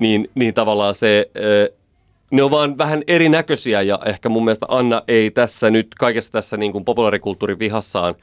niin, 0.00 0.30
niin 0.34 0.54
tavallaan 0.54 0.94
se, 0.94 1.30
ne 2.32 2.42
on 2.42 2.50
vaan 2.50 2.78
vähän 2.78 3.02
erinäköisiä 3.06 3.82
ja 3.82 3.98
ehkä 4.06 4.28
mun 4.28 4.44
mielestä 4.44 4.66
Anna 4.68 5.02
ei 5.08 5.30
tässä 5.30 5.70
nyt 5.70 5.86
kaikessa 5.98 6.32
tässä 6.32 6.56
niin 6.56 6.72
kuin 6.72 6.84
populaarikulttuurin 6.84 7.58
vihassaan 7.58 8.14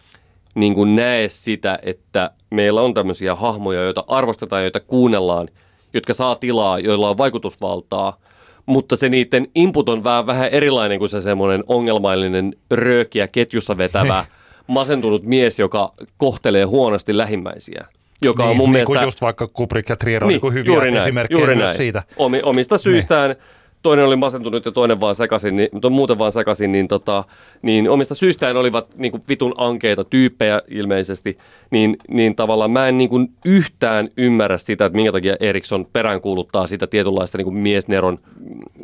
niin 0.56 0.74
kuin 0.74 0.96
näe 0.96 1.30
sitä, 1.30 1.80
että 1.84 2.32
meillä 2.50 2.82
on 2.82 2.94
tämmöisiä 2.94 3.36
hahmoja, 3.36 3.84
joita 3.84 4.04
arvostetaan, 4.08 4.62
joita 4.62 4.80
kuunnellaan, 4.80 5.50
jotka 5.94 6.14
saa 6.14 6.36
tilaa, 6.36 6.80
joilla 6.80 7.10
on 7.10 7.18
vaikutusvaltaa, 7.18 8.18
mutta 8.66 8.96
se 8.96 9.10
niiden 9.10 9.48
input 9.56 9.90
on 9.90 10.04
vähän, 10.04 10.28
vähän 10.28 10.50
erilainen 10.50 11.00
kuin 11.00 11.10
se 11.10 11.22
semmoinen 11.22 11.64
ongelmallinen 11.68 12.56
röökiä 12.72 13.28
ketjussa 13.28 13.78
vetävä 13.78 14.26
masentunut 14.68 15.24
mies, 15.24 15.60
joka 15.60 15.94
kohtelee 16.18 16.64
huonosti 16.64 17.18
lähimmäisiä 17.18 17.86
joka 18.24 18.44
niin, 18.44 18.52
on 18.52 18.58
mun 18.58 18.74
niin 18.74 18.86
mielestä... 18.90 19.06
just 19.06 19.22
vaikka 19.22 19.48
Kubrick 19.48 19.90
ja 19.90 19.96
Trier 19.96 20.24
on 20.24 20.28
niin, 20.28 20.42
niin 20.42 20.54
hyviä 20.54 21.00
esimerkkejä 21.00 21.46
myös 21.46 21.58
näin. 21.60 21.78
siitä. 21.78 22.04
Omi, 22.18 22.42
omista 22.44 22.78
syistään 22.78 23.30
niin 23.30 23.40
toinen 23.84 24.06
oli 24.06 24.16
masentunut 24.16 24.66
ja 24.66 24.72
toinen 24.72 25.00
vaan 25.00 25.16
sekaisin, 25.16 25.56
niin, 25.56 25.70
muuten 25.92 26.18
vaan 26.18 26.32
sekaisin, 26.32 26.72
niin, 26.72 26.88
tota, 26.88 27.24
niin 27.62 27.90
omista 27.90 28.16
syistään 28.16 28.58
olivat 28.58 28.98
niin 28.98 29.12
kuin 29.12 29.24
vitun 29.30 29.54
ankeita 29.58 30.04
tyyppejä 30.04 30.62
ilmeisesti, 30.68 31.38
niin, 31.72 31.96
niin 32.10 32.36
tavallaan 32.36 32.72
mä 32.72 32.88
en 32.88 32.98
niin 32.98 33.10
kuin 33.10 33.32
yhtään 33.46 34.10
ymmärrä 34.18 34.58
sitä, 34.58 34.86
että 34.86 34.96
minkä 34.96 35.12
takia 35.12 35.36
Eriksson 35.40 35.86
peräänkuuluttaa 35.94 36.68
sitä 36.68 36.88
tietynlaista 36.88 37.38
niin 37.38 37.46
kuin 37.46 37.58
miesneron 37.58 38.18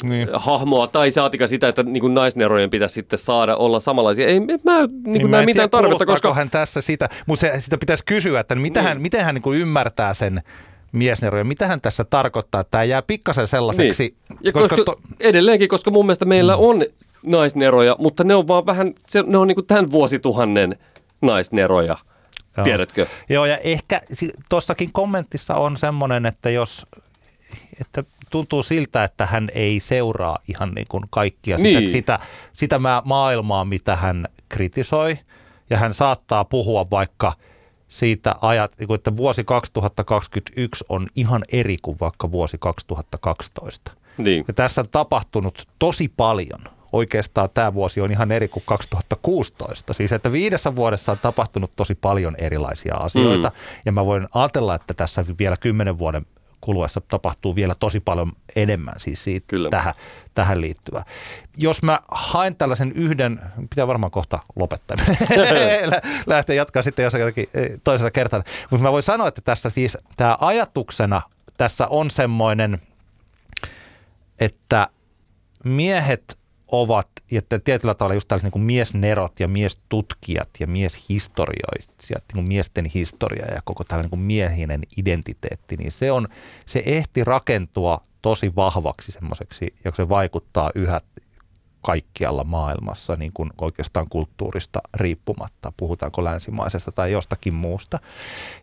niin. 0.04 0.28
hahmoa, 0.34 0.88
tai 0.88 1.12
saatika 1.12 1.48
sitä, 1.48 1.68
että 1.68 1.84
niin 1.84 2.02
kuin 2.02 2.14
naisnerojen 2.14 2.70
pitäisi 2.70 2.94
sitten 2.94 3.20
saada 3.20 3.56
olla 3.56 3.80
samanlaisia. 3.80 4.28
Ei 4.28 4.40
mä 4.40 4.48
niin 4.48 5.04
niin 5.04 5.32
näe 5.32 5.46
mitään 5.46 5.70
tarvetta, 5.70 6.06
koska... 6.06 6.34
hän 6.34 6.50
tässä 6.50 6.82
sitä, 6.82 7.10
mutta 7.26 7.42
se, 7.42 7.54
sitä 7.60 7.78
pitäisi 7.78 8.06
kysyä, 8.06 8.40
että 8.40 8.56
miten 8.56 8.82
niin. 8.84 8.88
hän, 8.88 9.02
miten 9.02 9.26
hän 9.26 9.36
niin 9.36 9.42
kuin 9.42 9.60
ymmärtää 9.60 10.14
sen 10.14 10.42
miesneroja. 10.92 11.44
Mitä 11.44 11.68
hän 11.68 11.82
tässä 11.82 12.04
tarkoittaa? 12.04 12.64
Tämä 12.64 12.84
jää 12.84 13.02
pikkasen 13.02 13.48
sellaiseksi. 13.48 14.16
Niin. 14.30 14.40
Ja 14.44 14.52
koska, 14.52 14.76
koska 14.76 14.86
to... 14.86 15.00
Edelleenkin, 15.20 15.70
koska 15.70 15.92
mun 15.92 16.06
mielestä 16.06 16.26
meillä 16.26 16.56
mm. 16.56 16.64
on 16.64 16.86
naisneroja, 17.24 17.96
mutta 18.00 18.24
ne 18.24 18.36
on 18.36 18.48
vaan 18.48 18.66
vähän, 18.66 18.94
se, 19.08 19.24
ne 19.28 19.38
on 19.38 19.48
niin 19.48 19.56
kuin 19.56 19.68
tämän 19.68 19.92
vuosituhannen 19.92 20.80
naisneroja. 21.22 21.98
Joo. 22.58 22.64
Tiedätkö? 22.64 23.06
Joo, 23.30 23.46
ja 23.46 23.58
ehkä 23.58 24.02
tuossakin 24.50 24.90
kommentissa 24.94 25.56
on 25.56 25.78
semmoinen, 25.78 26.26
että 26.26 26.50
jos 26.50 26.86
että 27.82 28.04
tuntuu 28.32 28.64
siltä, 28.64 29.04
että 29.04 29.26
hän 29.26 29.50
ei 29.54 29.80
seuraa 29.80 30.40
ihan 30.48 30.72
niin 30.72 30.88
kuin 30.90 31.04
kaikkia 31.10 31.58
niin. 31.58 31.78
sitä, 31.78 31.92
sitä, 31.92 32.20
sitä 32.54 32.80
maailmaa, 33.06 33.66
mitä 33.66 33.96
hän 33.96 34.28
kritisoi. 34.50 35.18
Ja 35.70 35.78
hän 35.78 35.94
saattaa 35.94 36.46
puhua 36.46 36.90
vaikka– 36.90 37.34
siitä 37.90 38.36
ajat, 38.42 38.72
niin 38.80 38.94
että 38.94 39.18
vuosi 39.18 39.44
2021 39.44 40.86
on 40.90 41.08
ihan 41.16 41.44
eri 41.52 41.78
kuin 41.82 41.98
vaikka 42.02 42.32
vuosi 42.32 42.58
2012. 42.60 43.92
Niin. 44.18 44.46
Ja 44.48 44.54
tässä 44.54 44.82
on 44.82 44.90
tapahtunut 44.92 45.68
tosi 45.80 46.14
paljon. 46.18 46.60
Oikeastaan 46.92 47.50
tämä 47.54 47.74
vuosi 47.74 48.02
on 48.02 48.12
ihan 48.12 48.32
eri 48.32 48.48
kuin 48.48 48.64
2016. 48.66 49.94
Siis 49.94 50.12
että 50.12 50.32
viidessä 50.32 50.76
vuodessa 50.76 51.12
on 51.12 51.18
tapahtunut 51.22 51.72
tosi 51.76 51.96
paljon 51.96 52.36
erilaisia 52.36 52.96
asioita. 52.96 53.50
Mm. 53.50 53.56
Ja 53.86 53.92
mä 53.92 54.06
voin 54.06 54.28
ajatella, 54.34 54.76
että 54.76 54.94
tässä 54.94 55.26
vielä 55.40 55.58
kymmenen 55.58 55.98
vuoden 55.98 56.26
kuluessa 56.62 57.02
tapahtuu 57.02 57.56
vielä 57.56 57.76
tosi 57.80 58.00
paljon 58.00 58.32
enemmän 58.56 58.96
siis 58.98 59.24
siitä 59.24 59.46
Kyllä. 59.48 59.70
tähän, 59.70 59.94
tähän 60.34 60.62
liittyvää. 60.62 61.04
Jos 61.58 61.84
mä 61.84 62.00
haen 62.12 62.56
tällaisen 62.56 62.92
yhden, 62.92 63.40
pitää 63.70 63.88
varmaan 63.88 64.12
kohta 64.12 64.40
lopettaa, 64.56 64.98
Lä- 65.86 66.02
lähteä 66.28 66.56
jatkaa 66.56 66.82
sitten 66.82 67.04
jossakin 67.04 67.50
toisella 67.84 68.12
kertaa, 68.12 68.44
mutta 68.72 68.84
mä 68.84 68.92
voin 68.92 69.04
sanoa, 69.04 69.28
että 69.28 69.42
tässä 69.42 69.70
siis 69.70 69.98
tämä 70.18 70.38
ajatuksena 70.42 71.22
tässä 71.58 71.88
on 71.88 72.12
semmoinen, 72.12 72.82
että 74.40 74.88
miehet 75.64 76.40
ovat, 76.68 77.08
että 77.38 77.60
tietyllä 77.60 77.94
tavalla 77.94 78.14
just 78.14 78.28
tällaiset 78.28 78.54
niin 78.54 78.64
miesnerot 78.66 79.40
ja 79.40 79.48
miestutkijat 79.48 80.50
ja 80.60 80.68
mieshistorioitsijat, 80.68 82.24
niin 82.28 82.36
kuin 82.36 82.48
miesten 82.48 82.86
historia 82.86 83.46
ja 83.46 83.62
koko 83.64 83.84
tällainen 83.84 84.10
niin 84.12 84.22
miehinen 84.22 84.82
identiteetti, 84.98 85.78
niin 85.78 85.92
se, 85.92 86.12
on, 86.12 86.28
se 86.66 86.84
ehti 86.86 87.24
rakentua 87.24 88.02
tosi 88.22 88.56
vahvaksi 88.56 89.12
semmoiseksi, 89.12 89.74
joka 89.86 89.96
se 89.96 90.10
vaikuttaa 90.10 90.72
yhä 90.76 91.02
kaikkialla 91.82 92.44
maailmassa 92.44 93.16
niin 93.16 93.32
kuin 93.34 93.50
oikeastaan 93.62 94.06
kulttuurista 94.10 94.80
riippumatta, 94.94 95.74
puhutaanko 95.78 96.24
länsimaisesta 96.24 96.92
tai 96.92 97.12
jostakin 97.12 97.54
muusta. 97.54 98.00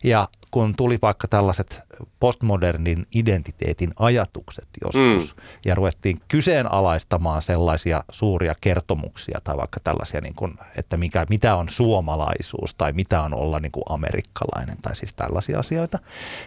Ja 0.03 0.27
kun 0.51 0.75
tuli 0.75 0.99
vaikka 1.01 1.27
tällaiset 1.27 1.79
postmodernin 2.19 3.07
identiteetin 3.15 3.93
ajatukset 3.99 4.67
joskus 4.83 5.35
mm. 5.35 5.41
ja 5.65 5.75
ruvettiin 5.75 6.19
kyseenalaistamaan 6.27 7.41
sellaisia 7.41 8.03
suuria 8.11 8.55
kertomuksia 8.61 9.39
tai 9.43 9.57
vaikka 9.57 9.79
tällaisia, 9.83 10.21
niin 10.21 10.35
kuin, 10.35 10.53
että 10.75 10.97
mikä, 10.97 11.25
mitä 11.29 11.55
on 11.55 11.69
suomalaisuus 11.69 12.75
tai 12.75 12.93
mitä 12.93 13.21
on 13.21 13.33
olla 13.33 13.59
niin 13.59 13.71
kuin 13.71 13.83
amerikkalainen 13.89 14.77
tai 14.81 14.95
siis 14.95 15.13
tällaisia 15.13 15.59
asioita, 15.59 15.99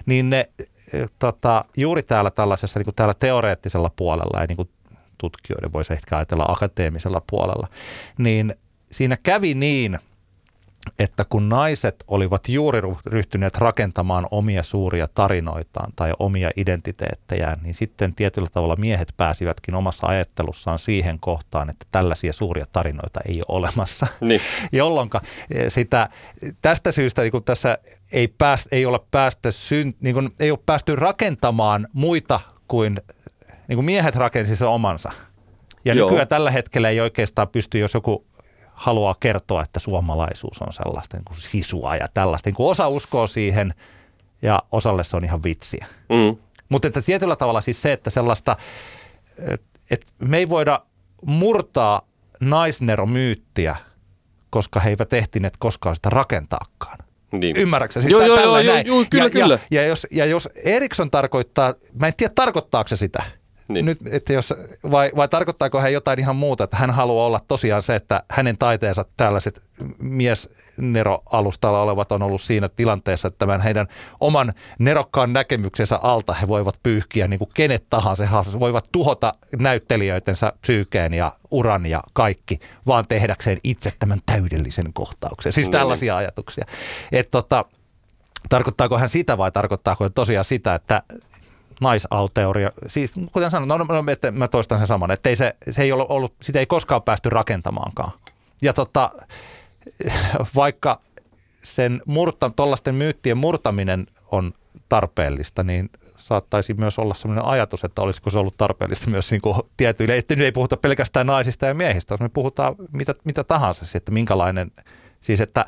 niin 0.06 0.30
ne 0.30 0.48
tota, 1.18 1.64
juuri 1.76 2.02
täällä 2.02 2.30
tällaisessa 2.30 2.78
niin 2.78 2.84
kuin 2.84 2.94
täällä 2.94 3.14
teoreettisella 3.14 3.90
puolella 3.96 4.40
ja 4.40 4.46
niin 4.46 4.56
kuin 4.56 4.68
tutkijoiden 5.20 5.72
voisi 5.72 5.92
ehkä 5.92 6.16
ajatella 6.16 6.44
akateemisella 6.48 7.22
puolella, 7.30 7.68
niin 8.18 8.54
siinä 8.90 9.16
kävi 9.22 9.54
niin, 9.54 9.98
että 10.98 11.24
kun 11.24 11.48
naiset 11.48 12.04
olivat 12.08 12.48
juuri 12.48 12.80
ryhtyneet 13.06 13.56
rakentamaan 13.56 14.26
omia 14.30 14.62
suuria 14.62 15.08
tarinoitaan 15.14 15.92
tai 15.96 16.12
omia 16.18 16.50
identiteettejään, 16.56 17.58
niin 17.62 17.74
sitten 17.74 18.14
tietyllä 18.14 18.48
tavalla 18.52 18.76
miehet 18.76 19.14
pääsivätkin 19.16 19.74
omassa 19.74 20.06
ajattelussaan 20.06 20.78
siihen 20.78 21.20
kohtaan, 21.20 21.70
että 21.70 21.86
tällaisia 21.92 22.32
suuria 22.32 22.66
tarinoita 22.72 23.20
ei 23.28 23.42
ole 23.48 23.58
olemassa. 23.58 24.06
Niin. 24.20 24.40
Jolloin 24.72 25.10
sitä, 25.68 26.08
tästä 26.62 26.92
syystä 26.92 27.22
niin 27.22 27.32
kun 27.32 27.44
tässä 27.44 27.78
ei, 28.12 28.28
pääst, 28.28 28.72
ei 28.72 28.86
ole 28.86 29.00
päästy, 29.10 29.48
niin 30.00 30.14
kun, 30.14 30.30
ei 30.40 30.50
ole 30.50 30.58
päästy 30.66 30.96
rakentamaan 30.96 31.88
muita 31.92 32.40
kuin 32.68 33.00
niin 33.70 33.76
kuin 33.76 33.84
miehet 33.84 34.16
rakensi 34.16 34.56
sen 34.56 34.68
omansa. 34.68 35.10
Ja 35.84 35.94
Joo. 35.94 36.08
nykyään 36.08 36.28
tällä 36.28 36.50
hetkellä 36.50 36.88
ei 36.88 37.00
oikeastaan 37.00 37.48
pysty, 37.48 37.78
jos 37.78 37.94
joku 37.94 38.26
haluaa 38.72 39.14
kertoa, 39.20 39.62
että 39.62 39.80
suomalaisuus 39.80 40.62
on 40.62 40.72
sellaista 40.72 41.16
niin 41.16 41.24
kuin 41.24 41.36
sisua 41.36 41.96
ja 41.96 42.08
tällaista. 42.14 42.48
Niin 42.48 42.54
kuin 42.54 42.70
osa 42.70 42.88
uskoo 42.88 43.26
siihen 43.26 43.74
ja 44.42 44.62
osalle 44.72 45.04
se 45.04 45.16
on 45.16 45.24
ihan 45.24 45.42
vitsiä. 45.42 45.86
Mm. 46.08 46.36
Mutta 46.68 46.88
että 46.88 47.02
tietyllä 47.02 47.36
tavalla 47.36 47.60
siis 47.60 47.82
se, 47.82 47.92
että 47.92 48.10
sellaista, 48.10 48.56
että 49.90 50.06
me 50.18 50.38
ei 50.38 50.48
voida 50.48 50.80
murtaa 51.26 52.02
naisneromyyttiä, 52.40 53.76
koska 54.50 54.80
he 54.80 54.90
eivät 54.90 55.12
ehtineet 55.12 55.56
koskaan 55.56 55.94
sitä 55.94 56.10
rakentaakaan. 56.10 56.98
Niin. 57.32 57.56
Ymmärrätkö? 57.56 58.00
Siis 58.00 58.12
joo, 58.12 58.22
joo, 58.22 58.40
joo, 58.40 58.58
joo, 58.58 58.76
joo, 58.76 59.04
kyllä, 59.10 59.24
ja, 59.24 59.30
kyllä. 59.30 59.58
Ja, 59.70 59.82
ja, 59.82 59.88
jos, 59.88 60.06
ja 60.10 60.26
jos 60.26 60.48
Eriksson 60.64 61.10
tarkoittaa, 61.10 61.74
mä 62.00 62.06
en 62.06 62.14
tiedä 62.16 62.32
tarkoittaako 62.34 62.88
se 62.88 62.96
sitä, 62.96 63.22
niin. 63.72 63.84
Nyt, 63.84 63.98
että 64.10 64.32
jos, 64.32 64.54
vai, 64.90 65.10
vai 65.16 65.28
tarkoittaako 65.28 65.80
hän 65.80 65.92
jotain 65.92 66.18
ihan 66.18 66.36
muuta, 66.36 66.64
että 66.64 66.76
hän 66.76 66.90
haluaa 66.90 67.26
olla 67.26 67.40
tosiaan 67.48 67.82
se, 67.82 67.94
että 67.94 68.22
hänen 68.30 68.58
taiteensa 68.58 69.04
tällaiset 69.16 69.60
miesneroalustalla 69.98 71.82
olevat 71.82 72.12
on 72.12 72.22
ollut 72.22 72.40
siinä 72.40 72.68
tilanteessa, 72.68 73.28
että 73.28 73.38
tämän 73.38 73.60
heidän 73.60 73.86
oman 74.20 74.52
nerokkaan 74.78 75.32
näkemyksensä 75.32 75.98
alta 76.02 76.32
he 76.32 76.48
voivat 76.48 76.76
pyyhkiä 76.82 77.28
niin 77.28 77.38
kuin 77.38 77.50
kenet 77.54 77.86
tahansa, 77.90 78.26
he 78.26 78.60
voivat 78.60 78.88
tuhota 78.92 79.34
näyttelijöitensä 79.58 80.52
psyykeen 80.60 81.14
ja 81.14 81.32
uran 81.50 81.86
ja 81.86 82.02
kaikki, 82.12 82.58
vaan 82.86 83.06
tehdäkseen 83.08 83.58
itse 83.64 83.92
tämän 83.98 84.18
täydellisen 84.26 84.92
kohtauksen. 84.92 85.52
Siis 85.52 85.66
niin. 85.66 85.72
tällaisia 85.72 86.16
ajatuksia. 86.16 86.64
Että 87.12 87.30
tota, 87.30 87.62
tarkoittaako 88.48 88.98
hän 88.98 89.08
sitä 89.08 89.38
vai 89.38 89.52
tarkoittaako 89.52 90.04
hän 90.04 90.12
tosiaan 90.12 90.44
sitä, 90.44 90.74
että 90.74 91.02
naisauteoria. 91.80 92.70
Siis 92.86 93.12
kuten 93.32 93.50
sanoin, 93.50 93.68
no, 93.68 93.78
no, 93.78 94.02
no, 94.02 94.12
että 94.12 94.30
mä 94.30 94.48
toistan 94.48 94.78
sen 94.78 94.86
saman, 94.86 95.10
että 95.10 95.28
ei 95.28 95.36
se, 95.36 95.56
se 95.70 95.82
ei 95.82 95.92
ollut, 95.92 96.10
ollut, 96.10 96.34
sitä 96.42 96.58
ei 96.58 96.66
koskaan 96.66 97.02
päästy 97.02 97.30
rakentamaankaan. 97.30 98.12
Ja 98.62 98.72
tota, 98.72 99.10
vaikka 100.56 101.00
sen 101.62 102.02
murta, 102.06 102.50
tuollaisten 102.50 102.94
myyttien 102.94 103.38
murtaminen 103.38 104.06
on 104.30 104.52
tarpeellista, 104.88 105.62
niin 105.62 105.90
saattaisi 106.16 106.74
myös 106.74 106.98
olla 106.98 107.14
sellainen 107.14 107.44
ajatus, 107.44 107.84
että 107.84 108.02
olisiko 108.02 108.30
se 108.30 108.38
ollut 108.38 108.56
tarpeellista 108.56 109.10
myös 109.10 109.30
niin 109.30 109.40
kuin 109.40 109.56
tietyille, 109.76 110.16
että 110.16 110.36
nyt 110.36 110.44
ei 110.44 110.52
puhuta 110.52 110.76
pelkästään 110.76 111.26
naisista 111.26 111.66
ja 111.66 111.74
miehistä, 111.74 112.14
jos 112.14 112.20
me 112.20 112.28
puhutaan 112.28 112.74
mitä, 112.92 113.14
mitä 113.24 113.44
tahansa, 113.44 113.84
että 113.94 114.12
minkälainen, 114.12 114.70
siis 115.20 115.40
että 115.40 115.64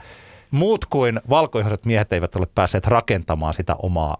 muut 0.51 0.87
kuin 0.87 1.21
valkoihoiset 1.29 1.85
miehet 1.85 2.13
eivät 2.13 2.37
ole 2.37 2.47
päässeet 2.55 2.87
rakentamaan 2.87 3.55
sitä 3.55 3.75
omaa 3.79 4.17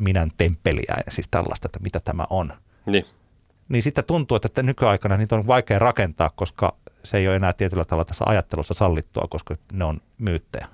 minän 0.00 0.30
temppeliä 0.36 0.94
ja 1.06 1.12
siis 1.12 1.28
tällaista, 1.30 1.66
että 1.66 1.78
mitä 1.82 2.00
tämä 2.00 2.26
on. 2.30 2.52
Niin. 2.86 3.04
Niin 3.68 3.82
sitten 3.82 4.04
tuntuu, 4.04 4.38
että 4.44 4.62
nykyaikana 4.62 5.16
niitä 5.16 5.36
on 5.36 5.46
vaikea 5.46 5.78
rakentaa, 5.78 6.30
koska 6.34 6.76
se 7.04 7.18
ei 7.18 7.28
ole 7.28 7.36
enää 7.36 7.52
tietyllä 7.52 7.84
tavalla 7.84 8.04
tässä 8.04 8.24
ajattelussa 8.28 8.74
sallittua, 8.74 9.26
koska 9.30 9.54
ne 9.72 9.84
on 9.84 10.00
myyttejä. 10.18 10.66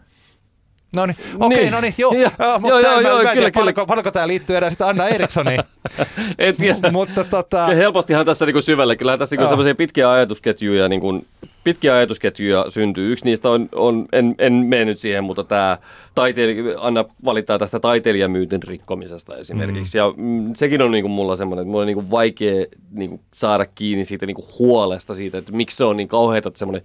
No 0.96 1.06
niin, 1.06 1.16
okei, 1.38 1.58
okay, 1.58 1.70
no 1.70 1.80
niin, 1.80 1.94
joo. 1.98 2.12
Ja, 2.12 2.30
joo, 2.38 2.58
joo, 2.68 2.80
joo, 2.80 3.00
joo, 3.00 3.18
kyllä, 3.18 3.32
kyllä. 3.34 3.50
Paljonko, 3.52 3.86
paljonko 3.86 4.10
tämä 4.10 4.26
liittyy 4.26 4.56
enää 4.56 4.70
sitten 4.70 4.86
Anna 4.86 5.08
Erikssoniin. 5.08 5.62
en 6.38 6.56
tiedä. 6.56 6.90
Mutta 6.90 7.24
tota... 7.24 7.66
Helpostihan 7.66 8.26
tässä 8.26 8.46
niinku 8.46 8.62
syvälle. 8.62 8.96
Kyllähän 8.96 9.18
tässä 9.18 9.36
niinku 9.36 9.48
sellaisia 9.48 9.74
pitkiä 9.74 10.10
ajatusketjuja 10.10 10.88
niinku 10.88 11.24
pitkiä 11.64 11.94
ajatusketjuja 11.94 12.64
syntyy. 12.68 13.12
Yksi 13.12 13.24
niistä 13.24 13.50
on, 13.50 13.68
on 13.74 14.06
en, 14.12 14.34
en 14.38 14.52
mene 14.52 14.84
nyt 14.84 14.98
siihen, 14.98 15.24
mutta 15.24 15.44
tämä 15.44 15.78
taiteilija, 16.14 16.80
Anna 16.80 17.04
valittaa 17.24 17.58
tästä 17.58 17.80
taiteilijamyytin 17.80 18.62
rikkomisesta 18.62 19.36
esimerkiksi. 19.36 19.98
Mm. 19.98 20.04
Ja 20.04 20.14
mm, 20.16 20.54
sekin 20.54 20.82
on 20.82 20.90
niinku 20.90 21.08
mulla 21.08 21.36
semmoinen, 21.36 21.62
että 21.62 21.70
mulla 21.70 21.82
on 21.82 21.86
niinku 21.86 22.10
vaikea 22.10 22.66
niinku 22.90 23.20
saada 23.34 23.66
kiinni 23.66 24.04
siitä 24.04 24.26
niinku 24.26 24.46
huolesta 24.58 25.14
siitä, 25.14 25.38
että 25.38 25.52
miksi 25.52 25.76
se 25.76 25.84
on 25.84 25.96
niin 25.96 26.08
kauheata, 26.08 26.48
että 26.48 26.58
semmoinen 26.58 26.82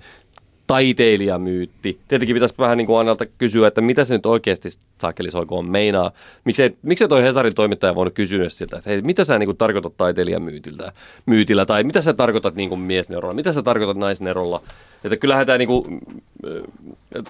taiteilijamyytti. 0.68 2.00
Tietenkin 2.08 2.36
pitäisi 2.36 2.56
vähän 2.58 2.78
niin 2.78 2.88
kuin 2.88 3.00
Annalta 3.00 3.26
kysyä, 3.26 3.68
että 3.68 3.82
mitä 3.82 4.04
se 4.04 4.14
nyt 4.14 4.26
oikeasti 4.26 4.70
saakelisoikoon 5.02 5.70
meinaa. 5.70 6.12
Miksei, 6.44 6.78
miksei 6.82 7.08
toi 7.08 7.24
Hesarin 7.24 7.56
toimittaja 7.56 7.96
voinut 7.96 8.14
kysyä 8.14 8.50
sitä, 8.50 8.78
että 8.78 8.90
hei, 8.90 9.02
mitä 9.02 9.24
sä 9.24 9.40
niin 9.40 9.48
kuin 9.48 9.58
tarkoitat 9.58 9.98
taiteilijamyytillä 9.98 10.92
myytillä, 11.26 11.66
tai 11.66 11.84
mitä 11.84 12.02
sä 12.02 12.14
tarkoitat 12.14 12.56
niin 12.56 12.70
kuin 12.70 12.82
miesnerolla, 12.82 13.36
mitä 13.36 13.54
sä 13.54 13.64
tarkoitat 13.64 13.98
naisnerolla. 13.98 14.62
Että 15.04 15.18
kyllähän 15.18 15.46
tämä 15.46 15.58
niin 15.58 15.68
kuin, 15.68 16.00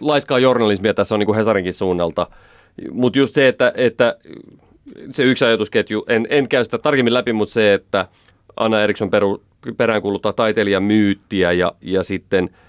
laiskaa 0.01 0.39
journalismia 0.39 0.93
tässä 0.93 1.15
on 1.15 1.19
niin 1.19 1.25
kuin 1.25 1.37
Hesarinkin 1.37 1.73
suunnalta. 1.73 2.27
Mutta 2.91 3.19
just 3.19 3.35
se, 3.35 3.47
että, 3.47 3.73
että 3.75 4.17
se 5.11 5.23
yksi 5.23 5.45
ajatusketju, 5.45 6.05
en, 6.07 6.27
en 6.29 6.47
käy 6.47 6.65
sitä 6.65 6.77
tarkemmin 6.77 7.13
läpi, 7.13 7.33
mutta 7.33 7.53
se, 7.53 7.73
että 7.73 8.07
Anna 8.57 8.81
Eriksson 8.81 9.09
peru, 9.09 9.43
peräänkuuluttaa 9.77 10.33
taiteilijamyyttiä 10.33 11.51
ja, 11.51 11.71
ja 11.81 12.03
sitten– 12.03 12.49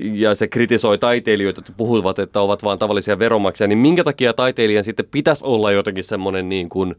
ja 0.00 0.34
se 0.34 0.48
kritisoi 0.48 0.98
taiteilijoita, 0.98 1.60
että 1.60 1.72
puhuvat, 1.76 2.18
että 2.18 2.40
ovat 2.40 2.62
vain 2.62 2.78
tavallisia 2.78 3.18
veromaksia, 3.18 3.66
niin 3.66 3.78
minkä 3.78 4.04
takia 4.04 4.32
taiteilijan 4.32 4.84
sitten 4.84 5.06
pitäisi 5.10 5.44
olla 5.44 5.72
jotenkin 5.72 6.04
semmoinen 6.04 6.48
niin 6.48 6.68
kuin, 6.68 6.94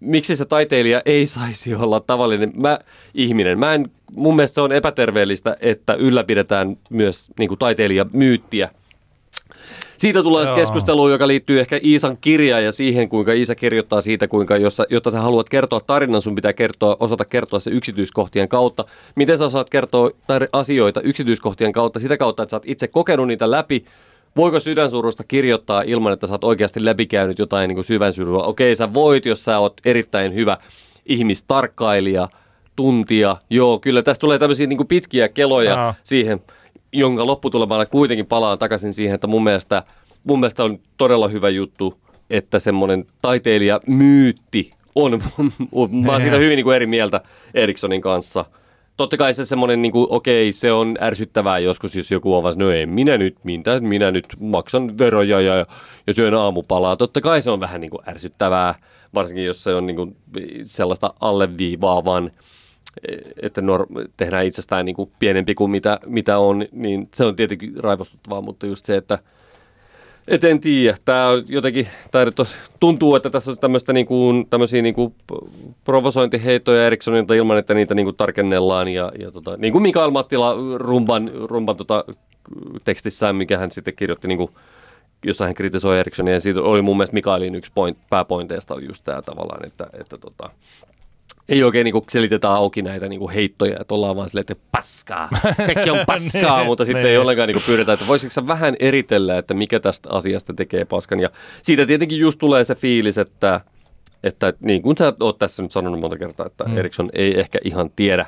miksi 0.00 0.36
se 0.36 0.44
taiteilija 0.44 1.02
ei 1.04 1.26
saisi 1.26 1.74
olla 1.74 2.00
tavallinen 2.00 2.52
mä, 2.62 2.78
ihminen? 3.14 3.58
Mä 3.58 3.74
en, 3.74 3.90
mun 4.16 4.36
mielestä 4.36 4.54
se 4.54 4.60
on 4.60 4.72
epäterveellistä, 4.72 5.56
että 5.60 5.94
ylläpidetään 5.94 6.76
myös 6.90 7.28
niin 7.38 7.48
kuin 7.48 7.58
taiteilijamyyttiä 7.58 8.70
siitä 9.98 10.22
tulee 10.22 10.46
Joo. 10.46 10.56
keskusteluun, 10.56 11.12
joka 11.12 11.28
liittyy 11.28 11.60
ehkä 11.60 11.80
Iisan 11.84 12.18
kirjaan 12.20 12.64
ja 12.64 12.72
siihen, 12.72 13.08
kuinka 13.08 13.32
Iisa 13.32 13.54
kirjoittaa 13.54 14.00
siitä, 14.00 14.28
kuinka 14.28 14.56
jossa, 14.56 14.86
jotta 14.90 15.10
sä 15.10 15.20
haluat 15.20 15.48
kertoa 15.48 15.80
tarinan, 15.80 16.22
sun 16.22 16.34
pitää 16.34 16.52
kertoa, 16.52 16.96
osata 17.00 17.24
kertoa 17.24 17.60
se 17.60 17.70
yksityiskohtien 17.70 18.48
kautta. 18.48 18.84
Miten 19.14 19.38
sä 19.38 19.44
osaat 19.44 19.70
kertoa 19.70 20.08
tar- 20.08 20.48
asioita 20.52 21.00
yksityiskohtien 21.00 21.72
kautta? 21.72 22.00
Sitä 22.00 22.16
kautta, 22.16 22.42
että 22.42 22.50
sä 22.50 22.56
oot 22.56 22.66
itse 22.66 22.88
kokenut 22.88 23.26
niitä 23.26 23.50
läpi. 23.50 23.84
Voiko 24.36 24.60
sydänsurusta 24.60 25.24
kirjoittaa 25.24 25.82
ilman, 25.82 26.12
että 26.12 26.26
sä 26.26 26.34
oot 26.34 26.44
oikeasti 26.44 26.84
läpikäynyt 26.84 27.38
jotain 27.38 27.68
niin 27.68 27.84
syvänsurua? 27.84 28.44
Okei, 28.44 28.76
sä 28.76 28.94
voit, 28.94 29.26
jos 29.26 29.44
sä 29.44 29.58
oot 29.58 29.80
erittäin 29.84 30.34
hyvä 30.34 30.56
ihmistarkkailija, 31.06 32.28
tuntija. 32.76 33.36
Joo, 33.50 33.78
kyllä 33.78 34.02
tästä 34.02 34.20
tulee 34.20 34.38
tämmöisiä 34.38 34.66
niin 34.66 34.86
pitkiä 34.86 35.28
keloja 35.28 35.74
Aha. 35.74 35.94
siihen– 36.04 36.40
jonka 36.94 37.26
lopputulemana 37.26 37.86
kuitenkin 37.86 38.26
palaan 38.26 38.58
takaisin 38.58 38.94
siihen, 38.94 39.14
että 39.14 39.26
mun 39.26 39.44
mielestä, 39.44 39.82
mun 40.24 40.40
mielestä 40.40 40.64
on 40.64 40.78
todella 40.96 41.28
hyvä 41.28 41.48
juttu, 41.48 41.98
että 42.30 42.58
semmoinen 42.58 43.04
taiteilija 43.22 43.80
myytti 43.86 44.70
On, 44.94 45.22
mä 46.04 46.12
oon 46.12 46.20
siitä 46.20 46.36
hyvin 46.36 46.56
niin 46.56 46.64
kuin 46.64 46.76
eri 46.76 46.86
mieltä 46.86 47.20
Erikssonin 47.54 48.00
kanssa. 48.00 48.44
Totta 48.96 49.16
kai 49.16 49.34
se 49.34 49.44
semmoinen, 49.44 49.82
niin 49.82 49.92
kuin, 49.92 50.06
okei, 50.10 50.52
se 50.52 50.72
on 50.72 50.98
ärsyttävää 51.00 51.58
joskus, 51.58 51.96
jos 51.96 52.10
joku 52.10 52.34
on 52.34 52.42
vaan, 52.42 52.54
no 52.56 52.70
ei, 52.70 52.86
minä 52.86 53.18
nyt, 53.18 53.36
minä, 53.44 53.80
minä 53.80 54.10
nyt 54.10 54.26
maksan 54.40 54.98
veroja 54.98 55.40
ja, 55.40 55.66
ja 56.06 56.12
syön 56.12 56.34
aamupalaa. 56.34 56.96
Totta 56.96 57.20
kai 57.20 57.42
se 57.42 57.50
on 57.50 57.60
vähän 57.60 57.80
niin 57.80 57.90
kuin 57.90 58.08
ärsyttävää, 58.08 58.74
varsinkin 59.14 59.44
jos 59.44 59.64
se 59.64 59.74
on 59.74 59.86
niin 59.86 59.96
kuin 59.96 60.16
sellaista 60.64 61.14
alleviivaavan, 61.20 62.30
että 63.42 63.60
nor- 63.60 64.08
tehdään 64.16 64.46
itsestään 64.46 64.84
niin 64.86 64.96
kuin 64.96 65.10
pienempi 65.18 65.54
kuin 65.54 65.70
mitä, 65.70 66.00
mitä 66.06 66.38
on, 66.38 66.66
niin 66.72 67.08
se 67.14 67.24
on 67.24 67.36
tietenkin 67.36 67.72
raivostuttavaa, 67.78 68.40
mutta 68.40 68.66
just 68.66 68.86
se, 68.86 68.96
että 68.96 69.18
et 70.28 70.44
en 70.44 70.60
tiedä. 70.60 70.96
Tämä 71.04 71.28
on 71.28 71.44
jotenkin, 71.48 71.88
tämä 72.10 72.24
tuntuu, 72.80 73.14
että 73.14 73.30
tässä 73.30 73.50
on 73.50 73.58
tämmöistä 73.58 73.92
niin 73.92 74.06
kuin, 74.06 74.46
tämmöisiä 74.50 74.82
niin 74.82 74.94
kuin 74.94 75.14
provosointiheittoja 75.84 76.86
Erikssonilta 76.86 77.34
ilman, 77.34 77.58
että 77.58 77.74
niitä 77.74 77.94
niin 77.94 78.06
kuin 78.06 78.16
tarkennellaan. 78.16 78.88
Ja, 78.88 79.12
ja 79.18 79.30
tota, 79.30 79.56
niin 79.56 79.72
kuin 79.72 79.82
Mikael 79.82 80.10
Mattila 80.10 80.56
rumban, 80.78 81.30
rumban 81.34 81.76
tota, 81.76 82.04
tekstissään, 82.84 83.36
mikä 83.36 83.58
hän 83.58 83.70
sitten 83.70 83.96
kirjoitti, 83.96 84.28
niin 84.28 84.38
kuin, 84.38 84.50
jossa 85.24 85.44
hän 85.44 85.54
kritisoi 85.54 85.98
Erikssonia. 85.98 86.34
Ja 86.34 86.40
siitä 86.40 86.62
oli 86.62 86.82
mun 86.82 86.96
mielestä 86.96 87.14
Mikaelin 87.14 87.54
yksi 87.54 87.72
point, 87.74 87.98
pääpointeista 88.10 88.74
oli 88.74 88.86
just 88.86 89.04
tämä 89.04 89.22
tavallaan, 89.22 89.66
että, 89.66 89.86
että 90.00 90.18
tota, 90.18 90.50
ei 91.48 91.64
oikein 91.64 91.84
niin 91.84 92.04
selitetä 92.10 92.50
auki 92.50 92.82
näitä 92.82 93.08
niin 93.08 93.30
heittoja, 93.30 93.76
että 93.80 93.94
ollaan 93.94 94.16
vaan 94.16 94.28
silleen, 94.28 94.46
että 94.50 94.66
paskaa, 94.72 95.28
kaikki 95.56 95.90
on 95.90 95.98
paskaa, 96.06 96.58
niin, 96.58 96.66
mutta 96.66 96.84
sitten 96.84 97.04
ei 97.04 97.10
niin. 97.10 97.20
ollenkaan 97.20 97.48
niin 97.48 97.62
pyydetä, 97.66 97.92
että 97.92 98.06
voisitko 98.06 98.46
vähän 98.46 98.76
eritellä, 98.80 99.38
että 99.38 99.54
mikä 99.54 99.80
tästä 99.80 100.08
asiasta 100.12 100.54
tekee 100.54 100.84
paskan. 100.84 101.20
Ja 101.20 101.30
siitä 101.62 101.86
tietenkin 101.86 102.18
just 102.18 102.38
tulee 102.38 102.64
se 102.64 102.74
fiilis, 102.74 103.18
että, 103.18 103.60
että 104.22 104.52
niin 104.60 104.82
kuin 104.82 104.96
sä 104.96 105.12
oot 105.20 105.38
tässä 105.38 105.62
nyt 105.62 105.72
sanonut 105.72 106.00
monta 106.00 106.18
kertaa, 106.18 106.46
että 106.46 106.64
mm. 106.64 106.78
Eriksson 106.78 107.10
ei 107.12 107.40
ehkä 107.40 107.58
ihan 107.64 107.90
tiedä, 107.96 108.26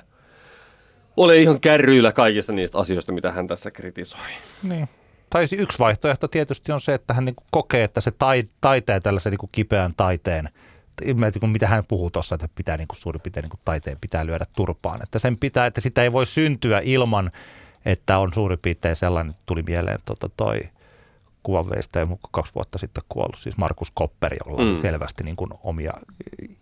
ole 1.17 1.37
ihan 1.37 1.61
kärryillä 1.61 2.13
kaikista 2.13 2.53
niistä 2.53 2.79
asioista, 2.79 3.13
mitä 3.13 3.33
hän 3.33 3.47
tässä 3.47 3.71
kritisoi. 3.71 4.21
Niin. 4.63 4.89
Tai 5.31 5.49
yksi 5.53 5.79
vaihtoehto 5.79 6.29
tietysti 6.29 6.73
on 6.73 6.81
se, 6.81 6.95
että 6.95 7.15
hän 7.15 7.25
niin 7.25 7.37
kokee, 7.51 7.85
että 7.85 8.01
se 8.01 8.11
taiteen, 8.61 9.03
tällaisen 9.03 9.31
niin 9.31 9.51
kipeän 9.53 9.93
taiteen– 9.97 10.49
mitä 11.47 11.67
hän 11.67 11.85
puhuu 11.89 12.11
tuossa, 12.11 12.35
että 12.35 12.49
pitää 12.55 12.77
niin 12.77 12.89
kuin 12.89 13.01
suurin 13.01 13.21
piirtein 13.23 13.43
niin 13.43 13.51
kuin 13.51 13.61
taiteen 13.65 13.99
pitää 14.01 14.27
lyödä 14.27 14.45
turpaan. 14.57 15.03
Että 15.03 15.19
sen 15.19 15.37
pitää, 15.37 15.67
että 15.67 15.81
sitä 15.81 16.03
ei 16.03 16.13
voi 16.13 16.27
syntyä 16.27 16.81
ilman, 16.85 17.31
että 17.85 18.19
on 18.19 18.33
suurin 18.35 18.59
piirtein 18.59 18.97
sellainen, 18.97 19.35
tuli 19.47 19.63
mieleen 19.63 19.99
tota 20.05 20.29
toi 20.37 20.61
kuvanveistäjä 21.43 22.07
kaksi 22.31 22.55
vuotta 22.55 22.79
sitten 22.79 23.05
kuollut, 23.09 23.39
siis 23.39 23.57
Markus 23.57 23.91
Kopperi, 23.95 24.37
jolla 24.47 24.63
mm. 24.63 24.81
selvästi 24.81 25.25
niin 25.25 25.37
kuin 25.37 25.51
omia 25.65 25.93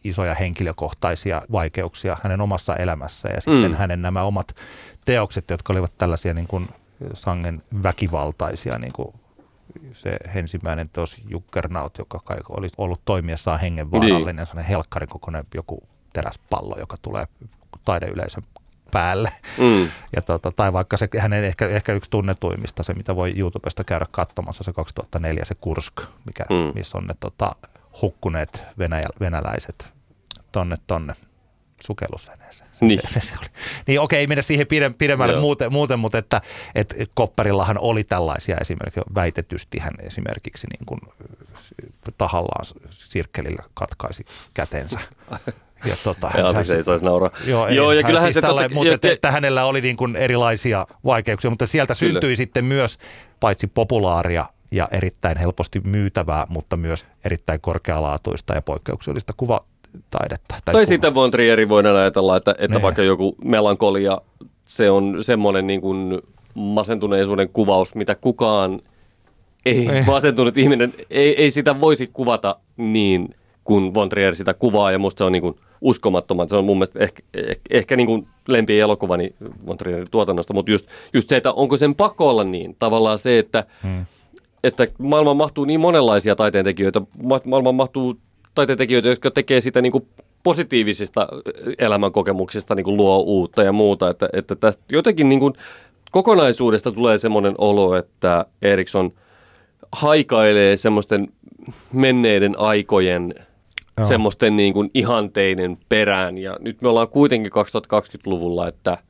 isoja 0.05 0.35
henkilökohtaisia 0.35 1.43
vaikeuksia 1.53 2.17
hänen 2.23 2.41
omassa 2.41 2.77
elämässä 2.77 3.29
ja 3.29 3.41
sitten 3.41 3.71
mm. 3.71 3.77
hänen 3.77 4.03
nämä 4.03 4.23
omat 4.23 4.57
teokset, 5.05 5.51
jotka 5.51 5.73
olivat 5.73 5.99
tällaisia 5.99 6.35
niin 6.35 6.47
kuin 6.47 6.69
sangen 7.15 7.63
väkivaltaisia 7.83 8.79
niin 8.79 8.93
kuin 8.93 9.15
se 9.93 10.17
ensimmäinen 10.35 10.89
teos 10.89 11.17
Jukkernaut, 11.29 11.99
joka 11.99 12.21
oli 12.49 12.69
ollut 12.79 13.01
toimiessaan 13.05 13.61
hengenvaarallinen, 13.61 14.37
niin. 14.37 14.47
sellainen 14.47 14.69
helkkarin 14.69 15.09
kokoinen 15.09 15.45
joku 15.55 15.89
teräspallo, 16.13 16.77
joka 16.79 16.97
tulee 17.03 17.27
taideyleisön 17.85 18.43
päälle. 18.91 19.33
Mm. 19.59 19.89
Ja 20.17 20.23
tota, 20.23 20.53
tai 20.53 20.73
vaikka 20.73 20.97
se 20.97 21.09
hänen 21.19 21.45
ehkä, 21.45 21.69
ehkä 21.69 21.93
yksi 21.93 22.11
tunnetuimmista, 22.11 22.83
se 22.83 22.95
mitä 22.95 23.17
voi 23.17 23.35
YouTubesta 23.37 23.85
käydä 23.85 24.07
katsomassa, 24.11 24.65
se 24.65 24.73
2004 24.73 25.45
se 25.45 25.55
Kursk, 25.55 26.01
mikä, 26.27 26.45
mm. 26.51 26.73
missä 26.75 26.99
on 26.99 27.07
ne 27.07 27.15
tota, 27.21 27.57
hukkuneet 28.03 28.63
venäjä, 28.79 29.09
venäläiset 29.21 29.93
tonne 30.53 30.77
tonne 30.87 31.15
sukellusveneeseen. 31.87 32.71
Niin. 32.81 33.01
Se, 33.05 33.21
se, 33.21 33.27
se 33.27 33.35
oli. 33.39 33.49
Niin 33.87 34.01
okei, 34.01 34.21
ei 34.21 34.27
mennä 34.27 34.43
siihen 34.43 34.67
pidemmälle 34.99 35.41
muuten, 35.41 35.73
muuten, 35.73 35.99
mutta 35.99 36.19
että, 36.19 36.41
että 36.75 36.95
Kopperillahan 37.15 37.79
oli 37.81 38.05
tällaisia 38.05 38.57
esimerkiksi, 38.61 39.01
väitetysti 39.15 39.79
hän 39.79 39.95
esimerkiksi 40.03 40.67
niin 40.67 40.87
kuin 40.87 41.01
tahallaan 42.19 42.65
sirkkelillä 42.91 43.63
katkaisi 43.75 44.25
kätensä. 44.55 44.99
Ja 45.85 45.97
tota, 46.05 46.31
ja 46.37 46.53
hän, 46.53 46.65
se 46.65 46.77
ei 46.77 46.83
saisi 46.83 47.05
nauraa. 47.05 47.31
Joo, 47.47 47.69
joo 47.69 47.93
ja 47.93 48.03
kyllähän 48.03 48.27
siis 48.27 48.35
se 48.35 48.41
tälle, 48.41 48.63
totta, 48.63 48.75
mutta 48.75 48.89
jo, 48.89 48.95
että, 48.95 49.13
että 49.13 49.31
hänellä 49.31 49.65
oli 49.65 49.81
niin 49.81 49.97
kuin 49.97 50.17
erilaisia 50.17 50.87
vaikeuksia, 51.05 51.51
mutta 51.51 51.67
sieltä 51.67 51.95
kyllä. 52.01 52.13
syntyi 52.13 52.37
sitten 52.37 52.65
myös 52.65 52.99
paitsi 53.41 53.67
populaaria 53.67 54.47
ja 54.71 54.89
erittäin 54.91 55.37
helposti 55.39 55.81
myytävää, 55.81 56.47
mutta 56.49 56.77
myös 56.77 57.07
erittäin 57.25 57.61
korkealaatuista 57.61 58.55
ja 58.55 58.63
poikkeuksellista 58.63 59.33
kuva, 59.37 59.65
taidetta. 60.11 60.55
Tai, 60.65 60.75
tai 60.75 60.87
sitten 60.87 61.15
Von 61.15 61.31
Trieri 61.31 61.69
voidaan 61.69 61.97
ajatella, 61.97 62.37
että, 62.37 62.55
että 62.59 62.83
vaikka 62.83 63.03
joku 63.03 63.37
melankolia, 63.45 64.21
se 64.65 64.91
on 64.91 65.25
semmoinen 65.25 65.67
niin 65.67 65.81
kuin 65.81 66.23
masentuneisuuden 66.55 67.49
kuvaus, 67.49 67.95
mitä 67.95 68.15
kukaan 68.15 68.81
ei, 69.67 69.89
ei. 69.89 70.03
masentunut 70.07 70.59
ihminen, 70.59 70.95
ei, 71.11 71.43
ei 71.43 71.51
sitä 71.51 71.81
voisi 71.81 72.11
kuvata 72.13 72.57
niin 72.77 73.35
kuin 73.65 73.95
Von 73.95 74.09
Trier 74.09 74.37
sitä 74.37 74.55
kuvaa, 74.55 74.93
ja 74.93 74.99
musta 74.99 75.19
se 75.19 75.25
on 75.25 75.33
niin 75.33 75.43
kuin 75.43 75.57
uskomattoman. 75.81 76.49
Se 76.49 76.57
on 76.57 76.65
mun 76.65 76.77
mielestä 76.77 76.99
ehkä, 76.99 77.23
ehkä, 77.35 77.63
ehkä 77.71 77.97
niin 77.97 78.07
kuin 78.07 78.27
lempi 78.49 78.81
elokuvani 78.81 79.35
Von 79.67 79.79
Trierin 79.79 80.11
tuotannosta, 80.11 80.55
mutta 80.55 80.73
just, 80.73 80.87
just 81.13 81.29
se, 81.29 81.37
että 81.37 81.53
onko 81.53 81.77
sen 81.77 81.95
pakko 81.95 82.31
olla 82.31 82.45
niin. 82.45 82.77
Tavallaan 82.79 83.19
se, 83.19 83.39
että, 83.39 83.65
hmm. 83.83 84.07
että 84.65 84.87
maailman 84.99 85.37
mahtuu 85.37 85.65
niin 85.65 85.81
monenlaisia 85.81 86.37
taiteentekijöitä, 86.37 87.01
maailman 87.45 87.75
mahtuu 87.75 88.17
taiteentekijöitä, 88.55 89.09
jotka 89.09 89.31
tekee 89.31 89.61
sitä 89.61 89.83
niin 89.83 89.93
kuin 89.93 90.09
positiivisista 90.43 91.29
elämänkokemuksista 91.79 92.75
niin 92.75 92.85
kuin 92.85 92.97
luo 92.97 93.19
uutta 93.19 93.63
ja 93.63 93.73
muuta. 93.73 94.11
Että, 94.11 94.29
että 94.33 94.57
tästä 94.57 94.85
jotenkin 94.93 95.29
niin 95.29 95.41
kuin 95.41 95.55
kokonaisuudesta 96.11 96.93
tulee 96.93 97.19
semmoinen 97.19 97.55
olo, 97.59 97.97
että 97.97 98.47
Eriksson 98.63 99.13
haikailee 99.93 100.77
semmoisten 100.77 101.29
menneiden 101.93 102.59
aikojen 102.59 103.35
Joo. 103.99 104.07
semmoisten 104.07 104.57
niin 104.57 104.75
kuin 104.75 104.91
ihanteiden 104.95 105.79
perään. 105.89 106.39
Ja 106.39 106.57
nyt 106.61 106.83
me 106.83 106.89
ollaan 106.89 107.09
kuitenkin 107.09 107.53
2020-luvulla, 107.53 108.69
että– 108.69 108.99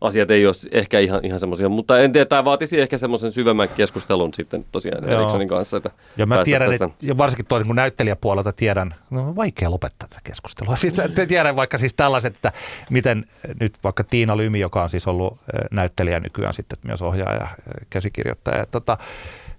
asiat 0.00 0.30
ei 0.30 0.46
ole 0.46 0.54
ehkä 0.72 0.98
ihan, 0.98 1.24
ihan 1.24 1.40
semmoisia, 1.40 1.68
mutta 1.68 2.00
en 2.00 2.12
tiedä, 2.12 2.24
tämä 2.24 2.44
vaatisi 2.44 2.80
ehkä 2.80 2.98
semmoisen 2.98 3.32
syvemmän 3.32 3.68
keskustelun 3.68 4.34
sitten 4.34 4.64
tosiaan 4.72 5.04
Joo. 5.04 5.18
Erikssonin 5.18 5.48
kanssa. 5.48 5.76
Että 5.76 5.90
ja 6.16 6.26
mä 6.26 6.44
tiedän, 6.44 6.72
että, 6.72 6.90
ja 7.02 7.18
varsinkin 7.18 7.46
tuon 7.46 7.62
niin 7.62 7.76
näyttelijäpuolelta 7.76 8.52
tiedän, 8.52 8.94
no 9.10 9.28
on 9.28 9.36
vaikea 9.36 9.70
lopettaa 9.70 10.08
tätä 10.08 10.20
keskustelua. 10.24 10.76
Siis, 10.80 10.94
tiedän 11.28 11.56
vaikka 11.56 11.78
siis 11.78 11.94
tällaiset, 11.94 12.34
että 12.34 12.52
miten 12.90 13.24
nyt 13.60 13.78
vaikka 13.84 14.04
Tiina 14.04 14.36
Lymi, 14.36 14.60
joka 14.60 14.82
on 14.82 14.88
siis 14.88 15.08
ollut 15.08 15.38
näyttelijä 15.70 16.20
nykyään 16.20 16.54
sitten 16.54 16.78
myös 16.82 17.02
ohjaaja, 17.02 17.48
käsikirjoittaja 17.90 18.58
ja 18.58 18.66
tota, 18.66 18.98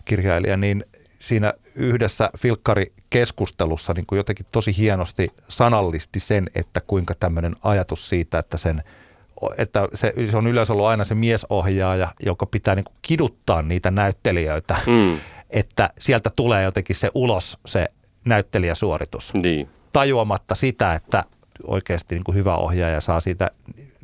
kirjailija, 0.06 0.58
niin 0.58 0.86
siinä 1.18 1.54
yhdessä 1.76 2.30
filkkarikeskustelussa 2.38 3.94
niin 3.94 4.06
kuin 4.08 4.18
jotenkin 4.18 4.46
tosi 4.52 4.78
hienosti 4.78 5.30
sanallisti 5.48 6.20
sen, 6.20 6.50
että 6.56 6.82
kuinka 6.88 7.14
tämmöinen 7.20 7.56
ajatus 7.64 8.10
siitä, 8.10 8.40
että 8.40 8.58
sen– 8.58 8.82
että 9.58 9.88
se, 9.94 10.14
se 10.32 10.38
on 10.38 10.48
yleensä 10.48 10.74
ollut 10.74 10.86
aina 10.86 11.04
se 11.04 11.16
miesohjaaja, 11.16 12.08
joka 12.26 12.46
pitää 12.46 12.76
niin 12.76 12.86
kuin 12.86 12.96
kiduttaa 13.02 13.62
niitä 13.62 13.92
näyttelijöitä, 13.92 14.78
mm. 14.88 15.18
että 15.50 15.90
sieltä 16.00 16.30
tulee 16.36 16.64
jotenkin 16.64 16.96
se 16.96 17.10
ulos 17.14 17.58
se 17.66 17.88
näyttelijäsuoritus. 18.26 19.34
Niin. 19.34 19.70
Tajuamatta 19.94 20.56
sitä, 20.56 20.94
että 20.94 21.24
oikeasti 21.68 22.16
niin 22.16 22.24
kuin 22.24 22.36
hyvä 22.36 22.56
ohjaaja 22.56 23.02
saa 23.02 23.20
siitä 23.20 23.52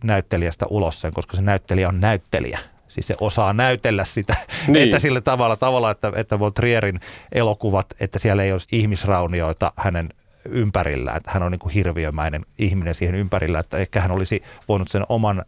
näyttelijästä 0.04 0.66
ulos 0.70 1.02
sen, 1.02 1.14
koska 1.14 1.36
se 1.36 1.42
näyttelijä 1.42 1.90
on 1.90 2.00
näyttelijä. 2.00 2.60
Siis 2.88 3.08
se 3.08 3.16
osaa 3.22 3.54
näytellä 3.54 4.06
sitä, 4.06 4.36
niin. 4.68 4.84
että 4.84 5.00
sillä 5.00 5.22
tavalla, 5.22 5.56
tavalla 5.56 5.92
että, 5.92 6.12
että 6.16 6.38
Trierin 6.56 7.00
elokuvat, 7.32 7.86
että 8.00 8.20
siellä 8.20 8.44
ei 8.44 8.52
olisi 8.52 8.68
ihmisraunioita 8.72 9.72
hänen 9.76 10.10
ympärillä, 10.52 11.14
että 11.14 11.32
hän 11.32 11.44
on 11.44 11.52
niin 11.52 11.60
kuin 11.60 11.74
hirviömäinen 11.74 12.46
ihminen 12.60 12.96
siihen 12.96 13.16
ympärillä, 13.16 13.60
että 13.60 13.78
ehkä 13.78 14.02
hän 14.02 14.12
olisi 14.12 14.44
voinut 14.68 14.88
sen 14.88 15.04
oman 15.10 15.46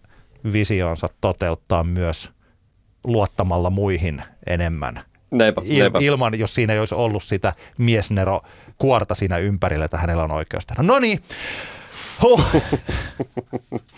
visionsa 0.53 1.07
toteuttaa 1.21 1.83
myös 1.83 2.29
luottamalla 3.03 3.69
muihin 3.69 4.23
enemmän. 4.47 4.99
Neipä, 5.31 5.61
neipä. 5.61 5.99
Ilman, 6.01 6.39
jos 6.39 6.55
siinä 6.55 6.73
ei 6.73 6.79
olisi 6.79 6.95
ollut 6.95 7.23
sitä 7.23 7.53
miesnero 7.77 8.41
kuorta 8.77 9.15
siinä 9.15 9.37
ympärillä, 9.37 9.85
että 9.85 9.97
hänellä 9.97 10.23
on 10.23 10.31
oikeus 10.31 10.65
tehdä. 10.65 10.83
No 10.83 10.99
niin, 10.99 11.19
Huh. 12.21 12.43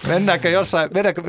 Mennäänkö 0.07 0.49
jossain, 0.49 0.89
mennäänkö, 0.93 1.22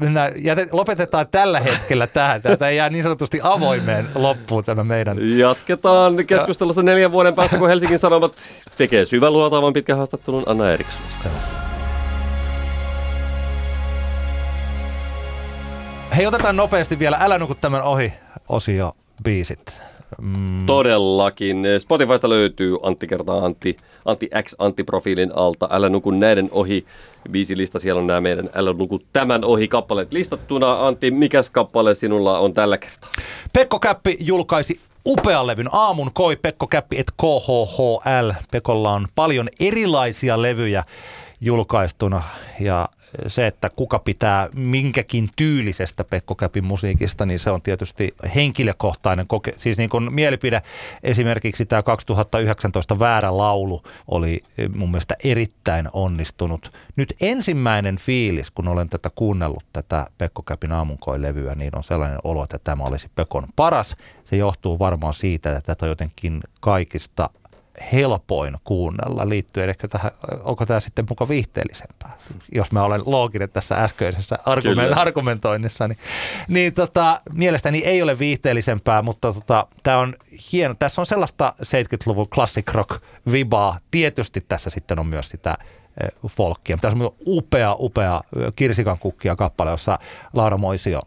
mennään, 0.00 0.32
jätet, 0.36 0.72
lopetetaan 0.72 1.26
tällä 1.30 1.60
hetkellä 1.60 2.06
tähän. 2.06 2.42
Tätä 2.42 2.68
ei 2.68 2.76
jää 2.76 2.90
niin 2.90 3.02
sanotusti 3.02 3.40
avoimeen 3.42 4.08
loppuun 4.14 4.64
tämä 4.64 4.84
meidän. 4.84 5.38
Jatketaan 5.38 6.26
keskustelusta 6.26 6.82
neljän 6.82 7.12
vuoden 7.12 7.34
päästä, 7.34 7.58
kun 7.58 7.68
Helsingin 7.68 7.98
Sanomat 7.98 8.32
tekee 8.76 9.04
syväluotaavan 9.04 9.72
pitkän 9.72 9.96
haastattelun 9.96 10.42
Anna 10.46 10.70
Erikssonista. 10.70 11.28
Hei, 16.16 16.26
otetaan 16.26 16.56
nopeasti 16.56 16.98
vielä 16.98 17.16
Älä 17.20 17.38
nuku 17.38 17.54
tämän 17.54 17.82
ohi 17.82 18.12
osio 18.48 18.96
biisit. 19.24 19.76
Mm. 20.20 20.66
Todellakin. 20.66 21.64
Spotifysta 21.78 22.28
löytyy 22.28 22.76
Antti 22.82 23.06
kertaa 23.06 23.44
Antti, 23.44 23.76
Antti 24.04 24.28
X 24.42 24.54
Antti-profiilin 24.58 25.32
alta. 25.34 25.68
Älä 25.70 25.88
nuku 25.88 26.10
näiden 26.10 26.48
ohi. 26.52 26.86
Viisi 27.32 27.56
lista, 27.56 27.78
siellä 27.78 28.00
on 28.00 28.06
nämä 28.06 28.20
meidän 28.20 28.50
Älä 28.54 28.72
nuku 28.72 29.00
tämän 29.12 29.44
ohi 29.44 29.68
kappaleet 29.68 30.12
listattuna. 30.12 30.86
Antti, 30.86 31.10
mikäs 31.10 31.50
kappale 31.50 31.94
sinulla 31.94 32.38
on 32.38 32.52
tällä 32.52 32.78
kertaa? 32.78 33.10
Pekko 33.52 33.78
Käppi 33.78 34.16
julkaisi 34.20 34.80
upean 35.06 35.46
levyn 35.46 35.68
Aamun 35.72 36.10
koi 36.14 36.36
Pekko 36.36 36.66
Käppi 36.66 36.98
et 36.98 37.12
KHHL. 37.20 38.30
Pekolla 38.50 38.92
on 38.92 39.06
paljon 39.14 39.48
erilaisia 39.60 40.42
levyjä 40.42 40.84
julkaistuna 41.40 42.22
ja 42.60 42.88
se, 43.26 43.46
että 43.46 43.70
kuka 43.70 43.98
pitää 43.98 44.48
minkäkin 44.54 45.30
tyylisestä 45.36 46.04
Pekko 46.04 46.34
Käpin 46.34 46.64
musiikista, 46.64 47.26
niin 47.26 47.38
se 47.38 47.50
on 47.50 47.62
tietysti 47.62 48.14
henkilökohtainen 48.34 49.26
koke- 49.26 49.54
siis 49.58 49.78
niin 49.78 49.90
kuin 49.90 50.14
mielipide. 50.14 50.62
Esimerkiksi 51.02 51.66
tämä 51.66 51.82
2019 51.82 52.98
Väärä 52.98 53.36
laulu 53.36 53.82
oli 54.08 54.42
mun 54.74 54.90
mielestä 54.90 55.14
erittäin 55.24 55.88
onnistunut. 55.92 56.72
Nyt 56.96 57.14
ensimmäinen 57.20 57.96
fiilis, 57.96 58.50
kun 58.50 58.68
olen 58.68 58.88
tätä 58.88 59.10
kuunnellut, 59.14 59.64
tätä 59.72 60.06
Pekko 60.18 60.42
Käpin 60.42 60.72
aamunkoilevyä, 60.72 61.54
niin 61.54 61.76
on 61.76 61.82
sellainen 61.82 62.18
olo, 62.24 62.44
että 62.44 62.58
tämä 62.58 62.84
olisi 62.84 63.10
Pekon 63.14 63.46
paras. 63.56 63.96
Se 64.24 64.36
johtuu 64.36 64.78
varmaan 64.78 65.14
siitä, 65.14 65.50
että 65.50 65.60
tätä 65.60 65.84
on 65.84 65.88
jotenkin 65.88 66.40
kaikista 66.60 67.30
helpoin 67.92 68.56
kuunnella 68.64 69.28
liittyen 69.28 69.68
ehkä 69.68 69.88
tähän, 69.88 70.10
onko 70.42 70.66
tämä 70.66 70.80
sitten 70.80 71.06
muka 71.08 71.28
viihteellisempää, 71.28 72.18
jos 72.54 72.72
mä 72.72 72.82
olen 72.82 73.02
looginen 73.06 73.50
tässä 73.50 73.74
äskeisessä 73.74 74.38
argument, 74.46 74.92
argumentoinnissa, 74.96 75.88
niin, 75.88 75.98
niin 76.48 76.74
tota, 76.74 77.20
mielestäni 77.32 77.78
ei 77.84 78.02
ole 78.02 78.18
viihteellisempää, 78.18 79.02
mutta 79.02 79.32
tota, 79.32 79.66
tämä 79.82 79.98
on 79.98 80.14
hieno, 80.52 80.74
tässä 80.74 81.02
on 81.02 81.06
sellaista 81.06 81.54
70-luvun 81.62 82.28
classic 82.28 82.72
rock 82.72 83.02
vibaa, 83.32 83.78
tietysti 83.90 84.40
tässä 84.48 84.70
sitten 84.70 84.98
on 84.98 85.06
myös 85.06 85.28
sitä 85.28 85.54
eh, 86.02 86.08
folkkia. 86.28 86.76
Tässä 86.80 86.98
on 87.04 87.14
upea, 87.26 87.76
upea 87.78 88.20
eh, 88.36 88.52
kirsikan 88.56 88.98
kukkia 88.98 89.36
kappale, 89.36 89.70
jossa 89.70 89.98
Laura 90.32 90.56
Moisio, 90.56 91.02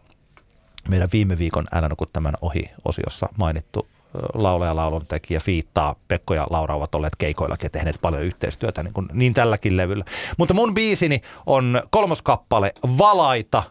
meidän 0.88 1.08
viime 1.12 1.38
viikon 1.38 1.66
Älä 1.72 1.88
tämän 2.12 2.34
ohi-osiossa 2.40 3.28
mainittu 3.38 3.88
laulaja, 4.34 4.76
laulun 4.76 5.06
tekijä, 5.06 5.40
Fiittaa, 5.40 5.94
Pekko 6.08 6.34
ja 6.34 6.46
Laura 6.50 6.74
ovat 6.74 6.94
olleet 6.94 7.16
keikoillakin 7.16 7.66
ja 7.66 7.70
tehneet 7.70 8.00
paljon 8.00 8.22
yhteistyötä 8.22 8.82
niin, 8.82 8.94
kuin, 8.94 9.08
niin 9.12 9.34
tälläkin 9.34 9.76
levyllä. 9.76 10.04
Mutta 10.36 10.54
mun 10.54 10.74
biisini 10.74 11.20
on 11.46 11.82
kolmos 11.90 12.22
kappale 12.22 12.72
Valaita, 12.98 13.62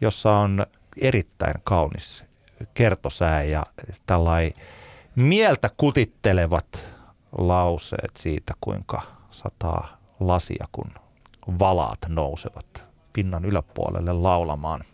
jossa 0.00 0.32
on 0.32 0.66
erittäin 1.00 1.54
kaunis 1.64 2.24
kertosää 2.74 3.42
ja 3.42 3.62
tällainen 4.06 4.52
mieltä 5.16 5.70
kutittelevat 5.76 6.94
lauseet 7.38 8.16
siitä, 8.16 8.52
kuinka 8.60 9.02
sataa 9.30 9.98
lasia, 10.20 10.66
kun 10.72 10.90
valaat 11.58 11.98
nousevat 12.08 12.84
pinnan 13.12 13.44
yläpuolelle 13.44 14.12
laulamaan– 14.12 14.84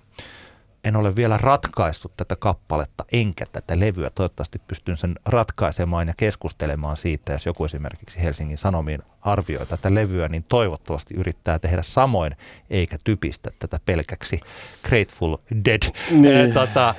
en 0.85 0.97
ole 0.97 1.17
vielä 1.17 1.39
ratkaissut 1.39 2.17
tätä 2.17 2.37
kappaletta 2.37 3.05
enkä 3.13 3.47
tätä 3.53 3.81
levyä. 3.81 4.11
Toivottavasti 4.11 4.59
pystyn 4.59 4.97
sen 4.97 5.15
ratkaisemaan 5.27 6.09
ja 6.09 6.15
keskustelemaan 6.17 6.97
siitä, 6.97 7.33
jos 7.33 7.47
joku 7.47 7.65
esimerkiksi 7.65 8.23
Helsingin 8.23 8.59
Sanomiin 8.59 9.03
arvioi 9.21 9.67
tätä 9.67 9.95
levyä, 9.95 10.29
niin 10.29 10.45
toivottavasti 10.49 11.15
yrittää 11.15 11.59
tehdä 11.59 11.83
samoin, 11.83 12.37
eikä 12.71 12.97
typistä 13.05 13.51
tätä 13.59 13.81
pelkäksi 13.85 14.41
Grateful 14.89 15.37
Dead 15.65 15.83
niin. 16.11 16.53
tota, 16.53 16.95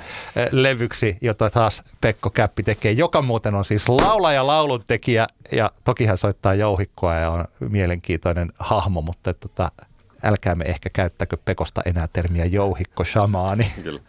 levyksi, 0.50 1.16
jota 1.20 1.50
taas 1.50 1.82
Pekko 2.00 2.30
Käppi 2.30 2.62
tekee, 2.62 2.92
joka 2.92 3.22
muuten 3.22 3.54
on 3.54 3.64
siis 3.64 3.88
laulaja, 3.88 4.46
lauluntekijä 4.46 5.26
ja 5.52 5.70
toki 5.84 6.06
hän 6.06 6.18
soittaa 6.18 6.54
jouhikkoa 6.54 7.14
ja 7.14 7.30
on 7.30 7.44
mielenkiintoinen 7.60 8.52
hahmo, 8.58 9.02
mutta 9.02 9.34
tota, 9.34 9.68
älkäämme 10.22 10.64
ehkä 10.64 10.90
käyttäkö 10.90 11.36
Pekosta 11.44 11.82
enää 11.86 12.08
termiä 12.12 12.44
jouhikko 12.44 13.04
shamaani. 13.04 13.66
Kyllä. 13.82 14.00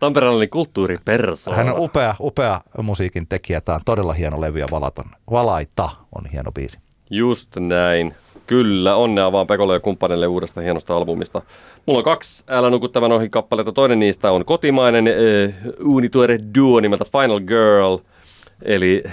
Tamperelainen 0.00 0.50
kulttuuripersoona. 0.50 1.56
Hän 1.56 1.72
on 1.74 1.78
upea, 1.78 2.14
upea 2.20 2.60
musiikin 2.82 3.26
tekijä. 3.26 3.60
Tämä 3.60 3.76
on 3.76 3.82
todella 3.84 4.12
hieno 4.12 4.40
levy 4.40 4.58
ja 4.58 4.66
valaton. 4.70 5.04
Valaita 5.30 5.90
on 6.14 6.26
hieno 6.32 6.52
biisi. 6.52 6.78
Just 7.10 7.56
näin. 7.56 8.14
Kyllä, 8.46 8.96
onnea 8.96 9.32
vaan 9.32 9.46
Pekolle 9.46 9.74
ja 9.74 9.80
kumppanille 9.80 10.26
uudesta 10.26 10.60
hienosta 10.60 10.96
albumista. 10.96 11.42
Mulla 11.86 11.98
on 11.98 12.04
kaksi 12.04 12.44
Älä 12.48 12.70
nuku 12.70 12.88
tämän 12.88 13.12
ohi 13.12 13.28
kappaletta. 13.28 13.72
Toinen 13.72 13.98
niistä 13.98 14.32
on 14.32 14.44
kotimainen 14.44 15.08
äh, 15.08 15.54
uunituore 15.84 16.38
duo 16.54 16.80
nimeltä 16.80 17.04
Final 17.04 17.40
Girl. 17.40 17.98
Eli 18.62 19.04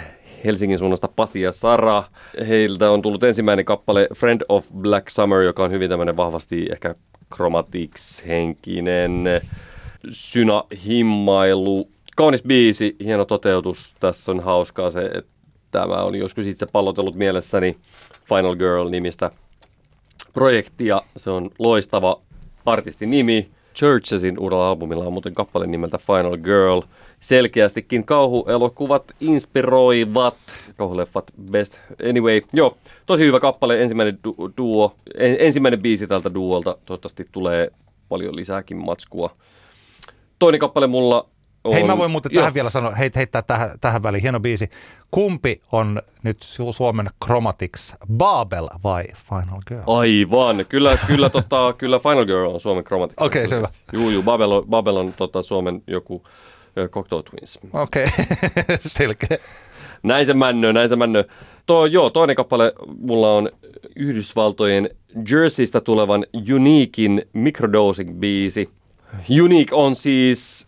Helsingin 0.46 0.78
suunnasta 0.78 1.08
Pasi 1.08 1.42
ja 1.42 1.52
Sara. 1.52 2.04
Heiltä 2.48 2.92
on 2.92 3.02
tullut 3.02 3.24
ensimmäinen 3.24 3.66
kappale 3.66 4.08
Friend 4.16 4.42
of 4.50 4.68
Black 4.74 5.10
Summer, 5.10 5.42
joka 5.42 5.64
on 5.64 5.72
hyvin 5.72 5.90
tämmöinen 5.90 6.18
vahvasti 6.18 6.66
ehkä 6.72 6.96
Chromatics-henkinen 7.36 9.42
syna-himmailu. 10.10 11.90
Kaunis 12.16 12.44
biisi, 12.44 12.96
hieno 13.04 13.26
toteutus. 13.26 13.96
Tässä 14.00 14.32
on 14.32 14.40
hauskaa 14.40 14.90
se, 14.90 15.02
että 15.02 15.32
tämä 15.72 15.96
on 15.96 16.16
joskus 16.16 16.46
itse 16.46 16.66
pallotellut 16.66 17.16
mielessäni 17.16 17.78
Final 18.30 18.56
Girl-nimistä 18.56 19.32
projektia. 20.34 21.02
Se 21.18 21.30
on 21.30 21.50
loistava 21.60 22.22
artistin 22.66 23.10
nimi. 23.10 23.50
Churchesin 23.76 24.39
uudella 24.39 24.69
albumilla 24.69 25.06
on 25.06 25.14
muuten 25.14 25.34
kappale 25.34 25.68
nimeltä 25.68 25.97
Final 25.97 26.38
Girl. 26.38 26.81
Selkeästikin 27.19 28.06
kauhuelokuvat 28.06 29.11
inspiroivat. 29.19 30.35
Kauhuleffat 30.77 31.31
best. 31.52 31.80
Anyway, 32.10 32.41
joo, 32.53 32.77
tosi 33.06 33.26
hyvä 33.26 33.39
kappale, 33.39 33.81
ensimmäinen 33.81 34.19
du- 34.27 34.52
duo, 34.57 34.95
ensimmäinen 35.18 35.81
biisi 35.81 36.07
tältä 36.07 36.34
duolta. 36.34 36.77
Toivottavasti 36.85 37.26
tulee 37.31 37.72
paljon 38.10 38.35
lisääkin 38.35 38.77
matskua. 38.77 39.30
Toinen 40.39 40.60
kappale 40.60 40.88
mulla 40.88 41.27
on... 41.66 41.74
Hei, 41.74 41.84
mä 41.84 41.98
voin 41.98 42.12
muuten 42.12 42.32
tähän 42.32 42.54
vielä 42.54 42.70
sanoa, 42.70 42.92
hei, 42.92 43.12
heittää 43.16 43.42
tähän, 43.42 43.70
tähän 43.82 44.04
väliin, 44.04 44.22
hieno 44.22 44.40
biisi. 44.40 44.70
Kumpi 45.12 45.62
on 45.72 46.02
nyt 46.24 46.38
Suomen 46.72 47.10
Chromatics, 47.26 47.94
Babel 48.14 48.68
vai 48.84 49.04
Final 49.30 49.62
Girl? 49.68 49.84
Aivan, 49.88 50.66
kyllä, 50.70 50.98
kyllä, 51.08 51.30
tota, 51.30 51.74
kyllä 51.78 52.00
Final 52.00 52.26
Girl 52.26 52.54
on 52.54 52.60
Suomen 52.60 52.84
Chromatics. 52.84 53.22
Okei, 53.22 53.46
okay, 53.46 53.50
selvä. 53.50 53.68
Juu, 53.94 54.10
juu, 54.10 54.24
Babel 54.24 54.52
on, 54.52 54.66
Babel 54.70 54.98
on 54.98 55.14
tota, 55.14 55.42
Suomen 55.42 55.84
joku 55.88 56.24
Cocteau 56.90 57.24
Twins. 57.24 57.60
Okei, 57.74 58.04
okay. 58.04 58.78
selkeä. 58.98 59.38
Näin 60.04 60.26
se 60.26 60.34
männö, 60.34 60.74
näin 60.74 60.90
se 60.90 60.96
männö. 60.96 61.24
Tuo, 61.66 61.86
joo, 61.86 62.10
toinen 62.10 62.36
kappale 62.36 62.74
mulla 63.00 63.34
on 63.34 63.50
Yhdysvaltojen 63.96 64.90
Jerseystä 65.30 65.82
tulevan 65.82 66.26
Uniquein 66.54 67.22
Microdosing-biisi. 67.34 68.70
Unique 69.42 69.78
on 69.78 69.96
siis 69.96 70.68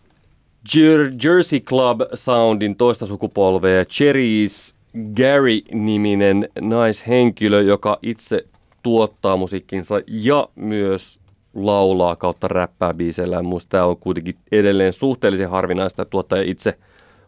Jersey 1.24 1.60
Club 1.60 2.00
Soundin 2.14 2.76
toista 2.76 3.06
sukupolvea. 3.06 3.84
Cherries 3.84 4.76
Gary-niminen 5.16 6.48
naishenkilö, 6.60 7.62
joka 7.62 7.98
itse 8.02 8.44
tuottaa 8.82 9.36
musiikkinsa 9.36 10.00
ja 10.06 10.48
myös 10.56 11.20
laulaa 11.54 12.16
kautta 12.16 12.48
räppää 12.48 12.94
biiseillään. 12.94 13.44
Minusta 13.44 13.68
tämä 13.68 13.84
on 13.84 13.96
kuitenkin 13.96 14.34
edelleen 14.52 14.92
suhteellisen 14.92 15.50
harvinaista, 15.50 16.02
että 16.02 16.10
tuottaja 16.10 16.42
itse 16.46 16.78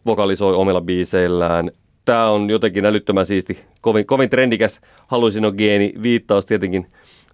vokalisoi 0.05 0.55
omilla 0.55 0.81
biiseillään. 0.81 1.71
Tämä 2.05 2.29
on 2.29 2.49
jotenkin 2.49 2.85
älyttömän 2.85 3.25
siisti, 3.25 3.59
kovin, 3.81 4.05
kovin 4.05 4.29
trendikäs 4.29 4.81
hallusinogeeni 5.07 5.93
viittaus 6.03 6.45
tietenkin 6.45 6.87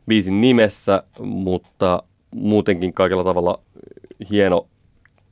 biisin 0.08 0.42
nimessä, 0.42 1.04
mutta 1.20 2.04
muutenkin 2.36 2.94
kaikella 2.94 3.24
tavalla 3.24 3.60
hieno 4.30 4.68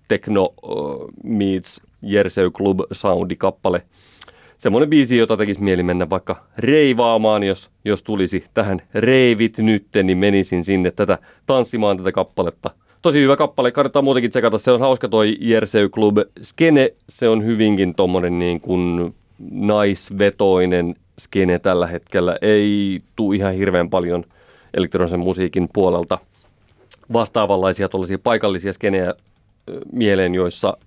techno 0.07 0.53
uh, 0.63 1.09
meets 1.23 1.81
Jersey 2.01 2.51
Club 2.51 2.79
soundi 2.91 3.35
kappale. 3.35 3.81
Semmoinen 4.57 4.89
biisi, 4.89 5.17
jota 5.17 5.37
tekisi 5.37 5.61
mieli 5.61 5.83
mennä 5.83 6.09
vaikka 6.09 6.45
reivaamaan, 6.57 7.43
jos, 7.43 7.69
jos 7.85 8.03
tulisi 8.03 8.43
tähän 8.53 8.81
reivit 8.93 9.57
nytten, 9.57 10.07
niin 10.07 10.17
menisin 10.17 10.63
sinne 10.63 10.91
tätä 10.91 11.17
tanssimaan 11.45 11.97
tätä 11.97 12.11
kappaletta. 12.11 12.69
Tosi 13.01 13.21
hyvä 13.21 13.35
kappale, 13.35 13.71
kannattaa 13.71 14.01
muutenkin 14.01 14.31
tsekata. 14.31 14.57
Se 14.57 14.71
on 14.71 14.79
hauska 14.79 15.07
toi 15.07 15.37
Jersey 15.39 15.89
Club 15.89 16.17
skene. 16.41 16.93
Se 17.09 17.29
on 17.29 17.45
hyvinkin 17.45 17.95
tommonen 17.95 18.39
niin 18.39 18.61
kuin 18.61 19.15
naisvetoinen 19.51 20.95
skene 21.19 21.59
tällä 21.59 21.87
hetkellä. 21.87 22.37
Ei 22.41 22.99
tule 23.15 23.35
ihan 23.35 23.53
hirveän 23.53 23.89
paljon 23.89 24.23
elektronisen 24.73 25.19
musiikin 25.19 25.69
puolelta 25.73 26.17
vastaavanlaisia 27.13 27.87
paikallisia 28.23 28.73
skenejä 28.73 29.13
mieleen, 29.91 30.35
joissa 30.35 30.77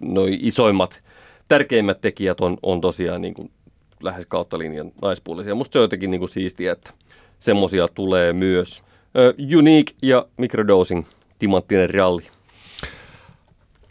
noi 0.00 0.38
isoimmat, 0.40 1.02
tärkeimmät 1.48 2.00
tekijät 2.00 2.40
on, 2.40 2.56
on 2.62 2.80
tosiaan 2.80 3.22
niin 3.22 3.34
kuin 3.34 3.50
lähes 4.02 4.26
kautta 4.26 4.58
linjan 4.58 4.92
naispuolisia. 5.02 5.54
Musta 5.54 5.72
se 5.72 5.78
on 5.78 5.84
jotenkin 5.84 6.10
niin 6.10 6.18
kuin 6.18 6.28
siistiä, 6.28 6.72
että 6.72 6.90
semmosia 7.38 7.88
tulee 7.88 8.32
myös. 8.32 8.84
Unique 9.58 9.96
ja 10.02 10.26
Microdosing, 10.36 11.04
timanttinen 11.38 11.90
ralli. 11.90 12.22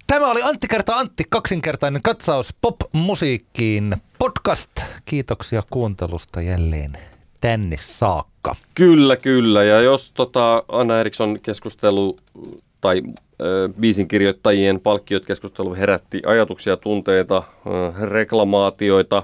Tämä 0.08 0.32
oli 0.32 0.42
Antti 0.42 0.68
kerta 0.68 0.96
Antti, 0.96 1.24
kaksinkertainen 1.30 2.02
katsaus 2.02 2.54
pop-musiikkiin 2.62 3.96
podcast. 4.18 4.72
Kiitoksia 5.06 5.64
kuuntelusta 5.70 6.42
jälleen 6.42 6.98
tänne 7.42 7.76
saakka. 7.80 8.56
Kyllä, 8.76 9.16
kyllä. 9.16 9.64
Ja 9.64 9.82
jos 9.82 10.12
tota 10.12 10.64
Anna 10.68 11.00
Eriksson 11.00 11.40
keskustelu 11.42 12.16
tai 12.82 13.02
biisin 13.80 14.08
kirjoittajien 14.08 14.80
palkkiot 14.80 15.26
keskustelu 15.26 15.76
herätti 15.76 16.22
ajatuksia, 16.26 16.78
tunteita, 16.78 17.44
reklamaatioita, 18.02 19.24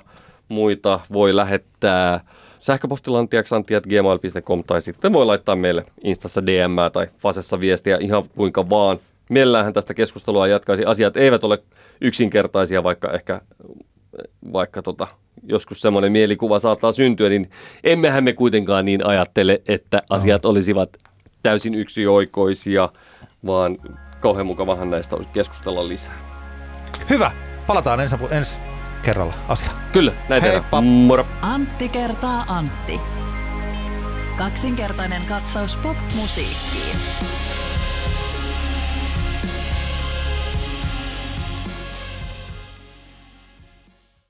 muita, 0.50 1.00
voi 1.14 1.36
lähettää 1.36 2.20
sähköpostilla 2.60 3.20
antiaksantiat.gmail.com 3.20 4.64
tai 4.64 4.82
sitten 4.82 5.14
voi 5.14 5.26
laittaa 5.26 5.56
meille 5.56 5.86
Instassa 6.04 6.46
DM 6.46 6.92
tai 6.94 7.08
Fasessa 7.18 7.60
viestiä 7.60 7.98
ihan 8.02 8.24
kuinka 8.36 8.70
vaan. 8.70 9.00
Mielellähän 9.30 9.74
tästä 9.74 9.94
keskustelua 9.94 10.48
jatkaisi. 10.48 10.86
Asiat 10.86 11.18
eivät 11.18 11.44
ole 11.44 11.64
yksinkertaisia, 12.02 12.84
vaikka 12.84 13.12
ehkä 13.12 13.42
vaikka 14.54 14.82
tota, 14.82 15.08
joskus 15.44 15.82
semmoinen 15.82 16.12
mielikuva 16.12 16.60
saattaa 16.60 16.92
syntyä, 16.92 17.30
niin 17.30 17.50
emmehän 17.84 18.24
me 18.24 18.34
kuitenkaan 18.34 18.86
niin 18.86 19.06
ajattele, 19.06 19.62
että 19.68 20.02
asiat 20.10 20.46
olisivat 20.46 20.98
täysin 21.44 21.76
yksioikoisia, 21.76 22.90
vaan 23.46 23.78
kauhean 24.20 24.46
mukavahan 24.46 24.90
näistä 24.90 25.16
olisi 25.16 25.30
keskustella 25.30 25.88
lisää. 25.88 26.14
Hyvä, 27.10 27.32
palataan 27.68 28.00
ensi, 28.00 28.16
ensi 28.32 28.60
kerralla 29.04 29.34
asiaan. 29.48 29.76
Kyllä, 29.94 30.12
näin 30.30 30.42
Heippa. 30.42 30.62
tehdään. 30.62 30.84
Moro! 30.84 31.26
Antti 31.42 31.90
kertaa 31.90 32.46
Antti. 32.48 33.00
Kaksinkertainen 34.38 35.26
katsaus 35.26 35.76
pop-musiikkiin. 35.76 36.98